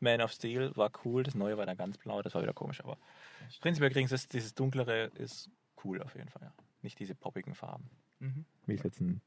Man 0.00 0.20
of 0.22 0.32
Steel 0.32 0.74
war 0.76 0.90
cool, 1.04 1.22
das 1.22 1.34
neue 1.34 1.58
war 1.58 1.66
dann 1.66 1.76
ganz 1.76 1.98
blau, 1.98 2.22
das 2.22 2.34
war 2.34 2.42
wieder 2.42 2.54
komisch, 2.54 2.80
aber 2.82 2.96
prinzipiell 3.60 3.90
kriegen 3.90 4.08
sie 4.08 4.14
es, 4.14 4.28
dieses 4.28 4.54
dunklere 4.54 5.10
ist 5.14 5.50
cool 5.84 6.02
auf 6.02 6.14
jeden 6.14 6.30
Fall, 6.30 6.42
ja. 6.42 6.52
Nicht 6.82 6.98
diese 6.98 7.14
poppigen 7.14 7.54
Farben. 7.54 7.90
Mhm. 8.18 8.46
Wie 8.66 8.74
es 8.74 8.82
jetzt 8.82 9.00
ein 9.00 9.20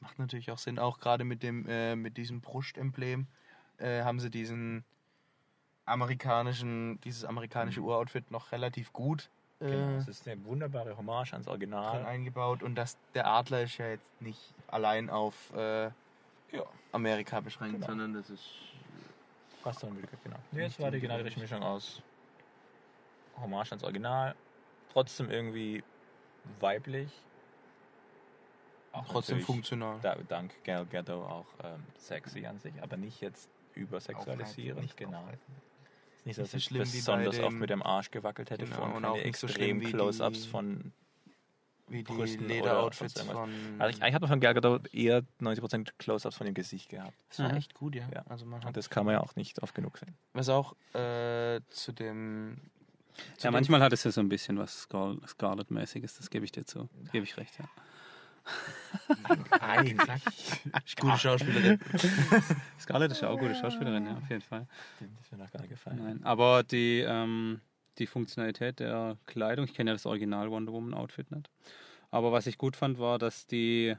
Macht 0.00 0.18
natürlich 0.18 0.50
auch 0.50 0.58
Sinn, 0.58 0.78
auch 0.78 0.98
gerade 0.98 1.24
mit 1.24 1.42
dem 1.42 1.66
äh, 1.66 1.96
mit 1.96 2.18
diesem 2.18 2.42
Brustemblem 2.42 3.26
äh, 3.78 4.02
haben 4.02 4.20
sie 4.20 4.30
diesen 4.30 4.84
amerikanischen, 5.86 7.00
dieses 7.00 7.24
amerikanische 7.24 7.80
Uroutfit 7.80 8.30
noch 8.30 8.52
relativ 8.52 8.92
gut 8.92 9.30
Genau, 9.70 9.96
es 9.98 10.08
ist 10.08 10.28
eine 10.28 10.44
wunderbare 10.44 10.96
Hommage 10.96 11.32
ans 11.32 11.48
Original. 11.48 12.04
eingebaut 12.04 12.62
und 12.62 12.74
das, 12.74 12.96
der 13.14 13.26
Adler 13.26 13.62
ist 13.62 13.78
ja 13.78 13.88
jetzt 13.88 14.20
nicht 14.20 14.40
allein 14.68 15.10
auf 15.10 15.52
äh, 15.54 15.84
Ja. 15.86 15.92
Amerika 16.92 17.40
beschränkt, 17.40 17.74
Genau. 17.76 17.86
sondern 17.86 18.14
das 18.14 18.30
ist 18.30 18.44
wieder, 19.64 20.08
genau. 20.22 20.36
Es 20.66 20.78
war 20.78 20.90
die 20.90 21.00
genau 21.00 21.16
die 21.22 21.40
Mischung 21.40 21.62
aus 21.62 22.02
Hommage 23.40 23.72
ans 23.72 23.82
Original, 23.82 24.34
trotzdem 24.92 25.30
irgendwie 25.30 25.82
weiblich. 26.60 27.10
Auch 28.92 29.06
trotzdem 29.08 29.40
funktional. 29.40 29.98
Da, 30.02 30.16
dank 30.28 30.52
Gal 30.62 30.86
Gadot 30.86 31.24
auch 31.28 31.46
ähm, 31.64 31.82
sexy 31.96 32.46
an 32.46 32.60
sich, 32.60 32.74
aber 32.82 32.96
nicht 32.96 33.20
jetzt 33.20 33.48
übersexualisierend. 33.74 34.96
Genau. 34.96 35.18
aufreißen. 35.22 35.73
Ist 36.24 36.38
nicht 36.38 36.38
dass 36.38 36.50
so 36.52 36.56
ich 36.56 36.64
schlimm 36.64 36.80
bei 36.82 36.90
besonders 36.90 37.38
oft 37.40 37.56
mit 37.56 37.70
dem 37.70 37.82
Arsch 37.82 38.10
gewackelt 38.10 38.50
hätte 38.50 38.64
Genau, 38.64 38.76
von 38.76 38.92
und 38.94 39.02
keine 39.02 39.08
auch 39.08 39.24
nicht 39.24 39.36
so 39.36 39.46
Close-Ups 39.46 40.44
von. 40.46 40.92
Wie 41.86 41.98
die 41.98 42.02
Brüsten 42.04 42.46
oder 42.46 42.54
Lederoutfits 42.54 43.20
von. 43.20 43.36
Also 43.78 43.90
ich, 43.96 44.02
eigentlich 44.02 44.14
hat 44.14 44.22
man 44.22 44.30
von 44.30 44.40
Gal 44.40 44.54
Gadot 44.54 44.92
eher 44.94 45.22
90% 45.40 45.90
Close-Ups 45.98 46.34
von 46.36 46.46
dem 46.46 46.54
Gesicht 46.54 46.88
gehabt. 46.88 47.14
das 47.28 47.40
war 47.40 47.50
Mhm. 47.50 47.56
echt 47.56 47.74
gut, 47.74 47.94
ja. 47.94 48.08
Ja. 48.12 48.22
Also 48.26 48.46
man 48.46 48.64
Und 48.64 48.74
das 48.76 48.88
kann 48.88 49.04
man 49.04 49.12
ja 49.14 49.20
auch 49.20 49.36
nicht 49.36 49.62
oft 49.62 49.74
genug 49.74 49.98
sehen. 49.98 50.16
was 50.32 50.48
auch 50.48 50.74
äh, 50.94 51.60
zu 51.68 51.92
dem. 51.92 52.58
Zu 53.36 53.44
Ja, 53.44 53.50
dem- 53.50 53.52
manchmal 53.52 53.82
hat 53.82 53.92
es 53.92 54.02
ja 54.04 54.10
so 54.10 54.20
ein 54.22 54.30
bisschen 54.30 54.56
was 54.58 54.82
Scar 54.82 55.16
Scarlet-mäßiges, 55.26 56.16
das 56.16 56.30
gebe 56.30 56.46
ich 56.46 56.52
dir 56.52 56.64
zu. 56.64 56.88
Gebe 57.12 57.24
ich 57.24 57.36
recht, 57.36 57.58
ja. 57.58 57.66
Gute 61.00 61.18
Schauspielerin. 61.18 61.80
Scarlett 62.78 63.12
ist 63.12 63.22
ja 63.22 63.28
auch 63.28 63.38
eine 63.38 63.48
gute 63.48 63.60
Schauspielerin, 63.60 64.06
ja, 64.06 64.16
auf 64.16 64.30
jeden 64.30 64.42
Fall. 64.42 64.66
Das 65.00 65.26
ist 65.26 65.32
mir 65.32 65.38
noch 65.38 65.50
gar 65.50 65.60
nicht 65.60 65.70
gefallen. 65.70 66.00
Nein, 66.02 66.20
aber 66.24 66.62
die, 66.62 67.00
ähm, 67.00 67.60
die 67.98 68.06
Funktionalität 68.06 68.80
der 68.80 69.16
Kleidung, 69.26 69.64
ich 69.64 69.74
kenne 69.74 69.90
ja 69.90 69.94
das 69.94 70.06
Original 70.06 70.50
Wonder 70.50 70.72
Woman 70.72 70.94
Outfit 70.94 71.30
nicht. 71.30 71.50
Aber 72.10 72.32
was 72.32 72.46
ich 72.46 72.58
gut 72.58 72.76
fand, 72.76 72.98
war, 72.98 73.18
dass 73.18 73.46
die 73.46 73.96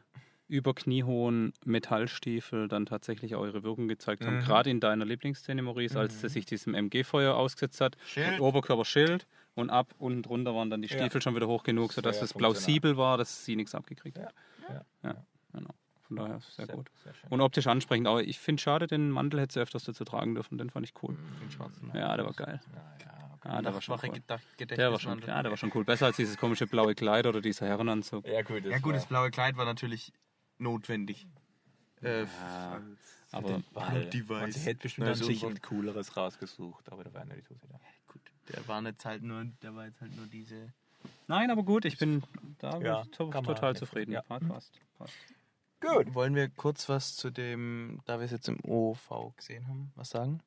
über 0.47 0.73
kniehohen 0.73 1.53
Metallstiefel 1.65 2.67
dann 2.67 2.85
tatsächlich 2.85 3.35
auch 3.35 3.45
ihre 3.45 3.63
Wirkung 3.63 3.87
gezeigt 3.87 4.25
haben. 4.25 4.37
Mhm. 4.37 4.41
Gerade 4.41 4.69
in 4.69 4.79
deiner 4.79 5.05
Lieblingsszene, 5.05 5.61
Maurice, 5.61 5.99
als 5.99 6.21
sie 6.21 6.29
sich 6.29 6.45
diesem 6.45 6.75
MG-Feuer 6.75 7.35
ausgesetzt 7.35 7.81
hat. 7.81 7.97
Schild. 8.05 8.39
Oberkörper 8.39 8.85
Schild 8.85 9.25
und 9.55 9.69
ab 9.69 9.93
unten 9.97 10.21
drunter 10.21 10.53
waren 10.53 10.69
dann 10.69 10.81
die 10.81 10.87
Ja. 10.89 10.97
Stiefel 10.99 11.21
schon 11.21 11.35
wieder 11.35 11.47
hoch 11.47 11.63
genug, 11.63 11.93
sodass 11.93 12.17
Sehr 12.17 12.25
es 12.25 12.33
plausibel 12.33 12.97
war, 12.97 13.17
dass 13.17 13.45
sie 13.45 13.55
nichts 13.55 13.73
abgekriegt 13.73 14.19
hat. 14.19 14.33
Ja. 14.69 14.85
Ja, 15.03 15.15
genau. 15.53 15.69
Von 16.07 16.17
daher 16.17 16.39
sehr, 16.39 16.67
gut. 16.67 16.91
Sehr. 17.03 17.13
Und 17.31 17.41
optisch 17.41 17.65
ansprechend. 17.65 18.07
Aber 18.07 18.21
ich 18.23 18.39
finde 18.39 18.61
schade, 18.61 18.85
den 18.85 19.09
Mantel 19.09 19.39
hätte 19.39 19.53
sie 19.55 19.59
öfters 19.61 19.85
dazu 19.85 20.03
tragen 20.05 20.35
dürfen. 20.35 20.57
Den 20.59 20.69
fand 20.69 20.85
ich 20.85 20.93
cool. 21.01 21.17
Den 21.41 21.49
schwarzen. 21.49 21.91
Ja, 21.95 22.15
der 22.15 22.25
war 22.25 22.33
geil. 22.33 22.61
Ja, 22.73 22.77
ja, 23.05 23.31
okay. 23.33 23.49
Ja, 23.49 23.61
der 23.63 23.73
war 23.73 23.81
schon 23.81 23.99
cool. 24.03 24.67
Der 24.67 24.91
war 24.91 24.99
schon, 24.99 25.19
ja, 25.21 25.41
der 25.41 25.49
war 25.51 25.57
schon 25.57 25.71
cool. 25.73 25.83
Besser 25.83 26.05
als 26.07 26.17
dieses 26.17 26.37
komische 26.37 26.67
blaue 26.67 26.93
Kleid 26.93 27.25
oder 27.25 27.41
dieser 27.41 27.65
Herrenanzug. 27.65 28.27
ja, 28.27 28.43
gut. 28.43 28.65
Das 28.65 28.71
Ja 28.71 28.77
gut, 28.79 28.93
das 28.93 29.07
blaue 29.07 29.31
Kleid 29.31 29.57
war 29.57 29.65
natürlich 29.65 30.13
notwendig. 30.59 31.25
Äh, 32.01 32.21
Ja, 32.23 32.81
aber 33.31 33.61
Ball. 33.73 34.05
Device. 34.05 34.43
Und 34.43 34.51
sie 34.53 34.59
hätte 34.59 34.81
bestimmt 34.81 35.07
ein 35.43 35.61
cooleres 35.61 36.15
rausgesucht, 36.15 36.91
aber 36.91 37.03
da 37.03 37.13
war 37.13 37.25
die 37.25 37.41
Tose 37.41 37.67
da. 37.67 37.79
Der 38.49 38.67
war 38.67 38.81
jetzt 38.83 39.05
halt 39.05 39.23
nur, 39.23 39.45
der 39.61 39.75
war 39.75 39.85
jetzt 39.85 40.01
halt 40.01 40.15
nur 40.15 40.27
diese. 40.27 40.73
Nein, 41.27 41.49
aber 41.51 41.63
gut, 41.63 41.85
ich 41.85 41.97
bin 41.97 42.23
da 42.59 42.77
Ja, 42.79 43.03
to 43.05 43.29
total 43.31 43.71
jetzt- 43.71 43.79
zufrieden. 43.79 44.11
ja. 44.11 44.21
Passt, 44.21 44.47
passt. 44.47 44.79
passt. 44.97 45.13
Gut. 45.81 46.13
Wollen 46.15 46.33
wir 46.35 46.49
kurz 46.49 46.89
was 46.89 47.15
zu 47.15 47.29
dem, 47.29 47.99
da 48.05 48.17
wir 48.19 48.25
es 48.25 48.31
jetzt 48.31 48.47
im 48.47 48.59
OV 48.63 49.33
gesehen 49.35 49.67
haben, 49.67 49.91
was 49.95 50.09
sagen? 50.09 50.41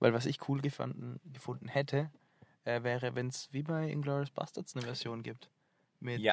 Weil 0.00 0.12
was 0.12 0.26
ich 0.26 0.48
cool 0.48 0.60
gefunden, 0.60 1.18
gefunden 1.32 1.68
hätte, 1.68 2.10
äh, 2.64 2.82
wäre, 2.82 3.14
wenn 3.14 3.28
es 3.28 3.48
wie 3.52 3.62
bei 3.62 3.88
Inglourious 3.90 4.30
Bastards 4.30 4.74
eine 4.76 4.84
Version 4.84 5.22
gibt. 5.22 5.48
Mit 6.02 6.20
Ja. 6.20 6.32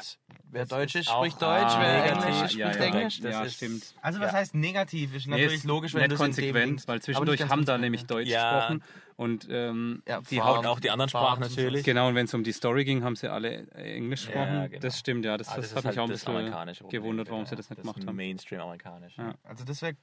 wer 0.50 0.62
Das 0.62 0.68
Deutsch 0.70 0.94
ist 0.96 1.08
spricht 1.08 1.40
Deutsch, 1.40 1.74
wer. 1.78 2.04
Englisch 2.12 2.42
ist, 2.42 2.54
ja, 2.56 2.72
spricht 2.72 2.80
ja, 2.80 2.98
Englisch. 2.98 3.20
das 3.20 3.32
ja, 3.32 3.42
ist- 3.44 3.54
stimmt. 3.54 3.94
Also 4.02 4.18
was 4.20 4.32
Ja. 4.32 4.38
heißt 4.38 4.54
negativ? 4.56 5.14
Ist 5.14 5.26
Nee, 5.26 5.32
natürlich 5.32 5.54
ist 5.58 5.64
logisch, 5.64 5.94
wenn 5.94 6.10
du 6.10 6.16
konsequent, 6.16 6.88
weil 6.88 7.00
zwischendurch 7.00 7.48
haben 7.48 7.64
da 7.64 7.78
nämlich 7.78 8.00
ja. 8.02 8.06
Deutsch 8.08 8.28
Ja. 8.28 8.54
gesprochen 8.58 8.82
und 9.16 9.46
ähm, 9.48 10.02
Ja, 10.08 10.20
Die 10.22 10.42
hauten 10.42 10.66
auch 10.66 10.80
die 10.80 10.90
anderen 10.90 11.08
Sprachen 11.08 11.40
natürlich. 11.40 11.84
genau, 11.84 12.08
und 12.08 12.16
wenn 12.16 12.24
es 12.26 12.34
um 12.34 12.42
die 12.42 12.52
Story 12.52 12.84
ging, 12.84 13.04
haben 13.04 13.14
sie 13.16 13.30
alle 13.30 13.68
äh, 13.74 13.94
Englisch 13.94 14.24
Ja, 14.26 14.32
gesprochen. 14.32 14.70
genau. 14.70 14.80
Das 14.80 14.98
stimmt, 14.98 15.24
ja, 15.24 15.36
das, 15.36 15.48
Ah, 15.48 15.56
das, 15.56 15.66
ist 15.66 15.70
hat 15.76 15.84
mich 15.84 15.86
halt 15.88 15.98
auch 15.98 16.02
ein 16.04 16.10
das 16.10 16.24
bisschen 16.24 16.88
gewundert, 16.90 17.30
warum 17.30 17.44
sie 17.44 17.50
genau. 17.50 17.56
das 17.58 17.70
nicht 17.70 17.78
das 17.78 17.82
gemacht 17.84 18.06
haben. 18.06 18.16
Mainstream 18.16 18.60
amerikanisch. 18.60 19.16
Ja. 19.18 19.34
Also 19.44 19.64
das 19.64 19.82
wäre 19.82 19.94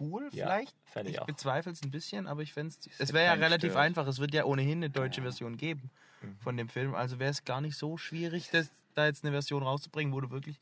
cool 0.00 0.30
Ja, 0.32 0.46
vielleicht. 0.46 0.74
ich 1.06 1.14
ich 1.16 1.20
bezweifle 1.20 1.70
es 1.70 1.82
ein 1.82 1.90
bisschen, 1.90 2.26
aber 2.26 2.42
ich 2.42 2.52
fände 2.54 2.74
es... 2.74 2.98
Es 2.98 3.12
wäre 3.12 3.26
ja 3.26 3.32
relativ 3.34 3.68
gestört. 3.68 3.84
einfach. 3.84 4.06
Es 4.08 4.18
wird 4.18 4.32
ja 4.34 4.44
ohnehin 4.46 4.78
eine 4.78 4.90
deutsche 4.90 5.20
Version 5.22 5.56
geben 5.58 5.90
Mhm. 6.22 6.36
von 6.38 6.56
dem 6.56 6.68
Film. 6.68 6.94
Also 6.94 7.18
wäre 7.18 7.30
es 7.30 7.44
gar 7.44 7.60
nicht 7.60 7.76
so 7.76 7.96
schwierig, 7.98 8.48
das, 8.52 8.70
da 8.94 9.06
jetzt 9.06 9.24
eine 9.24 9.32
Version 9.32 9.62
rauszubringen, 9.62 10.12
wo 10.14 10.20
du 10.20 10.30
wirklich 10.30 10.60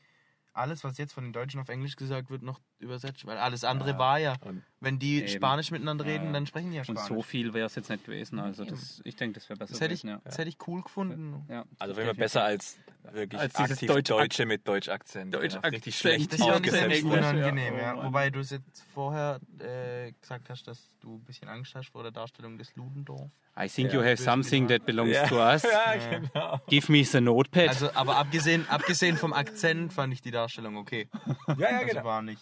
alles, 0.53 0.83
was 0.83 0.97
jetzt 0.97 1.13
von 1.13 1.23
den 1.23 1.33
Deutschen 1.33 1.59
auf 1.59 1.69
Englisch 1.69 1.95
gesagt 1.95 2.29
wird, 2.29 2.43
noch 2.43 2.59
übersetzt. 2.81 3.25
Weil 3.25 3.37
alles 3.37 3.63
andere 3.63 3.91
Ja. 3.91 3.97
war 3.99 4.19
ja... 4.19 4.35
Und 4.41 4.63
Wenn 4.83 4.97
die 4.97 5.19
Eben. 5.19 5.27
Spanisch 5.27 5.69
miteinander 5.69 6.05
reden, 6.05 6.25
ja. 6.27 6.31
dann 6.33 6.47
sprechen 6.47 6.71
die 6.71 6.77
ja 6.77 6.81
Und 6.87 6.97
Spanisch. 6.97 7.07
so 7.07 7.21
viel 7.21 7.53
wäre 7.53 7.67
es 7.67 7.75
jetzt 7.75 7.89
nicht 7.89 8.03
gewesen. 8.03 8.39
Also 8.39 8.65
das, 8.65 8.99
ich 9.05 9.15
denke, 9.15 9.35
das 9.39 9.47
wäre 9.47 9.59
besser 9.59 9.73
das, 9.73 9.81
hätte 9.81 9.93
ich, 9.93 10.01
gewesen. 10.01 10.21
das 10.23 10.37
hätte 10.39 10.49
ich 10.49 10.57
cool 10.67 10.81
gefunden. 10.81 11.45
Also 11.77 11.93
Fall 11.93 12.03
definitiv. 12.05 12.17
besser 12.17 12.43
als 12.43 12.77
wirklich 13.11 13.39
Als 13.39 13.55
aktiv 13.55 13.87
Deutsch- 13.87 14.09
Deutsche 14.09 14.45
mit 14.47 14.67
Deutsch-Akzent. 14.67 15.33
Deutsch- 15.35 15.53
Ja, 15.53 15.59
richtig 15.61 15.93
Akzent. 15.93 15.95
schlecht 15.95 16.33
Das 16.33 16.39
ist 16.39 17.03
unangenehm, 17.03 17.77
ja. 17.77 18.03
Wobei 18.03 18.29
du 18.31 18.39
es 18.39 18.49
jetzt 18.49 18.83
vorher 18.93 19.39
äh, 19.59 20.11
gesagt 20.19 20.49
hast, 20.49 20.67
dass 20.67 20.89
du 20.99 21.15
ein 21.17 21.23
bisschen 21.25 21.47
Angst 21.47 21.75
hast 21.75 21.89
vor 21.89 22.01
der 22.01 22.11
Darstellung 22.11 22.57
des 22.57 22.75
Ludendorff. 22.75 23.29
I 23.59 23.67
think 23.67 23.91
Ja. 23.93 23.99
you 23.99 24.05
have 24.05 24.17
something 24.17 24.67
that 24.67 24.85
belongs 24.85 25.11
Ja. 25.11 25.27
to 25.27 25.35
us. 25.35 25.61
Ja, 25.71 26.19
genau. 26.19 26.59
Give 26.67 26.91
me 26.91 27.03
the 27.03 27.21
notepad. 27.21 27.69
Also, 27.69 27.91
aber 27.93 28.17
abgesehen, 28.17 28.67
abgesehen 28.69 29.15
vom 29.17 29.33
Akzent 29.33 29.93
fand 29.93 30.11
ich 30.13 30.21
die 30.21 30.31
Darstellung 30.31 30.77
okay. 30.77 31.07
Ja, 31.49 31.55
ja, 31.59 31.67
Also 31.79 31.87
genau. 31.87 32.03
war 32.05 32.21
nicht. 32.23 32.41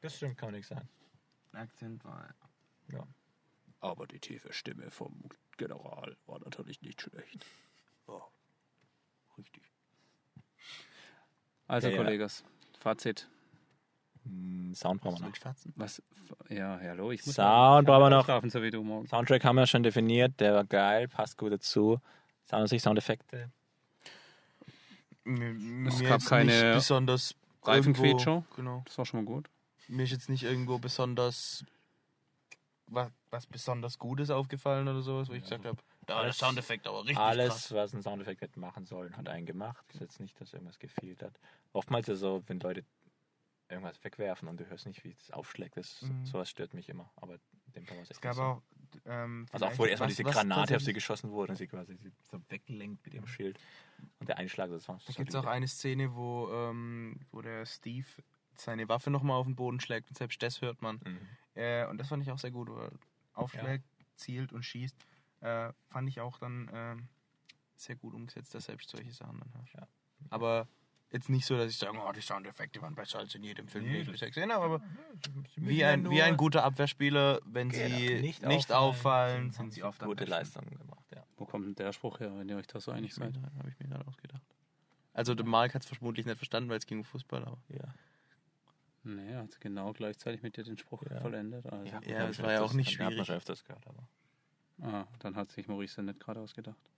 Das 0.00 0.16
stimmt, 0.16 0.36
kann 0.38 0.52
nichts 0.52 0.68
sein. 0.68 0.88
Akzent 1.52 2.04
war. 2.04 2.34
Aber 3.80 4.06
die 4.06 4.18
tiefe 4.18 4.52
Stimme 4.52 4.90
vom 4.90 5.28
General 5.56 6.16
war 6.26 6.38
natürlich 6.40 6.82
nicht 6.82 7.00
schlecht. 7.02 7.44
Richtig. 9.38 9.62
Also, 11.66 11.88
Ja, 11.88 11.94
ja. 11.94 12.02
Kollegas, 12.02 12.44
Fazit. 12.78 13.28
Hm, 14.24 14.74
Sound 14.74 15.00
brauchen 15.02 15.20
wir 15.20 15.28
noch. 15.28 15.54
Was? 15.76 16.02
Ja, 16.48 16.78
hallo, 16.80 17.10
ich 17.12 17.24
muss 17.26 17.34
Sound 17.34 17.86
brauchen 17.86 18.02
wir 18.04 18.10
noch. 18.10 18.24
schlafen, 18.24 18.50
so 18.50 18.62
wie 18.62 18.70
du 18.70 18.82
morgen. 18.82 19.06
Soundtrack 19.06 19.44
haben 19.44 19.56
wir 19.56 19.66
schon 19.66 19.82
definiert, 19.82 20.40
der 20.40 20.54
war 20.54 20.64
geil, 20.64 21.08
passt 21.08 21.36
gut 21.36 21.52
dazu. 21.52 22.00
Sound 22.48 22.68
sich 22.68 22.82
Soundeffekte. 22.82 23.50
Es 25.24 26.02
gab 26.04 26.24
keine 26.24 26.74
besonders 26.74 27.34
Reifenquetscher. 27.62 28.44
Genau. 28.54 28.82
Das 28.86 28.96
war 28.98 29.04
schon 29.04 29.24
mal 29.24 29.26
gut. 29.26 29.50
Mir 29.88 30.02
ist 30.04 30.10
jetzt 30.10 30.28
nicht 30.28 30.42
irgendwo 30.42 30.78
besonders 30.78 31.64
was, 32.88 33.10
was 33.30 33.46
besonders 33.46 33.98
Gutes 33.98 34.30
aufgefallen 34.30 34.86
oder 34.86 35.02
sowas, 35.02 35.28
wo 35.28 35.32
ich 35.32 35.42
gesagt 35.42 35.64
habe, 35.64 35.76
da 36.06 36.14
war 36.14 36.20
der 36.22 36.24
Alles- 36.26 36.38
Soundeffekt 36.38 36.86
aber 36.86 37.00
richtig 37.00 37.18
Alles, 37.18 37.48
krass. 37.48 37.72
was 37.72 37.94
ein 37.94 38.02
Soundeffekt 38.02 38.40
hätte 38.42 38.60
machen 38.60 38.84
sollen, 38.86 39.16
hat 39.16 39.28
einen 39.28 39.44
gemacht. 39.46 39.84
Ist 39.92 40.00
jetzt 40.00 40.20
nicht, 40.20 40.40
dass 40.40 40.52
irgendwas 40.52 40.78
gefehlt 40.78 41.20
hat. 41.22 41.38
Oftmals 41.72 42.06
ist 42.08 42.14
es 42.14 42.20
so, 42.20 42.42
wenn 42.46 42.60
Leute 42.60 42.84
irgendwas 43.68 44.02
wegwerfen 44.04 44.46
und 44.46 44.60
du 44.60 44.66
hörst 44.68 44.86
nicht, 44.86 45.02
wie 45.02 45.16
es 45.20 45.32
aufschlägt, 45.32 45.76
das, 45.76 46.02
Mhm. 46.02 46.24
sowas 46.24 46.48
stört 46.48 46.74
mich 46.74 46.88
immer. 46.88 47.10
Aber 47.16 47.34
in 47.34 47.72
dem 47.74 47.86
Fall 47.86 47.96
war 47.96 48.02
es 48.04 48.10
echt 48.10 48.18
Es 48.18 48.20
gab 48.20 48.34
so. 48.36 48.42
auch 48.42 48.62
ähm, 49.04 49.46
Also 49.50 49.66
auch 49.66 49.78
wo 49.78 49.84
erstmal 49.86 50.08
diese 50.08 50.22
Granate 50.22 50.76
auf 50.76 50.82
sie 50.82 50.92
geschossen 50.92 51.32
wurde 51.32 51.50
und 51.52 51.56
sie 51.56 51.66
quasi 51.66 51.98
so 52.30 52.38
weggelenkt 52.48 53.04
mit 53.04 53.14
ihrem 53.14 53.26
Schild. 53.26 53.58
Und 54.20 54.28
der 54.28 54.38
Einschlag, 54.38 54.70
das 54.70 54.86
war 54.86 55.00
Da 55.04 55.12
gibt 55.12 55.30
es 55.30 55.34
auch 55.34 55.46
eine 55.46 55.66
Szene, 55.66 56.14
wo, 56.14 56.48
ähm, 56.52 57.18
wo 57.32 57.42
der 57.42 57.66
Steve 57.66 58.06
seine 58.60 58.88
Waffe 58.88 59.10
nochmal 59.10 59.36
auf 59.38 59.46
den 59.46 59.56
Boden 59.56 59.80
schlägt 59.80 60.08
und 60.08 60.16
selbst 60.16 60.42
das 60.42 60.60
hört 60.60 60.82
man. 60.82 61.00
Mhm. 61.04 61.18
Äh, 61.54 61.86
und 61.86 61.98
das 61.98 62.08
fand 62.08 62.22
ich 62.22 62.30
auch 62.30 62.38
sehr 62.38 62.50
gut, 62.50 62.70
aufschlägt, 63.34 63.84
zielt 64.16 64.52
und 64.52 64.62
schießt. 64.64 64.96
Äh, 65.40 65.72
fand 65.88 66.08
ich 66.08 66.20
auch 66.20 66.38
dann 66.38 66.70
ähm, 66.72 67.08
sehr 67.76 67.96
gut 67.96 68.14
umgesetzt, 68.14 68.54
dass 68.54 68.64
selbst 68.66 68.88
solche 68.90 69.12
Sachen 69.12 69.38
dann 69.38 69.52
hast. 69.62 69.74
Ja. 69.74 69.86
Aber 70.30 70.66
jetzt 71.10 71.28
nicht 71.28 71.44
so, 71.46 71.56
dass 71.56 71.70
ich 71.70 71.76
sage, 71.78 71.96
oh, 71.98 72.12
die 72.12 72.20
Soundeffekte 72.20 72.80
waren 72.82 72.94
besser 72.94 73.18
als 73.18 73.34
in 73.34 73.42
jedem 73.42 73.68
Film, 73.68 73.84
Nee, 73.84 74.02
den 74.02 74.14
ich 74.14 74.20
gesehen 74.20 74.50
habe, 74.52 74.64
aber 74.64 74.82
wie 75.56 75.76
ja 75.78 75.90
ein, 75.90 76.04
wie 76.10 76.16
nur- 76.16 76.24
ein 76.24 76.36
guter 76.36 76.64
Abwehrspieler, 76.64 77.40
wenn 77.44 77.68
Genau, 77.68 77.96
sie 77.98 78.20
nicht 78.20 78.42
nicht, 78.46 78.72
auffallen, 78.72 79.52
sind 79.52 79.72
sie 79.72 79.82
oft 79.82 80.00
gute. 80.02 80.24
Leistungen 80.24 80.70
gemacht, 80.76 81.04
ja. 81.14 81.22
Wo 81.36 81.44
kommt 81.44 81.66
denn 81.66 81.74
der 81.74 81.92
Spruch 81.92 82.18
her, 82.20 82.32
wenn 82.36 82.48
ihr 82.48 82.56
euch 82.56 82.66
da 82.66 82.80
so 82.80 82.90
einig 82.90 83.14
seid? 83.14 83.34
Habe 83.58 83.68
ich 83.68 83.78
mir 83.78 83.88
gerade 83.88 84.06
ausgedacht. 84.06 84.42
Also 85.12 85.34
der 85.34 85.46
Mark 85.46 85.74
hat 85.74 85.82
es 85.82 85.88
vermutlich 85.88 86.26
nicht 86.26 86.36
verstanden, 86.36 86.68
weil 86.70 86.78
es 86.78 86.86
ging 86.86 86.98
um 86.98 87.04
Fußball, 87.04 87.42
aber 87.44 87.58
ja. 87.68 87.84
Nee, 89.08 89.30
er 89.32 89.42
hat 89.44 89.60
genau 89.60 89.92
gleichzeitig 89.92 90.42
mit 90.42 90.56
dir 90.56 90.64
den 90.64 90.76
Spruch 90.78 91.02
Ja. 91.08 91.20
vollendet. 91.20 91.64
Also. 91.66 91.86
Ja. 91.86 91.92
Hat 91.94 92.28
das 92.30 92.42
war 92.42 92.52
ja 92.52 92.62
auch 92.62 92.72
nicht 92.72 92.92
Hat 92.94 92.98
man 92.98 93.12
schwierig. 93.12 93.26
schon 93.26 93.36
öfters 93.36 93.64
gehört, 93.64 93.86
aber. 93.86 94.08
Ah, 94.82 95.06
dann 95.20 95.36
hat 95.36 95.50
sich 95.52 95.68
Maurice 95.68 96.02
nicht 96.02 96.18
gerade 96.20 96.40
ausgedacht. 96.40 96.90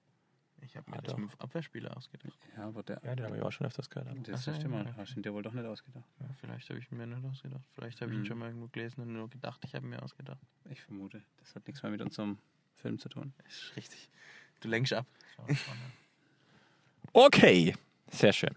ich 0.63 0.75
habe 0.77 0.91
mir 0.91 0.97
Ah, 0.97 1.01
das 1.03 1.13
doch. 1.13 1.19
mit 1.19 1.31
dem 1.33 1.41
Abwehrspieler 1.41 1.97
ausgedacht. 1.97 2.37
Ja, 2.57 2.65
aber 2.67 2.83
der. 2.83 3.01
Ja, 3.05 3.15
den 3.15 3.27
habe 3.27 3.37
ich 3.37 3.43
auch 3.43 3.53
schon 3.53 3.67
öfters 3.67 3.89
gehört. 3.91 4.09
Aber. 4.09 4.19
das 4.21 4.49
Ach 4.49 4.53
ist 4.57 4.65
immer, 4.65 4.85
ja. 4.85 4.97
hast 4.97 5.13
du 5.13 5.21
ihn 5.21 5.23
dir 5.23 5.33
wohl 5.35 5.43
doch 5.43 5.53
nicht 5.53 5.67
ausgedacht. 5.67 6.05
Ja, 6.19 6.27
vielleicht 6.41 6.69
habe 6.71 6.79
ich 6.81 6.91
mir 6.91 7.07
nicht 7.07 7.25
ausgedacht. 7.25 7.63
Vielleicht 7.75 8.01
habe 8.01 8.11
ich 8.11 8.17
ihn 8.17 8.23
Mhm. 8.23 8.27
schon 8.27 8.39
mal 8.39 8.47
irgendwo 8.49 8.69
gelesen 8.69 9.03
und 9.03 9.13
nur 9.13 9.29
gedacht, 9.29 9.61
ich 9.65 9.75
habe 9.75 9.87
mir 9.87 10.03
ausgedacht. 10.03 10.41
Ich 10.71 10.81
vermute. 10.83 11.23
Das 11.41 11.55
hat 11.55 11.67
nichts 11.67 11.83
mehr 11.83 11.93
mit 11.93 12.01
unserem 12.01 12.39
Film 12.75 12.99
zu 12.99 13.09
tun. 13.11 13.35
Ist 13.47 13.77
richtig. 13.77 14.09
Du 14.61 14.69
lenkst 14.69 14.93
ab. 14.95 15.07
Okay, 17.13 17.75
sehr 18.11 18.33
schön. 18.33 18.55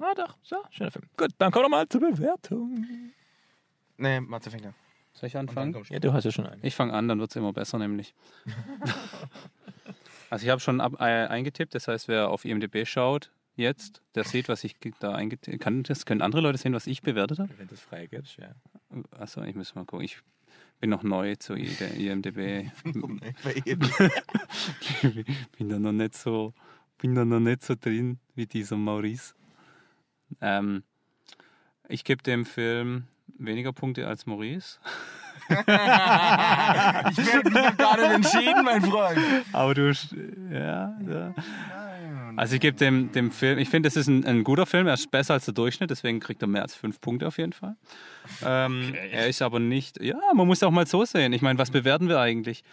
Ah, 0.00 0.14
doch, 0.14 0.36
so, 0.42 0.56
schöner 0.70 0.90
Film. 0.90 1.04
Gut, 1.16 1.30
dann 1.38 1.52
kommen 1.52 1.66
wir 1.66 1.70
mal 1.70 1.88
zur 1.88 2.00
Bewertung. 2.00 2.86
Nee, 3.98 4.20
Matze 4.20 4.50
fängt 4.50 4.66
an. 4.66 4.74
Soll 5.12 5.26
ich 5.28 5.36
anfangen? 5.36 5.76
Ja, 5.90 5.98
du 5.98 6.12
hast 6.12 6.24
ja 6.24 6.32
schon 6.32 6.46
einen. 6.46 6.64
Ich 6.64 6.74
fange 6.74 6.94
an, 6.94 7.06
dann 7.06 7.20
wird 7.20 7.30
es 7.30 7.36
immer 7.36 7.52
besser, 7.52 7.78
nämlich. 7.78 8.14
also 10.30 10.44
ich 10.44 10.50
habe 10.50 10.60
schon 10.60 10.80
ab, 10.80 10.94
äh, 11.00 11.26
eingetippt, 11.26 11.74
das 11.74 11.88
heißt, 11.88 12.08
wer 12.08 12.30
auf 12.30 12.44
IMDB 12.44 12.86
schaut, 12.86 13.30
jetzt, 13.54 14.02
der 14.14 14.24
sieht, 14.24 14.48
was 14.48 14.64
ich 14.64 14.76
da 15.00 15.14
eingetippt 15.14 15.60
kann. 15.60 15.82
Das 15.82 16.06
können 16.06 16.22
andere 16.22 16.40
Leute 16.40 16.58
sehen, 16.58 16.72
was 16.72 16.86
ich 16.86 17.02
bewertet 17.02 17.38
habe? 17.38 17.50
Wenn 17.58 17.68
du 17.68 17.74
es 17.74 17.80
freigibst, 17.80 18.38
ja. 18.38 18.54
Achso, 19.18 19.42
ich 19.42 19.54
muss 19.54 19.74
mal 19.74 19.84
gucken. 19.84 20.04
Ich 20.04 20.18
bin 20.80 20.90
noch 20.90 21.02
neu 21.02 21.36
zu 21.36 21.54
IMDB. 21.54 22.70
Bin 25.58 25.68
da 25.68 25.78
noch 25.78 25.92
nicht 25.92 26.14
so, 26.14 26.54
bin 26.98 27.14
da 27.14 27.24
noch 27.24 27.40
nicht 27.40 27.62
so 27.62 27.74
drin 27.78 28.18
wie 28.34 28.46
dieser 28.46 28.76
Maurice. 28.76 29.34
Ähm, 30.40 30.82
ich 31.88 32.04
gebe 32.04 32.22
dem 32.22 32.44
Film 32.44 33.04
weniger 33.38 33.72
Punkte 33.72 34.06
als 34.08 34.26
Maurice. 34.26 34.78
ich 35.48 35.56
werde 35.66 37.50
mich 37.50 37.76
gerade 37.76 38.04
entschieden, 38.04 38.64
mein 38.64 38.82
Freund. 38.82 39.18
Aber 39.52 39.74
du, 39.74 39.92
ja, 40.50 40.96
ja. 41.08 41.34
Also 42.36 42.54
ich 42.54 42.60
gebe 42.60 42.76
dem, 42.78 43.12
dem 43.12 43.30
Film, 43.30 43.58
ich 43.58 43.68
finde, 43.68 43.88
das 43.88 43.96
ist 43.96 44.06
ein, 44.06 44.24
ein 44.24 44.42
guter 44.44 44.64
Film, 44.64 44.86
er 44.86 44.94
ist 44.94 45.10
besser 45.10 45.34
als 45.34 45.44
der 45.44 45.52
Durchschnitt, 45.54 45.90
deswegen 45.90 46.18
kriegt 46.18 46.40
er 46.42 46.48
mehr 46.48 46.62
als 46.62 46.74
fünf 46.74 46.98
Punkte 47.00 47.26
auf 47.26 47.36
jeden 47.36 47.52
Fall. 47.52 47.76
Ähm, 48.42 48.94
Er 49.10 49.26
ist 49.28 49.42
aber 49.42 49.58
nicht, 49.60 50.00
ja, 50.02 50.16
man 50.34 50.46
muss 50.46 50.62
auch 50.62 50.70
mal 50.70 50.86
so 50.86 51.04
sehen. 51.04 51.34
Ich 51.34 51.42
meine, 51.42 51.58
was 51.58 51.70
bewerten 51.70 52.08
wir 52.08 52.20
eigentlich? 52.20 52.64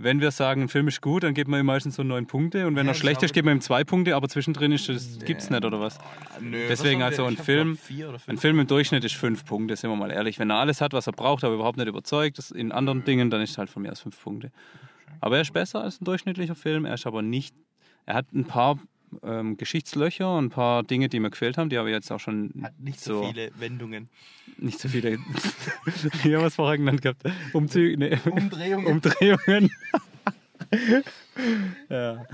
Wenn 0.00 0.20
wir 0.20 0.30
sagen, 0.30 0.62
ein 0.62 0.68
Film 0.68 0.86
ist 0.86 1.02
gut, 1.02 1.24
dann 1.24 1.34
geben 1.34 1.50
wir 1.50 1.58
ihm 1.58 1.66
meistens 1.66 1.96
so 1.96 2.04
neun 2.04 2.26
Punkte 2.26 2.66
und 2.68 2.76
wenn 2.76 2.86
Ja, 2.86 2.92
er 2.92 2.94
schlecht 2.94 3.22
ist, 3.24 3.34
geben 3.34 3.48
wir 3.48 3.52
ihm 3.52 3.60
zwei 3.60 3.82
Punkte, 3.82 4.14
aber 4.14 4.28
zwischendrin 4.28 4.70
ist 4.70 4.88
das, 4.88 5.18
gibt's 5.24 5.50
nicht 5.50 5.64
oder 5.64 5.80
was? 5.80 5.98
Nö, 6.40 6.56
Deswegen 6.68 7.00
was 7.00 7.06
also 7.18 7.24
ein 7.24 7.36
Film- 7.36 7.76
Ein. 8.28 8.38
Film 8.38 8.60
im 8.60 8.66
Durchschnitt 8.68 9.02
ist 9.04 9.16
fünf 9.16 9.44
Punkte, 9.44 9.74
sind 9.74 9.90
wir 9.90 9.96
mal 9.96 10.12
ehrlich. 10.12 10.38
Wenn 10.38 10.50
er 10.50 10.56
alles 10.58 10.80
hat, 10.80 10.92
was 10.92 11.08
er 11.08 11.12
braucht, 11.14 11.42
aber 11.42 11.54
überhaupt 11.54 11.78
nicht 11.78 11.88
überzeugt 11.88 12.38
ist 12.38 12.52
in 12.52 12.70
anderen 12.70 13.04
Dingen, 13.04 13.28
dann 13.30 13.40
ist 13.40 13.50
es 13.50 13.58
halt 13.58 13.70
von 13.70 13.82
mir 13.82 13.90
aus 13.90 14.00
fünf 14.00 14.22
Punkte. 14.22 14.52
Aber 15.20 15.34
er 15.36 15.42
ist 15.42 15.52
besser 15.52 15.82
als 15.82 16.00
ein 16.00 16.04
durchschnittlicher 16.04 16.54
Film. 16.54 16.84
Er 16.84 16.94
ist 16.94 17.06
aber 17.06 17.22
nicht. 17.22 17.54
Er 18.06 18.14
hat 18.14 18.32
ein 18.32 18.44
paar 18.44 18.78
ähm, 19.22 19.56
Geschichtslöcher 19.56 20.36
und 20.36 20.46
ein 20.46 20.50
paar 20.50 20.82
Dinge, 20.82 21.08
die 21.08 21.20
mir 21.20 21.30
gefehlt 21.30 21.58
haben, 21.58 21.70
die 21.70 21.78
habe 21.78 21.88
ich 21.88 21.94
jetzt 21.94 22.10
auch 22.10 22.20
schon 22.20 22.52
Hat 22.62 22.78
nicht 22.78 23.00
so, 23.00 23.24
viele 23.24 23.50
Wendungen. 23.58 24.08
nicht 24.56 24.78
so 24.78 24.88
viele. 24.88 25.18
Hier 26.22 26.42
was 26.42 26.56
vorher 26.56 26.78
genannt 26.78 27.02
gehabt. 27.02 27.22
Umzüge, 27.52 27.96
nee, 27.98 28.18
Umdrehungen. 28.30 28.86
Umdrehungen. 28.92 29.70
ja. 31.88 32.24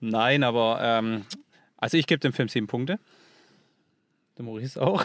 Nein, 0.00 0.42
aber 0.42 0.78
ähm, 0.82 1.24
also 1.76 1.96
ich 1.96 2.06
gebe 2.06 2.20
dem 2.20 2.32
Film 2.32 2.48
sieben 2.48 2.66
Punkte. 2.66 2.98
Der 4.36 4.44
Maurice 4.44 4.80
auch. 4.80 5.02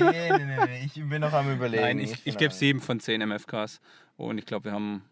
nee, 0.00 0.30
nee, 0.30 0.44
nee, 0.44 0.64
nee, 0.66 0.84
ich 0.84 0.94
bin 1.08 1.20
noch 1.20 1.32
am 1.32 1.52
überlegen. 1.52 1.82
Nein, 1.82 1.98
ich, 2.00 2.26
ich 2.26 2.36
gebe 2.36 2.52
sieben 2.52 2.80
von 2.80 2.98
zehn 2.98 3.26
MFKs. 3.26 3.80
Und 4.16 4.38
ich 4.38 4.46
glaube, 4.46 4.66
wir 4.66 4.72
haben 4.72 5.02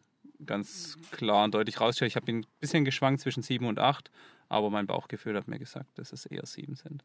ganz 0.47 0.97
klar 1.11 1.45
und 1.45 1.55
deutlich 1.55 1.81
rausstelle. 1.81 2.09
Ich 2.09 2.17
habe 2.17 2.31
ihn 2.31 2.39
ein 2.39 2.47
bisschen 2.61 2.85
geschwankt 2.85 3.21
zwischen 3.21 3.43
7 3.43 3.67
und 3.67 3.79
8, 3.79 4.11
aber 4.51 4.69
mein 4.69 4.87
Bauchgefühl 4.87 5.37
hat 5.37 5.49
mir 5.49 5.59
gesagt, 5.59 5.99
dass 5.99 6.13
es 6.13 6.27
eher 6.27 6.45
7 6.45 6.75
sind. 6.75 7.05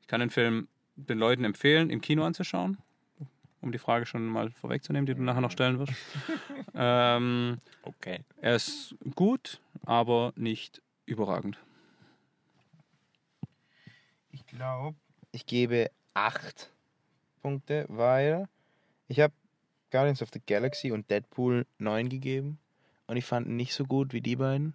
Ich 0.00 0.06
kann 0.06 0.20
den 0.20 0.30
Film 0.30 0.68
den 0.94 1.18
Leuten 1.18 1.44
empfehlen, 1.44 1.90
im 1.90 2.00
Kino 2.00 2.24
anzuschauen, 2.24 2.78
um 3.60 3.72
die 3.72 3.78
Frage 3.78 4.06
schon 4.06 4.24
mal 4.26 4.50
vorwegzunehmen, 4.50 5.06
die 5.06 5.14
du 5.14 5.22
nachher 5.22 5.40
noch 5.40 5.50
stellen 5.50 5.78
wirst. 5.78 5.92
ähm, 6.74 7.60
Okay. 7.82 8.20
er 8.40 8.54
ist 8.54 8.94
gut, 9.16 9.60
aber 9.84 10.32
nicht 10.36 10.80
überragend. 11.04 11.58
Ich 14.30 14.46
glaube, 14.46 14.96
ich 15.32 15.46
gebe 15.46 15.90
8 16.14 16.72
Punkte, 17.42 17.86
weil 17.88 18.48
ich 19.08 19.20
habe 19.20 19.34
Guardians 19.90 20.22
of 20.22 20.30
the 20.32 20.40
Galaxy 20.46 20.92
und 20.92 21.10
Deadpool 21.10 21.66
9 21.78 22.08
gegeben 22.08 22.58
und 23.08 23.16
ich 23.16 23.24
fand 23.24 23.48
ihn 23.48 23.56
nicht 23.56 23.74
so 23.74 23.84
gut 23.84 24.12
wie 24.12 24.20
die 24.20 24.36
beiden. 24.36 24.74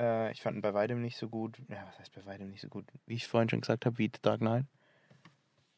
Äh, 0.00 0.32
ich 0.32 0.40
fand 0.40 0.56
ihn 0.56 0.62
bei 0.62 0.72
weitem 0.72 1.02
nicht 1.02 1.18
so 1.18 1.28
gut. 1.28 1.58
Ja, 1.68 1.84
was 1.86 1.98
heißt 1.98 2.14
bei 2.14 2.24
weitem 2.24 2.50
nicht 2.50 2.62
so 2.62 2.68
gut? 2.68 2.86
Wie 3.06 3.14
ich 3.14 3.28
vorhin 3.28 3.50
schon 3.50 3.60
gesagt 3.60 3.84
habe, 3.84 3.98
wie 3.98 4.06
The 4.06 4.22
Dark 4.22 4.40
Knight. 4.40 4.64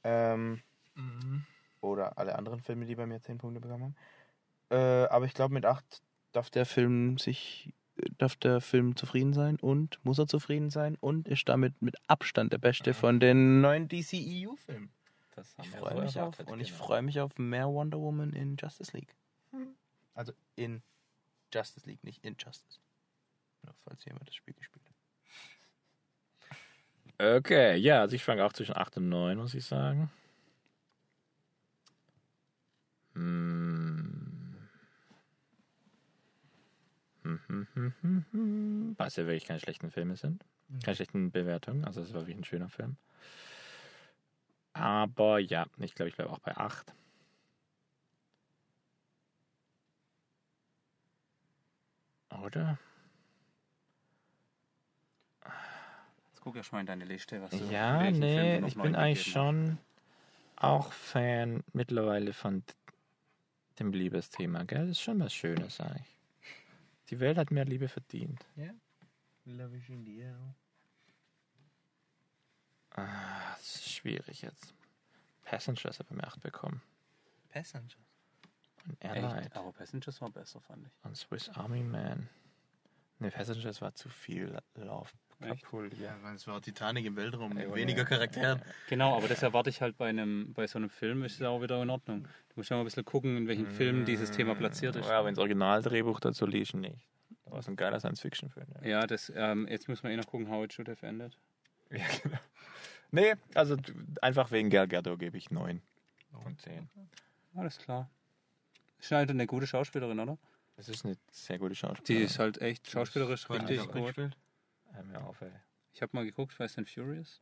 Ähm, 0.05 0.63
Oder 1.81 2.17
alle 2.19 2.37
anderen 2.37 2.61
Filme, 2.61 2.87
die 2.87 2.95
bei 2.95 3.07
mir 3.07 3.21
10 3.21 3.39
Punkte 3.39 3.61
bekommen 3.61 3.83
haben. 3.85 3.97
Äh, 4.71 5.09
aber 5.09 5.27
ich 5.27 5.35
glaube, 5.35 5.53
mit 5.53 5.67
8 5.67 6.03
darf 6.31 6.51
der 6.51 6.67
Film 6.67 7.19
sich 7.19 7.75
darf 8.17 8.37
der 8.37 8.63
Film 8.63 8.97
zufrieden 8.97 9.35
sein 9.35 9.57
und 9.57 10.03
muss 10.03 10.19
er 10.19 10.27
zufrieden 10.27 10.71
sein 10.71 10.97
und 10.97 11.29
ist 11.29 11.47
damit 11.49 11.83
mit 11.83 11.97
Abstand 12.07 12.53
der 12.53 12.59
beste 12.59 12.95
von 12.95 13.21
den 13.21 13.61
neuen 13.61 13.87
DCEU-Filmen. 13.87 14.91
Das 15.35 15.55
Ich 15.63 15.69
freue 15.69 16.03
mich 16.03 16.19
auf 16.19 16.39
und 16.41 16.61
ich 16.61 16.73
freue 16.73 17.03
mich 17.03 17.21
auf 17.21 17.37
mehr 17.39 17.69
Wonder 17.69 18.01
Woman 18.01 18.33
in 18.33 18.57
Justice 18.57 18.97
League. 18.97 19.15
Also 20.15 20.33
in 20.57 20.83
Justice 21.53 21.87
League, 21.87 22.03
nicht 22.03 22.25
in 22.25 22.35
Justice. 22.39 22.81
Falls 23.85 24.05
jemand 24.05 24.29
das 24.29 24.35
Spiel 24.35 24.55
gespielt 24.55 24.85
hat. 27.19 27.37
Okay, 27.39 27.77
ja, 27.77 28.01
also 28.01 28.17
ich 28.17 28.25
fange 28.25 28.45
auch 28.45 28.53
zwischen 28.53 28.77
8 28.77 28.97
und 28.97 29.09
9, 29.09 29.37
muss 29.39 29.55
ich 29.55 29.65
sagen. 29.65 30.11
Hm. 33.15 34.69
Hm, 37.23 37.39
hm, 37.47 37.67
hm, 37.75 37.93
hm, 38.01 38.25
hm. 38.33 38.95
Was 38.99 39.17
ja 39.17 39.27
wirklich 39.27 39.45
keine 39.45 39.61
schlechten 39.61 39.91
Filme 39.91 40.17
sind. 40.17 40.45
Keine 40.83 40.97
schlechten 40.97 41.31
Bewertungen. 41.31 41.85
Also 41.85 42.01
es 42.01 42.13
war 42.13 42.23
wirklich 42.23 42.37
ein 42.39 42.45
schöner 42.45 42.69
Film. 42.69 42.97
Aber 44.75 45.39
ja, 45.39 45.67
ich 45.79 45.95
glaube, 45.95 46.09
ich 46.09 46.17
bleibe 46.17 46.31
auch 46.31 46.39
bei 46.41 46.57
8. 46.57 46.93
Oder? 52.45 52.79
Guck 56.43 56.57
erst 56.57 56.73
mal 56.73 56.81
in 56.81 56.87
deine 56.87 57.05
Liste, 57.05 57.41
was 57.41 57.53
Ja, 57.71 58.11
du 58.11 58.19
nee, 58.19 58.59
noch 58.59 58.69
ich 58.69 58.75
bin 58.75 58.97
eigentlich 58.97 59.31
schon 59.31 59.79
auch 60.57 60.93
Fan 60.93 61.63
mittlerweile 61.73 62.33
von 62.33 62.65
dem 63.79 63.93
Liebesthema, 63.93 64.65
gell? 64.65 64.81
Das 64.81 64.91
ist 64.91 65.01
schon 65.01 65.21
was 65.21 65.33
Schönes 65.33 65.81
eigentlich. 65.81 66.19
Die 67.11 67.21
Welt 67.21 67.39
hat 67.39 67.53
mehr 67.53 67.65
Liebe 67.65 67.89
verdient. 67.89 68.45
Love 69.45 69.77
is 69.77 69.89
in 69.89 70.05
the 70.05 70.19
air. 70.19 70.55
Ah, 72.95 73.55
das 73.57 73.77
ist 73.77 73.91
schwierig 73.91 74.43
jetzt. 74.43 74.75
Passengers 75.45 75.99
hat 75.99 76.09
bei 76.09 76.17
mir 76.17 76.25
8 76.25 76.41
bekommen. 76.41 76.83
Passengers. 77.51 77.97
Und. 78.85 79.03
Airlight. 79.05 79.47
Echt? 79.47 79.57
Aber 79.57 79.73
Passengers 79.73 80.21
war 80.21 80.31
besser, 80.31 80.61
fand 80.61 80.87
ich. 80.87 80.93
Und 81.05 81.17
Swiss 81.17 81.49
Army 81.51 81.83
Man. 81.83 82.29
Ne, 83.21 83.31
Passengers 83.31 83.81
war 83.81 83.95
zu 83.95 84.09
viel 84.09 84.59
Love. 84.75 85.11
Couple, 85.43 85.91
ja. 85.97 86.07
Ja, 86.07 86.17
weil 86.23 86.35
es 86.35 86.47
war 86.47 86.61
Titanic 86.61 87.05
im 87.07 87.17
Weltraum 87.17 87.53
mit 87.55 87.69
Ja, 87.69 87.75
weniger 87.75 88.03
ja. 88.03 88.05
Charakteren. 88.09 88.63
Genau, 88.89 89.17
aber 89.17 89.29
das 89.29 89.43
erwarte 89.43 89.71
ich 89.71 89.81
halt 89.81 89.97
bei 89.97 90.09
einem, 90.09 90.53
bei 90.55 90.67
so 90.67 90.79
einem 90.79 90.91
Film, 90.91 91.23
ist 91.25 91.37
es 91.37 91.43
auch 91.43 91.61
wieder 91.63 91.83
in 91.83 91.91
Ordnung. 91.91 92.23
Du 92.23 92.55
musst 92.57 92.71
ja 92.71 92.77
mal 92.77 92.83
ein 92.83 92.85
bisschen 92.87 93.05
gucken, 93.05 93.37
in 93.37 93.49
welchem 93.49 93.67
Film 93.67 94.05
dieses 94.05 94.31
Thema 94.31 94.55
platziert 94.55 94.97
ist. 94.97 95.09
Ja, 95.09 95.19
aber 95.19 95.29
ins 95.29 95.39
Originaldrehbuch 95.39 96.21
dazu 96.21 96.47
liest 96.47 96.75
nicht. 96.75 97.07
Das 97.45 97.53
war 97.53 97.63
so 97.63 97.71
ein 97.73 97.77
geiler 97.77 97.99
Science-Fiction-Film. 98.01 98.67
Ja. 98.83 98.89
Ja, 98.89 99.07
das, 99.07 99.33
ähm, 99.35 99.67
jetzt 99.69 99.89
müssen 99.89 100.05
wir 100.05 100.11
eh 100.11 100.17
noch 100.17 100.27
gucken, 100.27 100.49
how 100.51 100.65
it 100.65 100.73
should 100.73 100.89
have 100.89 101.05
ended. 101.07 101.37
Ja, 101.91 102.07
genau. 102.23 102.39
Nee, 103.11 103.35
also 103.55 103.77
einfach 104.23 104.51
wegen 104.51 104.71
Gal 104.71 104.89
Gadot 104.89 105.19
gebe 105.19 105.37
ich 105.37 105.51
9 105.51 105.83
von 106.43 106.57
10. 106.59 106.89
Alles 107.55 107.77
klar. 107.77 108.09
Ist 108.99 109.11
halt 109.11 109.29
eine 109.29 109.47
gute 109.47 109.67
Schauspielerin, 109.67 110.19
oder? 110.19 110.39
Das 110.77 110.89
ist 110.89 111.05
eine 111.05 111.17
sehr 111.31 111.59
gute 111.59 111.71
Die 111.75 111.77
Schauspielerin. 111.77 112.27
ist 112.27 112.39
halt 112.39 112.63
echt 112.63 112.91
schauspielerisch 112.91 113.51
richtig 113.51 113.81
gut. 113.89 114.07
gespielt. 114.07 114.37
Hör 114.93 115.03
mir 115.05 115.21
auf, 115.25 115.41
ey. 115.43 115.51
Ich 115.93 116.03
habe 116.03 116.11
mal 116.15 116.25
geguckt, 116.25 116.53
Fast 116.53 116.79
and 116.79 116.89
Furious. 116.89 117.41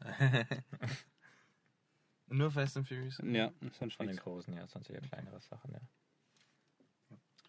Nur 2.28 2.50
Fast 2.50 2.76
and 2.76 2.86
Furious. 2.86 3.20
Ja, 3.24 3.50
sonst 3.78 3.96
Von 3.96 4.06
den 4.06 4.16
großen, 4.16 4.54
ja, 4.54 4.66
sonst 4.68 4.90
eher 4.90 5.00
kleinere 5.00 5.40
Sachen, 5.40 5.72
ja. 5.72 5.80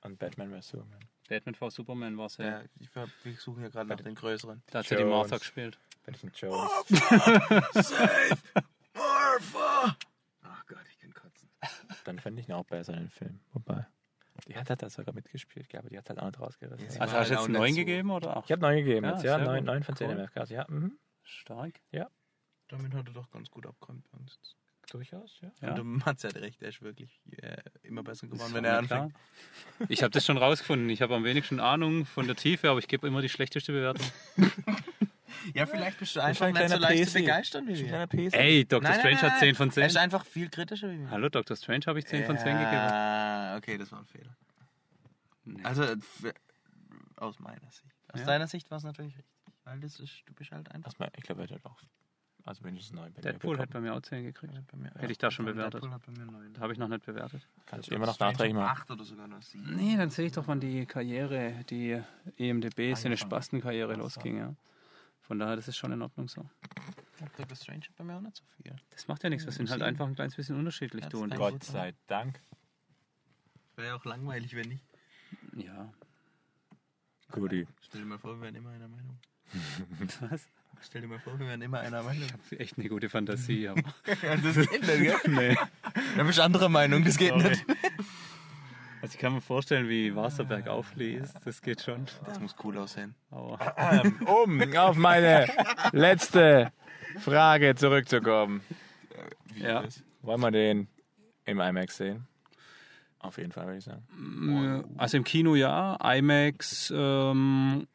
Und 0.03 0.17
Batman 0.17 0.49
vs. 0.59 0.69
Superman. 0.69 0.99
Batman 1.29 1.53
v 1.55 1.69
Superman 1.69 2.17
war 2.17 2.29
sehr. 2.29 2.47
Ja, 2.47 2.63
ich, 2.79 2.89
ver- 2.89 3.07
ich 3.23 3.39
suche 3.39 3.61
hier 3.61 3.69
gerade 3.69 3.87
nach 3.89 3.97
den 4.01 4.15
größeren. 4.15 4.63
Da 4.67 4.79
hat 4.79 4.87
sie 4.87 4.95
die. 4.95 5.03
Martha 5.03 5.37
gespielt. 5.37 5.77
Benjamin 6.03 6.33
Jones. 6.35 6.87
Safe! 6.87 8.37
Martha! 8.95 9.95
Ach 10.41 10.65
Gott, 10.65 10.79
ich 10.89 10.97
kann 10.99 11.13
kotzen. 11.13 11.47
Dann 12.05 12.17
fände 12.17 12.41
ich 12.41 12.49
ihn 12.49 12.53
auch 12.55 12.65
besser, 12.65 12.93
den 12.93 13.09
Film. 13.11 13.39
Wobei. 13.53 13.85
Die 14.51 14.57
hat 14.57 14.69
halt 14.69 14.81
da 14.81 14.89
sogar 14.89 15.15
mitgespielt, 15.15 15.71
ja, 15.71 15.79
aber 15.79 15.89
die 15.89 15.97
hat 15.97 16.09
halt 16.09 16.19
auch 16.19 16.25
nicht 16.25 16.39
rausgerissen. 16.39 16.87
Ja, 16.89 16.93
Ja. 16.95 17.01
Also 17.01 17.13
hast 17.13 17.13
du 17.13 17.17
halt 17.19 17.29
jetzt 17.29 17.39
auch 17.39 17.47
neun 17.61 17.75
gegeben 17.75 18.11
oder 18.11 18.37
acht? 18.37 18.45
Ich 18.45 18.51
habe 18.51 18.61
9 18.61 18.75
gegeben 18.77 19.05
Ja, 19.05 19.11
jetzt, 19.13 19.23
ja. 19.23 19.37
sehr 19.37 19.45
9, 19.45 19.57
gut. 19.57 19.65
9 19.65 19.83
von 19.83 19.95
10 19.95 20.09
Cool. 20.09 20.15
MFKs, 20.17 20.49
ja. 20.49 20.65
Mhm. 20.67 20.97
Stark. 21.23 21.79
Damit 22.67 22.93
hat 22.93 23.07
er 23.07 23.13
doch 23.13 23.29
ganz 23.31 23.49
gut 23.49 23.65
abgeräumt 23.65 24.03
bei 24.11 24.17
uns. 24.17 24.39
Durchaus, 24.89 25.39
ja. 25.41 25.51
Ja. 25.61 25.75
Und 25.75 26.05
Mats 26.05 26.23
hat 26.25 26.35
recht, 26.35 26.61
er 26.61 26.69
ist 26.69 26.81
wirklich 26.81 27.21
äh, 27.37 27.57
immer 27.83 28.03
besser 28.03 28.27
geworden, 28.27 28.53
wenn 28.53 28.65
er 28.65 28.81
klar. 28.83 29.03
anfängt. 29.03 29.21
Ich 29.89 30.03
habe 30.03 30.11
das 30.11 30.25
schon 30.25 30.37
rausgefunden. 30.37 30.89
Ich 30.89 31.01
habe 31.01 31.15
am 31.15 31.23
wenigsten 31.23 31.59
Ahnung 31.61 32.05
von 32.05 32.27
der 32.27 32.35
Tiefe, 32.35 32.69
aber 32.69 32.79
ich 32.79 32.87
gebe 32.89 33.07
immer 33.07 33.21
die 33.21 33.29
schlechteste 33.29 33.71
Bewertung. 33.71 34.05
Ja, 35.55 35.65
vielleicht 35.65 35.97
bist 35.99 36.15
du 36.15 36.19
einfach 36.21 36.45
ein 36.47 36.53
nicht 36.53 36.61
so 36.61 36.67
kleiner 36.77 36.79
leicht 36.81 37.09
zu 37.09 37.17
PC. 37.17 37.21
begeistern 37.21 37.67
wie 37.67 37.77
wir. 37.77 38.33
Ey, 38.33 38.65
Dr. 38.65 38.81
Nein, 38.83 38.93
Strange 38.99 39.15
nein, 39.15 39.23
nein, 39.23 39.31
hat 39.33 39.39
10 39.39 39.55
von 39.55 39.67
Er 39.69 39.73
10. 39.73 39.83
ist 39.85 39.97
einfach 39.97 40.25
viel 40.25 40.49
kritischer 40.49 40.89
wie 40.91 40.99
wir. 40.99 41.09
Hallo, 41.11 41.29
Dr. 41.29 41.55
Strange 41.57 41.85
habe 41.87 41.99
ich 41.99 42.05
10 42.05 42.25
von 42.25 42.37
10 42.37 42.45
gegeben. 42.45 42.65
Ah, 42.75 43.55
okay, 43.57 43.77
das 43.77 43.91
war 43.91 43.99
ein 43.99 44.05
Fehler. 44.05 44.35
Nee. 45.45 45.63
Also, 45.63 45.83
aus 47.17 47.39
meiner 47.39 47.69
Sicht. 47.71 47.85
Aus 48.13 48.19
Ja. 48.21 48.25
deiner 48.25 48.47
Sicht 48.47 48.69
war 48.71 48.77
es 48.77 48.83
natürlich 48.83 49.15
richtig. 49.17 49.31
Weil 49.63 49.79
das 49.79 49.99
ist, 49.99 50.23
du 50.25 50.33
bist 50.33 50.51
halt 50.51 50.71
einfach. 50.71 50.91
Ich 51.17 51.23
glaube, 51.23 51.43
er 51.43 51.49
hat 51.55 51.65
auch. 51.65 51.77
Also 52.43 52.63
mindestens 52.63 52.93
9 52.95 53.13
bei 53.13 53.21
Deadpool 53.21 53.59
hat 53.59 53.69
bei 53.69 53.79
mir 53.79 53.93
auch 53.93 54.01
10 54.01 54.23
gekriegt. 54.23 54.51
Bei 54.71 54.75
mir, 54.75 54.89
Hätte 54.97 55.11
ich 55.11 55.19
da 55.19 55.29
schon 55.29 55.45
bewertet. 55.45 55.75
Deadpool 55.75 55.91
hat 55.91 56.01
bei 56.03 56.11
mir 56.11 56.25
neun. 56.25 56.59
Habe 56.59 56.73
ich 56.73 56.79
noch 56.79 56.87
nicht 56.87 57.05
bewertet. 57.05 57.47
Kannst 57.67 57.91
du 57.91 57.93
immer 57.95 58.07
noch 58.07 58.17
nachträglich 58.19 58.55
machen. 58.55 58.79
8 58.81 58.89
oder 58.89 59.03
sogar 59.03 59.27
nur 59.27 59.39
7. 59.43 59.75
Nee, 59.75 59.95
dann 59.95 60.09
sehe 60.09 60.25
ich 60.25 60.31
doch, 60.31 60.47
wann 60.47 60.59
die 60.59 60.87
Karriere, 60.87 61.63
die 61.69 62.01
EMDB, 62.37 62.95
seine. 62.95 63.15
Spastenkarriere 63.17 63.93
losging. 63.93 64.37
Ja. 64.39 64.55
Von 65.31 65.39
daher, 65.39 65.55
das 65.55 65.69
ist 65.69 65.77
schon 65.77 65.93
in 65.93 66.01
Ordnung 66.01 66.27
so. 66.27 66.45
Dr. 67.37 67.55
Strange 67.55 67.85
hat 67.87 67.95
bei 67.95 68.03
mir 68.03 68.17
auch 68.17 68.21
nicht 68.21 68.35
so 68.35 68.43
viel. 68.57 68.75
Das 68.89 69.07
macht 69.07 69.23
ja 69.23 69.29
nichts, 69.29 69.45
wir 69.45 69.53
sind 69.53 69.71
halt 69.71 69.81
einfach 69.81 70.05
ein 70.05 70.13
kleines 70.13 70.35
bisschen 70.35 70.57
unterschiedlich, 70.57 71.05
du 71.05 71.21
und 71.21 71.29
ich. 71.29 71.35
ich 71.35 71.39
Gott 71.39 71.63
sei 71.63 71.93
Dank. 72.07 72.41
Wäre 73.77 73.87
ja 73.87 73.95
auch 73.95 74.03
langweilig, 74.03 74.53
wenn 74.57 74.67
nicht. 74.67 74.83
Ja. 75.55 75.93
Guti. 77.31 77.65
Stell 77.79 78.01
dir 78.01 78.07
mal 78.07 78.19
vor, 78.19 78.35
wir 78.35 78.41
wären 78.41 78.55
immer 78.55 78.71
einer 78.71 78.89
Meinung. 78.89 79.17
Was? 80.29 80.49
Stell 80.81 80.99
dir 80.99 81.07
mal 81.07 81.19
vor, 81.19 81.39
wir 81.39 81.47
wären 81.47 81.61
immer 81.61 81.79
einer 81.79 82.03
Meinung. 82.03 82.27
Echt 82.49 82.77
eine 82.77 82.89
gute 82.89 83.07
Fantasie, 83.07 83.69
aber. 83.69 83.83
ja, 84.23 84.35
das 84.35 84.55
geht 84.55 84.81
nicht, 84.81 84.83
gell? 84.83 85.17
nee. 85.27 85.57
Da 86.17 86.23
bist 86.23 86.39
du 86.39 86.43
anderer 86.43 86.67
Meinung, 86.67 87.05
das 87.05 87.15
geht 87.15 87.29
Sorry. 87.29 87.51
nicht. 87.51 87.65
Also 89.01 89.15
ich 89.15 89.17
kann 89.19 89.33
mir 89.33 89.41
vorstellen, 89.41 89.89
wie 89.89 90.15
Wasserberg 90.15 90.67
aufliest. 90.67 91.35
Das 91.43 91.61
geht 91.61 91.81
schon. 91.81 92.05
Das 92.25 92.39
muss 92.39 92.55
cool 92.63 92.77
aussehen. 92.77 93.15
Aber 93.31 93.57
Ähm, 93.77 94.19
um 94.27 94.61
auf 94.77 94.95
meine 94.95 95.47
letzte 95.91 96.71
Frage 97.19 97.73
zurückzukommen. 97.75 98.61
Wie 99.53 99.63
Ja. 99.63 99.83
Wollen 100.21 100.41
wir 100.41 100.51
den 100.51 100.87
im 101.45 101.59
IMAX 101.59 101.97
sehen? 101.97 102.27
Auf 103.19 103.37
jeden 103.37 103.51
Fall, 103.51 103.65
würde 103.65 103.77
ich 103.77 103.83
sagen. 103.85 104.03
äh, 104.97 104.99
also 104.99 105.17
im 105.17 105.23
Kino 105.23 105.55
ja, 105.55 105.95
IMAX 105.95 106.91
ähm, 106.95 107.87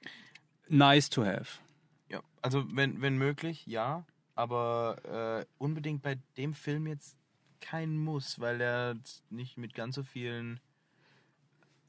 nice 0.68 1.08
to 1.10 1.24
have. 1.24 1.60
Ja, 2.08 2.20
also 2.42 2.64
wenn, 2.76 3.00
wenn 3.00 3.16
möglich, 3.16 3.64
ja. 3.66 4.04
Aber 4.34 4.98
äh, 5.40 5.46
unbedingt 5.58 6.02
bei 6.02 6.18
dem 6.36 6.52
Film 6.52 6.86
jetzt 6.86 7.16
kein 7.60 7.96
Muss, 7.96 8.38
weil 8.38 8.60
er 8.60 8.96
nicht 9.30 9.56
mit 9.56 9.74
ganz 9.74 9.94
so 9.94 10.02
vielen, 10.02 10.60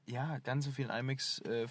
ja, 0.08 0.40
ganz 0.40 0.66
so 0.66 0.72
vielen 0.72 0.90
IMAX 0.90 1.40
äh, 1.40 1.68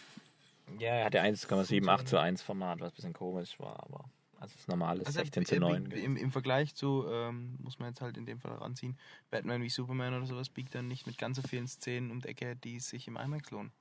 Ja, 0.78 0.90
er 0.90 1.04
hatte 1.06 1.22
1,78 1.22 2.04
zu 2.04 2.18
1 2.18 2.42
Format, 2.42 2.80
was 2.80 2.92
ein 2.92 2.96
bisschen 2.96 3.12
komisch 3.12 3.58
war, 3.58 3.82
aber 3.82 4.04
also 4.38 4.54
das 4.56 4.68
normale 4.68 5.00
ist 5.00 5.06
Also 5.06 5.20
16 5.20 5.46
zu 5.46 5.56
äh, 5.56 5.60
9. 5.60 5.90
im, 5.92 6.16
im 6.16 6.30
Vergleich 6.30 6.74
zu, 6.74 7.06
ähm, 7.08 7.56
muss 7.58 7.78
man 7.78 7.88
jetzt 7.88 8.00
halt 8.00 8.16
in 8.16 8.26
dem 8.26 8.38
Fall 8.38 8.52
ranziehen, 8.52 8.98
Batman 9.30 9.62
wie 9.62 9.70
Superman 9.70 10.14
oder 10.14 10.26
sowas 10.26 10.50
biegt 10.50 10.74
dann 10.74 10.88
nicht 10.88 11.06
mit 11.06 11.18
ganz 11.18 11.36
so 11.36 11.42
vielen 11.42 11.66
Szenen 11.66 12.10
um 12.10 12.20
die 12.20 12.28
Ecke, 12.28 12.54
die 12.56 12.78
sich 12.80 13.08
im 13.08 13.16
IMAX 13.16 13.50
lohnen. 13.50 13.72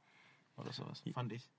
Oder 0.57 0.71
sowas, 0.71 1.03
fand 1.13 1.33
ich. 1.33 1.49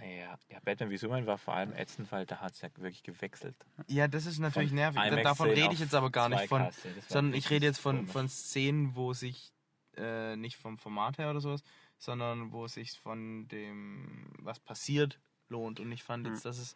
Ja, 0.00 0.38
ja, 0.48 0.60
Batman 0.64 0.90
wie 0.90 0.96
Superman 0.96 1.26
war 1.26 1.38
vor 1.38 1.54
allem 1.54 1.72
ätzend, 1.72 2.12
weil 2.12 2.24
da 2.24 2.36
hat 2.36 2.52
es 2.52 2.60
ja 2.60 2.68
wirklich 2.76 3.02
gewechselt. 3.02 3.56
Ja, 3.88 4.06
das 4.06 4.26
ist 4.26 4.38
natürlich 4.38 4.68
Von 4.70 4.76
nervig. 4.76 5.02
IMAX 5.02 5.22
Davon 5.24 5.50
rede 5.50 5.74
ich 5.74 5.80
jetzt 5.80 5.94
aber 5.94 6.10
gar 6.10 6.28
nicht 6.28 6.46
von, 6.46 6.62
2K 6.62 6.72
sehen. 6.72 6.92
Das 6.94 7.04
war 7.04 7.12
sondern 7.14 7.34
ich 7.34 7.50
rede 7.50 7.66
jetzt 7.66 7.80
von, 7.80 7.96
komisch. 7.96 8.12
von 8.12 8.28
Szenen, 8.28 8.94
wo 8.94 9.12
sich 9.12 9.52
äh, 9.96 10.36
nicht 10.36 10.56
vom 10.56 10.78
Format 10.78 11.18
her 11.18 11.30
oder 11.30 11.40
sowas, 11.40 11.64
sondern 11.98 12.52
wo 12.52 12.64
es 12.64 12.74
sich 12.74 12.92
von 12.98 13.48
dem, 13.48 14.30
was 14.38 14.58
passiert, 14.60 15.20
lohnt. 15.48 15.80
Und 15.80 15.90
ich 15.92 16.02
fand 16.02 16.26
Hm. 16.26 16.32
jetzt, 16.34 16.44
dass 16.44 16.58
es 16.58 16.74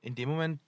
in 0.00 0.14
dem 0.14 0.28
Moment 0.28 0.60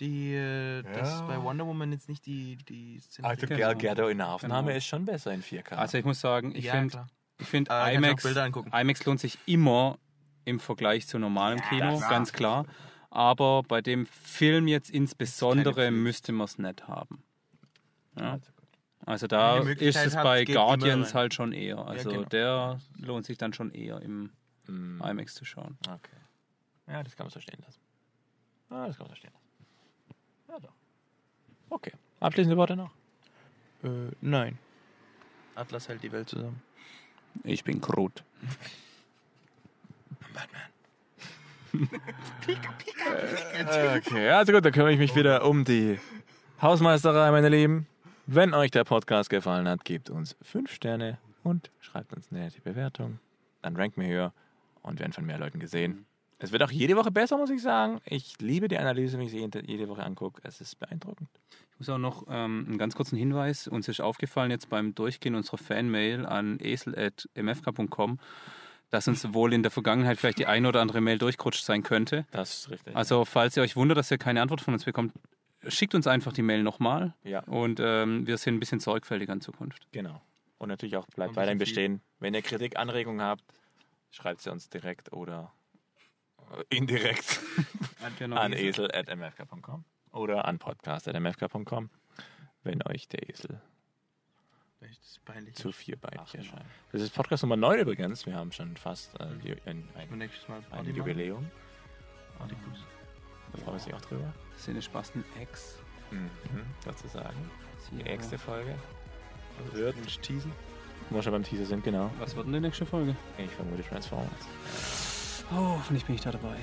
die, 0.00 0.34
äh, 0.34 0.82
das 0.82 1.20
Ja. 1.20 1.26
bei 1.26 1.42
Wonder 1.42 1.66
Woman 1.66 1.90
jetzt 1.92 2.08
nicht 2.08 2.26
die, 2.26 2.56
die 2.56 3.00
Also 3.22 3.46
Genau. 3.46 3.58
Gal 3.58 3.76
Gadot 3.76 4.10
in 4.10 4.18
der 4.18 4.28
Aufnahme 4.28 4.68
Genau. 4.68 4.76
ist 4.76 4.86
schon 4.86 5.04
besser 5.06 5.32
in 5.32 5.42
4K. 5.42 5.76
Also 5.76 5.96
ich 5.98 6.04
muss 6.04 6.20
sagen, 6.20 6.54
ich 6.54 6.66
ja, 6.66 6.72
finde 6.72 7.06
ich 7.38 7.46
find 7.46 7.68
Äh, 7.70 7.94
IMAX. 7.94 8.24
IMAX 8.24 9.04
lohnt 9.06 9.20
sich 9.20 9.38
immer 9.46 9.98
im 10.44 10.60
Vergleich 10.60 11.06
zu 11.06 11.18
normalem 11.18 11.60
Kino, 11.62 11.98
das- 11.98 12.08
ganz 12.08 12.32
klar. 12.32 12.66
Aber 13.10 13.62
bei 13.62 13.80
dem 13.80 14.04
Film 14.06 14.68
jetzt 14.68 14.90
insbesondere 14.90 15.90
müsste 15.90 16.32
man 16.32 16.44
es 16.44 16.58
nicht 16.58 16.86
haben. 16.88 17.22
Ja. 18.18 18.32
Also. 18.32 18.52
Also 19.06 19.26
da 19.26 19.58
ist 19.60 19.96
es 19.96 20.14
bei 20.14 20.44
Guardians 20.44 21.14
halt 21.14 21.32
schon 21.32 21.52
eher. 21.52 21.78
Also 21.78 22.10
genau. 22.10 22.24
der 22.24 22.80
lohnt 22.98 23.24
sich 23.24 23.38
dann 23.38 23.52
schon 23.52 23.72
eher 23.72 24.02
im 24.02 24.30
Mm, 24.68 25.00
IMAX 25.02 25.34
zu 25.34 25.44
schauen. 25.44 25.78
Okay. 25.86 26.16
Ja, 26.88 27.02
das 27.02 27.16
kann 27.16 27.26
man 27.26 27.30
so 27.30 27.40
stehen 27.40 27.60
lassen. 27.64 27.80
Ah, 28.70 28.86
das 28.86 28.96
kann 28.96 29.06
man 29.06 29.14
so 29.14 29.16
stehen 29.16 29.32
lassen. 29.32 29.46
Ja, 30.48 30.60
doch. 30.60 30.74
Okay. 31.70 31.92
Abschließende 32.20 32.56
Worte 32.56 32.76
noch? 32.76 32.90
Äh, 33.82 34.10
nein. 34.20 34.58
Atlas 35.54 35.88
hält 35.88 36.02
die 36.02 36.12
Welt 36.12 36.28
zusammen. 36.28 36.62
Ich 37.44 37.64
bin 37.64 37.80
Groot. 37.80 38.22
Okay, 42.48 44.30
also 44.30 44.52
gut, 44.52 44.64
dann 44.64 44.72
kümmere 44.72 44.92
ich 44.92 44.98
mich 44.98 45.14
wieder 45.14 45.44
um 45.44 45.64
die 45.64 45.98
Hausmeisterei, 46.62 47.30
meine 47.30 47.50
Lieben. 47.50 47.86
Wenn 48.26 48.54
euch 48.54 48.70
der 48.70 48.84
Podcast 48.84 49.30
gefallen 49.30 49.68
hat, 49.68 49.84
gebt 49.84 50.10
uns 50.10 50.36
5 50.42 50.72
Sterne 50.72 51.18
und 51.44 51.70
schreibt 51.80 52.12
uns 52.12 52.28
eine 52.30 52.40
nette 52.40 52.60
Bewertung. 52.60 53.20
Dann 53.62 53.76
ranken 53.76 54.00
wir 54.02 54.08
höher 54.08 54.32
und 54.82 54.98
werden 54.98 55.12
von 55.12 55.24
mehr 55.24 55.38
Leuten 55.38 55.60
gesehen. 55.60 56.06
Es 56.38 56.52
wird 56.52 56.62
auch 56.62 56.70
jede 56.70 56.96
Woche 56.96 57.10
besser, 57.10 57.38
muss 57.38 57.50
ich 57.50 57.62
sagen. 57.62 58.00
Ich 58.04 58.34
liebe 58.40 58.68
die 58.68 58.76
Analyse, 58.76 59.16
wenn 59.16 59.24
ich 59.24 59.30
sie 59.30 59.38
jede- 59.40 59.64
jede 59.66 59.88
Woche 59.88 60.02
angucke. 60.04 60.42
Es 60.44 60.60
ist 60.60 60.78
beeindruckend. 60.78 61.30
Ich 61.72 61.78
muss 61.78 61.88
auch 61.88 61.98
noch 61.98 62.24
ähm, 62.28 62.66
einen 62.68 62.78
ganz 62.78 62.94
kurzen 62.94 63.16
Hinweis. 63.16 63.68
Uns 63.68 63.88
ist 63.88 64.00
aufgefallen 64.00 64.50
jetzt 64.50 64.68
beim 64.68 64.94
Durchgehen 64.94 65.34
unserer 65.34 65.56
Fanmail 65.58 66.26
an 66.26 66.58
esel.mfk.com, 66.60 68.18
dass 68.90 69.08
uns 69.08 69.32
wohl 69.32 69.52
in 69.54 69.62
der 69.62 69.70
Vergangenheit 69.70 70.18
vielleicht 70.18 70.38
die 70.38 70.46
eine 70.46 70.68
oder 70.68 70.80
andere 70.82 71.00
Mail 71.00 71.16
durchgerutscht 71.18 71.64
sein 71.64 71.82
könnte. 71.82 72.26
Das 72.32 72.54
ist 72.58 72.70
richtig. 72.70 72.94
Also, 72.94 73.24
falls 73.24 73.56
ihr 73.56 73.62
euch 73.62 73.76
wundert, 73.76 73.96
dass 73.96 74.10
ihr 74.10 74.18
keine 74.18 74.42
Antwort 74.42 74.60
von 74.60 74.74
uns 74.74 74.84
bekommt, 74.84 75.12
schickt 75.68 75.94
uns 75.94 76.06
einfach 76.06 76.32
die 76.32 76.42
Mail 76.42 76.62
nochmal 76.62 77.14
ja, 77.22 77.40
und 77.40 77.80
ähm, 77.80 78.26
wir 78.26 78.38
sind 78.38 78.54
ein 78.54 78.60
bisschen 78.60 78.80
sorgfältiger 78.80 79.32
in 79.32 79.40
Zukunft. 79.40 79.86
genau. 79.92 80.22
Und 80.58 80.70
natürlich 80.70 80.96
auch 80.96 81.06
bleibt 81.06 81.32
Ein 81.32 81.36
weiterhin 81.36 81.58
bestehen. 81.58 82.00
Wenn 82.18 82.32
ihr 82.32 82.40
Kritik, 82.40 82.78
Anregungen 82.78 83.20
habt, 83.20 83.44
schreibt 84.10 84.40
sie 84.40 84.50
uns 84.50 84.70
direkt 84.70 85.12
oder 85.12 85.52
äh, 86.50 86.76
indirekt 86.76 87.40
an 88.30 88.52
esel.mfk.com 88.54 89.84
oder 90.12 90.46
an 90.46 90.58
podcast.mfk.com, 90.58 91.90
wenn 92.62 92.82
euch 92.88 93.06
der 93.08 93.28
Esel 93.28 93.60
Das 94.80 94.90
ist 94.90 95.24
peinlich. 95.26 95.54
zu 95.56 95.72
vierbeinig 95.72 96.34
erscheint. 96.34 96.64
Das 96.92 97.02
ist 97.02 97.14
Podcast 97.14 97.42
Nummer 97.42 97.56
9 97.56 97.80
übrigens. 97.80 98.24
Wir 98.24 98.34
haben 98.34 98.52
schon 98.52 98.76
fast 98.78 99.14
äh, 99.20 99.24
ein, 99.24 99.86
ein, 99.94 100.22
ein 100.22 100.30
machen. 100.48 100.94
Jubiläum. 100.94 101.50
Da 102.38 103.58
freuen 103.58 103.76
wir 103.76 103.78
sich 103.78 103.94
auch 103.94 104.00
drüber. 104.00 104.32
Sinne 104.56 104.82
Spasten 104.82 105.24
X. 105.40 105.76
Mhm. 106.10 106.30
Sozusagen. 106.84 107.50
Die 107.90 108.02
nächste 108.02 108.38
Folge 108.38 108.74
wird 109.72 109.96
Teasen. 110.22 110.52
Wo 111.10 111.16
wir 111.16 111.22
schon 111.22 111.32
beim 111.32 111.44
Teaser 111.44 111.66
sind, 111.66 111.84
genau. 111.84 112.10
Was 112.18 112.34
wird 112.34 112.46
denn 112.46 112.52
die 112.54 112.60
nächste 112.60 112.84
Folge? 112.84 113.14
Ich 113.38 113.50
vermute 113.52 113.82
Transformers. 113.84 115.44
Oh, 115.52 115.76
hoffentlich 115.78 116.04
bin 116.04 116.16
ich 116.16 116.20
da 116.22 116.32
dabei. 116.32 116.56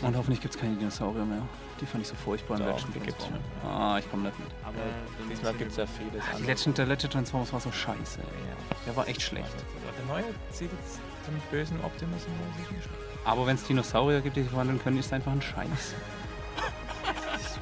Und 0.00 0.16
hoffentlich 0.16 0.40
gibt 0.40 0.54
es 0.54 0.60
keine 0.60 0.76
Dinosaurier 0.76 1.26
mehr. 1.26 1.42
Die 1.78 1.84
fand 1.84 2.02
ich 2.02 2.08
so 2.08 2.14
furchtbar 2.14 2.58
im 2.58 2.64
Doch, 2.64 2.72
letzten 2.72 2.92
die 2.94 3.00
gibt's 3.00 3.18
Transformers. 3.26 3.62
schon. 3.62 3.70
Ah, 3.70 3.98
ich 3.98 4.10
komme 4.10 4.22
nicht 4.24 4.38
mit. 4.38 4.48
Aber 4.64 5.28
diesmal 5.30 5.52
gibt 5.54 5.70
es 5.72 5.76
ja 5.76 5.86
vieles 5.86 6.12
Die 6.14 6.20
anderes. 6.30 6.46
letzten, 6.46 6.74
der 6.74 6.86
letzte 6.86 7.08
Transformers 7.10 7.52
war 7.52 7.60
so 7.60 7.70
scheiße. 7.70 8.20
Ey. 8.20 8.26
Ja. 8.26 8.76
Der 8.86 8.96
war 8.96 9.06
echt 9.06 9.20
schlecht. 9.20 9.46
Aber 9.46 9.92
der 9.96 10.06
neue 10.06 10.34
sieht 10.50 10.70
jetzt 10.72 11.00
zum 11.26 11.34
bösen 11.50 11.78
Optimus 11.84 12.22
nicht 12.56 12.68
schlecht. 12.68 12.88
Aber 13.26 13.46
wenn 13.46 13.56
es 13.56 13.64
Dinosaurier 13.64 14.22
gibt, 14.22 14.36
die 14.36 14.40
sich 14.40 14.50
verwandeln 14.50 14.80
können, 14.82 14.96
ist 14.98 15.06
es 15.06 15.12
einfach 15.12 15.32
ein 15.32 15.42
Scheiß. 15.42 15.94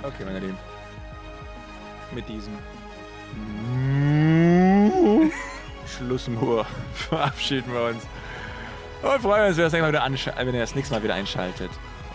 Okay, 0.02 0.24
meine 0.24 0.38
Lieben. 0.40 0.58
Mit 2.12 2.28
diesem 2.28 2.56
Schlussmoor 5.86 6.66
verabschieden 6.94 7.72
wir 7.72 7.82
uns. 7.86 8.02
Und 9.02 9.22
freuen 9.22 9.48
uns, 9.48 9.56
wenn 9.56 9.64
ihr 9.64 9.70
das 9.70 9.72
nächste 9.72 9.82
Mal 9.82 9.88
wieder, 9.92 10.06
äh, 10.06 10.46
wenn 10.46 10.54
ihr 10.54 10.60
das 10.60 10.74
nächste 10.74 10.94
Mal 10.94 11.02
wieder 11.02 11.14
einschaltet. 11.14 11.70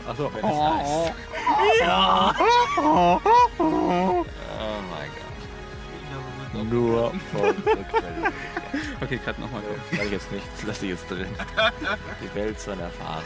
Achso, 0.07 0.31
wenn 0.33 0.43
es 0.43 0.57
heißt. 0.57 1.13
Ja. 1.81 2.33
Oh 2.77 3.21
mein 3.59 5.09
Gott. 6.53 6.71
Nur 6.71 7.11
von. 7.31 7.55
Okay, 9.01 9.19
cut 9.23 9.39
nochmal. 9.39 9.61
Das 9.91 10.05
ich 10.05 10.11
jetzt 10.11 10.31
nicht, 10.31 10.45
das 10.55 10.63
lasse 10.63 10.85
ich 10.85 10.91
jetzt 10.91 11.09
drin. 11.09 11.27
Die 12.21 12.35
Welt 12.35 12.59
soll 12.59 12.79
erfahren. 12.79 13.23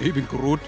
Ich 0.00 0.14
bin 0.14 0.28
Groot. 0.28 0.60